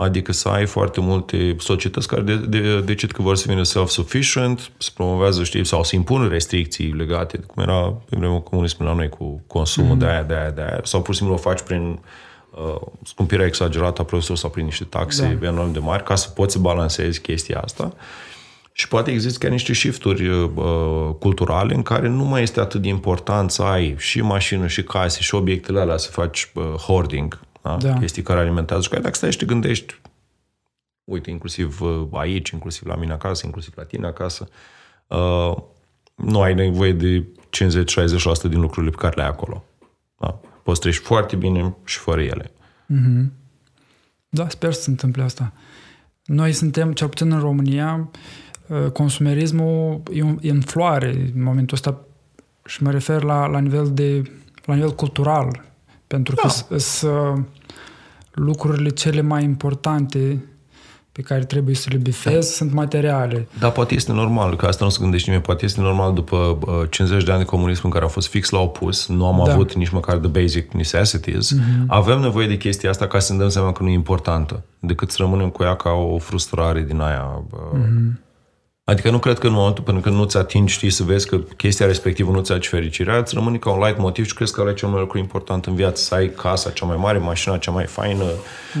Adică 0.00 0.32
să 0.32 0.48
ai 0.48 0.66
foarte 0.66 1.00
multe 1.00 1.56
societăți 1.58 2.08
care 2.08 2.22
de, 2.22 2.36
de, 2.36 2.80
decid 2.80 3.10
că 3.10 3.22
vor 3.22 3.36
să 3.36 3.44
vină 3.48 3.62
self-sufficient, 3.62 4.70
să 4.78 4.90
promovează, 4.94 5.44
știi, 5.44 5.66
sau 5.66 5.84
să 5.84 5.96
impună 5.96 6.28
restricții 6.28 6.92
legate, 6.92 7.38
cum 7.38 7.62
era 7.62 7.94
pe 8.08 8.16
vremea 8.16 8.38
comunismului 8.38 8.92
la 8.92 8.98
noi, 8.98 9.08
cu 9.08 9.42
consumul 9.46 9.96
mm-hmm. 9.96 9.98
de 9.98 10.06
aia, 10.06 10.22
de 10.22 10.34
aia, 10.34 10.50
de 10.50 10.60
aia, 10.60 10.80
sau 10.82 11.02
pur 11.02 11.14
și 11.14 11.18
simplu 11.20 11.36
o 11.36 11.38
faci 11.38 11.60
prin 11.60 11.98
uh, 12.50 12.80
scumpirea 13.04 13.46
exagerată 13.46 14.00
a 14.00 14.04
produselor 14.04 14.38
sau 14.38 14.50
prin 14.50 14.64
niște 14.64 14.84
taxe 14.84 15.38
da. 15.40 15.46
enorm 15.46 15.72
de 15.72 15.78
mari, 15.78 16.02
ca 16.02 16.14
să 16.14 16.28
poți 16.28 16.52
să 16.52 16.58
balancezi 16.58 17.20
chestia 17.20 17.60
asta. 17.60 17.94
Și 18.72 18.88
poate 18.88 19.10
există 19.10 19.38
chiar 19.38 19.50
niște 19.50 19.72
shifturi 19.72 20.28
uh, 20.28 20.50
culturale 21.18 21.74
în 21.74 21.82
care 21.82 22.08
nu 22.08 22.24
mai 22.24 22.42
este 22.42 22.60
atât 22.60 22.82
de 22.82 22.88
important 22.88 23.50
să 23.50 23.62
ai 23.62 23.94
și 23.98 24.20
mașină, 24.20 24.66
și 24.66 24.82
case, 24.82 25.20
și 25.20 25.34
obiectele 25.34 25.80
alea, 25.80 25.96
să 25.96 26.10
faci 26.10 26.50
uh, 26.54 26.64
hoarding, 26.64 27.40
da? 27.62 27.76
Da. 27.76 27.98
chestii 27.98 28.22
care 28.22 28.40
alimentează. 28.40 28.82
Și 28.82 28.88
care 28.88 29.02
dacă 29.02 29.14
stai 29.14 29.30
și 29.30 29.38
te 29.38 29.44
gândești, 29.44 30.00
uite, 31.04 31.30
inclusiv 31.30 31.80
uh, 31.80 32.06
aici, 32.12 32.48
inclusiv 32.48 32.86
la 32.86 32.96
mine 32.96 33.12
acasă, 33.12 33.46
inclusiv 33.46 33.72
la 33.76 33.84
tine 33.84 34.06
acasă, 34.06 34.48
uh, 35.06 35.56
nu 36.14 36.40
ai 36.40 36.54
nevoie 36.54 36.92
de 36.92 37.24
50-60% 37.24 38.48
din 38.48 38.60
lucrurile 38.60 38.90
pe 38.90 38.96
care 39.00 39.14
le 39.16 39.22
ai 39.22 39.28
acolo. 39.28 39.64
Da? 40.18 40.40
Poți 40.62 40.80
treci 40.80 40.96
foarte 40.96 41.36
bine 41.36 41.76
și 41.84 41.98
fără 41.98 42.22
ele. 42.22 42.50
Mm-hmm. 42.92 43.24
Da, 44.28 44.48
sper 44.48 44.72
să 44.72 44.80
se 44.82 44.90
întâmple 44.90 45.22
asta. 45.22 45.52
Noi 46.24 46.52
suntem, 46.52 46.92
cel 46.92 47.08
puțin 47.08 47.32
în 47.32 47.40
România, 47.40 48.10
uh, 48.66 48.90
consumerismul 48.90 50.02
e 50.40 50.50
în 50.50 50.60
floare 50.60 51.30
în 51.34 51.42
momentul 51.42 51.76
ăsta 51.76 52.04
și 52.64 52.82
mă 52.82 52.90
refer 52.90 53.22
la, 53.22 53.46
la 53.46 53.58
nivel 53.58 53.90
de 53.92 54.22
la 54.64 54.74
nivel 54.74 54.94
cultural. 54.94 55.64
Pentru 56.10 56.34
că 56.34 56.46
da. 56.46 56.78
sunt 56.78 57.46
lucrurile 58.32 58.88
cele 58.88 59.20
mai 59.20 59.44
importante 59.44 60.44
pe 61.12 61.22
care 61.22 61.44
trebuie 61.44 61.74
să 61.74 61.88
le 61.92 61.96
bifezi 61.96 62.34
da. 62.34 62.40
sunt 62.40 62.72
materiale. 62.72 63.48
Da, 63.58 63.70
poate 63.70 63.94
este 63.94 64.12
normal, 64.12 64.56
că 64.56 64.66
asta 64.66 64.84
nu 64.84 64.90
se 64.90 64.98
gândește 65.00 65.26
nimeni, 65.26 65.46
poate 65.46 65.64
este 65.64 65.80
normal 65.80 66.14
după 66.14 66.58
uh, 66.66 66.90
50 66.90 67.24
de 67.24 67.30
ani 67.30 67.40
de 67.40 67.46
comunism 67.46 67.80
în 67.84 67.90
care 67.90 68.04
am 68.04 68.10
fost 68.10 68.28
fix 68.28 68.50
la 68.50 68.58
opus, 68.58 69.06
nu 69.06 69.26
am 69.26 69.42
da. 69.44 69.52
avut 69.52 69.74
nici 69.74 69.88
măcar 69.88 70.16
the 70.16 70.28
basic 70.42 70.72
necessities, 70.72 71.54
mm-hmm. 71.54 71.86
avem 71.86 72.20
nevoie 72.20 72.46
de 72.46 72.56
chestia 72.56 72.90
asta 72.90 73.06
ca 73.06 73.18
să 73.18 73.32
ne 73.32 73.38
dăm 73.38 73.48
seama 73.48 73.72
că 73.72 73.82
nu 73.82 73.88
e 73.88 73.92
importantă, 73.92 74.62
decât 74.78 75.10
să 75.10 75.16
rămânem 75.20 75.48
cu 75.48 75.62
ea 75.62 75.76
ca 75.76 75.90
o 75.90 76.18
frustrare 76.18 76.82
din 76.82 77.00
aia. 77.00 77.42
Uh, 77.50 77.78
mm-hmm 77.78 78.28
Adică 78.84 79.10
nu 79.10 79.18
cred 79.18 79.38
că 79.38 79.46
în 79.46 79.52
momentul 79.52 79.84
până 79.84 80.00
când 80.00 80.16
nu-ți 80.16 80.36
atingi, 80.36 80.72
știi, 80.72 80.90
să 80.90 81.02
vezi 81.02 81.28
că 81.28 81.36
chestia 81.36 81.86
respectivă 81.86 82.30
nu 82.30 82.40
ți 82.40 82.52
aduce 82.52 82.68
fericirea, 82.68 83.18
îți 83.18 83.34
rămâne 83.34 83.56
ca 83.56 83.70
un 83.70 83.84
light 83.84 83.98
motiv 83.98 84.26
și 84.26 84.34
crezi 84.34 84.52
că 84.52 84.60
ăla 84.60 84.70
e 84.70 84.74
cel 84.74 84.88
mai 84.88 85.00
lucru 85.00 85.18
important 85.18 85.66
în 85.66 85.74
viață, 85.74 86.02
să 86.02 86.14
ai 86.14 86.28
casa 86.28 86.70
cea 86.70 86.86
mai 86.86 86.96
mare, 86.96 87.18
mașina 87.18 87.58
cea 87.58 87.70
mai 87.70 87.86
faină, 87.86 88.24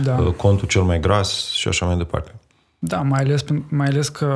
da. 0.02 0.16
Uh, 0.16 0.32
contul 0.32 0.68
cel 0.68 0.82
mai 0.82 1.00
gras 1.00 1.50
și 1.50 1.68
așa 1.68 1.86
mai 1.86 1.96
departe. 1.96 2.34
Da, 2.78 3.02
mai 3.02 3.20
ales, 3.20 3.44
mai 3.68 3.86
ales 3.86 4.08
că 4.08 4.26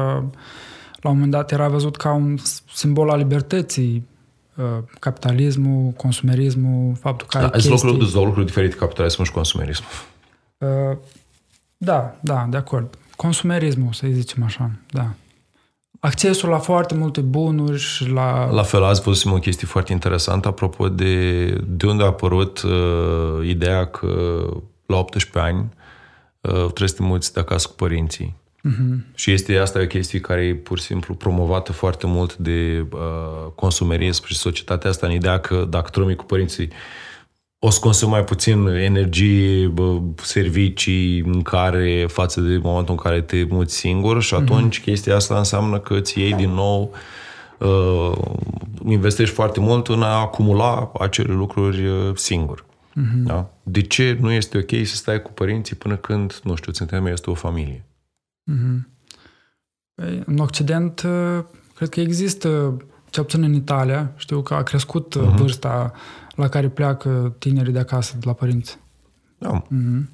la 1.01 1.11
un 1.11 1.15
moment 1.15 1.31
dat 1.31 1.53
era 1.53 1.69
văzut 1.69 1.97
ca 1.97 2.13
un 2.13 2.37
simbol 2.73 3.11
al 3.11 3.19
libertății 3.19 4.07
uh, 4.55 4.65
capitalismul, 4.99 5.91
consumerismul, 5.91 6.95
faptul 7.01 7.27
că 7.27 7.39
da, 7.39 7.45
ai 7.45 7.51
chestii... 7.51 7.71
lucruri, 7.71 8.13
două 8.13 8.25
lucruri 8.25 8.47
diferite, 8.47 8.77
capitalismul 8.77 9.27
și 9.27 9.33
consumerismul. 9.33 9.89
Uh, 10.59 10.97
da, 11.77 12.17
da, 12.21 12.47
de 12.51 12.57
acord. 12.57 12.99
Consumerismul, 13.17 13.93
să 13.93 14.07
zicem 14.11 14.43
așa, 14.43 14.71
da 14.91 15.11
accesul 16.05 16.49
la 16.49 16.59
foarte 16.59 16.95
multe 16.95 17.21
bunuri 17.21 17.79
și 17.79 18.09
la... 18.09 18.51
La 18.51 18.63
fel, 18.63 18.85
azi 18.85 19.03
văzusem 19.03 19.33
o 19.33 19.39
chestie 19.39 19.67
foarte 19.67 19.93
interesantă 19.93 20.49
apropo 20.49 20.89
de 20.89 21.45
de 21.67 21.87
unde 21.87 22.03
a 22.03 22.07
apărut 22.07 22.63
uh, 22.63 23.47
ideea 23.47 23.87
că 23.87 24.43
la 24.87 24.97
18 24.97 25.39
ani 25.39 25.69
uh, 26.41 26.53
trebuie 26.53 26.89
să 26.89 26.95
te 26.95 27.03
muți 27.03 27.33
de 27.33 27.41
acasă 27.41 27.69
cu 27.69 27.75
părinții. 27.75 28.35
Uh-huh. 28.69 29.15
Și 29.15 29.31
este 29.33 29.57
asta 29.59 29.81
o 29.81 29.87
chestie 29.87 30.21
care 30.21 30.45
e 30.45 30.55
pur 30.55 30.79
și 30.79 30.85
simplu 30.85 31.15
promovată 31.15 31.73
foarte 31.73 32.07
mult 32.07 32.37
de 32.37 32.87
uh, 32.93 33.51
consumerism 33.55 34.27
și 34.27 34.37
societatea 34.37 34.91
asta 34.91 35.07
în 35.07 35.13
ideea 35.13 35.39
că 35.39 35.67
dacă 35.71 35.91
tu 35.91 36.15
cu 36.17 36.25
părinții 36.25 36.69
o 37.67 37.71
să 37.71 37.81
consumi 37.81 38.11
mai 38.11 38.25
puțin 38.25 38.67
energie, 38.67 39.75
servicii, 40.17 41.23
mâncare 41.23 42.07
față 42.09 42.41
de 42.41 42.57
momentul 42.57 42.95
în 42.95 43.01
care 43.01 43.21
te 43.21 43.47
muți 43.49 43.75
singur 43.75 44.23
și 44.23 44.35
atunci 44.35 44.81
mm-hmm. 44.81 44.85
chestia 44.85 45.15
asta 45.15 45.39
înseamnă 45.39 45.79
că 45.79 45.95
îți 45.95 46.19
iei 46.19 46.33
din 46.33 46.51
nou 46.51 46.95
uh, 47.59 48.13
investești 48.87 49.35
foarte 49.35 49.61
mult 49.61 49.89
în 49.89 50.03
a 50.03 50.21
acumula 50.21 50.93
acele 51.01 51.33
lucruri 51.33 51.87
uh, 51.87 52.17
singur. 52.17 52.65
Mm-hmm. 52.65 53.23
Da? 53.25 53.51
De 53.63 53.81
ce 53.81 54.19
nu 54.21 54.31
este 54.31 54.59
ok 54.59 54.87
să 54.87 54.95
stai 54.95 55.23
cu 55.23 55.33
părinții 55.33 55.77
până 55.77 55.97
când, 55.97 56.41
nu 56.43 56.55
știu, 56.55 56.73
suntem 56.73 57.07
este 57.07 57.31
o 57.31 57.35
familie? 57.35 57.85
Mm-hmm. 58.53 58.89
Păi, 59.95 60.23
în 60.27 60.39
Occident, 60.39 61.03
uh, 61.03 61.45
cred 61.75 61.89
că 61.89 62.01
există, 62.01 62.77
cel 63.11 63.25
puțin 63.25 63.43
în 63.43 63.55
Italia, 63.55 64.13
știu 64.17 64.43
că 64.43 64.55
a 64.55 64.63
crescut 64.63 65.19
mm-hmm. 65.19 65.35
vârsta 65.37 65.93
la 66.35 66.49
care 66.49 66.69
pleacă 66.69 67.35
tinerii 67.39 67.73
de 67.73 67.79
acasă, 67.79 68.17
de 68.21 68.27
la 68.27 68.33
părinți. 68.33 68.79
Da. 69.39 69.63
Mm-hmm. 69.63 70.13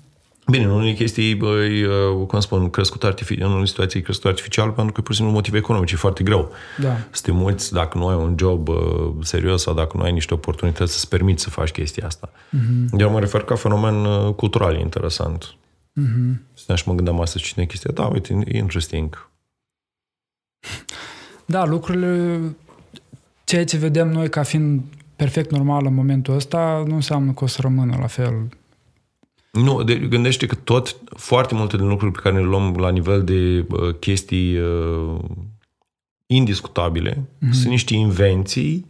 Bine, 0.50 0.64
în 0.64 0.70
unele 0.70 0.92
chestii, 0.92 1.34
băi, 1.34 1.82
uh, 1.82 2.26
cum 2.26 2.40
spun, 2.40 2.70
crescut 2.70 3.04
artificial, 3.04 3.46
în 3.46 3.52
unele 3.52 3.66
situații 3.66 4.02
crescut 4.02 4.26
artificial, 4.26 4.70
pentru 4.70 4.92
că 4.92 5.00
pur 5.00 5.10
și 5.10 5.16
simplu 5.16 5.34
motive 5.34 5.58
economice, 5.58 5.94
e 5.94 5.96
foarte 5.96 6.22
greu. 6.22 6.52
Da. 6.78 6.96
Să 7.10 7.22
te 7.22 7.32
muți 7.32 7.72
dacă 7.72 7.98
nu 7.98 8.08
ai 8.08 8.16
un 8.16 8.34
job 8.38 8.68
uh, 8.68 8.76
serios 9.20 9.62
sau 9.62 9.74
dacă 9.74 9.96
nu 9.96 10.02
ai 10.02 10.12
niște 10.12 10.34
oportunități 10.34 10.92
să-ți 10.92 11.08
permiți 11.08 11.42
să 11.42 11.50
faci 11.50 11.70
chestia 11.70 12.06
asta. 12.06 12.30
Mm-hmm. 12.32 12.98
Eu 12.98 13.10
mă 13.10 13.20
refer 13.20 13.42
ca 13.42 13.54
fenomen 13.54 13.94
uh, 13.94 14.34
cultural 14.34 14.78
interesant. 14.78 15.54
Mm-hmm. 16.00 16.40
Să 16.54 16.74
și 16.74 16.88
mă 16.88 16.94
gândeam 16.94 17.20
astăzi 17.20 17.44
cine 17.44 17.64
chestia. 17.64 17.90
Da, 17.94 18.06
uite, 18.06 18.38
e 18.46 18.56
interesting. 18.58 19.28
Da, 21.44 21.64
lucrurile, 21.64 22.40
ceea 23.44 23.64
ce 23.64 23.76
vedem 23.76 24.08
noi 24.08 24.28
ca 24.28 24.42
fiind 24.42 24.82
perfect 25.20 25.50
normal 25.50 25.86
în 25.86 25.94
momentul 25.94 26.34
ăsta, 26.34 26.82
nu 26.86 26.94
înseamnă 26.94 27.32
că 27.32 27.44
o 27.44 27.46
să 27.46 27.58
rămână 27.60 27.96
la 28.00 28.06
fel. 28.06 28.48
Nu, 29.52 29.82
de, 29.82 29.94
gândește 29.94 30.46
că 30.46 30.54
tot, 30.54 30.96
foarte 31.16 31.54
multe 31.54 31.76
din 31.76 31.88
lucruri 31.88 32.12
pe 32.12 32.20
care 32.22 32.36
le 32.36 32.42
luăm 32.42 32.76
la 32.76 32.90
nivel 32.90 33.24
de 33.24 33.66
uh, 33.68 33.94
chestii 33.94 34.58
uh, 34.58 35.20
indiscutabile 36.26 37.14
mm-hmm. 37.14 37.50
sunt 37.50 37.70
niște 37.70 37.94
invenții, 37.94 38.86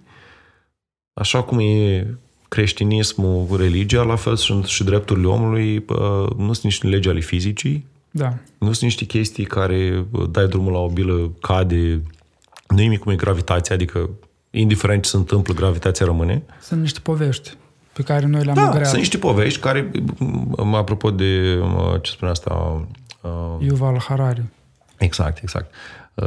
așa 1.12 1.42
cum 1.42 1.58
e 1.58 2.06
creștinismul, 2.48 3.56
religia, 3.56 4.02
la 4.02 4.16
fel 4.16 4.36
sunt 4.36 4.64
și 4.64 4.84
drepturile 4.84 5.26
omului, 5.26 5.76
uh, 5.76 6.30
nu 6.36 6.52
sunt 6.52 6.62
niște 6.62 6.86
legi 6.86 7.08
ale 7.08 7.20
fizicii, 7.20 7.86
da. 8.10 8.38
nu 8.58 8.66
sunt 8.66 8.82
niște 8.82 9.04
chestii 9.04 9.44
care 9.44 10.06
uh, 10.10 10.28
dai 10.30 10.46
drumul 10.46 10.72
la 10.72 10.78
o 10.78 10.88
bilă, 10.88 11.32
cade, 11.40 12.02
nu 12.68 12.80
e 12.80 12.82
nimic 12.82 12.98
cum 12.98 13.12
e 13.12 13.16
gravitația, 13.16 13.74
adică 13.74 14.10
indiferent 14.50 15.02
ce 15.02 15.08
se 15.08 15.16
întâmplă, 15.16 15.54
gravitația 15.54 16.06
rămâne. 16.06 16.42
Sunt 16.60 16.80
niște 16.80 17.00
povești 17.02 17.56
pe 17.92 18.02
care 18.02 18.26
noi 18.26 18.42
le-am 18.42 18.54
da, 18.56 18.68
creat. 18.68 18.86
sunt 18.86 18.98
niște 18.98 19.18
povești 19.18 19.60
care, 19.60 19.90
apropo 20.72 21.10
de 21.10 21.60
ce 22.02 22.10
spune 22.10 22.30
asta... 22.30 22.84
Uh, 23.20 23.30
Yuval 23.66 23.98
Harari. 23.98 24.42
Exact, 24.98 25.42
exact. 25.42 25.74
Uh, 26.14 26.26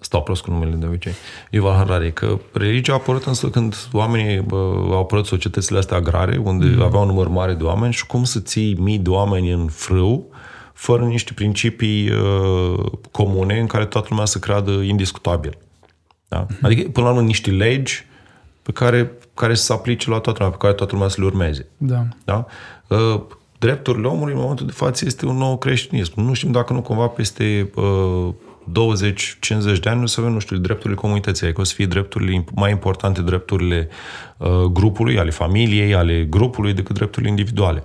stau 0.00 0.22
prost 0.22 0.42
cu 0.42 0.50
numele 0.50 0.74
de 0.74 0.86
obicei. 0.86 1.12
Yuval 1.50 1.76
Harari, 1.76 2.12
că 2.12 2.38
religia 2.52 2.92
a 2.92 2.96
apărut 2.96 3.24
însă 3.24 3.48
când 3.48 3.88
oamenii 3.92 4.38
uh, 4.38 4.58
au 4.90 4.98
apărut 4.98 5.26
societățile 5.26 5.78
astea 5.78 5.96
agrare, 5.96 6.36
unde 6.36 6.64
mm. 6.64 6.82
aveau 6.82 7.02
un 7.02 7.08
număr 7.08 7.28
mare 7.28 7.54
de 7.54 7.64
oameni 7.64 7.92
și 7.92 8.06
cum 8.06 8.24
să 8.24 8.40
ții 8.40 8.74
mii 8.74 8.98
de 8.98 9.10
oameni 9.10 9.50
în 9.50 9.66
frâu, 9.66 10.30
fără 10.72 11.04
niște 11.04 11.32
principii 11.32 12.10
uh, 12.10 12.84
comune 13.10 13.60
în 13.60 13.66
care 13.66 13.86
toată 13.86 14.06
lumea 14.10 14.24
să 14.24 14.38
creadă 14.38 14.70
indiscutabil. 14.70 15.58
Da? 16.32 16.46
Uh-huh. 16.46 16.60
Adică, 16.62 16.90
până 16.90 17.06
la 17.06 17.12
urmă, 17.12 17.26
niște 17.26 17.50
legi 17.50 18.06
pe 18.62 18.72
care, 18.72 19.12
care 19.34 19.54
să 19.54 19.64
se 19.64 19.72
aplice 19.72 20.10
la 20.10 20.18
toată 20.18 20.38
lumea, 20.38 20.56
pe 20.56 20.62
care 20.62 20.72
toată 20.72 20.92
lumea 20.92 21.08
să 21.08 21.16
le 21.20 21.26
urmeze. 21.26 21.66
Da. 21.76 22.06
Da? 22.24 22.46
Uh, 22.88 23.20
drepturile 23.58 24.06
omului 24.06 24.32
în 24.32 24.40
momentul 24.40 24.66
de 24.66 24.72
față 24.72 25.04
este 25.04 25.26
un 25.26 25.36
nou 25.36 25.58
creștinism. 25.58 26.20
Nu 26.20 26.32
știm 26.32 26.50
dacă 26.50 26.72
nu 26.72 26.82
cumva 26.82 27.06
peste 27.06 27.70
uh, 27.74 28.28
20-50 29.76 29.80
de 29.80 29.88
ani 29.88 30.02
o 30.02 30.06
să 30.06 30.20
avem, 30.20 30.32
nu 30.32 30.38
știu, 30.38 30.56
drepturile 30.56 30.94
comunității, 30.94 31.46
adică 31.46 31.60
o 31.60 31.64
să 31.64 31.74
fie 31.74 31.86
drepturile 31.86 32.44
mai 32.54 32.70
importante, 32.70 33.22
drepturile 33.22 33.88
uh, 34.36 34.48
grupului, 34.48 35.18
ale 35.18 35.30
familiei, 35.30 35.94
ale 35.94 36.26
grupului, 36.30 36.72
decât 36.72 36.94
drepturile 36.94 37.30
individuale. 37.30 37.84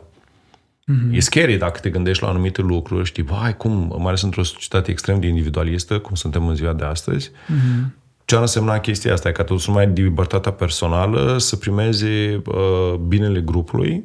Mm-hmm. 0.91 1.15
E 1.15 1.19
scary 1.19 1.57
dacă 1.57 1.79
te 1.79 1.89
gândești 1.89 2.23
la 2.23 2.29
anumite 2.29 2.61
lucruri, 2.61 3.05
știi, 3.05 3.23
vai, 3.23 3.57
cum, 3.57 3.95
mai 3.97 4.07
ales 4.07 4.21
într-o 4.21 4.43
societate 4.43 4.91
extrem 4.91 5.19
de 5.19 5.27
individualistă, 5.27 5.99
cum 5.99 6.15
suntem 6.15 6.47
în 6.47 6.55
ziua 6.55 6.73
de 6.73 6.83
astăzi, 6.83 7.29
mm-hmm. 7.29 8.06
Ce 8.27 8.35
ar 8.35 8.41
însemna 8.41 8.79
chestia 8.79 9.13
asta? 9.13 9.29
E 9.29 9.31
ca 9.31 9.43
totul 9.43 9.73
mai 9.73 9.87
de 9.87 10.01
libertatea 10.01 10.51
personală 10.51 11.37
să 11.37 11.55
primeze 11.55 12.41
uh, 12.45 12.93
binele 13.07 13.41
grupului, 13.41 14.03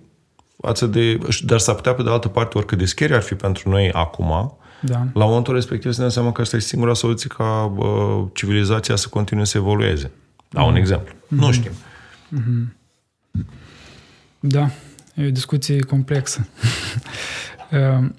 față 0.61 0.87
de, 0.87 1.19
dar 1.45 1.59
s-ar 1.59 1.75
putea 1.75 1.95
pe 1.95 2.03
de 2.03 2.11
altă 2.11 2.29
parte, 2.29 2.59
oricât 2.59 2.79
de 2.79 2.85
scary 2.85 3.15
ar 3.15 3.23
fi 3.23 3.35
pentru 3.35 3.71
noi 3.71 3.93
acum, 3.93 4.59
da. 4.81 5.07
la 5.15 5.25
momentul 5.25 5.55
respectiv 5.55 5.93
să 5.93 5.97
ne 5.97 6.03
dăm 6.07 6.15
seama 6.15 6.33
că 6.33 6.41
asta 6.41 6.57
e 6.57 6.61
singura 6.61 6.95
soluție 6.95 7.29
ca 7.29 7.73
uh, 7.77 8.25
civilizația 8.33 8.97
să 8.97 9.09
continue 9.09 9.45
să 9.45 9.57
evolueze. 9.57 10.11
Da, 10.49 10.63
mm-hmm. 10.63 10.67
un 10.67 10.77
exemplu. 10.77 11.15
Mm-hmm. 11.15 11.39
Nu 11.39 11.53
știm. 11.53 11.73
Mm-hmm. 12.37 12.75
Da. 14.41 14.71
E 15.15 15.27
o 15.27 15.31
discuție 15.31 15.81
complexă. 15.81 16.49
uh, 17.71 18.05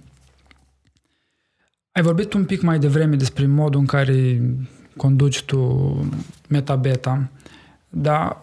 ai 1.91 2.01
vorbit 2.01 2.34
un 2.34 2.45
pic 2.45 2.61
mai 2.61 2.80
devreme 2.80 3.15
despre 3.15 3.45
modul 3.45 3.80
în 3.80 3.85
care 3.85 4.41
conduci 4.98 5.44
tu 5.44 5.95
metabeta, 6.48 7.30
dar 7.90 8.38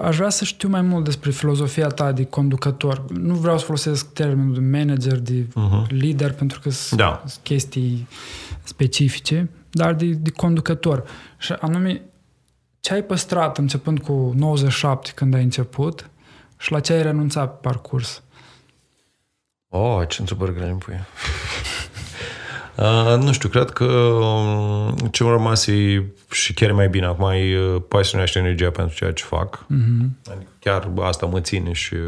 aș 0.00 0.16
vrea 0.16 0.28
să 0.28 0.44
știu 0.44 0.68
mai 0.68 0.82
mult 0.82 1.04
despre 1.04 1.30
filozofia 1.30 1.86
ta 1.86 2.12
de 2.12 2.24
conducător. 2.24 3.04
Nu 3.10 3.34
vreau 3.34 3.58
să 3.58 3.64
folosesc 3.64 4.12
termenul 4.12 4.54
de 4.54 4.78
manager, 4.78 5.18
de 5.18 5.46
uh-huh. 5.46 5.86
lider, 5.88 6.32
pentru 6.32 6.60
că 6.60 6.70
sunt 6.70 7.00
da. 7.00 7.24
chestii 7.42 8.08
specifice, 8.62 9.50
dar 9.70 9.94
de, 9.94 10.06
de 10.06 10.30
conducător. 10.30 11.04
Și 11.38 11.52
anume, 11.52 12.02
ce 12.80 12.92
ai 12.92 13.02
păstrat 13.02 13.58
începând 13.58 13.98
cu 13.98 14.32
97 14.36 15.10
când 15.14 15.34
ai 15.34 15.42
început 15.42 16.10
și 16.58 16.72
la 16.72 16.80
ce 16.80 16.92
ai 16.92 17.02
renunțat 17.02 17.52
pe 17.52 17.68
parcurs? 17.68 18.22
Oh, 19.68 20.08
ce 20.08 20.16
întrebări 20.20 20.54
grele 20.54 20.70
îmi 20.70 20.78
pui. 20.78 20.94
uh, 22.76 23.22
nu 23.22 23.32
știu, 23.32 23.48
cred 23.48 23.70
că 23.70 23.84
um, 23.84 24.81
ce 25.22 25.28
m-a 25.28 25.34
rămas 25.34 25.66
e 25.66 26.12
și 26.30 26.54
chiar 26.54 26.72
mai 26.72 26.88
bine 26.88 27.06
acum 27.06 27.30
e 27.30 27.58
uh, 27.58 27.82
pasiunea 27.88 28.26
și 28.26 28.38
energia 28.38 28.70
pentru 28.70 28.94
ceea 28.94 29.12
ce 29.12 29.24
fac. 29.24 29.64
Mm-hmm. 29.64 30.32
Adică 30.32 30.50
chiar 30.58 30.92
asta 31.00 31.26
mă 31.26 31.40
ține 31.40 31.72
și 31.72 31.94
uh, 31.94 32.00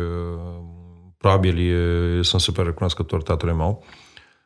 probabil 1.18 1.58
e, 1.58 2.22
sunt 2.22 2.40
super 2.40 2.64
recunoscător 2.64 3.22
tatălui 3.22 3.54
meu 3.54 3.84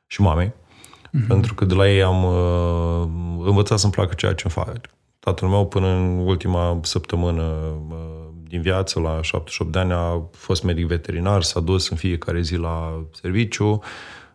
și 0.06 0.20
mamei. 0.20 0.48
Mm-hmm. 0.48 1.26
Pentru 1.28 1.54
că 1.54 1.64
de 1.64 1.74
la 1.74 1.90
ei 1.90 2.02
am 2.02 2.24
uh, 2.24 3.46
învățat 3.46 3.78
să-mi 3.78 3.92
placă 3.92 4.14
ceea 4.14 4.34
ce 4.34 4.42
îmi 4.44 4.64
fac. 4.64 4.80
Tatăl 5.18 5.48
meu 5.48 5.66
până 5.66 5.86
în 5.86 6.18
ultima 6.18 6.80
săptămână 6.82 7.42
uh, 7.90 7.96
din 8.42 8.60
viață, 8.60 9.00
la 9.00 9.22
78 9.22 9.72
de 9.72 9.78
ani, 9.78 9.92
a 9.92 10.28
fost 10.32 10.62
medic 10.62 10.86
veterinar, 10.86 11.42
s-a 11.42 11.60
dus 11.60 11.88
în 11.88 11.96
fiecare 11.96 12.40
zi 12.40 12.56
la 12.56 13.04
serviciu 13.20 13.82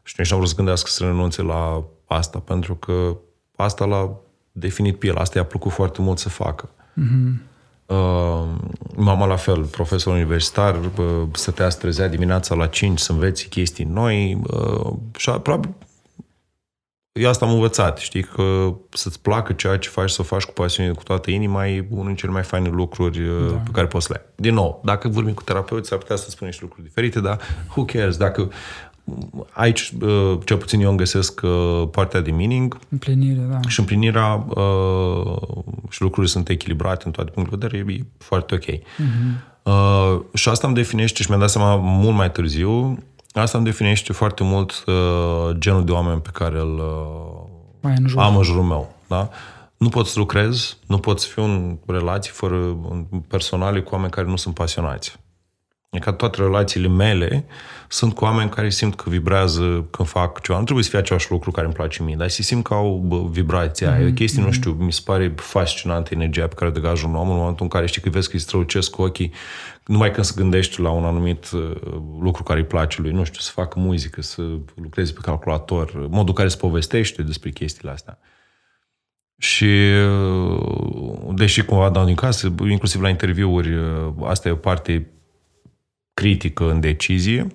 și 0.04 0.16
nici 0.18 0.30
n-am 0.30 0.38
vrut 0.38 0.50
să 0.50 0.56
gândească 0.56 0.90
să 0.90 1.04
renunțe 1.04 1.42
la 1.42 1.84
asta, 2.06 2.40
pentru 2.40 2.76
că 2.76 3.18
asta 3.56 3.86
l-a 3.86 4.23
definit 4.54 5.00
pe 5.00 5.08
el, 5.08 5.16
asta 5.16 5.38
i-a 5.38 5.46
plăcut 5.46 5.72
foarte 5.72 6.02
mult 6.02 6.20
să 6.20 6.30
facă. 6.30 6.70
Mm-hmm. 6.70 7.52
Uh, 7.86 8.50
mama 8.96 9.26
la 9.26 9.36
fel, 9.36 9.64
profesor 9.64 10.14
universitar, 10.14 10.76
uh, 10.76 11.28
stătea 11.34 11.70
să 11.70 11.78
trezea 11.78 12.08
dimineața 12.08 12.56
la 12.56 12.68
5 12.68 13.00
să 13.00 13.12
înveți 13.12 13.48
chestii 13.48 13.86
noi 13.86 14.42
uh, 14.48 14.94
și 15.18 15.30
a, 15.30 15.40
probabil 15.40 15.70
eu 17.14 17.30
asta 17.30 17.46
am 17.46 17.52
învățat, 17.52 17.98
știi, 17.98 18.24
că 18.24 18.76
să-ți 18.90 19.22
placă 19.22 19.54
ceea 19.54 19.78
ce 19.78 19.90
faci, 19.90 20.10
să 20.10 20.22
o 20.22 20.24
faci 20.24 20.44
cu 20.44 20.54
pasiune, 20.54 20.92
cu 20.92 21.04
toată 21.04 21.32
inima, 21.32 21.68
e 21.68 21.88
unul 21.90 22.06
din 22.06 22.16
cele 22.16 22.32
mai 22.32 22.44
faine 22.44 22.70
lucruri 22.70 23.28
uh, 23.28 23.50
da. 23.50 23.56
pe 23.56 23.70
care 23.72 23.88
poți 23.88 24.06
să 24.06 24.14
le 24.14 24.20
ai. 24.24 24.32
Din 24.36 24.54
nou, 24.54 24.82
dacă 24.86 25.08
vorbim 25.08 25.34
cu 25.34 25.44
terapeuți, 25.44 25.88
s-ar 25.90 25.98
putea 25.98 26.16
să 26.16 26.30
spun 26.30 26.48
niște 26.48 26.64
lucruri 26.64 26.88
diferite, 26.88 27.20
dar 27.20 27.40
who 27.70 27.86
cares? 27.86 28.18
Dacă 28.18 28.52
aici, 29.52 29.94
uh, 30.02 30.38
cel 30.46 30.58
puțin 30.58 30.82
eu 30.82 30.90
îmi 30.90 30.98
găsesc 30.98 31.42
uh, 31.44 31.84
partea 31.92 32.22
de 32.22 32.32
meaning. 32.32 32.80
Împlinire, 32.90 33.42
da. 33.50 33.60
Și 33.68 33.80
împlinirea 33.80 34.46
și 35.90 36.02
lucrurile 36.02 36.32
sunt 36.32 36.50
echilibrate 36.50 37.04
în 37.06 37.12
toate 37.12 37.32
punctele 37.32 37.60
de 37.60 37.68
vedere, 37.68 37.94
e 37.94 38.06
foarte 38.18 38.56
ok. 38.56 38.66
Uh-huh. 38.66 40.34
Și 40.34 40.50
asta 40.50 40.68
îmi 40.68 40.76
definește 40.76 41.22
și 41.24 41.30
mi-am 41.30 41.42
dat 41.42 41.50
seama 41.50 41.76
mult 41.76 42.16
mai 42.16 42.32
târziu, 42.32 42.98
Asta 43.34 43.58
îmi 43.58 43.68
definește 43.68 44.14
foarte 44.14 44.44
mult 44.44 44.84
uh, 44.88 45.56
genul 45.58 45.86
de 45.86 45.92
oameni 45.92 46.22
pe 46.22 46.30
care 46.34 46.60
îl 46.60 46.78
uh, 47.82 47.92
în 47.98 48.08
jur. 48.08 48.22
am 48.22 48.36
în 48.36 48.44
jurul 48.44 48.64
meu. 48.64 48.96
Da? 49.08 49.30
Nu 49.78 49.90
pot 49.90 50.08
să 50.08 50.20
lucrez, 50.20 50.78
nu 50.88 50.98
pot 50.98 51.20
să 51.20 51.28
fiu 51.28 51.44
în 51.44 51.78
relații 51.86 52.32
fără 52.32 52.78
personale 53.28 53.82
cu 53.82 53.94
oameni 53.94 54.12
care 54.12 54.28
nu 54.28 54.36
sunt 54.36 54.54
pasionați. 54.54 55.16
E 55.94 56.00
ca 56.00 56.14
toate 56.14 56.42
relațiile 56.42 56.88
mele 56.88 57.46
sunt 57.88 58.14
cu 58.14 58.24
oameni 58.24 58.50
care 58.50 58.70
simt 58.70 58.96
că 58.96 59.10
vibrează 59.10 59.88
când 59.92 60.08
fac 60.08 60.42
ceva. 60.42 60.58
Nu 60.58 60.64
trebuie 60.64 60.84
să 60.84 60.90
fie 60.90 61.00
același 61.00 61.32
lucru 61.32 61.52
care 61.52 61.66
îmi 61.66 61.76
place 61.76 62.04
mie, 62.04 62.16
dar 62.16 62.30
să 62.30 62.42
simt 62.42 62.64
că 62.64 62.74
au 62.74 63.04
bă, 63.06 63.28
vibrația 63.30 63.96
mm-hmm. 63.96 64.00
E 64.00 64.04
o 64.04 64.06
mhm, 64.06 64.16
chestie, 64.16 64.42
mm-hmm. 64.42 64.44
nu 64.44 64.50
mhm. 64.50 64.60
știu, 64.60 64.72
mi 64.72 64.92
se 64.92 65.02
pare 65.06 65.34
fascinantă 65.36 66.10
energia 66.14 66.48
pe 66.48 66.54
care 66.56 66.70
o 66.70 66.74
degajă 66.74 67.08
un 67.08 67.16
om 67.16 67.30
în 67.30 67.36
momentul 67.36 67.64
în 67.64 67.68
care 67.68 67.86
știi 67.86 68.02
că 68.02 68.10
vezi 68.10 68.28
că 68.28 68.36
îi 68.36 68.42
strălucesc 68.42 68.92
cu 68.92 69.02
ochii 69.02 69.34
numai 69.86 70.12
când 70.12 70.26
se 70.26 70.34
gândești 70.36 70.82
la 70.82 70.90
un 70.90 71.04
anumit 71.04 71.52
uh, 71.52 71.72
lucru 72.22 72.44
care 72.44 72.60
îi 72.60 72.66
place 72.66 73.02
lui, 73.02 73.12
nu 73.12 73.24
știu, 73.24 73.40
să 73.40 73.52
facă 73.52 73.80
muzică, 73.80 74.22
să 74.22 74.42
lucreze 74.76 75.14
pe 75.14 75.20
calculator, 75.22 75.94
modul 75.96 76.28
în 76.28 76.34
care 76.34 76.48
se 76.48 76.58
povestește 76.58 77.24
despre 77.24 77.50
chestiile 77.50 77.92
astea. 77.92 78.20
Și 79.38 79.92
uh, 80.10 81.34
deși 81.36 81.66
cumva 81.66 81.90
dau 81.90 82.06
din 82.06 82.16
casă, 82.16 82.54
inclusiv 82.70 83.02
la 83.02 83.10
interviuri, 83.10 83.76
uh, 83.76 84.14
asta 84.24 84.48
e 84.48 84.52
o 84.52 84.56
parte 84.56 85.08
critică 86.14 86.72
în 86.72 86.80
decizie 86.80 87.48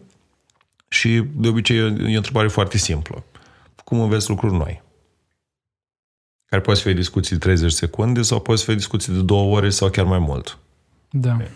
și 0.88 1.24
de 1.34 1.48
obicei 1.48 1.76
e 1.76 2.14
o 2.14 2.16
întrebare 2.16 2.48
foarte 2.48 2.78
simplă. 2.78 3.24
Cum 3.84 4.00
înveți 4.00 4.28
lucruri 4.28 4.54
noi? 4.54 4.82
Care 6.44 6.62
poate 6.62 6.80
fi 6.80 6.92
discuții 6.92 7.36
de 7.36 7.44
30 7.44 7.72
secunde 7.72 8.22
sau 8.22 8.40
poate 8.40 8.62
fi 8.62 8.74
discuții 8.74 9.12
de 9.12 9.22
două 9.22 9.56
ore 9.56 9.70
sau 9.70 9.90
chiar 9.90 10.04
mai 10.04 10.18
mult. 10.18 10.58
Da. 11.10 11.32
Okay. 11.32 11.50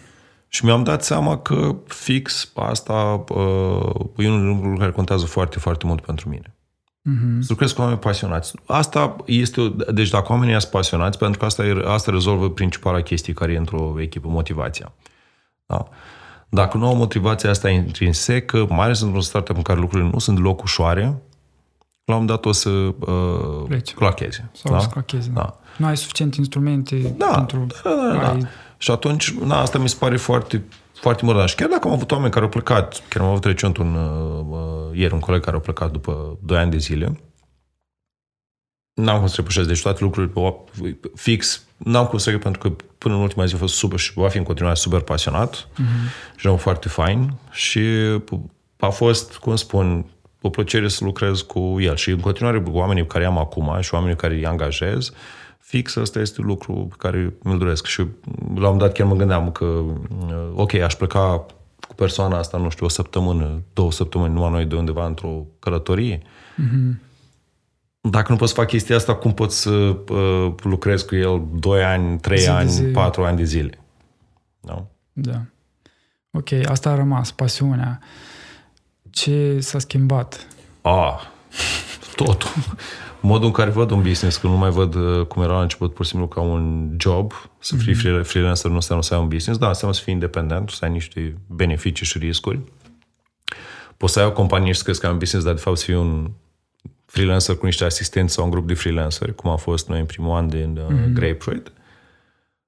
Și 0.49 0.65
mi-am 0.65 0.83
dat 0.83 1.05
seama 1.05 1.39
că 1.39 1.77
fix 1.87 2.53
asta 2.55 3.25
uh, 3.29 3.95
e 4.17 4.29
unul 4.29 4.41
din 4.41 4.47
lucrurile 4.47 4.79
care 4.79 4.91
contează 4.91 5.27
foarte, 5.27 5.59
foarte 5.59 5.87
mult 5.87 6.01
pentru 6.01 6.29
mine. 6.29 6.55
Mm-hmm. 7.11 7.39
Să 7.41 7.47
lucrez 7.49 7.73
cu 7.73 7.81
oameni 7.81 7.99
pasionați. 7.99 8.53
Asta 8.67 9.17
este, 9.27 9.75
deci 9.93 10.11
dacă 10.11 10.33
oamenii 10.33 10.61
sunt 10.61 10.73
pasionați, 10.73 11.19
pentru 11.19 11.39
că 11.39 11.45
asta, 11.45 11.67
e, 11.67 11.83
asta 11.87 12.11
rezolvă 12.11 12.51
principala 12.51 13.01
chestie 13.01 13.33
care 13.33 13.53
e 13.53 13.57
într-o 13.57 13.95
echipă, 14.01 14.29
motivația. 14.29 14.93
Da? 15.67 15.89
Dacă 16.55 16.77
nu 16.77 16.87
au 16.87 16.95
motivația 16.95 17.51
asta 17.51 17.69
intrinsecă, 17.69 18.67
mai 18.69 18.85
ales 18.85 19.01
într-un 19.01 19.21
startup 19.21 19.57
în 19.57 19.63
care 19.63 19.81
lucrurile 19.81 20.11
nu 20.13 20.19
sunt 20.19 20.37
deloc 20.37 20.63
ușoare, 20.63 21.23
la 22.05 22.17
un 22.17 22.27
dat 22.27 22.45
o 22.45 22.53
să 22.53 22.71
uh, 22.71 23.83
clacheze. 23.95 24.51
Sau 24.53 24.73
da? 24.73 24.79
să 24.79 24.89
clacheze, 24.89 25.31
da. 25.35 25.41
da. 25.41 25.59
Nu 25.77 25.87
ai 25.87 25.97
suficient 25.97 26.35
instrumente 26.35 27.15
da, 27.17 27.27
pentru... 27.27 27.67
Da, 27.83 27.91
da, 27.91 28.19
da. 28.19 28.29
Ai... 28.29 28.39
da. 28.39 28.47
Și 28.79 28.91
atunci, 28.91 29.31
na, 29.31 29.61
asta 29.61 29.79
mi 29.79 29.89
se 29.89 29.97
pare 29.99 30.17
foarte, 30.17 30.65
foarte 30.93 31.25
mărdan. 31.25 31.47
Și 31.47 31.55
chiar 31.55 31.69
dacă 31.69 31.89
am 31.89 31.95
avut 31.95 32.11
oameni 32.11 32.33
care 32.33 32.45
au 32.45 32.51
plecat, 32.51 33.03
chiar 33.09 33.23
am 33.23 33.29
avut 33.29 33.45
recent 33.45 33.77
un, 33.77 33.95
uh, 33.95 34.45
uh 34.51 34.99
ieri 34.99 35.13
un 35.13 35.21
coleg 35.21 35.45
care 35.45 35.57
a 35.57 35.61
plecat 35.61 35.91
după 35.91 36.39
2 36.43 36.59
ani 36.59 36.71
de 36.71 36.79
zile, 36.79 37.21
n-am 38.95 39.19
cum 39.19 39.27
să 39.27 39.35
repușesc. 39.37 39.69
Deci 39.69 39.83
toate 39.83 40.05
lucrurile 40.05 40.57
fix, 41.15 41.65
n-am 41.77 42.07
cum 42.07 42.19
să 42.19 42.31
repușesc 42.31 42.57
pentru 42.59 42.77
că 42.77 42.85
până 43.03 43.15
în 43.15 43.21
ultima 43.21 43.45
zi 43.45 43.55
a 43.55 43.59
fost 43.59 43.75
super 43.75 43.99
și 43.99 44.13
va 44.15 44.29
fi 44.29 44.37
în 44.37 44.45
continuare 44.45 44.77
super 44.77 45.01
pasionat 45.01 45.69
mm-hmm. 45.69 46.37
și 46.37 46.47
un 46.47 46.57
foarte 46.57 46.89
fain 46.89 47.33
și 47.51 47.81
a 48.79 48.89
fost, 48.89 49.37
cum 49.37 49.57
spun, 49.57 50.05
o 50.41 50.49
plăcere 50.49 50.89
să 50.89 51.05
lucrez 51.05 51.41
cu 51.41 51.77
el 51.81 51.97
și 51.97 52.11
în 52.11 52.21
continuare 52.21 52.61
cu 52.61 52.71
oamenii 52.71 53.07
care 53.07 53.25
am 53.25 53.39
acum 53.39 53.77
și 53.81 53.95
oamenii 53.95 54.17
care 54.17 54.35
îi 54.35 54.47
angajez, 54.47 55.09
uh, 55.09 55.15
fix 55.73 55.95
ăsta 55.95 56.21
este 56.21 56.41
lucru 56.41 56.87
pe 56.91 56.95
care 56.99 57.35
mi-l 57.43 57.59
doresc. 57.59 57.87
Și 57.87 58.07
la 58.55 58.69
un 58.69 58.79
dat 58.79 58.93
chiar 58.93 59.07
mă 59.07 59.15
gândeam 59.15 59.51
că, 59.51 59.65
uh, 59.65 60.51
ok, 60.55 60.75
aș 60.75 60.95
pleca 60.95 61.47
cu 61.89 61.95
persoana 61.95 62.39
asta, 62.39 62.59
nu 62.59 62.71
știu, 62.71 62.87
o 62.87 62.89
săptămână, 62.89 63.63
două 63.73 63.93
săptămâni, 63.93 64.33
numai 64.35 64.51
noi 64.51 64.65
de 64.65 64.75
undeva 64.75 65.07
într-o 65.07 65.47
călătorie. 65.59 66.19
Mm-hmm. 66.19 67.12
Dacă 68.11 68.33
nu 68.33 68.39
pot 68.39 68.49
să 68.49 68.55
fac 68.55 68.67
chestia 68.67 68.97
asta, 68.97 69.15
cum 69.15 69.35
pot 69.35 69.53
să 69.53 69.71
uh, 69.71 70.55
lucrez 70.63 71.03
cu 71.03 71.15
el 71.15 71.47
2 71.53 71.85
ani, 71.85 72.19
3 72.19 72.39
zi 72.39 72.49
ani, 72.49 72.71
4 72.93 73.25
ani 73.25 73.37
de 73.37 73.45
zile? 73.45 73.79
Da? 74.61 74.85
Da. 75.13 75.41
Ok, 76.31 76.53
asta 76.65 76.91
a 76.91 76.95
rămas, 76.95 77.31
pasiunea. 77.31 78.01
Ce 79.11 79.61
s-a 79.61 79.79
schimbat? 79.79 80.47
Ah, 80.81 81.21
totul 82.17 82.51
modul 83.23 83.47
în 83.47 83.53
care 83.53 83.71
văd 83.71 83.91
un 83.91 84.03
business, 84.03 84.37
că 84.37 84.47
nu 84.47 84.57
mai 84.57 84.71
văd 84.71 84.95
uh, 84.95 85.27
cum 85.27 85.43
era 85.43 85.53
la 85.53 85.63
început 85.63 85.95
pur 85.95 86.05
și 86.05 86.11
simplu 86.11 86.29
ca 86.29 86.41
un 86.41 86.91
job, 86.99 87.33
să 87.59 87.77
fii 87.77 87.95
mm-hmm. 87.95 88.23
freelancer 88.23 88.71
nu 88.71 88.77
înseamnă 88.77 89.05
să 89.05 89.15
ai 89.15 89.21
un 89.21 89.29
business, 89.29 89.61
da, 89.61 89.69
înseamnă 89.69 89.97
să 89.97 90.03
fii 90.03 90.13
independent, 90.13 90.71
să 90.71 90.85
ai 90.85 90.91
niște 90.91 91.37
beneficii 91.47 92.07
și 92.07 92.19
riscuri. 92.19 92.61
poți 93.97 94.13
să 94.13 94.21
ai 94.21 94.27
o 94.27 94.33
companie 94.33 94.73
și 94.73 94.79
să 94.79 94.85
crezi 94.85 95.01
că 95.01 95.07
ai 95.07 95.13
un 95.13 95.19
business, 95.19 95.47
dar 95.47 95.55
de 95.55 95.61
fapt 95.61 95.77
să 95.77 95.85
fii 95.85 95.95
un 95.95 96.31
freelancer 97.13 97.57
cu 97.57 97.65
niște 97.65 97.85
asistenți 97.85 98.35
sau 98.35 98.45
un 98.45 98.51
grup 98.51 98.67
de 98.67 98.75
freelanceri, 98.75 99.35
cum 99.35 99.51
a 99.51 99.57
fost 99.57 99.89
noi 99.89 99.99
în 100.01 100.07
primul 100.07 100.37
an 100.37 100.49
din 100.49 100.77
uh, 100.77 100.87
mm-hmm. 100.87 101.13
Grapefruit. 101.13 101.73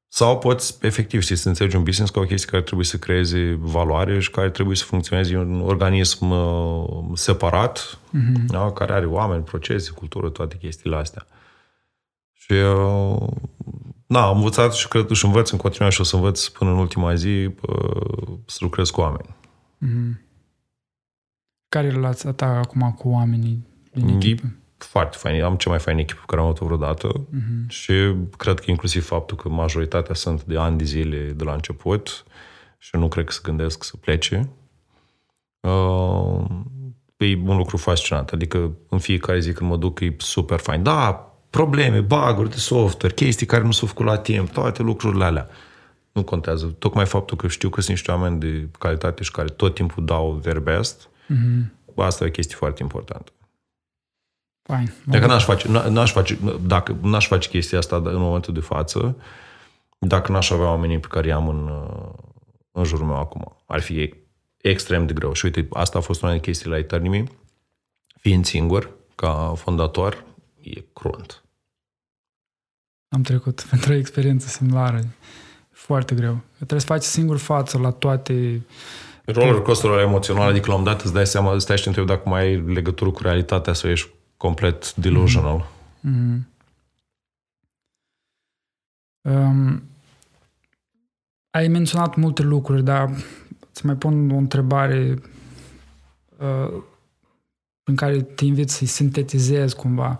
Sau 0.09 0.39
poți, 0.39 0.77
efectiv, 0.81 1.23
știi, 1.23 1.37
să 1.37 1.49
înțelegi 1.49 1.77
un 1.77 1.83
business 1.83 2.13
ca 2.13 2.21
o 2.21 2.25
chestie 2.25 2.51
care 2.51 2.63
trebuie 2.63 2.87
să 2.87 2.99
creeze 2.99 3.59
valoare 3.61 4.21
și 4.21 4.31
care 4.31 4.51
trebuie 4.51 4.77
să 4.77 4.85
funcționeze 4.85 5.37
un 5.37 5.61
organism 5.61 6.31
uh, 6.31 7.05
separat, 7.15 7.99
mm-hmm. 8.09 8.47
da? 8.47 8.73
care 8.73 8.93
are 8.93 9.07
oameni, 9.07 9.43
procese, 9.43 9.91
cultură, 9.91 10.29
toate 10.29 10.57
chestiile 10.57 10.97
astea. 10.97 11.27
Și 12.33 12.53
uh, 12.53 13.29
da, 14.07 14.27
am 14.27 14.37
învățat 14.37 14.75
și 14.75 14.89
cred 14.89 15.11
și 15.11 15.25
învăț 15.25 15.51
în 15.51 15.59
continuare 15.59 15.95
și 15.95 16.01
o 16.01 16.05
să 16.05 16.17
învăț 16.17 16.47
până 16.47 16.71
în 16.71 16.79
ultima 16.79 17.15
zi 17.15 17.55
uh, 17.61 18.39
să 18.47 18.59
lucrez 18.61 18.91
cu 18.91 19.01
oameni. 19.01 19.37
Mm-hmm. 19.85 20.23
Care 21.69 21.87
e 21.87 21.91
relația 21.91 22.33
ta 22.33 22.47
acum 22.47 22.93
cu 22.93 23.09
oamenii 23.09 23.73
din 23.95 24.09
echipă? 24.09 24.47
E 24.47 24.85
foarte 24.85 25.17
fain. 25.17 25.43
Am 25.43 25.57
cea 25.57 25.71
mai 25.71 25.79
faină 25.79 26.01
echipă 26.01 26.21
pe 26.21 26.27
care 26.27 26.41
am 26.41 26.47
avut-o 26.47 26.65
vreodată 26.65 27.09
uh-huh. 27.09 27.69
și 27.69 27.93
cred 28.37 28.61
că 28.61 28.71
inclusiv 28.71 29.05
faptul 29.05 29.37
că 29.37 29.49
majoritatea 29.49 30.15
sunt 30.15 30.45
de 30.45 30.59
ani 30.59 30.79
de 30.79 30.85
zile 30.85 31.33
de 31.37 31.45
la 31.45 31.53
început 31.53 32.25
și 32.79 32.97
nu 32.97 33.09
cred 33.09 33.25
că 33.25 33.33
se 33.33 33.41
gândesc 33.43 33.85
să 33.85 33.97
plece. 33.97 34.49
Uh, 35.61 36.45
e 37.17 37.37
un 37.37 37.57
lucru 37.57 37.77
fascinant. 37.77 38.29
Adică 38.31 38.77
în 38.89 38.99
fiecare 38.99 39.41
zi 39.41 39.53
când 39.53 39.71
mă 39.71 39.77
duc 39.77 40.01
e 40.01 40.15
super 40.19 40.59
fain. 40.59 40.83
Da, 40.83 41.33
probleme, 41.51 42.01
bug 42.01 42.49
de 42.49 42.57
software, 42.57 43.15
chestii 43.15 43.47
care 43.47 43.65
nu 43.65 43.71
s-au 43.71 43.89
făcut 43.89 44.05
la 44.05 44.19
timp, 44.19 44.51
toate 44.51 44.83
lucrurile 44.83 45.25
alea. 45.25 45.49
Nu 46.13 46.23
contează. 46.23 46.67
Tocmai 46.67 47.07
faptul 47.07 47.37
că 47.37 47.49
știu 47.49 47.69
că 47.69 47.81
sunt 47.81 47.97
niște 47.97 48.11
oameni 48.11 48.41
de 48.41 48.69
calitate 48.79 49.23
și 49.23 49.31
care 49.31 49.49
tot 49.49 49.75
timpul 49.75 50.05
dau 50.05 50.39
their 50.43 50.59
best, 50.59 51.09
uh-huh. 51.09 51.95
asta 51.97 52.25
e 52.25 52.27
o 52.27 52.31
chestie 52.31 52.57
foarte 52.57 52.83
importantă. 52.83 53.33
Fine. 54.67 54.95
Dacă 55.05 55.27
n-aș 55.27 55.45
face, 55.45 55.69
n-aș 55.69 56.13
face, 56.13 56.39
dacă 56.67 56.97
n-aș 57.03 57.27
face 57.27 57.49
chestia 57.49 57.79
asta 57.79 57.97
în 57.97 58.21
momentul 58.21 58.55
de 58.55 58.61
față, 58.61 59.17
dacă 59.99 60.33
n-aș 60.33 60.51
avea 60.51 60.67
oamenii 60.67 60.99
pe 60.99 61.07
care 61.07 61.27
i-am 61.27 61.49
în, 61.49 61.71
în 62.73 62.85
jurul 62.85 63.07
meu 63.07 63.17
acum, 63.17 63.57
ar 63.67 63.81
fi 63.81 64.15
extrem 64.57 65.07
de 65.07 65.13
greu. 65.13 65.33
Și 65.33 65.45
uite, 65.45 65.69
asta 65.73 65.99
a 65.99 66.01
fost 66.01 66.23
una 66.23 66.31
din 66.31 66.41
chestiile 66.41 66.73
la 66.75 66.81
Eternimi. 66.81 67.31
Fiind 68.21 68.45
singur, 68.45 68.91
ca 69.15 69.53
fondator, 69.57 70.25
e 70.61 70.85
crunt. 70.93 71.45
Am 73.09 73.23
trecut 73.23 73.63
pentru 73.71 73.93
o 73.93 73.97
experiență 73.97 74.49
similară. 74.49 75.01
Foarte 75.71 76.15
greu. 76.15 76.41
Trebuie 76.57 76.81
să 76.81 76.87
faci 76.87 77.03
singur 77.03 77.39
față 77.39 77.79
la 77.79 77.91
toate 77.91 78.67
roller 79.25 79.63
coaster 79.63 79.91
emoțional, 79.91 80.49
adică 80.49 80.71
la 80.71 80.77
un 80.77 80.85
dat 80.85 81.03
îți 81.03 81.13
dai 81.13 81.27
seama, 81.27 81.59
stai 81.59 81.77
și 81.77 81.83
te 81.83 81.89
întrebi 81.89 82.09
dacă 82.09 82.29
mai 82.29 82.41
ai 82.41 82.57
legătură 82.57 83.11
cu 83.11 83.23
realitatea 83.23 83.73
sau 83.73 83.91
ești 83.91 84.09
complet 84.45 84.95
delusional. 84.95 85.71
Mm-hmm. 86.03 86.53
Um, 89.23 89.83
ai 91.51 91.69
menționat 91.69 92.17
multe 92.17 92.43
lucruri, 92.43 92.83
dar 92.85 93.11
îți 93.71 93.87
mai 93.87 93.95
pun 93.95 94.31
o 94.31 94.37
întrebare 94.37 95.23
uh, 96.39 96.83
în 97.85 97.97
care 97.97 98.23
te 98.23 98.45
invit 98.45 98.71
să-i 98.71 98.87
sintetizezi 98.87 99.77
cumva. 99.77 100.19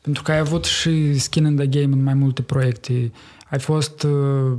Pentru 0.00 0.22
că 0.22 0.32
ai 0.32 0.38
avut 0.38 0.64
și 0.64 1.18
skin 1.18 1.44
in 1.44 1.56
the 1.56 1.66
game 1.66 1.94
în 1.94 2.02
mai 2.02 2.14
multe 2.14 2.42
proiecte. 2.42 3.12
Ai 3.50 3.58
fost 3.58 4.02
uh, 4.02 4.56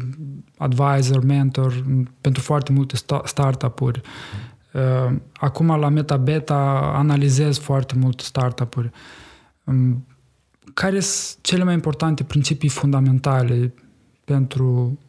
advisor, 0.57 1.23
mentor 1.23 1.85
pentru 2.21 2.41
foarte 2.41 2.71
multe 2.71 2.95
sta- 2.95 3.21
startup-uri. 3.25 4.01
Uh, 4.03 4.50
acum 5.33 5.79
la 5.79 5.89
Meta 5.89 6.17
Beta 6.17 6.91
analizez 6.95 7.57
foarte 7.57 7.95
mult 7.95 8.19
startup-uri. 8.19 8.89
Um, 9.63 10.05
care 10.73 10.99
sunt 10.99 11.43
cele 11.43 11.63
mai 11.63 11.73
importante 11.73 12.23
principii 12.23 12.69
fundamentale 12.69 13.73
pentru 14.25 14.99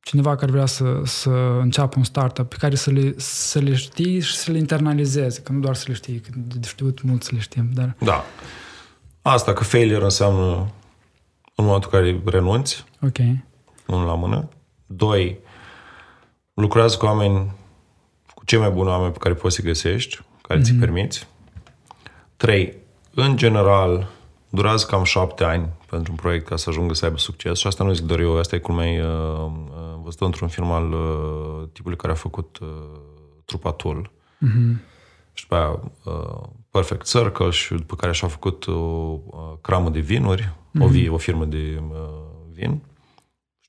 cineva 0.00 0.36
care 0.36 0.50
vrea 0.50 0.66
să, 0.66 1.00
să 1.04 1.30
înceapă 1.60 1.98
un 1.98 2.04
startup, 2.04 2.48
pe 2.48 2.56
care 2.58 2.74
să 2.74 2.90
le, 2.90 3.14
să 3.16 3.58
le 3.58 3.74
știi 3.74 4.20
și 4.20 4.36
să 4.36 4.50
le 4.50 4.58
internalizeze, 4.58 5.42
că 5.42 5.52
nu 5.52 5.60
doar 5.60 5.74
să 5.74 5.84
le 5.86 5.94
știi, 5.94 6.20
că 6.20 6.30
de 6.34 6.66
știut 6.66 7.02
mult 7.02 7.22
să 7.22 7.30
le 7.32 7.40
știm. 7.40 7.68
Dar... 7.72 7.96
Da. 7.98 8.24
Asta 9.22 9.52
că 9.52 9.64
failure 9.64 10.04
înseamnă 10.04 10.70
în 11.54 11.64
momentul 11.64 11.90
în 11.92 11.98
care 11.98 12.20
renunți. 12.24 12.84
Ok. 13.02 13.18
Unul 13.86 14.06
la 14.06 14.14
mână. 14.14 14.48
Doi, 14.86 15.38
lucrează 16.54 16.96
cu 16.96 17.04
oameni 17.04 17.52
cei 18.50 18.58
mai 18.58 18.70
buni 18.70 18.88
oameni 18.88 19.12
pe 19.12 19.18
care 19.18 19.34
poți 19.34 19.54
să 19.54 19.62
găsești, 19.62 20.20
care 20.42 20.60
mm-hmm. 20.60 20.64
ți 20.64 20.72
permiți. 20.72 21.28
Trei, 22.36 22.76
în 23.14 23.36
general, 23.36 24.08
durează 24.48 24.86
cam 24.86 25.04
șapte 25.04 25.44
ani 25.44 25.68
pentru 25.90 26.12
un 26.12 26.18
proiect 26.18 26.46
ca 26.46 26.56
să 26.56 26.68
ajungă 26.68 26.94
să 26.94 27.04
aibă 27.04 27.18
succes 27.18 27.58
și 27.58 27.66
asta 27.66 27.84
nu 27.84 27.92
zic 27.92 28.04
doar 28.04 28.20
eu, 28.20 28.38
asta 28.38 28.56
e 28.56 28.58
cum 28.58 28.78
ai 28.78 29.00
uh, 29.00 29.06
uh, 29.06 30.00
văzut 30.02 30.20
într-un 30.20 30.48
film 30.48 30.70
al 30.70 30.92
uh, 30.92 31.68
tipului 31.72 31.96
care 31.96 32.12
a 32.12 32.16
făcut 32.16 32.58
uh, 32.62 32.68
trupatul. 33.44 34.10
Mm-hmm. 34.10 34.76
Și 35.32 35.46
după 35.48 35.54
aia 35.54 35.80
uh, 36.04 36.48
Perfect 36.70 37.06
Circle 37.06 37.50
și 37.50 37.74
după 37.74 37.96
care 37.96 38.12
și-a 38.12 38.28
făcut 38.28 38.66
o 38.66 38.72
uh, 38.72 39.52
cramă 39.60 39.90
de 39.90 40.00
vinuri, 40.00 40.42
mm-hmm. 40.42 40.82
o, 40.82 40.86
vie, 40.86 41.08
o 41.08 41.16
firmă 41.16 41.44
de 41.44 41.82
uh, 41.90 41.98
vin 42.52 42.82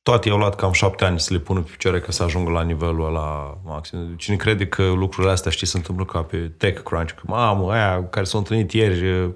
toate 0.02 0.28
i-au 0.28 0.38
luat 0.38 0.56
cam 0.56 0.72
șapte 0.72 1.06
ani 1.06 1.20
să 1.20 1.34
le 1.34 1.40
pună 1.40 1.60
pe 1.62 1.70
picioare 1.72 2.00
ca 2.00 2.12
să 2.12 2.24
ajungă 2.24 2.52
la 2.52 2.62
nivelul 2.62 3.06
ăla 3.06 3.58
maxim. 3.64 4.16
Cine 4.18 4.36
crede 4.36 4.68
că 4.68 4.84
lucrurile 4.84 5.32
astea, 5.32 5.52
știi, 5.52 5.68
se 5.68 5.78
întâmplă 5.78 6.06
ca 6.06 6.24
pe 6.24 6.38
TechCrunch, 6.38 7.12
că 7.12 7.22
mamă, 7.26 7.72
aia 7.72 8.08
care 8.10 8.26
s-au 8.26 8.40
întâlnit 8.40 8.72
ieri, 8.72 9.12
uh, 9.12 9.34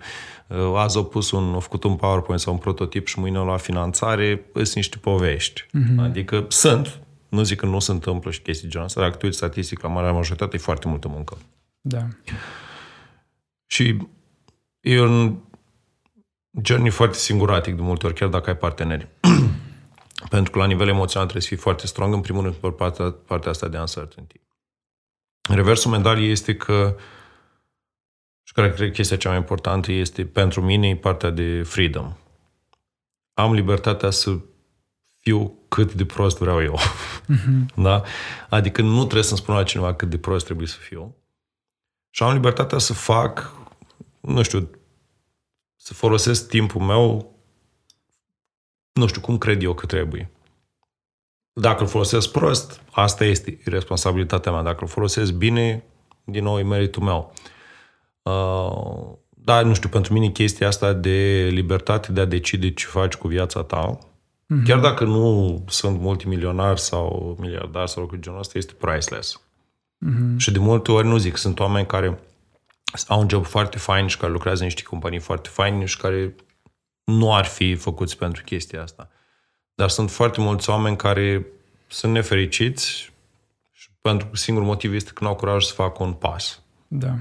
azi 0.75 0.97
au 0.97 1.05
pus 1.05 1.31
un, 1.31 1.53
au 1.53 1.59
făcut 1.59 1.83
un 1.83 1.95
PowerPoint 1.95 2.41
sau 2.41 2.53
un 2.53 2.59
prototip 2.59 3.07
și 3.07 3.19
mâine 3.19 3.37
au 3.37 3.45
luat 3.45 3.61
finanțare, 3.61 4.45
sunt 4.53 4.73
niște 4.73 4.97
povești. 4.97 5.61
Mm-hmm. 5.61 5.97
Adică 6.03 6.45
sunt, 6.47 6.99
nu 7.29 7.43
zic 7.43 7.59
că 7.59 7.65
nu 7.65 7.79
se 7.79 7.91
întâmplă 7.91 8.31
și 8.31 8.41
chestii 8.41 8.69
genul 8.69 8.85
ăsta, 8.85 8.99
dar 8.99 9.09
dacă 9.09 9.19
tu 9.19 9.25
uiți 9.25 9.37
statistic, 9.37 9.81
la 9.81 9.89
marea 9.89 10.11
majoritate 10.11 10.55
e 10.55 10.59
foarte 10.59 10.87
multă 10.87 11.07
muncă. 11.07 11.37
Da. 11.81 12.07
Și 13.65 13.97
e 14.79 15.01
un 15.01 15.35
journey 16.63 16.89
foarte 16.89 17.17
singuratic 17.17 17.75
de 17.75 17.81
multe 17.81 18.05
ori, 18.05 18.15
chiar 18.15 18.29
dacă 18.29 18.49
ai 18.49 18.57
parteneri. 18.57 19.07
Pentru 20.29 20.51
că 20.51 20.59
la 20.59 20.65
nivel 20.65 20.87
emoțional 20.87 21.27
trebuie 21.27 21.41
să 21.41 21.47
fii 21.47 21.63
foarte 21.63 21.87
strong, 21.87 22.13
în 22.13 22.21
primul 22.21 22.41
rând, 22.41 22.55
pe 22.55 22.71
partea, 22.71 23.11
partea 23.11 23.51
asta 23.51 23.67
de 23.67 23.77
uncertainty. 23.77 24.41
Reversul 25.49 25.91
medaliei 25.91 26.31
este 26.31 26.55
că 26.55 26.97
și 28.43 28.53
care 28.53 28.73
cred 28.73 28.87
că 28.87 28.93
chestia 28.93 29.17
cea 29.17 29.29
mai 29.29 29.37
importantă 29.37 29.91
este 29.91 30.25
pentru 30.25 30.61
mine 30.61 30.95
partea 30.95 31.29
de 31.29 31.63
freedom. 31.63 32.13
Am 33.33 33.53
libertatea 33.53 34.09
să 34.09 34.39
fiu 35.19 35.59
cât 35.67 35.93
de 35.93 36.05
prost 36.05 36.37
vreau 36.37 36.63
eu. 36.63 36.79
Mm-hmm. 36.79 37.73
da? 37.87 38.03
Adică 38.49 38.81
nu 38.81 39.01
trebuie 39.01 39.23
să-mi 39.23 39.39
spun 39.39 39.55
la 39.55 39.63
cineva 39.63 39.93
cât 39.93 40.09
de 40.09 40.17
prost 40.17 40.45
trebuie 40.45 40.67
să 40.67 40.77
fiu. 40.79 41.15
Și 42.09 42.23
am 42.23 42.33
libertatea 42.33 42.77
să 42.77 42.93
fac, 42.93 43.51
nu 44.19 44.41
știu, 44.41 44.69
să 45.75 45.93
folosesc 45.93 46.47
timpul 46.47 46.81
meu 46.81 47.34
nu 48.99 49.07
știu, 49.07 49.21
cum 49.21 49.37
cred 49.37 49.63
eu 49.63 49.73
că 49.73 49.85
trebuie. 49.85 50.31
Dacă 51.53 51.81
îl 51.81 51.89
folosesc 51.89 52.31
prost, 52.31 52.81
asta 52.91 53.25
este 53.25 53.59
responsabilitatea 53.65 54.51
mea. 54.51 54.61
Dacă 54.61 54.77
îl 54.81 54.87
folosesc 54.87 55.31
bine, 55.31 55.83
din 56.23 56.43
nou 56.43 56.59
e 56.59 56.63
meritul 56.63 57.03
meu. 57.03 57.33
Uh, 58.21 59.17
da, 59.29 59.61
nu 59.61 59.73
știu, 59.73 59.89
pentru 59.89 60.13
mine 60.13 60.29
chestia 60.29 60.67
asta 60.67 60.93
de 60.93 61.47
libertate 61.51 62.11
de 62.11 62.21
a 62.21 62.25
decide 62.25 62.73
ce 62.73 62.85
faci 62.85 63.15
cu 63.15 63.27
viața 63.27 63.63
ta, 63.63 63.97
mm-hmm. 63.97 64.63
chiar 64.65 64.79
dacă 64.79 65.03
nu 65.03 65.63
sunt 65.67 65.99
multimilionar 65.99 66.77
sau 66.77 67.35
miliardar 67.39 67.87
sau 67.87 68.01
lucruri 68.01 68.21
genul 68.21 68.39
ăsta, 68.39 68.57
este 68.57 68.73
priceless. 68.73 69.41
Mm-hmm. 70.05 70.37
Și 70.37 70.51
de 70.51 70.59
multe 70.59 70.91
ori 70.91 71.07
nu 71.07 71.17
zic, 71.17 71.37
sunt 71.37 71.59
oameni 71.59 71.85
care 71.85 72.19
au 73.07 73.19
un 73.19 73.29
job 73.29 73.45
foarte 73.45 73.77
fain 73.77 74.07
și 74.07 74.17
care 74.17 74.31
lucrează 74.31 74.59
în 74.59 74.65
niște 74.65 74.83
companii 74.83 75.19
foarte 75.19 75.49
faine 75.49 75.85
și 75.85 75.97
care 75.97 76.35
nu 77.05 77.33
ar 77.33 77.45
fi 77.45 77.75
făcuți 77.75 78.17
pentru 78.17 78.43
chestia 78.43 78.81
asta. 78.81 79.09
Dar 79.75 79.89
sunt 79.89 80.11
foarte 80.11 80.41
mulți 80.41 80.69
oameni 80.69 80.97
care 80.97 81.45
sunt 81.87 82.11
nefericiți 82.11 83.13
și 83.71 83.89
pentru 84.01 84.27
că 84.27 84.35
singurul 84.35 84.67
motiv 84.67 84.93
este 84.93 85.11
că 85.11 85.23
nu 85.23 85.29
au 85.29 85.35
curaj 85.35 85.63
să 85.63 85.73
facă 85.73 86.03
un 86.03 86.13
pas. 86.13 86.61
Da. 86.87 87.13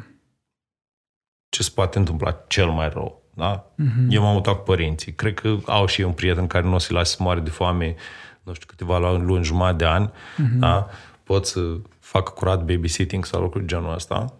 Ce 1.48 1.62
se 1.62 1.70
poate 1.74 1.98
întâmpla 1.98 2.44
cel 2.48 2.66
mai 2.70 2.89
rău, 2.89 3.23
da? 3.35 3.65
Mm-hmm. 3.65 4.06
Eu 4.09 4.23
m-am 4.23 4.32
mutat 4.32 4.56
cu 4.56 4.62
părinții. 4.62 5.15
Cred 5.15 5.35
că 5.35 5.56
au 5.66 5.86
și 5.86 6.01
un 6.01 6.12
prieten 6.12 6.47
care 6.47 6.66
nu 6.66 6.74
o 6.74 6.78
să-i 6.78 6.97
lase 6.97 7.16
să 7.16 7.23
moare 7.23 7.40
de 7.40 7.51
foame, 7.51 7.94
nu 8.43 8.52
știu, 8.52 8.66
câteva 8.66 8.98
luni, 8.98 9.44
jumătate 9.44 9.77
de 9.77 9.85
ani, 9.85 10.09
mm-hmm. 10.09 10.59
da? 10.59 10.89
Pot 11.23 11.47
să 11.47 11.77
facă 11.98 12.31
curat 12.31 12.65
babysitting 12.65 13.24
sau 13.24 13.40
lucruri 13.40 13.66
genul 13.66 13.94
ăsta, 13.94 14.35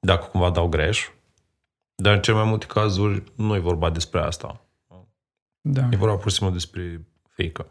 dacă 0.00 0.26
cumva 0.26 0.50
dau 0.50 0.68
greș. 0.68 1.08
Dar 1.94 2.14
în 2.14 2.22
cel 2.22 2.34
mai 2.34 2.44
multe 2.44 2.66
cazuri 2.66 3.22
nu 3.36 3.54
e 3.54 3.58
vorba 3.58 3.90
despre 3.90 4.20
asta. 4.20 4.63
Da. 5.66 5.88
E 5.90 5.96
vorba 5.96 6.14
pur 6.14 6.30
și 6.30 6.36
simplu 6.36 6.54
despre 6.54 7.06
fake 7.36 7.66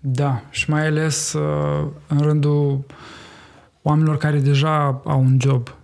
Da, 0.00 0.42
și 0.50 0.70
mai 0.70 0.86
ales 0.86 1.32
uh, 1.32 1.86
în 2.06 2.20
rândul 2.20 2.84
oamenilor 3.82 4.16
care 4.16 4.38
deja 4.38 5.00
au 5.04 5.20
un 5.20 5.36
job 5.40 5.74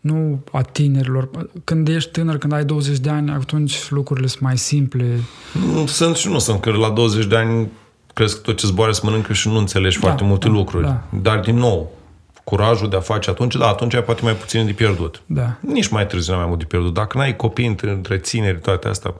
nu 0.00 0.42
a 0.52 0.62
tinerilor. 0.62 1.30
Când 1.64 1.88
ești 1.88 2.10
tânăr, 2.10 2.38
când 2.38 2.52
ai 2.52 2.64
20 2.64 2.98
de 2.98 3.10
ani, 3.10 3.30
atunci 3.30 3.90
lucrurile 3.90 4.26
sunt 4.26 4.42
mai 4.42 4.56
simple. 4.58 5.20
Nu 5.72 5.86
sunt 5.86 6.16
și 6.16 6.28
nu 6.28 6.38
sunt, 6.38 6.60
că 6.60 6.70
la 6.70 6.90
20 6.90 7.26
de 7.26 7.36
ani 7.36 7.68
crezi 8.12 8.34
că 8.34 8.40
tot 8.40 8.56
ce 8.56 8.66
zboare 8.66 8.92
să 8.92 9.00
mănâncă 9.04 9.32
și 9.32 9.48
nu 9.48 9.56
înțelegi 9.56 9.98
da, 9.98 10.06
foarte 10.06 10.24
multe 10.24 10.46
da, 10.46 10.52
lucruri. 10.52 10.84
da. 10.84 11.02
Dar, 11.22 11.40
din 11.40 11.56
nou, 11.56 11.90
curajul 12.44 12.88
de 12.88 12.96
a 12.96 13.00
face 13.00 13.30
atunci, 13.30 13.56
da, 13.56 13.68
atunci 13.68 13.94
ai 13.94 14.02
poate 14.02 14.20
mai 14.22 14.34
puțin 14.34 14.66
de 14.66 14.72
pierdut. 14.72 15.22
Da. 15.26 15.56
Nici 15.60 15.88
mai 15.88 16.06
târziu 16.06 16.32
n-ai 16.32 16.40
mai 16.40 16.48
mult 16.48 16.60
de 16.60 16.66
pierdut. 16.66 16.94
Dacă 16.94 17.18
n-ai 17.18 17.36
copii 17.36 17.66
între, 17.66 17.90
între 17.90 18.18
tineri, 18.18 18.60
toate 18.60 18.88
astea, 18.88 19.14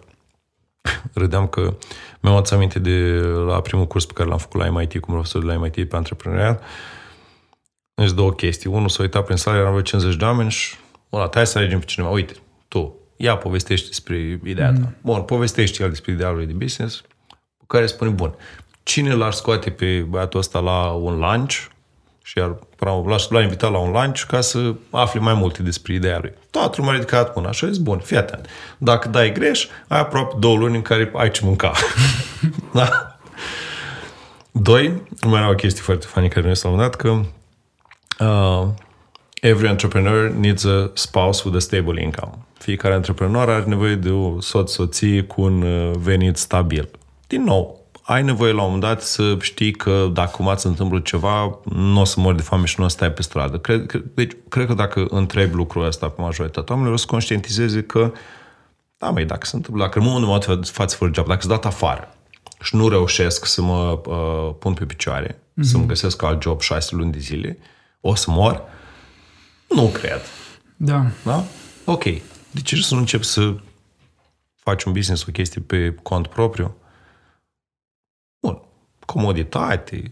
râdeam 1.15 1.47
că 1.47 1.77
mi-am 2.21 2.37
adus 2.37 2.51
aminte 2.51 2.79
de 2.79 3.21
la 3.47 3.61
primul 3.61 3.87
curs 3.87 4.05
pe 4.05 4.13
care 4.13 4.29
l-am 4.29 4.39
făcut 4.39 4.61
la 4.61 4.71
MIT, 4.71 5.01
cum 5.01 5.13
profesor 5.13 5.45
de 5.45 5.53
la 5.53 5.59
MIT 5.59 5.89
pe 5.89 5.97
antreprenoriat. 5.97 6.63
Deci 7.95 8.11
două 8.11 8.33
chestii. 8.33 8.71
Unul 8.71 8.89
s-a 8.89 9.03
uitat 9.03 9.25
prin 9.25 9.37
sală, 9.37 9.57
eram 9.57 9.71
vreo 9.71 9.83
50 9.83 10.17
de 10.17 10.25
oameni 10.25 10.51
și 10.51 10.75
ăla, 11.13 11.31
hai 11.35 11.47
să 11.47 11.59
alegem 11.59 11.79
pe 11.79 11.85
cineva. 11.85 12.11
Uite, 12.11 12.35
tu, 12.69 12.95
ia 13.17 13.37
povestește 13.37 13.87
despre 13.87 14.41
ideea 14.45 14.73
ta. 14.73 14.93
Bun, 15.03 15.23
povestește 15.23 15.83
el 15.83 15.89
despre 15.89 16.13
idealul 16.13 16.37
lui 16.37 16.47
de 16.47 16.53
business, 16.53 17.01
pe 17.57 17.65
care 17.67 17.87
spune, 17.87 18.11
bun, 18.11 18.35
cine 18.83 19.15
l-ar 19.15 19.33
scoate 19.33 19.71
pe 19.71 20.01
băiatul 20.09 20.39
ăsta 20.39 20.59
la 20.59 20.91
un 20.91 21.19
lunch 21.19 21.67
și 22.27 22.39
iar 22.39 22.57
l-aș 23.05 23.29
l-a 23.29 23.43
invitat 23.43 23.71
la 23.71 23.79
un 23.79 23.91
lunch 23.91 24.23
ca 24.29 24.41
să 24.41 24.75
afli 24.91 25.21
mai 25.21 25.35
multe 25.35 25.63
despre 25.63 25.93
ideea 25.93 26.19
lui. 26.21 26.33
Toată 26.51 26.75
lumea 26.77 26.93
a 26.93 26.95
ridicat 26.95 27.37
mâna 27.37 27.51
și 27.51 27.65
a 27.65 27.69
zis, 27.69 27.77
bun, 27.77 27.99
fii 27.99 28.17
atent. 28.17 28.49
Dacă 28.79 29.09
dai 29.09 29.33
greș, 29.33 29.67
ai 29.89 29.99
aproape 29.99 30.35
două 30.39 30.57
luni 30.57 30.77
în 30.77 30.83
care 30.83 31.11
ai 31.15 31.31
ce 31.31 31.41
mânca. 31.45 31.73
da? 32.75 33.19
Doi, 34.51 35.03
mai 35.27 35.41
era 35.41 35.51
o 35.51 35.55
chestie 35.55 35.83
foarte 35.83 36.07
funny 36.07 36.29
care 36.29 36.49
mi 36.49 36.57
s-a 36.57 36.77
dat, 36.77 36.95
că 36.95 37.21
uh, 38.21 38.69
every 39.41 39.69
entrepreneur 39.69 40.29
needs 40.29 40.65
a 40.65 40.91
spouse 40.95 41.43
with 41.45 41.57
a 41.57 41.61
stable 41.61 42.03
income. 42.03 42.33
Fiecare 42.59 42.95
antreprenor 42.95 43.51
are 43.51 43.65
nevoie 43.67 43.95
de 43.95 44.11
o 44.11 44.41
soț-soție 44.41 45.23
cu 45.23 45.43
un 45.43 45.63
uh, 45.63 45.97
venit 45.99 46.37
stabil. 46.37 46.91
Din 47.27 47.43
nou, 47.43 47.86
ai 48.07 48.23
nevoie 48.23 48.53
la 48.53 48.63
un 48.63 48.65
moment 48.65 48.83
dat 48.83 49.03
să 49.03 49.37
știi 49.41 49.73
că 49.73 50.11
dacă 50.13 50.31
cumva 50.31 50.57
se 50.57 50.69
întâmplă 50.69 50.99
ceva, 50.99 51.59
nu 51.65 52.01
o 52.01 52.05
să 52.05 52.21
mori 52.21 52.37
de 52.37 52.43
foame 52.43 52.67
și 52.67 52.75
nu 52.79 52.85
o 52.85 52.89
să 52.89 52.97
stai 52.97 53.13
pe 53.13 53.23
stradă. 53.23 53.59
Cred, 53.59 53.87
că, 53.87 54.01
deci, 54.15 54.33
cred 54.49 54.67
că 54.67 54.75
dacă 54.75 55.07
întrebi 55.09 55.55
lucrul 55.55 55.85
ăsta 55.85 56.09
pe 56.09 56.21
majoritatea 56.21 56.67
oamenilor, 56.69 56.99
o 56.99 57.01
să 57.01 57.07
conștientizeze 57.07 57.83
că 57.83 58.13
da, 58.99 59.11
măi, 59.11 59.25
dacă 59.25 59.47
se 59.47 59.57
întâmplă, 59.57 59.83
dacă 59.83 59.99
în 59.99 60.05
momentul 60.05 60.49
meu 60.49 60.61
față 60.63 60.97
fără 60.97 61.11
job, 61.15 61.27
dacă 61.27 61.41
sunt 61.41 61.53
dat 61.53 61.65
afară 61.65 62.15
și 62.61 62.77
nu 62.77 62.89
reușesc 62.89 63.45
să 63.45 63.63
mă 63.63 64.01
uh, 64.07 64.55
pun 64.59 64.75
pe 64.75 64.85
picioare, 64.85 65.33
mm-hmm. 65.33 65.63
să-mi 65.63 65.87
găsesc 65.87 66.23
alt 66.23 66.43
job 66.43 66.61
șase 66.61 66.95
luni 66.95 67.13
de 67.13 67.19
zile, 67.19 67.59
o 68.01 68.15
să 68.15 68.31
mor? 68.31 68.63
Nu 69.69 69.87
cred. 69.87 70.21
Da. 70.77 71.07
Da? 71.25 71.45
Ok. 71.85 72.03
De 72.51 72.61
ce 72.63 72.77
să 72.77 72.95
nu 72.95 73.01
încep 73.01 73.23
să 73.23 73.55
faci 74.55 74.83
un 74.83 74.93
business, 74.93 75.27
o 75.27 75.31
chestie 75.31 75.61
pe 75.61 75.95
cont 76.03 76.27
propriu? 76.27 76.77
Bun. 79.07 79.23
Comoditate, 79.23 80.11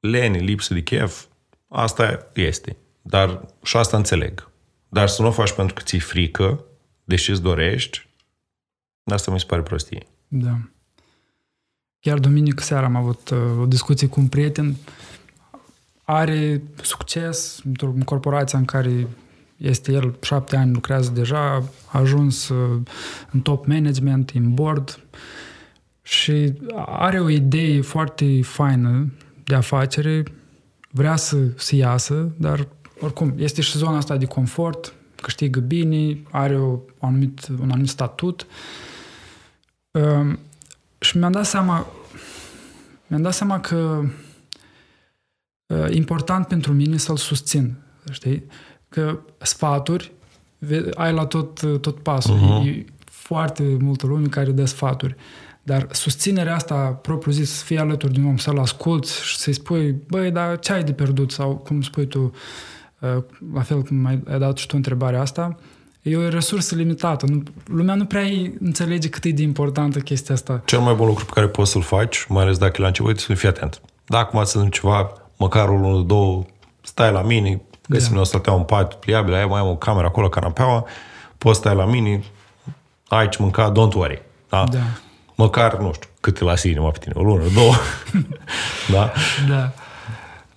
lene, 0.00 0.38
lipsă 0.38 0.74
de 0.74 0.82
chef, 0.82 1.24
asta 1.68 2.26
este. 2.34 2.76
Dar 3.02 3.46
și 3.62 3.76
asta 3.76 3.96
înțeleg. 3.96 4.50
Dar 4.88 5.08
să 5.08 5.22
nu 5.22 5.28
o 5.28 5.30
faci 5.30 5.52
pentru 5.52 5.74
că 5.74 5.82
ți-e 5.82 5.98
frică, 5.98 6.64
deși 7.04 7.30
îți 7.30 7.42
dorești, 7.42 8.08
asta 9.04 9.30
mi 9.30 9.40
se 9.40 9.46
pare 9.46 9.62
prostie. 9.62 10.06
Da. 10.28 10.58
Chiar 12.00 12.18
duminică 12.18 12.62
seara 12.62 12.86
am 12.86 12.96
avut 12.96 13.30
uh, 13.30 13.38
o 13.60 13.66
discuție 13.66 14.06
cu 14.06 14.20
un 14.20 14.28
prieten. 14.28 14.76
Are 16.02 16.62
succes 16.82 17.60
într-o 17.64 17.94
corporație 18.04 18.58
în 18.58 18.64
care 18.64 19.08
este 19.56 19.92
el 19.92 20.16
șapte 20.22 20.56
ani, 20.56 20.72
lucrează 20.72 21.10
deja, 21.10 21.62
a 21.90 21.98
ajuns 21.98 22.48
uh, 22.48 22.80
în 23.30 23.40
top 23.40 23.66
management, 23.66 24.30
în 24.34 24.54
board 24.54 25.00
și 26.06 26.52
are 26.86 27.20
o 27.20 27.28
idee 27.28 27.80
foarte 27.80 28.42
faină 28.42 29.12
de 29.44 29.54
afacere, 29.54 30.22
vrea 30.90 31.16
să, 31.16 31.36
să 31.56 31.76
iasă, 31.76 32.32
dar 32.36 32.68
oricum 33.00 33.34
este 33.36 33.60
și 33.60 33.78
zona 33.78 33.96
asta 33.96 34.16
de 34.16 34.24
confort, 34.24 34.94
câștigă 35.22 35.60
bine, 35.60 36.22
are 36.30 36.58
o, 36.58 36.66
un, 36.66 36.80
anumit, 36.98 37.46
un 37.60 37.70
anumit 37.70 37.88
statut. 37.88 38.46
Um, 39.90 40.38
și 40.98 41.18
mi-am 41.18 41.32
dat 41.32 41.46
seama 41.46 41.86
mi-am 43.06 43.22
dat 43.22 43.34
seama 43.34 43.60
că 43.60 44.02
uh, 45.66 45.86
important 45.90 46.46
pentru 46.46 46.72
mine 46.72 46.96
să-l 46.96 47.16
susțin, 47.16 47.74
știi? 48.10 48.44
Că 48.88 49.18
sfaturi 49.38 50.12
ai 50.94 51.12
la 51.12 51.26
tot, 51.26 51.80
tot 51.80 51.98
pasul. 51.98 52.36
Uh-huh. 52.36 52.68
E 52.68 52.84
foarte 53.04 53.76
multă 53.80 54.06
lume 54.06 54.26
care 54.26 54.50
dă 54.50 54.64
sfaturi. 54.64 55.16
Dar 55.66 55.86
susținerea 55.90 56.54
asta, 56.54 56.98
propriu 57.02 57.32
zis, 57.32 57.50
să 57.50 57.64
fii 57.64 57.78
alături 57.78 58.12
de 58.12 58.20
un 58.20 58.26
om, 58.26 58.36
să-l 58.36 58.58
asculți 58.58 59.24
și 59.24 59.36
să-i 59.36 59.52
spui, 59.52 59.96
băi, 60.08 60.30
dar 60.30 60.58
ce 60.58 60.72
ai 60.72 60.84
de 60.84 60.92
pierdut? 60.92 61.30
Sau 61.30 61.56
cum 61.56 61.82
spui 61.82 62.06
tu, 62.06 62.32
uh, 62.98 63.22
la 63.54 63.60
fel 63.60 63.82
cum 63.82 64.06
ai, 64.06 64.22
ai 64.30 64.38
dat 64.38 64.56
și 64.56 64.66
tu 64.66 64.76
întrebarea 64.76 65.20
asta, 65.20 65.56
e 66.02 66.16
o 66.16 66.28
resursă 66.28 66.74
limitată. 66.74 67.26
Nu, 67.26 67.42
lumea 67.66 67.94
nu 67.94 68.04
prea 68.04 68.22
înțelege 68.60 69.08
cât 69.08 69.24
e 69.24 69.30
de 69.30 69.42
importantă 69.42 69.98
chestia 69.98 70.34
asta. 70.34 70.62
Cel 70.64 70.80
mai 70.80 70.94
bun 70.94 71.06
lucru 71.06 71.24
pe 71.24 71.30
care 71.34 71.48
poți 71.48 71.70
să-l 71.70 71.82
faci, 71.82 72.26
mai 72.28 72.42
ales 72.42 72.58
dacă 72.58 72.74
e 72.76 72.80
la 72.80 72.86
început, 72.86 73.18
să 73.18 73.34
fii 73.34 73.48
atent. 73.48 73.80
Dacă 74.06 74.26
acum 74.26 74.44
să 74.44 74.66
ceva, 74.70 75.12
măcar 75.36 75.68
unul, 75.68 76.06
două, 76.06 76.44
stai 76.80 77.12
la 77.12 77.22
mine, 77.22 77.62
găsim 77.88 78.14
da. 78.14 78.20
o 78.20 78.24
stătea 78.24 78.52
un 78.52 78.62
pat 78.62 78.94
pliabil, 78.94 79.34
ai 79.34 79.46
mai 79.46 79.60
am 79.60 79.68
o 79.68 79.76
cameră 79.76 80.06
acolo, 80.06 80.28
canapeaua, 80.28 80.84
poți 81.38 81.58
stai 81.58 81.74
la 81.74 81.84
mine, 81.84 82.22
ai 83.08 83.28
ce 83.28 83.42
mânca, 83.42 83.72
don't 83.72 83.94
worry. 83.94 84.22
Da? 84.48 84.64
Da. 84.70 84.78
Măcar, 85.34 85.76
nu 85.76 85.92
știu, 85.92 86.08
cât 86.20 86.34
te 86.34 86.44
lasi 86.44 86.70
inima 86.70 86.90
pe 86.90 86.98
tine, 86.98 87.14
o 87.16 87.22
lună, 87.22 87.44
două. 87.54 87.74
da? 88.94 89.12
Da. 89.48 89.72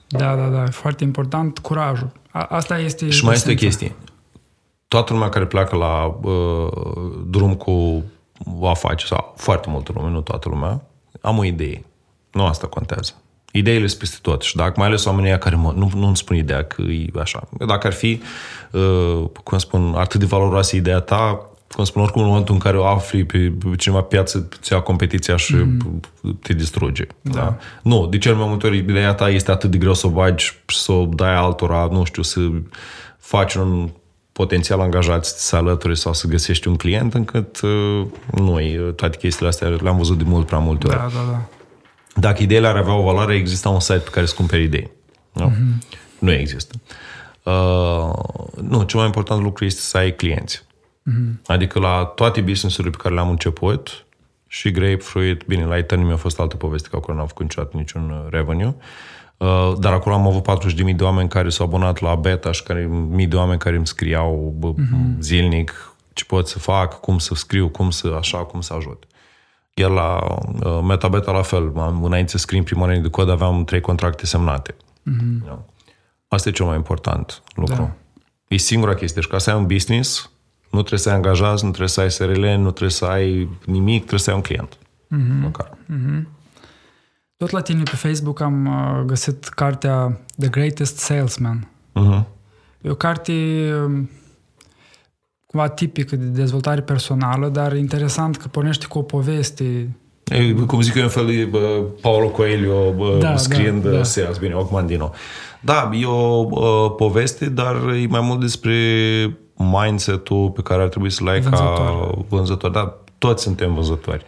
Da, 0.07 0.35
da, 0.35 0.47
da. 0.47 0.65
Foarte 0.65 1.03
important, 1.03 1.59
curajul. 1.59 2.11
A, 2.31 2.43
asta 2.43 2.79
este... 2.79 3.09
Și 3.09 3.23
mai 3.23 3.33
este 3.33 3.51
o 3.51 3.55
chestie. 3.55 3.95
Toată 4.87 5.13
lumea 5.13 5.29
care 5.29 5.45
pleacă 5.45 5.75
la 5.75 6.17
uh, 6.21 6.71
drum 7.25 7.55
cu 7.55 8.03
o 8.59 8.69
afacere, 8.69 9.07
sau 9.07 9.33
foarte 9.37 9.69
multă 9.69 9.91
lume, 9.95 10.09
nu 10.09 10.21
toată 10.21 10.49
lumea, 10.49 10.81
am 11.21 11.37
o 11.37 11.43
idee. 11.43 11.85
Nu 12.31 12.45
asta 12.45 12.67
contează. 12.67 13.13
Ideile 13.51 13.87
sunt 13.87 13.99
peste 13.99 14.17
tot. 14.21 14.41
Și 14.41 14.55
dacă 14.55 14.73
mai 14.77 14.87
ales 14.87 15.05
oamenii 15.05 15.37
care 15.37 15.55
mă, 15.55 15.73
nu, 15.75 15.91
nu-mi 15.95 16.17
spun 16.17 16.35
ideea 16.35 16.63
că 16.63 16.81
e 16.81 17.19
așa. 17.19 17.47
Dacă 17.67 17.87
ar 17.87 17.93
fi, 17.93 18.21
uh, 18.71 19.23
cum 19.43 19.57
spun, 19.57 19.93
atât 19.95 20.19
de 20.19 20.25
valoroasă 20.25 20.75
ideea 20.75 20.99
ta, 20.99 21.46
cum 21.71 21.83
spun, 21.83 22.01
oricum 22.01 22.21
în 22.21 22.27
momentul 22.27 22.53
în 22.53 22.59
care 22.59 22.77
o 22.77 22.85
afli 22.85 23.23
pe 23.23 23.53
cineva 23.77 24.01
piață, 24.01 24.49
ți 24.61 24.73
ia 24.73 24.79
competiția 24.79 25.35
și 25.35 25.55
mm. 25.55 26.01
te 26.41 26.53
distruge. 26.53 27.07
Da. 27.21 27.33
da. 27.33 27.57
Nu, 27.81 28.07
de 28.07 28.17
cel 28.17 28.35
mai 28.35 28.47
multe 28.47 28.67
ori 28.67 28.77
ideea 28.77 29.13
ta 29.13 29.29
este 29.29 29.51
atât 29.51 29.71
de 29.71 29.77
greu 29.77 29.93
să 29.93 30.07
o 30.07 30.09
bagi 30.09 30.45
și 30.67 30.77
să 30.79 30.91
o 30.91 31.05
dai 31.05 31.35
altora, 31.35 31.87
nu 31.91 32.03
știu, 32.03 32.21
să 32.21 32.39
faci 33.19 33.53
un 33.53 33.89
potențial 34.31 34.79
angajat 34.79 35.25
să 35.25 35.55
alături 35.55 35.97
sau 35.97 36.13
să 36.13 36.27
găsești 36.27 36.67
un 36.67 36.75
client, 36.75 37.13
încât 37.13 37.61
uh, 37.61 38.05
noi, 38.31 38.93
toate 38.95 39.17
chestiile 39.17 39.47
astea 39.47 39.67
le-am 39.67 39.97
văzut 39.97 40.17
de 40.17 40.23
mult 40.23 40.45
prea 40.45 40.59
multe 40.59 40.87
ori. 40.87 40.95
Da, 40.95 41.09
da, 41.13 41.31
da. 41.31 41.41
Dacă 42.19 42.43
ideile 42.43 42.67
ar 42.67 42.75
avea 42.75 42.93
o 42.93 43.03
valoare, 43.03 43.35
exista 43.35 43.69
un 43.69 43.79
site 43.79 43.97
pe 43.97 44.09
care 44.09 44.25
să 44.25 44.33
cumperi 44.35 44.63
idei. 44.63 44.91
Nu? 45.31 45.51
Mm-hmm. 45.51 45.97
Nu 46.19 46.31
există. 46.31 46.75
Uh, 47.43 48.11
nu, 48.61 48.83
cel 48.83 48.97
mai 48.97 49.05
important 49.05 49.41
lucru 49.41 49.65
este 49.65 49.81
să 49.81 49.97
ai 49.97 50.15
clienți. 50.15 50.65
Mm-hmm. 51.11 51.45
Adică 51.45 51.79
la 51.79 52.03
toate 52.15 52.41
business-urile 52.41 52.95
pe 52.95 53.01
care 53.01 53.13
le-am 53.13 53.29
început, 53.29 54.07
și 54.47 54.71
Grapefruit, 54.71 55.43
bine, 55.45 55.65
la 55.65 55.77
Eternity 55.77 56.09
mi-a 56.09 56.17
fost 56.17 56.39
altă 56.39 56.55
poveste, 56.55 56.87
că 56.89 56.95
acolo 56.95 57.17
n-am 57.17 57.27
făcut 57.27 57.43
niciodată 57.43 57.77
niciun 57.77 58.09
uh, 58.09 58.29
revenue, 58.29 58.75
uh, 59.37 59.73
dar 59.79 59.93
acolo 59.93 60.15
am 60.15 60.27
avut 60.27 60.65
40.000 60.87 60.95
de 60.95 61.03
oameni 61.03 61.29
care 61.29 61.49
s-au 61.49 61.65
abonat 61.65 61.99
la 61.99 62.15
beta 62.15 62.51
și 62.51 62.63
care, 62.63 62.85
mii 63.09 63.27
de 63.27 63.35
oameni 63.35 63.59
care 63.59 63.75
îmi 63.75 63.87
scriau 63.87 64.55
bă, 64.57 64.73
mm-hmm. 64.73 65.19
zilnic 65.19 65.95
ce 66.13 66.25
pot 66.25 66.47
să 66.47 66.59
fac, 66.59 66.99
cum 66.99 67.17
să 67.17 67.35
scriu, 67.35 67.69
cum 67.69 67.89
să 67.89 68.15
așa, 68.17 68.37
cum 68.37 68.61
să 68.61 68.73
ajut. 68.73 69.03
Iar 69.73 69.89
la 69.89 70.37
uh, 70.63 70.79
MetaBeta 70.83 71.31
la 71.31 71.41
fel, 71.41 71.71
am, 71.77 72.03
înainte 72.03 72.31
să 72.31 72.37
scriu 72.37 72.63
prima 72.63 72.85
linie 72.85 73.01
de 73.01 73.09
cod, 73.09 73.29
aveam 73.29 73.63
trei 73.63 73.81
contracte 73.81 74.25
semnate. 74.25 74.71
Mm-hmm. 74.73 75.45
Da. 75.45 75.65
Asta 76.27 76.49
e 76.49 76.51
cel 76.51 76.65
mai 76.65 76.75
important 76.75 77.43
lucru. 77.55 77.75
Da. 77.75 77.91
E 78.47 78.57
singura 78.57 78.93
chestie. 78.93 79.21
Și 79.21 79.27
ca 79.27 79.37
să 79.37 79.49
ai 79.49 79.57
un 79.57 79.65
business, 79.65 80.31
nu 80.69 80.79
trebuie 80.79 80.99
să 80.99 81.09
ai 81.09 81.15
angajați, 81.15 81.63
nu 81.63 81.69
trebuie 81.69 81.89
să 81.89 82.01
ai 82.01 82.11
SRL, 82.11 82.45
nu 82.45 82.69
trebuie 82.69 82.89
să 82.89 83.05
ai 83.05 83.49
nimic, 83.65 83.97
trebuie 83.97 84.19
să 84.19 84.29
ai 84.29 84.35
un 84.35 84.41
client. 84.41 84.77
Mm-hmm. 84.77 85.41
Măcar. 85.41 85.77
Mm-hmm. 85.77 86.27
Tot 87.37 87.49
la 87.49 87.61
tine 87.61 87.83
pe 87.83 87.95
Facebook 87.95 88.41
am 88.41 88.65
uh, 88.65 89.05
găsit 89.05 89.43
cartea 89.43 90.19
The 90.39 90.49
Greatest 90.49 90.97
Salesman. 90.97 91.67
Mm-hmm. 91.99 92.23
E 92.81 92.89
o 92.89 92.95
carte 92.95 93.33
um, 93.85 94.09
cumva 95.45 95.67
tipică 95.67 96.15
de 96.15 96.25
dezvoltare 96.25 96.81
personală, 96.81 97.49
dar 97.49 97.75
interesant 97.75 98.37
că 98.37 98.47
pornește 98.47 98.85
cu 98.85 98.97
o 98.97 99.01
poveste 99.01 99.97
E, 100.29 100.51
cum 100.51 100.81
zic 100.81 100.95
eu, 100.95 101.03
un 101.03 101.09
fel 101.09 101.25
de 101.25 101.43
bă, 101.43 101.83
Paulo 102.01 102.27
Coelho 102.27 102.93
bă, 102.97 103.17
Da, 103.19 103.37
scriind 103.37 103.83
da, 103.83 103.89
da, 103.89 103.95
da. 103.95 104.03
sales, 104.03 104.37
bine, 104.37 104.53
Ocman 104.53 104.85
din 104.85 104.97
nou. 104.97 105.13
Da, 105.61 105.89
e 105.93 106.05
o 106.05 106.47
uh, 106.49 106.93
poveste, 106.97 107.49
dar 107.49 107.75
e 107.75 108.07
mai 108.09 108.21
mult 108.21 108.39
despre 108.39 108.73
mindset-ul 109.57 110.49
pe 110.49 110.61
care 110.61 110.81
ar 110.81 110.87
trebui 110.87 111.09
să-l 111.09 111.27
ai 111.27 111.41
ca 111.41 111.49
Vânzător. 111.49 112.25
vânzător. 112.29 112.69
Da, 112.71 112.93
toți 113.17 113.43
suntem 113.43 113.73
vânzători. 113.73 114.25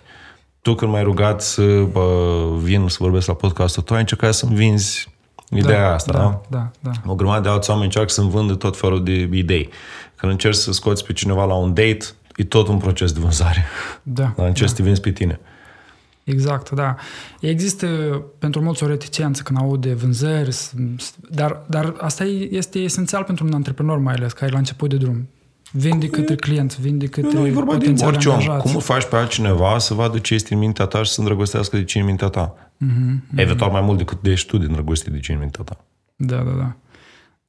Tu 0.61 0.75
când 0.75 0.91
m-ai 0.91 1.03
rugat 1.03 1.41
să 1.41 1.61
bă, 1.91 2.47
vin 2.57 2.87
să 2.87 2.97
vorbesc 2.99 3.27
la 3.27 3.33
podcastul 3.33 3.83
tău, 3.83 3.95
ai 3.95 4.01
încercat 4.01 4.33
să-mi 4.33 4.55
vinzi 4.55 5.07
ideea 5.51 5.93
asta, 5.93 6.11
da? 6.13 6.41
da, 6.49 6.69
da, 6.79 6.91
da. 7.05 7.11
O 7.11 7.15
grămadă 7.15 7.41
de 7.41 7.49
alți 7.49 7.69
oameni 7.69 7.85
încearcă 7.85 8.11
să-mi 8.11 8.29
vândă 8.29 8.55
tot 8.55 8.77
felul 8.77 9.03
de 9.03 9.29
idei. 9.33 9.69
Când 10.15 10.31
încerci 10.31 10.55
să 10.55 10.71
scoți 10.71 11.05
pe 11.05 11.13
cineva 11.13 11.45
la 11.45 11.53
un 11.53 11.73
date, 11.73 12.05
e 12.35 12.43
tot 12.43 12.67
un 12.67 12.77
proces 12.77 13.11
de 13.11 13.19
vânzare. 13.19 13.65
da. 14.03 14.33
Dar 14.35 14.47
încerci 14.47 14.69
să 14.69 14.75
te 14.75 14.83
vinzi 14.83 15.01
pe 15.01 15.11
tine. 15.11 15.39
Exact, 16.31 16.69
da. 16.69 16.95
Există 17.41 17.87
pentru 18.39 18.61
mulți 18.61 18.83
o 18.83 18.87
reticență 18.87 19.41
când 19.43 19.59
aud 19.59 19.81
de 19.81 19.93
vânzări, 19.93 20.51
s- 20.51 20.73
s- 20.97 21.13
dar, 21.29 21.61
dar 21.69 21.95
asta 21.99 22.23
e- 22.25 22.47
este 22.55 22.79
esențial 22.79 23.23
pentru 23.23 23.45
un 23.45 23.53
antreprenor 23.53 23.97
mai 23.97 24.13
ales, 24.13 24.33
care 24.33 24.45
e 24.45 24.51
la 24.51 24.57
început 24.57 24.89
de 24.89 24.97
drum. 24.97 25.29
Vinde 25.71 26.07
către 26.09 26.35
clienți, 26.35 26.81
vinde 26.81 27.05
către 27.07 27.39
Nu, 27.39 27.47
e 27.47 27.51
vorba 27.51 27.71
de 27.71 27.77
potențiali 27.77 28.11
orice 28.13 28.29
om. 28.29 28.33
angajați. 28.35 28.61
Cum 28.63 28.75
îl 28.75 28.81
faci 28.81 29.05
pe 29.05 29.15
altcineva 29.15 29.77
să 29.77 29.93
vadă 29.93 30.19
ce 30.19 30.33
este 30.33 30.53
în 30.53 30.59
mintea 30.59 30.85
ta 30.85 31.03
și 31.03 31.11
să 31.11 31.19
îndrăgostească 31.19 31.77
de 31.77 31.83
ce 31.83 31.97
e 31.97 32.01
în 32.01 32.07
mintea 32.07 32.27
ta? 32.27 32.71
Mhm, 32.77 33.23
Eventual 33.35 33.71
mai 33.71 33.81
mult 33.81 33.97
decât 33.97 34.21
de 34.21 34.31
ești 34.31 34.47
tu 34.47 34.57
de 34.57 34.65
îndrăgostit 34.65 35.11
de 35.11 35.19
ce 35.19 35.31
e 35.31 35.33
în 35.35 35.39
mintea 35.41 35.63
ta. 35.63 35.85
Da, 36.15 36.35
da, 36.37 36.51
da. 36.51 36.75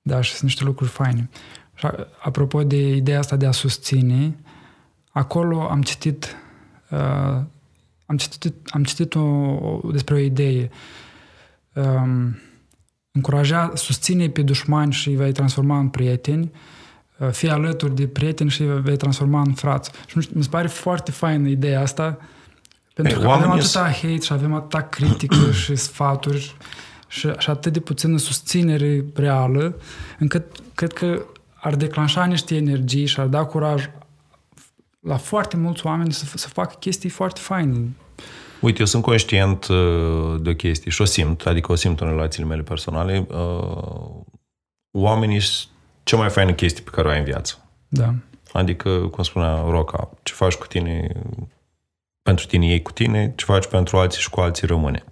Da, 0.03 0.21
și 0.21 0.31
sunt 0.31 0.43
niște 0.43 0.65
lucruri 0.65 0.91
faine. 0.91 1.29
Și 1.75 1.87
a- 1.87 2.07
apropo 2.23 2.63
de 2.63 2.95
ideea 2.95 3.19
asta 3.19 3.37
de 3.37 3.47
a 3.47 3.51
susține, 3.53 4.37
acolo 5.11 5.69
am 5.71 5.83
citit 5.83 6.37
uh, 6.91 7.43
am 8.11 8.17
citit, 8.17 8.55
am 8.71 8.85
citit 8.85 9.15
o, 9.15 9.21
o, 9.21 9.81
despre 9.93 10.15
o 10.15 10.19
idee. 10.19 10.71
Um, 11.73 12.39
încuraja, 13.13 13.73
susține 13.75 14.29
pe 14.29 14.43
dușmani 14.43 14.93
și 14.93 15.09
îi 15.09 15.17
vei 15.17 15.33
transforma 15.33 15.79
în 15.79 15.89
prieteni, 15.89 16.51
uh, 17.19 17.29
fii 17.31 17.49
alături 17.49 17.95
de 17.95 18.07
prieteni 18.07 18.51
și 18.51 18.63
îi 18.63 18.81
vei 18.81 18.97
transforma 18.97 19.41
în 19.41 19.53
frați. 19.53 19.91
Și 20.07 20.13
nu 20.15 20.21
știu, 20.21 20.37
mi 20.37 20.43
se 20.43 20.49
pare 20.49 20.67
foarte 20.67 21.11
faină 21.11 21.49
ideea 21.49 21.81
asta, 21.81 22.19
pentru 22.95 23.15
Ei, 23.15 23.21
că 23.21 23.29
avem 23.29 23.49
oamenii 23.49 23.65
atâta 23.65 23.91
hate 23.91 24.21
și 24.21 24.33
avem 24.33 24.55
atâta 24.55 24.83
critică 24.83 25.51
și 25.63 25.77
sfaturi 25.77 26.57
și, 27.09 27.33
și 27.39 27.51
atât 27.51 27.73
de 27.73 27.81
puțină 27.81 28.17
susținere 28.17 29.05
reală, 29.15 29.77
încât 30.19 30.45
cred 30.75 30.93
că 30.93 31.23
ar 31.55 31.75
declanșa 31.75 32.25
niște 32.25 32.57
energii 32.57 33.07
și 33.07 33.21
ar 33.21 33.27
da 33.27 33.45
curaj 33.45 33.89
la 35.01 35.17
foarte 35.17 35.57
mulți 35.57 35.87
oameni 35.87 36.13
să, 36.13 36.37
să 36.37 36.49
facă 36.49 36.75
chestii 36.79 37.09
foarte 37.09 37.41
faine. 37.41 37.91
Uite, 38.61 38.81
eu 38.81 38.87
sunt 38.87 39.03
conștient 39.03 39.67
uh, 39.67 40.41
de 40.41 40.51
o 40.51 40.55
chestie 40.55 40.91
și 40.91 41.03
o 41.03 41.05
simt, 41.05 41.47
adică 41.47 41.73
o 41.73 41.75
simt 41.75 42.01
în 42.01 42.09
relațiile 42.09 42.49
mele 42.49 42.63
personale. 42.63 43.27
Uh, 43.31 44.21
Oamenii 44.93 45.41
sunt 45.41 45.69
cea 46.03 46.17
mai 46.17 46.31
faină 46.31 46.53
chestie 46.53 46.83
pe 46.83 46.91
care 46.91 47.09
o 47.09 47.11
ai 47.11 47.19
în 47.19 47.25
viață. 47.25 47.69
Da. 47.89 48.15
Adică, 48.53 48.99
cum 48.99 49.23
spunea 49.23 49.65
Roca, 49.69 50.11
ce 50.23 50.33
faci 50.33 50.55
cu 50.55 50.67
tine, 50.67 51.13
pentru 52.23 52.47
tine 52.47 52.67
iei 52.67 52.83
cu 52.83 52.93
tine, 52.93 53.33
ce 53.37 53.45
faci 53.45 53.67
pentru 53.67 53.97
alții 53.97 54.21
și 54.21 54.31
cu 54.31 54.41
alții 54.41 54.67
rămâne. 54.67 55.05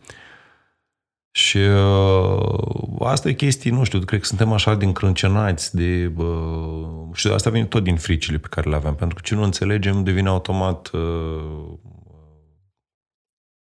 Și 1.31 1.59
uh, 1.59 2.97
asta 3.01 3.29
e 3.29 3.33
chestii, 3.33 3.71
nu 3.71 3.85
știu, 3.85 3.99
cred 3.99 4.21
că 4.21 4.27
suntem 4.27 4.53
așa 4.53 4.75
din 4.75 4.93
crâncenați 4.93 5.77
de... 5.77 6.13
Uh, 6.17 6.89
și 7.13 7.27
asta 7.27 7.51
vine 7.51 7.65
tot 7.65 7.83
din 7.83 7.97
fricile 7.97 8.39
pe 8.39 8.47
care 8.51 8.69
le 8.69 8.77
avem, 8.77 8.95
pentru 8.95 9.17
că 9.17 9.23
ce 9.25 9.35
nu 9.35 9.43
înțelegem 9.43 10.05
devine 10.05 10.29
automat 10.29 10.91
uh, 10.93 11.73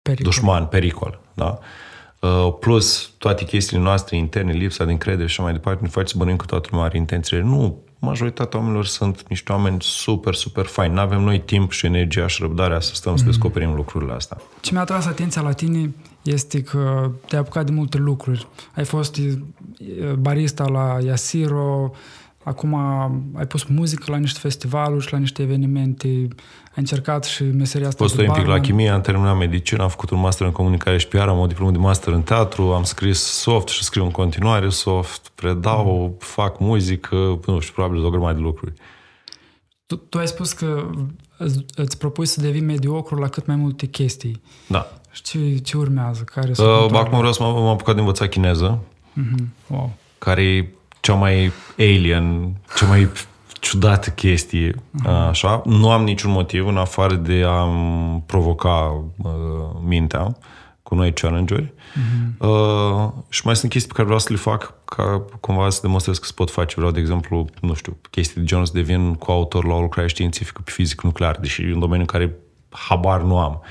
Pericol. 0.01 0.31
dușman, 0.31 0.65
pericol, 0.65 1.19
da? 1.33 1.59
Uh, 2.19 2.53
plus 2.59 3.11
toate 3.17 3.45
chestiile 3.45 3.83
noastre 3.83 4.17
interne, 4.17 4.51
lipsa 4.51 4.85
de 4.85 4.91
încredere 4.91 5.27
și 5.27 5.33
așa 5.33 5.43
mai 5.43 5.51
departe, 5.51 5.81
ne 5.81 5.89
face 5.89 6.07
să 6.07 6.17
bănuim 6.17 6.35
că 6.37 6.45
toată 6.45 6.67
lumea 6.71 6.85
are 6.85 6.97
intențiile. 6.97 7.43
Nu, 7.43 7.83
majoritatea 7.99 8.59
oamenilor 8.59 8.85
sunt 8.85 9.27
niște 9.29 9.51
oameni 9.51 9.77
super, 9.79 10.33
super 10.33 10.65
faini. 10.65 10.93
Nu 10.93 10.99
avem 10.99 11.21
noi 11.21 11.39
timp 11.39 11.71
și 11.71 11.85
energia 11.85 12.27
și 12.27 12.41
răbdarea 12.41 12.79
să 12.79 12.93
stăm 12.93 13.15
să 13.15 13.25
descoperim 13.25 13.73
lucrurile 13.73 14.13
astea. 14.13 14.37
Ce 14.61 14.71
mi-a 14.71 14.81
atras 14.81 15.05
atenția 15.05 15.41
la 15.41 15.51
tine 15.51 15.93
este 16.23 16.61
că 16.61 17.11
te-ai 17.27 17.41
apucat 17.41 17.65
de 17.65 17.71
multe 17.71 17.97
lucruri. 17.97 18.47
Ai 18.75 18.85
fost 18.85 19.17
e, 19.17 19.37
barista 20.19 20.67
la 20.67 20.97
Yasiro, 21.05 21.91
acum 22.43 22.73
ai 23.33 23.47
pus 23.47 23.63
muzică 23.63 24.03
la 24.07 24.17
niște 24.17 24.39
festivaluri 24.39 25.05
și 25.05 25.11
la 25.11 25.17
niște 25.17 25.41
evenimente, 25.41 26.07
ai 26.07 26.75
încercat 26.75 27.23
și 27.23 27.43
meseria 27.43 27.87
asta 27.87 28.03
Fost 28.03 28.15
de 28.15 28.21
olimpic 28.21 28.41
la 28.41 28.47
barman. 28.47 28.67
chimie, 28.67 28.89
am 28.89 29.01
terminat 29.01 29.37
medicină, 29.37 29.83
am 29.83 29.89
făcut 29.89 30.09
un 30.09 30.19
master 30.19 30.47
în 30.47 30.53
comunicare 30.53 30.97
și 30.97 31.07
PR, 31.07 31.17
am 31.17 31.39
o 31.39 31.47
diplomă 31.47 31.71
de 31.71 31.77
master 31.77 32.13
în 32.13 32.21
teatru, 32.21 32.73
am 32.73 32.83
scris 32.83 33.19
soft 33.19 33.67
și 33.67 33.83
scriu 33.83 34.03
în 34.03 34.11
continuare 34.11 34.69
soft, 34.69 35.31
predau, 35.35 36.15
fac 36.19 36.59
muzică, 36.59 37.15
nu 37.45 37.59
știu, 37.59 37.73
probabil 37.73 38.05
o 38.05 38.09
grămadă 38.09 38.35
de 38.35 38.41
lucruri. 38.41 38.73
Tu, 39.93 39.99
tu 40.09 40.17
ai 40.17 40.27
spus 40.27 40.53
că 40.53 40.89
îți, 41.37 41.65
îți 41.75 41.97
propui 41.97 42.25
să 42.25 42.41
devii 42.41 42.61
mediocru 42.61 43.15
la 43.15 43.27
cât 43.27 43.45
mai 43.45 43.55
multe 43.55 43.85
chestii. 43.85 44.41
Da. 44.67 44.87
Și 45.11 45.21
ce, 45.21 45.57
ce 45.57 45.77
urmează? 45.77 46.23
Care 46.23 46.53
sunt 46.53 46.67
Uh, 46.67 46.73
următoarele? 46.73 46.99
acum 47.07 47.17
vreau 47.17 47.33
să 47.33 47.43
mă, 47.43 47.49
m-am 47.49 47.67
apucat 47.67 47.93
de 47.93 47.99
învăța 47.99 48.27
chineză, 48.27 48.79
Mhm. 49.13 49.53
Wow. 49.67 49.91
care 50.17 50.43
e 50.43 50.67
cea 50.99 51.13
mai 51.13 51.51
alien, 51.77 52.53
cea 52.77 52.85
mai 52.87 53.07
ciudată 53.59 54.09
chestie, 54.09 54.75
așa. 55.29 55.61
Nu 55.65 55.89
am 55.91 56.03
niciun 56.03 56.31
motiv 56.31 56.67
în 56.67 56.77
afară 56.77 57.13
de 57.15 57.43
a-mi 57.47 58.23
provoca 58.25 59.03
uh, 59.17 59.31
mintea 59.85 60.37
cu 60.93 60.99
noi 60.99 61.13
challenge-uri. 61.13 61.73
Uh, 62.37 63.09
și 63.29 63.41
mai 63.45 63.55
sunt 63.55 63.71
chestii 63.71 63.87
pe 63.87 63.93
care 63.93 64.03
vreau 64.03 64.19
să 64.19 64.27
le 64.29 64.37
fac 64.37 64.73
ca 64.85 65.25
cumva 65.39 65.69
să 65.69 65.79
demonstrez 65.81 66.17
că 66.17 66.25
se 66.25 66.31
pot 66.35 66.51
face. 66.51 66.73
Vreau, 66.77 66.91
de 66.91 66.99
exemplu, 66.99 67.47
nu 67.61 67.73
știu, 67.73 67.97
chestii 68.09 68.41
de 68.41 68.47
genul 68.47 68.65
să 68.65 68.71
devin 68.73 69.13
coautor 69.13 69.65
la 69.65 69.73
o 69.73 69.81
lucrare 69.81 70.07
științifică 70.07 70.61
pe 70.63 70.71
fizică 70.71 71.01
nuclear, 71.05 71.37
deși 71.39 71.61
e 71.61 71.73
un 71.73 71.79
domeniu 71.79 72.01
în 72.01 72.19
care 72.19 72.35
habar 72.69 73.21
nu 73.21 73.37
am. 73.37 73.61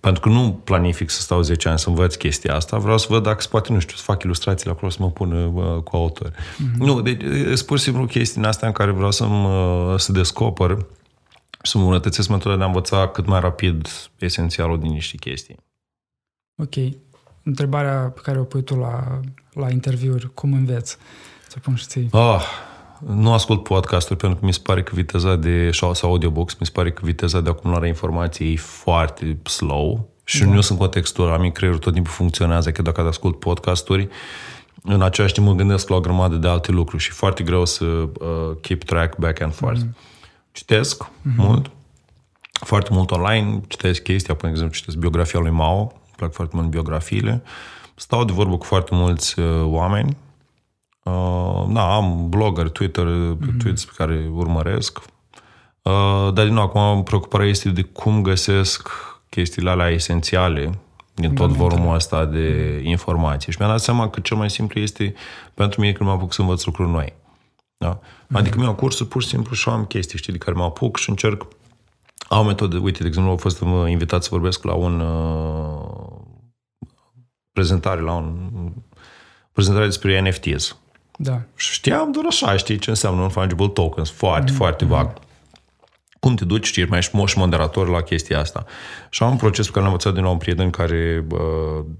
Pentru 0.00 0.20
că 0.20 0.28
nu 0.28 0.60
planific 0.64 1.10
să 1.10 1.20
stau 1.20 1.40
10 1.40 1.68
ani 1.68 1.78
să 1.78 1.88
învăț 1.88 2.14
chestia 2.14 2.54
asta, 2.54 2.78
vreau 2.78 2.98
să 2.98 3.06
văd 3.08 3.22
dacă 3.22 3.40
se 3.40 3.48
poate, 3.50 3.72
nu 3.72 3.78
știu, 3.78 3.96
să 3.96 4.02
fac 4.02 4.22
ilustrațiile 4.22 4.72
acolo, 4.72 4.90
să 4.90 4.98
mă 5.00 5.10
pun 5.10 5.32
uh, 5.32 5.82
cu 5.82 5.96
autor. 5.96 6.30
Mm-hmm. 6.30 6.76
Nu, 6.78 7.00
deci 7.00 7.22
sunt 7.44 7.62
pur 7.62 7.78
și 7.78 7.84
simplu 7.84 8.04
chestii 8.04 8.40
în 8.40 8.46
astea 8.46 8.68
în 8.68 8.74
care 8.74 8.90
vreau 8.90 9.10
să, 9.10 9.24
uh, 9.24 9.98
să 9.98 10.12
descoper 10.12 10.76
și 11.62 11.70
să 11.70 11.78
mă 11.78 11.82
îmbunătățesc 11.82 12.28
metoda 12.28 12.56
de 12.56 12.62
a 12.62 12.66
învăța 12.66 13.08
cât 13.08 13.26
mai 13.26 13.40
rapid 13.40 13.88
esențialul 14.18 14.78
din 14.80 14.90
niște 14.90 15.16
chestii. 15.16 15.56
Ok. 16.62 16.74
Întrebarea 17.42 18.12
pe 18.14 18.20
care 18.22 18.38
o 18.38 18.44
pui 18.44 18.62
tu 18.62 18.76
la, 18.76 19.20
la 19.52 19.70
interviuri, 19.70 20.34
cum 20.34 20.52
înveți? 20.52 20.96
Să 21.48 21.58
pun 21.58 21.74
și 21.74 21.86
ție. 21.86 22.08
Ah, 22.12 22.42
nu 23.06 23.32
ascult 23.32 23.62
podcasturi 23.62 24.18
pentru 24.18 24.38
că 24.38 24.44
mi 24.44 24.52
se 24.52 24.60
pare 24.62 24.82
că 24.82 24.94
viteza 24.94 25.36
de 25.36 25.70
sau 25.72 25.94
sau 25.94 26.10
audiobooks, 26.10 26.54
mi 26.54 26.66
se 26.66 26.72
pare 26.74 26.90
că 26.92 27.00
viteza 27.04 27.40
de 27.40 27.48
acumulare 27.48 27.84
a 27.84 27.88
informației 27.88 28.52
e 28.52 28.56
foarte 28.56 29.38
slow 29.42 30.08
și 30.24 30.44
da. 30.44 30.52
nu 30.52 30.60
sunt 30.60 30.78
contextul, 30.78 31.32
am 31.32 31.50
creierul 31.50 31.80
tot 31.80 31.92
timpul 31.92 32.12
funcționează, 32.12 32.72
că 32.72 32.82
dacă 32.82 33.00
ascult 33.00 33.38
podcasturi, 33.38 34.08
în 34.82 35.02
același 35.02 35.32
timp 35.32 35.46
mă 35.46 35.54
gândesc 35.54 35.88
la 35.88 35.96
o 35.96 36.00
grămadă 36.00 36.36
de 36.36 36.48
alte 36.48 36.72
lucruri 36.72 37.02
și 37.02 37.08
e 37.10 37.14
foarte 37.14 37.42
greu 37.42 37.64
să 37.64 37.84
uh, 37.84 38.08
keep 38.60 38.82
track 38.82 39.18
back 39.18 39.40
and 39.40 39.54
forth. 39.54 39.80
Mm. 39.80 39.96
Citesc 40.52 41.04
mm-hmm. 41.04 41.36
mult, 41.36 41.70
foarte 42.52 42.90
mult 42.92 43.10
online, 43.10 43.60
citesc 43.68 44.02
chestii, 44.02 44.32
apoi, 44.32 44.48
de 44.48 44.54
exemplu, 44.54 44.76
citesc 44.76 44.96
biografia 44.96 45.40
lui 45.40 45.50
Mao, 45.50 45.80
îmi 45.80 45.90
plac 46.18 46.32
foarte 46.32 46.56
mult 46.56 46.68
biografiile, 46.68 47.42
stau 47.94 48.24
de 48.24 48.32
vorbă 48.32 48.56
cu 48.56 48.64
foarte 48.64 48.94
mulți 48.94 49.38
uh, 49.38 49.46
oameni, 49.64 50.16
Uh, 51.08 51.66
da, 51.68 51.94
am 51.94 52.28
blogger, 52.28 52.68
Twitter, 52.68 53.04
mm-hmm. 53.06 53.56
tweets 53.58 53.84
pe 53.84 53.92
care 53.96 54.30
urmăresc. 54.32 54.98
Uh, 55.82 56.32
dar 56.32 56.44
din 56.44 56.54
nou, 56.54 56.62
acum 56.62 57.02
preocuparea 57.02 57.46
este 57.46 57.68
de 57.68 57.82
cum 57.82 58.22
găsesc 58.22 58.88
chestiile 59.28 59.70
alea 59.70 59.88
esențiale 59.88 60.78
din 61.14 61.34
tot 61.34 61.50
volumul 61.50 61.94
ăsta 61.94 62.24
de 62.24 62.80
informații. 62.84 63.52
Și 63.52 63.58
mi-am 63.60 63.70
dat 63.70 63.80
seama 63.80 64.10
că 64.10 64.20
cel 64.20 64.36
mai 64.36 64.50
simplu 64.50 64.80
este 64.80 65.14
pentru 65.54 65.80
mine 65.80 65.92
când 65.92 66.08
mă 66.08 66.14
apuc 66.14 66.32
să 66.32 66.40
învăț 66.40 66.64
lucruri 66.64 66.90
noi. 66.90 67.12
Da? 67.76 67.98
Mm-hmm. 67.98 68.32
Adică 68.32 68.58
mi-au 68.58 68.74
cursuri 68.74 69.08
pur 69.08 69.22
și 69.22 69.28
simplu 69.28 69.54
și 69.54 69.68
am 69.68 69.84
chestii, 69.84 70.18
știi, 70.18 70.32
de 70.32 70.38
care 70.38 70.56
mă 70.56 70.64
apuc 70.64 70.96
și 70.96 71.10
încerc 71.10 71.46
au 72.28 72.44
metode, 72.44 72.76
uite, 72.76 73.02
de 73.02 73.06
exemplu, 73.06 73.30
am 73.30 73.36
fost 73.36 73.64
invitat 73.86 74.22
să 74.22 74.28
vorbesc 74.32 74.64
la 74.64 74.74
un 74.74 75.00
uh, 75.00 76.18
prezentare, 77.52 78.00
la 78.00 78.12
un 78.12 78.50
prezentare 79.52 79.84
despre 79.84 80.20
NFTs. 80.20 80.76
Da. 81.16 81.40
Și 81.56 81.72
știam 81.72 82.12
doar 82.12 82.24
așa, 82.28 82.56
știi 82.56 82.78
ce 82.78 82.90
înseamnă 82.90 83.20
non-fungible 83.20 83.68
tokens, 83.68 84.10
foarte, 84.10 84.52
mm-hmm. 84.52 84.56
foarte 84.56 84.84
vag. 84.84 85.12
Cum 86.20 86.34
te 86.34 86.44
duci, 86.44 86.66
știi, 86.66 86.86
mai 86.86 86.98
ești 86.98 87.24
și 87.26 87.38
moderator 87.38 87.88
la 87.88 88.02
chestia 88.02 88.38
asta. 88.40 88.64
Și 89.10 89.22
am 89.22 89.30
un 89.30 89.36
proces 89.36 89.66
pe 89.66 89.72
care 89.72 89.84
l-am 89.84 89.92
învățat 89.92 90.14
din 90.14 90.22
la 90.22 90.30
un 90.30 90.36
prieten 90.36 90.70
care, 90.70 91.26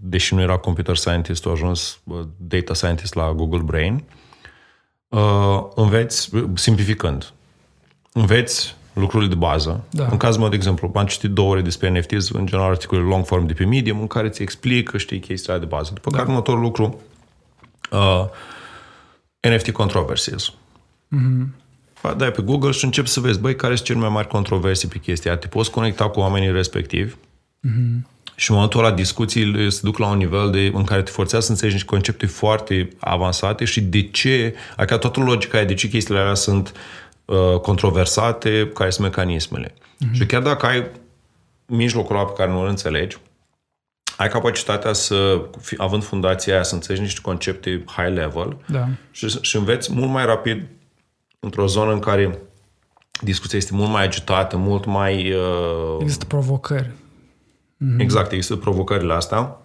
deși 0.00 0.34
nu 0.34 0.40
era 0.40 0.56
computer 0.56 0.96
scientist, 0.96 1.46
a 1.46 1.50
ajuns 1.50 2.00
data 2.36 2.74
scientist 2.74 3.14
la 3.14 3.32
Google 3.32 3.62
Brain. 3.62 4.04
Înveți, 5.74 6.30
simplificând, 6.54 7.32
înveți 8.12 8.76
lucrurile 8.98 9.28
de 9.28 9.34
bază. 9.34 9.84
Da. 9.90 10.08
În 10.10 10.16
cazul 10.16 10.40
meu, 10.40 10.48
de 10.48 10.56
exemplu, 10.56 10.92
am 10.94 11.06
citit 11.06 11.30
două 11.30 11.50
ore 11.50 11.60
despre 11.60 11.90
NFTs, 11.90 12.30
în 12.30 12.46
general 12.46 12.70
articole 12.70 13.00
long 13.00 13.26
form 13.26 13.46
de 13.46 13.52
pe 13.52 13.64
Medium, 13.64 14.00
în 14.00 14.06
care 14.06 14.28
ți 14.28 14.42
explică, 14.42 14.98
știi, 14.98 15.18
chestia 15.18 15.58
de 15.58 15.64
bază. 15.64 15.90
După 15.94 16.10
da. 16.10 16.16
care 16.16 16.28
următorul 16.28 16.60
lucru, 16.60 17.00
uh, 17.90 18.24
NFT 19.40 19.70
controversies. 19.70 20.52
Mm-hmm. 21.16 21.66
Dai 22.16 22.30
pe 22.30 22.42
Google 22.42 22.70
și 22.70 22.84
începi 22.84 23.08
să 23.08 23.20
vezi, 23.20 23.40
băi, 23.40 23.56
care 23.56 23.74
sunt 23.74 23.86
cele 23.86 23.98
mai 23.98 24.08
mari 24.08 24.28
controversii 24.28 24.88
pe 24.88 24.98
chestia 24.98 25.36
Te 25.36 25.46
poți 25.46 25.70
conecta 25.70 26.08
cu 26.08 26.20
oamenii 26.20 26.52
respectivi 26.52 27.12
mm-hmm. 27.12 28.06
și 28.34 28.50
în 28.50 28.54
momentul 28.54 28.84
ăla 28.84 28.94
discuțiile 28.94 29.68
se 29.68 29.80
duc 29.82 29.98
la 29.98 30.06
un 30.06 30.16
nivel 30.16 30.50
de, 30.50 30.70
în 30.74 30.84
care 30.84 31.02
te 31.02 31.10
forțează 31.10 31.44
să 31.44 31.50
înțelegi 31.50 31.76
niște 31.76 31.90
concepte 31.90 32.26
foarte 32.26 32.88
avansate 32.98 33.64
și 33.64 33.80
de 33.80 34.02
ce, 34.02 34.54
adică 34.76 34.96
toată 34.96 35.20
logica 35.20 35.60
e 35.60 35.64
de 35.64 35.74
ce 35.74 35.88
chestiile 35.88 36.20
alea 36.20 36.34
sunt 36.34 36.68
uh, 36.68 37.07
controversate, 37.62 38.70
care 38.74 38.90
sunt 38.90 39.06
mecanismele. 39.06 39.74
Mm-hmm. 39.74 40.12
Și 40.12 40.26
chiar 40.26 40.42
dacă 40.42 40.66
ai 40.66 40.90
mijlocul 41.66 42.16
ăla 42.16 42.24
pe 42.24 42.32
care 42.36 42.50
nu 42.50 42.60
îl 42.60 42.68
înțelegi, 42.68 43.18
ai 44.16 44.28
capacitatea 44.28 44.92
să, 44.92 45.40
având 45.76 46.04
fundația 46.04 46.54
aia, 46.54 46.62
să 46.62 46.74
înțelegi 46.74 47.02
niște 47.02 47.20
concepte 47.20 47.84
high 47.86 48.12
level 48.14 48.56
da. 48.66 48.88
și, 49.10 49.38
și 49.40 49.56
înveți 49.56 49.92
mult 49.92 50.10
mai 50.10 50.24
rapid 50.24 50.66
într-o 51.40 51.66
zonă 51.66 51.92
în 51.92 51.98
care 51.98 52.38
discuția 53.22 53.58
este 53.58 53.74
mult 53.74 53.90
mai 53.90 54.04
agitată, 54.04 54.56
mult 54.56 54.84
mai... 54.84 55.32
Uh... 55.32 55.96
Există 56.00 56.24
provocări. 56.24 56.90
Mm-hmm. 56.90 57.98
Exact, 57.98 58.32
există 58.32 58.56
provocările 58.56 59.12
astea, 59.12 59.56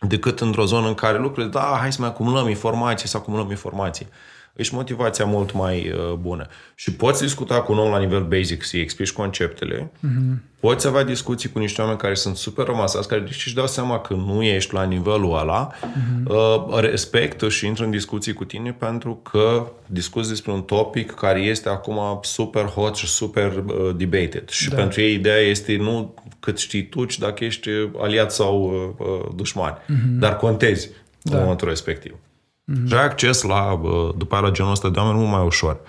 decât 0.00 0.40
într-o 0.40 0.64
zonă 0.64 0.86
în 0.86 0.94
care 0.94 1.18
lucrurile, 1.18 1.50
da, 1.50 1.76
hai 1.80 1.92
să 1.92 2.00
mai 2.00 2.08
acumulăm 2.08 2.48
informații, 2.48 3.08
să 3.08 3.16
acumulăm 3.16 3.50
informații 3.50 4.08
își 4.56 4.74
motivația 4.74 5.24
mult 5.24 5.52
mai 5.52 5.90
uh, 5.90 6.12
bună. 6.12 6.46
Și 6.74 6.92
poți 6.92 7.22
discuta 7.22 7.60
cu 7.60 7.72
un 7.72 7.78
om 7.78 7.90
la 7.90 7.98
nivel 7.98 8.24
basic, 8.24 8.64
să-i 8.64 8.80
explici 8.80 9.12
conceptele, 9.12 9.90
mm-hmm. 9.98 10.60
poți 10.60 10.86
avea 10.86 11.04
discuții 11.04 11.48
cu 11.48 11.58
niște 11.58 11.80
oameni 11.80 11.98
care 11.98 12.14
sunt 12.14 12.36
super 12.36 12.66
rămasați, 12.66 13.08
care 13.08 13.22
își 13.26 13.54
dau 13.54 13.66
seama 13.66 14.00
că 14.00 14.14
nu 14.14 14.42
ești 14.42 14.74
la 14.74 14.84
nivelul 14.84 15.38
ăla, 15.38 15.72
mm-hmm. 15.72 16.24
uh, 16.24 16.80
respectă 16.80 17.48
și 17.48 17.66
intră 17.66 17.84
în 17.84 17.90
discuții 17.90 18.32
cu 18.32 18.44
tine 18.44 18.72
pentru 18.72 19.20
că 19.30 19.72
discuți 19.86 20.28
despre 20.28 20.52
un 20.52 20.62
topic 20.62 21.10
care 21.10 21.40
este 21.40 21.68
acum 21.68 22.18
super 22.22 22.64
hot 22.64 22.96
și 22.96 23.06
super 23.06 23.64
uh, 23.66 23.94
debated. 23.96 24.48
Și 24.48 24.68
da. 24.68 24.76
pentru 24.76 25.00
ei 25.00 25.14
ideea 25.14 25.40
este 25.40 25.76
nu 25.76 26.14
cât 26.40 26.58
știi 26.58 26.88
tu, 26.88 27.04
ci 27.04 27.18
dacă 27.18 27.44
ești 27.44 27.70
aliat 27.98 28.32
sau 28.32 28.84
uh, 28.98 29.06
uh 29.06 29.34
dușman. 29.34 29.78
Mm-hmm. 29.78 30.18
Dar 30.18 30.36
contezi 30.36 30.90
da. 31.22 31.36
în 31.36 31.42
momentul 31.42 31.68
respectiv. 31.68 32.14
Mm-hmm. 32.72 32.86
Și 32.86 32.94
ai 32.94 33.04
acces 33.04 33.42
la, 33.42 33.80
după 34.16 34.34
aia, 34.34 34.44
la 34.44 34.50
genul 34.50 34.70
ăsta 34.70 34.90
de 34.90 34.98
oameni 34.98 35.18
mult 35.18 35.30
mai 35.30 35.44
ușor 35.44 35.80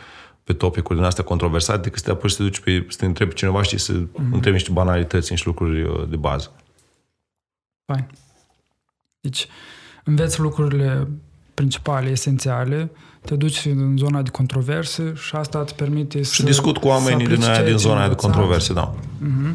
pe 0.43 0.53
topicuri 0.53 0.97
din 0.97 1.07
astea 1.07 1.23
controversate 1.23 1.81
decât 1.81 1.99
să 1.99 2.05
te 2.05 2.11
apuci 2.11 2.31
să 2.31 2.37
te 2.37 2.43
duci 2.43 2.59
pe, 2.59 2.85
să 2.89 2.97
te 2.97 3.05
întrebi 3.05 3.33
cineva 3.33 3.61
și 3.61 3.77
să 3.77 3.93
mm-hmm. 3.93 4.31
întrebi 4.31 4.55
niște 4.55 4.71
banalități, 4.71 5.31
niște 5.31 5.47
lucruri 5.47 5.81
uh, 5.81 6.09
de 6.09 6.15
bază. 6.15 6.51
Fain. 7.85 8.07
Deci, 9.19 9.47
înveți 10.03 10.39
lucrurile 10.39 11.07
principale, 11.53 12.09
esențiale, 12.09 12.91
te 13.21 13.35
duci 13.35 13.65
în 13.65 13.97
zona 13.97 14.21
de 14.21 14.29
controverse 14.29 15.13
și 15.15 15.35
asta 15.35 15.59
îți 15.59 15.75
permite 15.75 16.17
și 16.17 16.23
să... 16.23 16.33
Și 16.33 16.43
discut 16.43 16.77
cu 16.77 16.87
oamenii 16.87 17.27
din 17.27 17.43
aia 17.43 17.63
din 17.63 17.77
zona 17.77 18.07
de 18.07 18.15
controverse, 18.15 18.73
da. 18.73 18.93
Mm-hmm. 18.93 19.53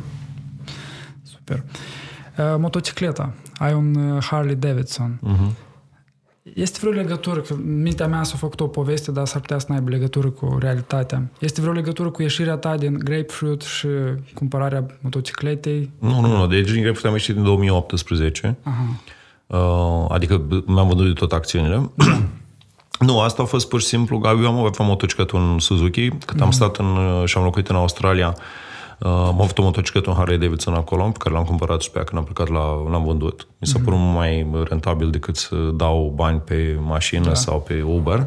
Super. 1.22 1.62
Uh, 2.38 2.54
motocicleta. 2.58 3.34
Ai 3.54 3.74
un 3.74 3.94
uh, 3.94 4.24
Harley 4.24 4.54
Davidson. 4.54 5.20
Mm-hmm. 5.26 5.71
Este 6.42 6.78
vreo 6.80 6.92
legătură, 6.92 7.40
că 7.40 7.52
în 7.52 7.82
mintea 7.82 8.06
mea 8.06 8.22
s-a 8.22 8.36
făcut 8.36 8.60
o 8.60 8.66
poveste, 8.66 9.10
dar 9.10 9.26
s-ar 9.26 9.40
putea 9.40 9.58
să 9.58 9.66
n-aibă 9.68 9.90
legătură 9.90 10.28
cu 10.28 10.56
realitatea. 10.60 11.22
Este 11.38 11.60
vreo 11.60 11.72
legătură 11.72 12.10
cu 12.10 12.22
ieșirea 12.22 12.56
ta 12.56 12.76
din 12.76 12.98
Grapefruit 13.04 13.62
și 13.62 13.86
cumpărarea 14.34 14.86
motocicletei? 15.00 15.90
Nu, 15.98 16.20
nu, 16.20 16.36
nu. 16.36 16.46
Deci 16.46 16.70
din 16.70 16.82
Grapefruit 16.82 17.06
am 17.06 17.12
ieșit 17.12 17.36
în 17.36 17.42
2018. 17.42 18.56
Aha. 18.62 19.00
Uh, 19.46 20.04
adică 20.08 20.42
mi-am 20.66 20.88
vândut 20.88 21.06
de 21.06 21.12
tot 21.12 21.32
acțiunile. 21.32 21.90
nu, 23.06 23.20
asta 23.20 23.42
a 23.42 23.46
fost 23.46 23.68
pur 23.68 23.80
și 23.80 23.86
simplu, 23.86 24.20
eu 24.24 24.46
am 24.46 24.58
avut 24.58 24.78
motocicletă 24.78 25.36
un 25.36 25.58
Suzuki, 25.58 26.08
când 26.08 26.40
mm-hmm. 26.40 26.44
am 26.44 26.50
stat 26.50 26.76
în, 26.76 26.86
și 27.24 27.36
am 27.36 27.44
locuit 27.44 27.68
în 27.68 27.76
Australia, 27.76 28.36
Uh, 28.36 28.42
am 29.04 29.40
avut 29.40 29.58
o 29.58 29.62
motocicletă, 29.62 30.10
un 30.10 30.16
Harley 30.16 30.38
Davidson 30.38 30.74
acolo, 30.74 31.02
pe 31.02 31.18
care 31.18 31.34
l-am 31.34 31.44
cumpărat 31.44 31.80
și 31.80 31.90
pe 31.90 31.96
aia 31.96 32.04
când 32.04 32.18
am 32.18 32.24
plecat, 32.24 32.48
la, 32.48 32.90
l-am 32.90 33.04
vândut. 33.04 33.46
Mi 33.58 33.66
s-a 33.66 33.78
mhm. 33.78 33.84
părut 33.84 34.00
mm-hmm. 34.00 34.14
mai 34.14 34.64
rentabil 34.68 35.10
decât 35.10 35.36
să 35.36 35.56
dau 35.56 36.12
bani 36.14 36.40
pe 36.40 36.78
mașină 36.80 37.24
da. 37.24 37.34
sau 37.34 37.60
pe 37.60 37.82
Uber. 37.82 38.26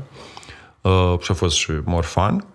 Uh, 0.81 1.19
și 1.19 1.31
a 1.31 1.33
fost 1.33 1.55
și 1.55 1.71
more 1.83 2.05
fun. 2.05 2.45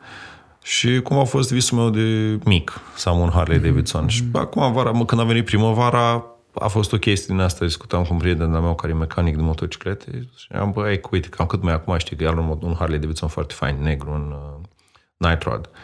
Și 0.62 1.00
cum 1.00 1.18
a 1.18 1.24
fost 1.24 1.52
visul 1.52 1.78
meu 1.78 1.90
de 1.90 2.38
mic 2.44 2.80
să 2.96 3.08
am 3.08 3.18
un 3.18 3.30
Harley 3.30 3.58
mm-hmm. 3.58 3.62
Davidson. 3.62 4.04
Mm-hmm. 4.04 4.08
Și 4.08 4.22
mhm. 4.22 4.36
acum, 4.36 4.72
vara, 4.72 4.90
mă, 4.90 5.04
când 5.04 5.20
a 5.20 5.24
venit 5.24 5.44
primăvara, 5.44 6.24
a 6.54 6.68
fost 6.68 6.92
o 6.92 6.96
chestie 6.96 7.34
din 7.34 7.44
asta, 7.44 7.64
discutam 7.64 8.02
cu 8.02 8.12
un 8.12 8.18
prieten 8.18 8.52
de 8.52 8.58
meu 8.58 8.74
care 8.74 8.92
e 8.92 8.96
mecanic 8.96 9.36
de 9.36 9.42
motociclete 9.42 10.28
și 10.36 10.46
am 10.52 10.70
băi, 10.70 11.00
uite, 11.10 11.28
cam 11.28 11.46
cât 11.46 11.62
mai 11.62 11.72
acum 11.72 11.96
știi 11.96 12.16
că 12.16 12.24
e 12.24 12.28
un 12.60 12.74
Harley 12.78 12.98
Davidson 12.98 13.28
foarte 13.28 13.54
fain, 13.54 13.76
negru, 13.82 14.10
un 14.10 14.34
uh, 14.36 14.68
Night 15.16 15.42
Rod. 15.42 15.70
Uh, 15.72 15.78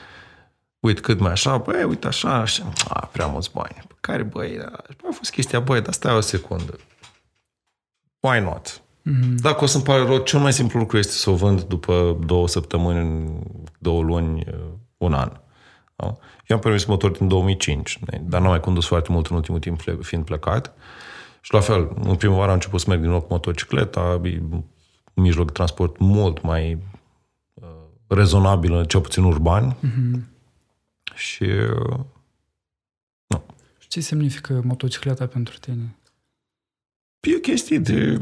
uit 0.87 1.01
cât 1.01 1.21
mai 1.21 1.31
așa, 1.31 1.57
băi, 1.57 1.83
uite 1.83 2.07
așa, 2.07 2.35
așa, 2.35 2.73
a, 2.89 3.09
prea 3.13 3.27
mulți 3.27 3.51
bani. 3.53 3.83
Care, 4.01 4.23
băi, 4.23 4.57
da, 4.59 4.71
a 5.09 5.13
fost 5.13 5.31
chestia, 5.31 5.61
băi, 5.61 5.81
dar 5.81 5.93
stai 5.93 6.15
o 6.17 6.21
secundă. 6.21 6.79
Why 8.21 8.41
not? 8.41 8.81
Mm-hmm. 8.81 9.35
Dacă 9.37 9.65
o 9.65 9.67
să-mi 9.67 9.85
pare 9.85 10.03
rău, 10.03 10.19
cel 10.19 10.41
mai 10.41 10.53
simplu 10.53 10.79
lucru 10.79 10.99
este 10.99 11.13
să 11.13 11.31
o 11.31 11.35
vând 11.35 11.63
după 11.63 12.19
două 12.27 12.49
săptămâni, 12.49 13.39
două 13.79 14.03
luni, 14.03 14.45
un 14.97 15.13
an. 15.13 15.33
Da? 15.97 16.17
Eu 16.47 16.57
am 16.57 16.63
permis 16.63 16.85
motor 16.85 17.11
din 17.11 17.29
2005, 17.29 17.99
dar 18.23 18.41
n-am 18.41 18.51
mai 18.51 18.61
condus 18.61 18.87
foarte 18.87 19.13
mult 19.13 19.27
în 19.27 19.37
ultimul 19.37 19.61
timp 19.61 19.81
fiind 20.01 20.25
plecat. 20.25 20.75
Și 21.41 21.55
la 21.55 21.61
fel, 21.61 21.97
în 22.03 22.15
primăvară 22.15 22.49
am 22.49 22.55
început 22.55 22.81
să 22.81 22.87
merg 22.89 23.01
din 23.01 23.11
nou 23.11 23.21
cu 23.21 23.27
motocicleta, 23.31 24.21
un 24.23 24.63
mijloc 25.15 25.47
de 25.47 25.53
transport 25.53 25.99
mult 25.99 26.43
mai 26.43 26.79
uh, 27.55 27.69
rezonabil, 28.07 28.85
cel 28.85 29.01
puțin 29.01 29.25
urban. 29.25 29.77
Mm-hmm 29.77 30.35
și 31.15 31.45
nu. 33.27 33.45
Ce 33.89 34.01
semnifică 34.01 34.63
motocicleta 34.65 35.27
pentru 35.27 35.59
tine? 35.59 35.97
E 37.21 37.37
o 37.37 37.41
chestie 37.41 37.79
de 37.79 38.21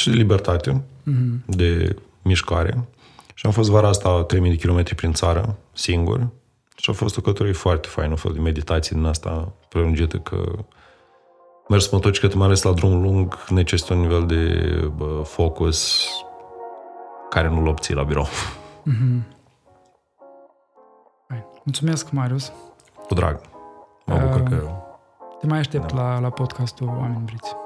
și 0.00 0.08
de 0.08 0.14
libertate, 0.14 0.82
mm-hmm. 0.82 1.46
de 1.46 1.96
mișcare. 2.22 2.88
Și 3.34 3.46
am 3.46 3.52
fost 3.52 3.70
vara 3.70 3.88
asta 3.88 4.22
3000 4.22 4.56
de 4.56 4.66
km 4.66 4.94
prin 4.94 5.12
țară, 5.12 5.58
singur. 5.72 6.28
Și 6.76 6.90
a 6.90 6.92
fost 6.92 7.16
o 7.16 7.20
călătorie 7.20 7.52
foarte 7.52 7.88
faină, 7.88 8.10
un 8.10 8.16
fel 8.16 8.32
de 8.32 8.40
meditație 8.40 8.96
din 8.96 9.04
asta 9.04 9.52
prelungită, 9.68 10.18
că 10.18 10.64
mers 11.68 11.90
motocicletă, 11.90 12.36
mai 12.36 12.46
ales 12.46 12.62
la 12.62 12.72
drum 12.72 13.02
lung, 13.02 13.38
necesită 13.48 13.94
un 13.94 14.00
nivel 14.00 14.26
de 14.26 14.64
bă, 14.96 15.22
focus 15.24 16.08
care 17.30 17.48
nu-l 17.48 17.66
obții 17.66 17.94
la 17.94 18.02
birou. 18.02 18.28
Mm-hmm. 18.28 19.39
Mulțumesc, 21.70 22.10
Marius. 22.10 22.52
Cu 23.06 23.14
drag. 23.14 23.40
Mă 24.06 24.18
bucur 24.18 24.40
uh, 24.40 24.48
că... 24.48 24.70
Te 25.40 25.46
mai 25.46 25.58
aștept 25.58 25.92
da. 25.92 26.02
la, 26.02 26.18
la 26.18 26.30
podcastul 26.30 26.86
Oameni 26.86 27.22
Briți. 27.24 27.59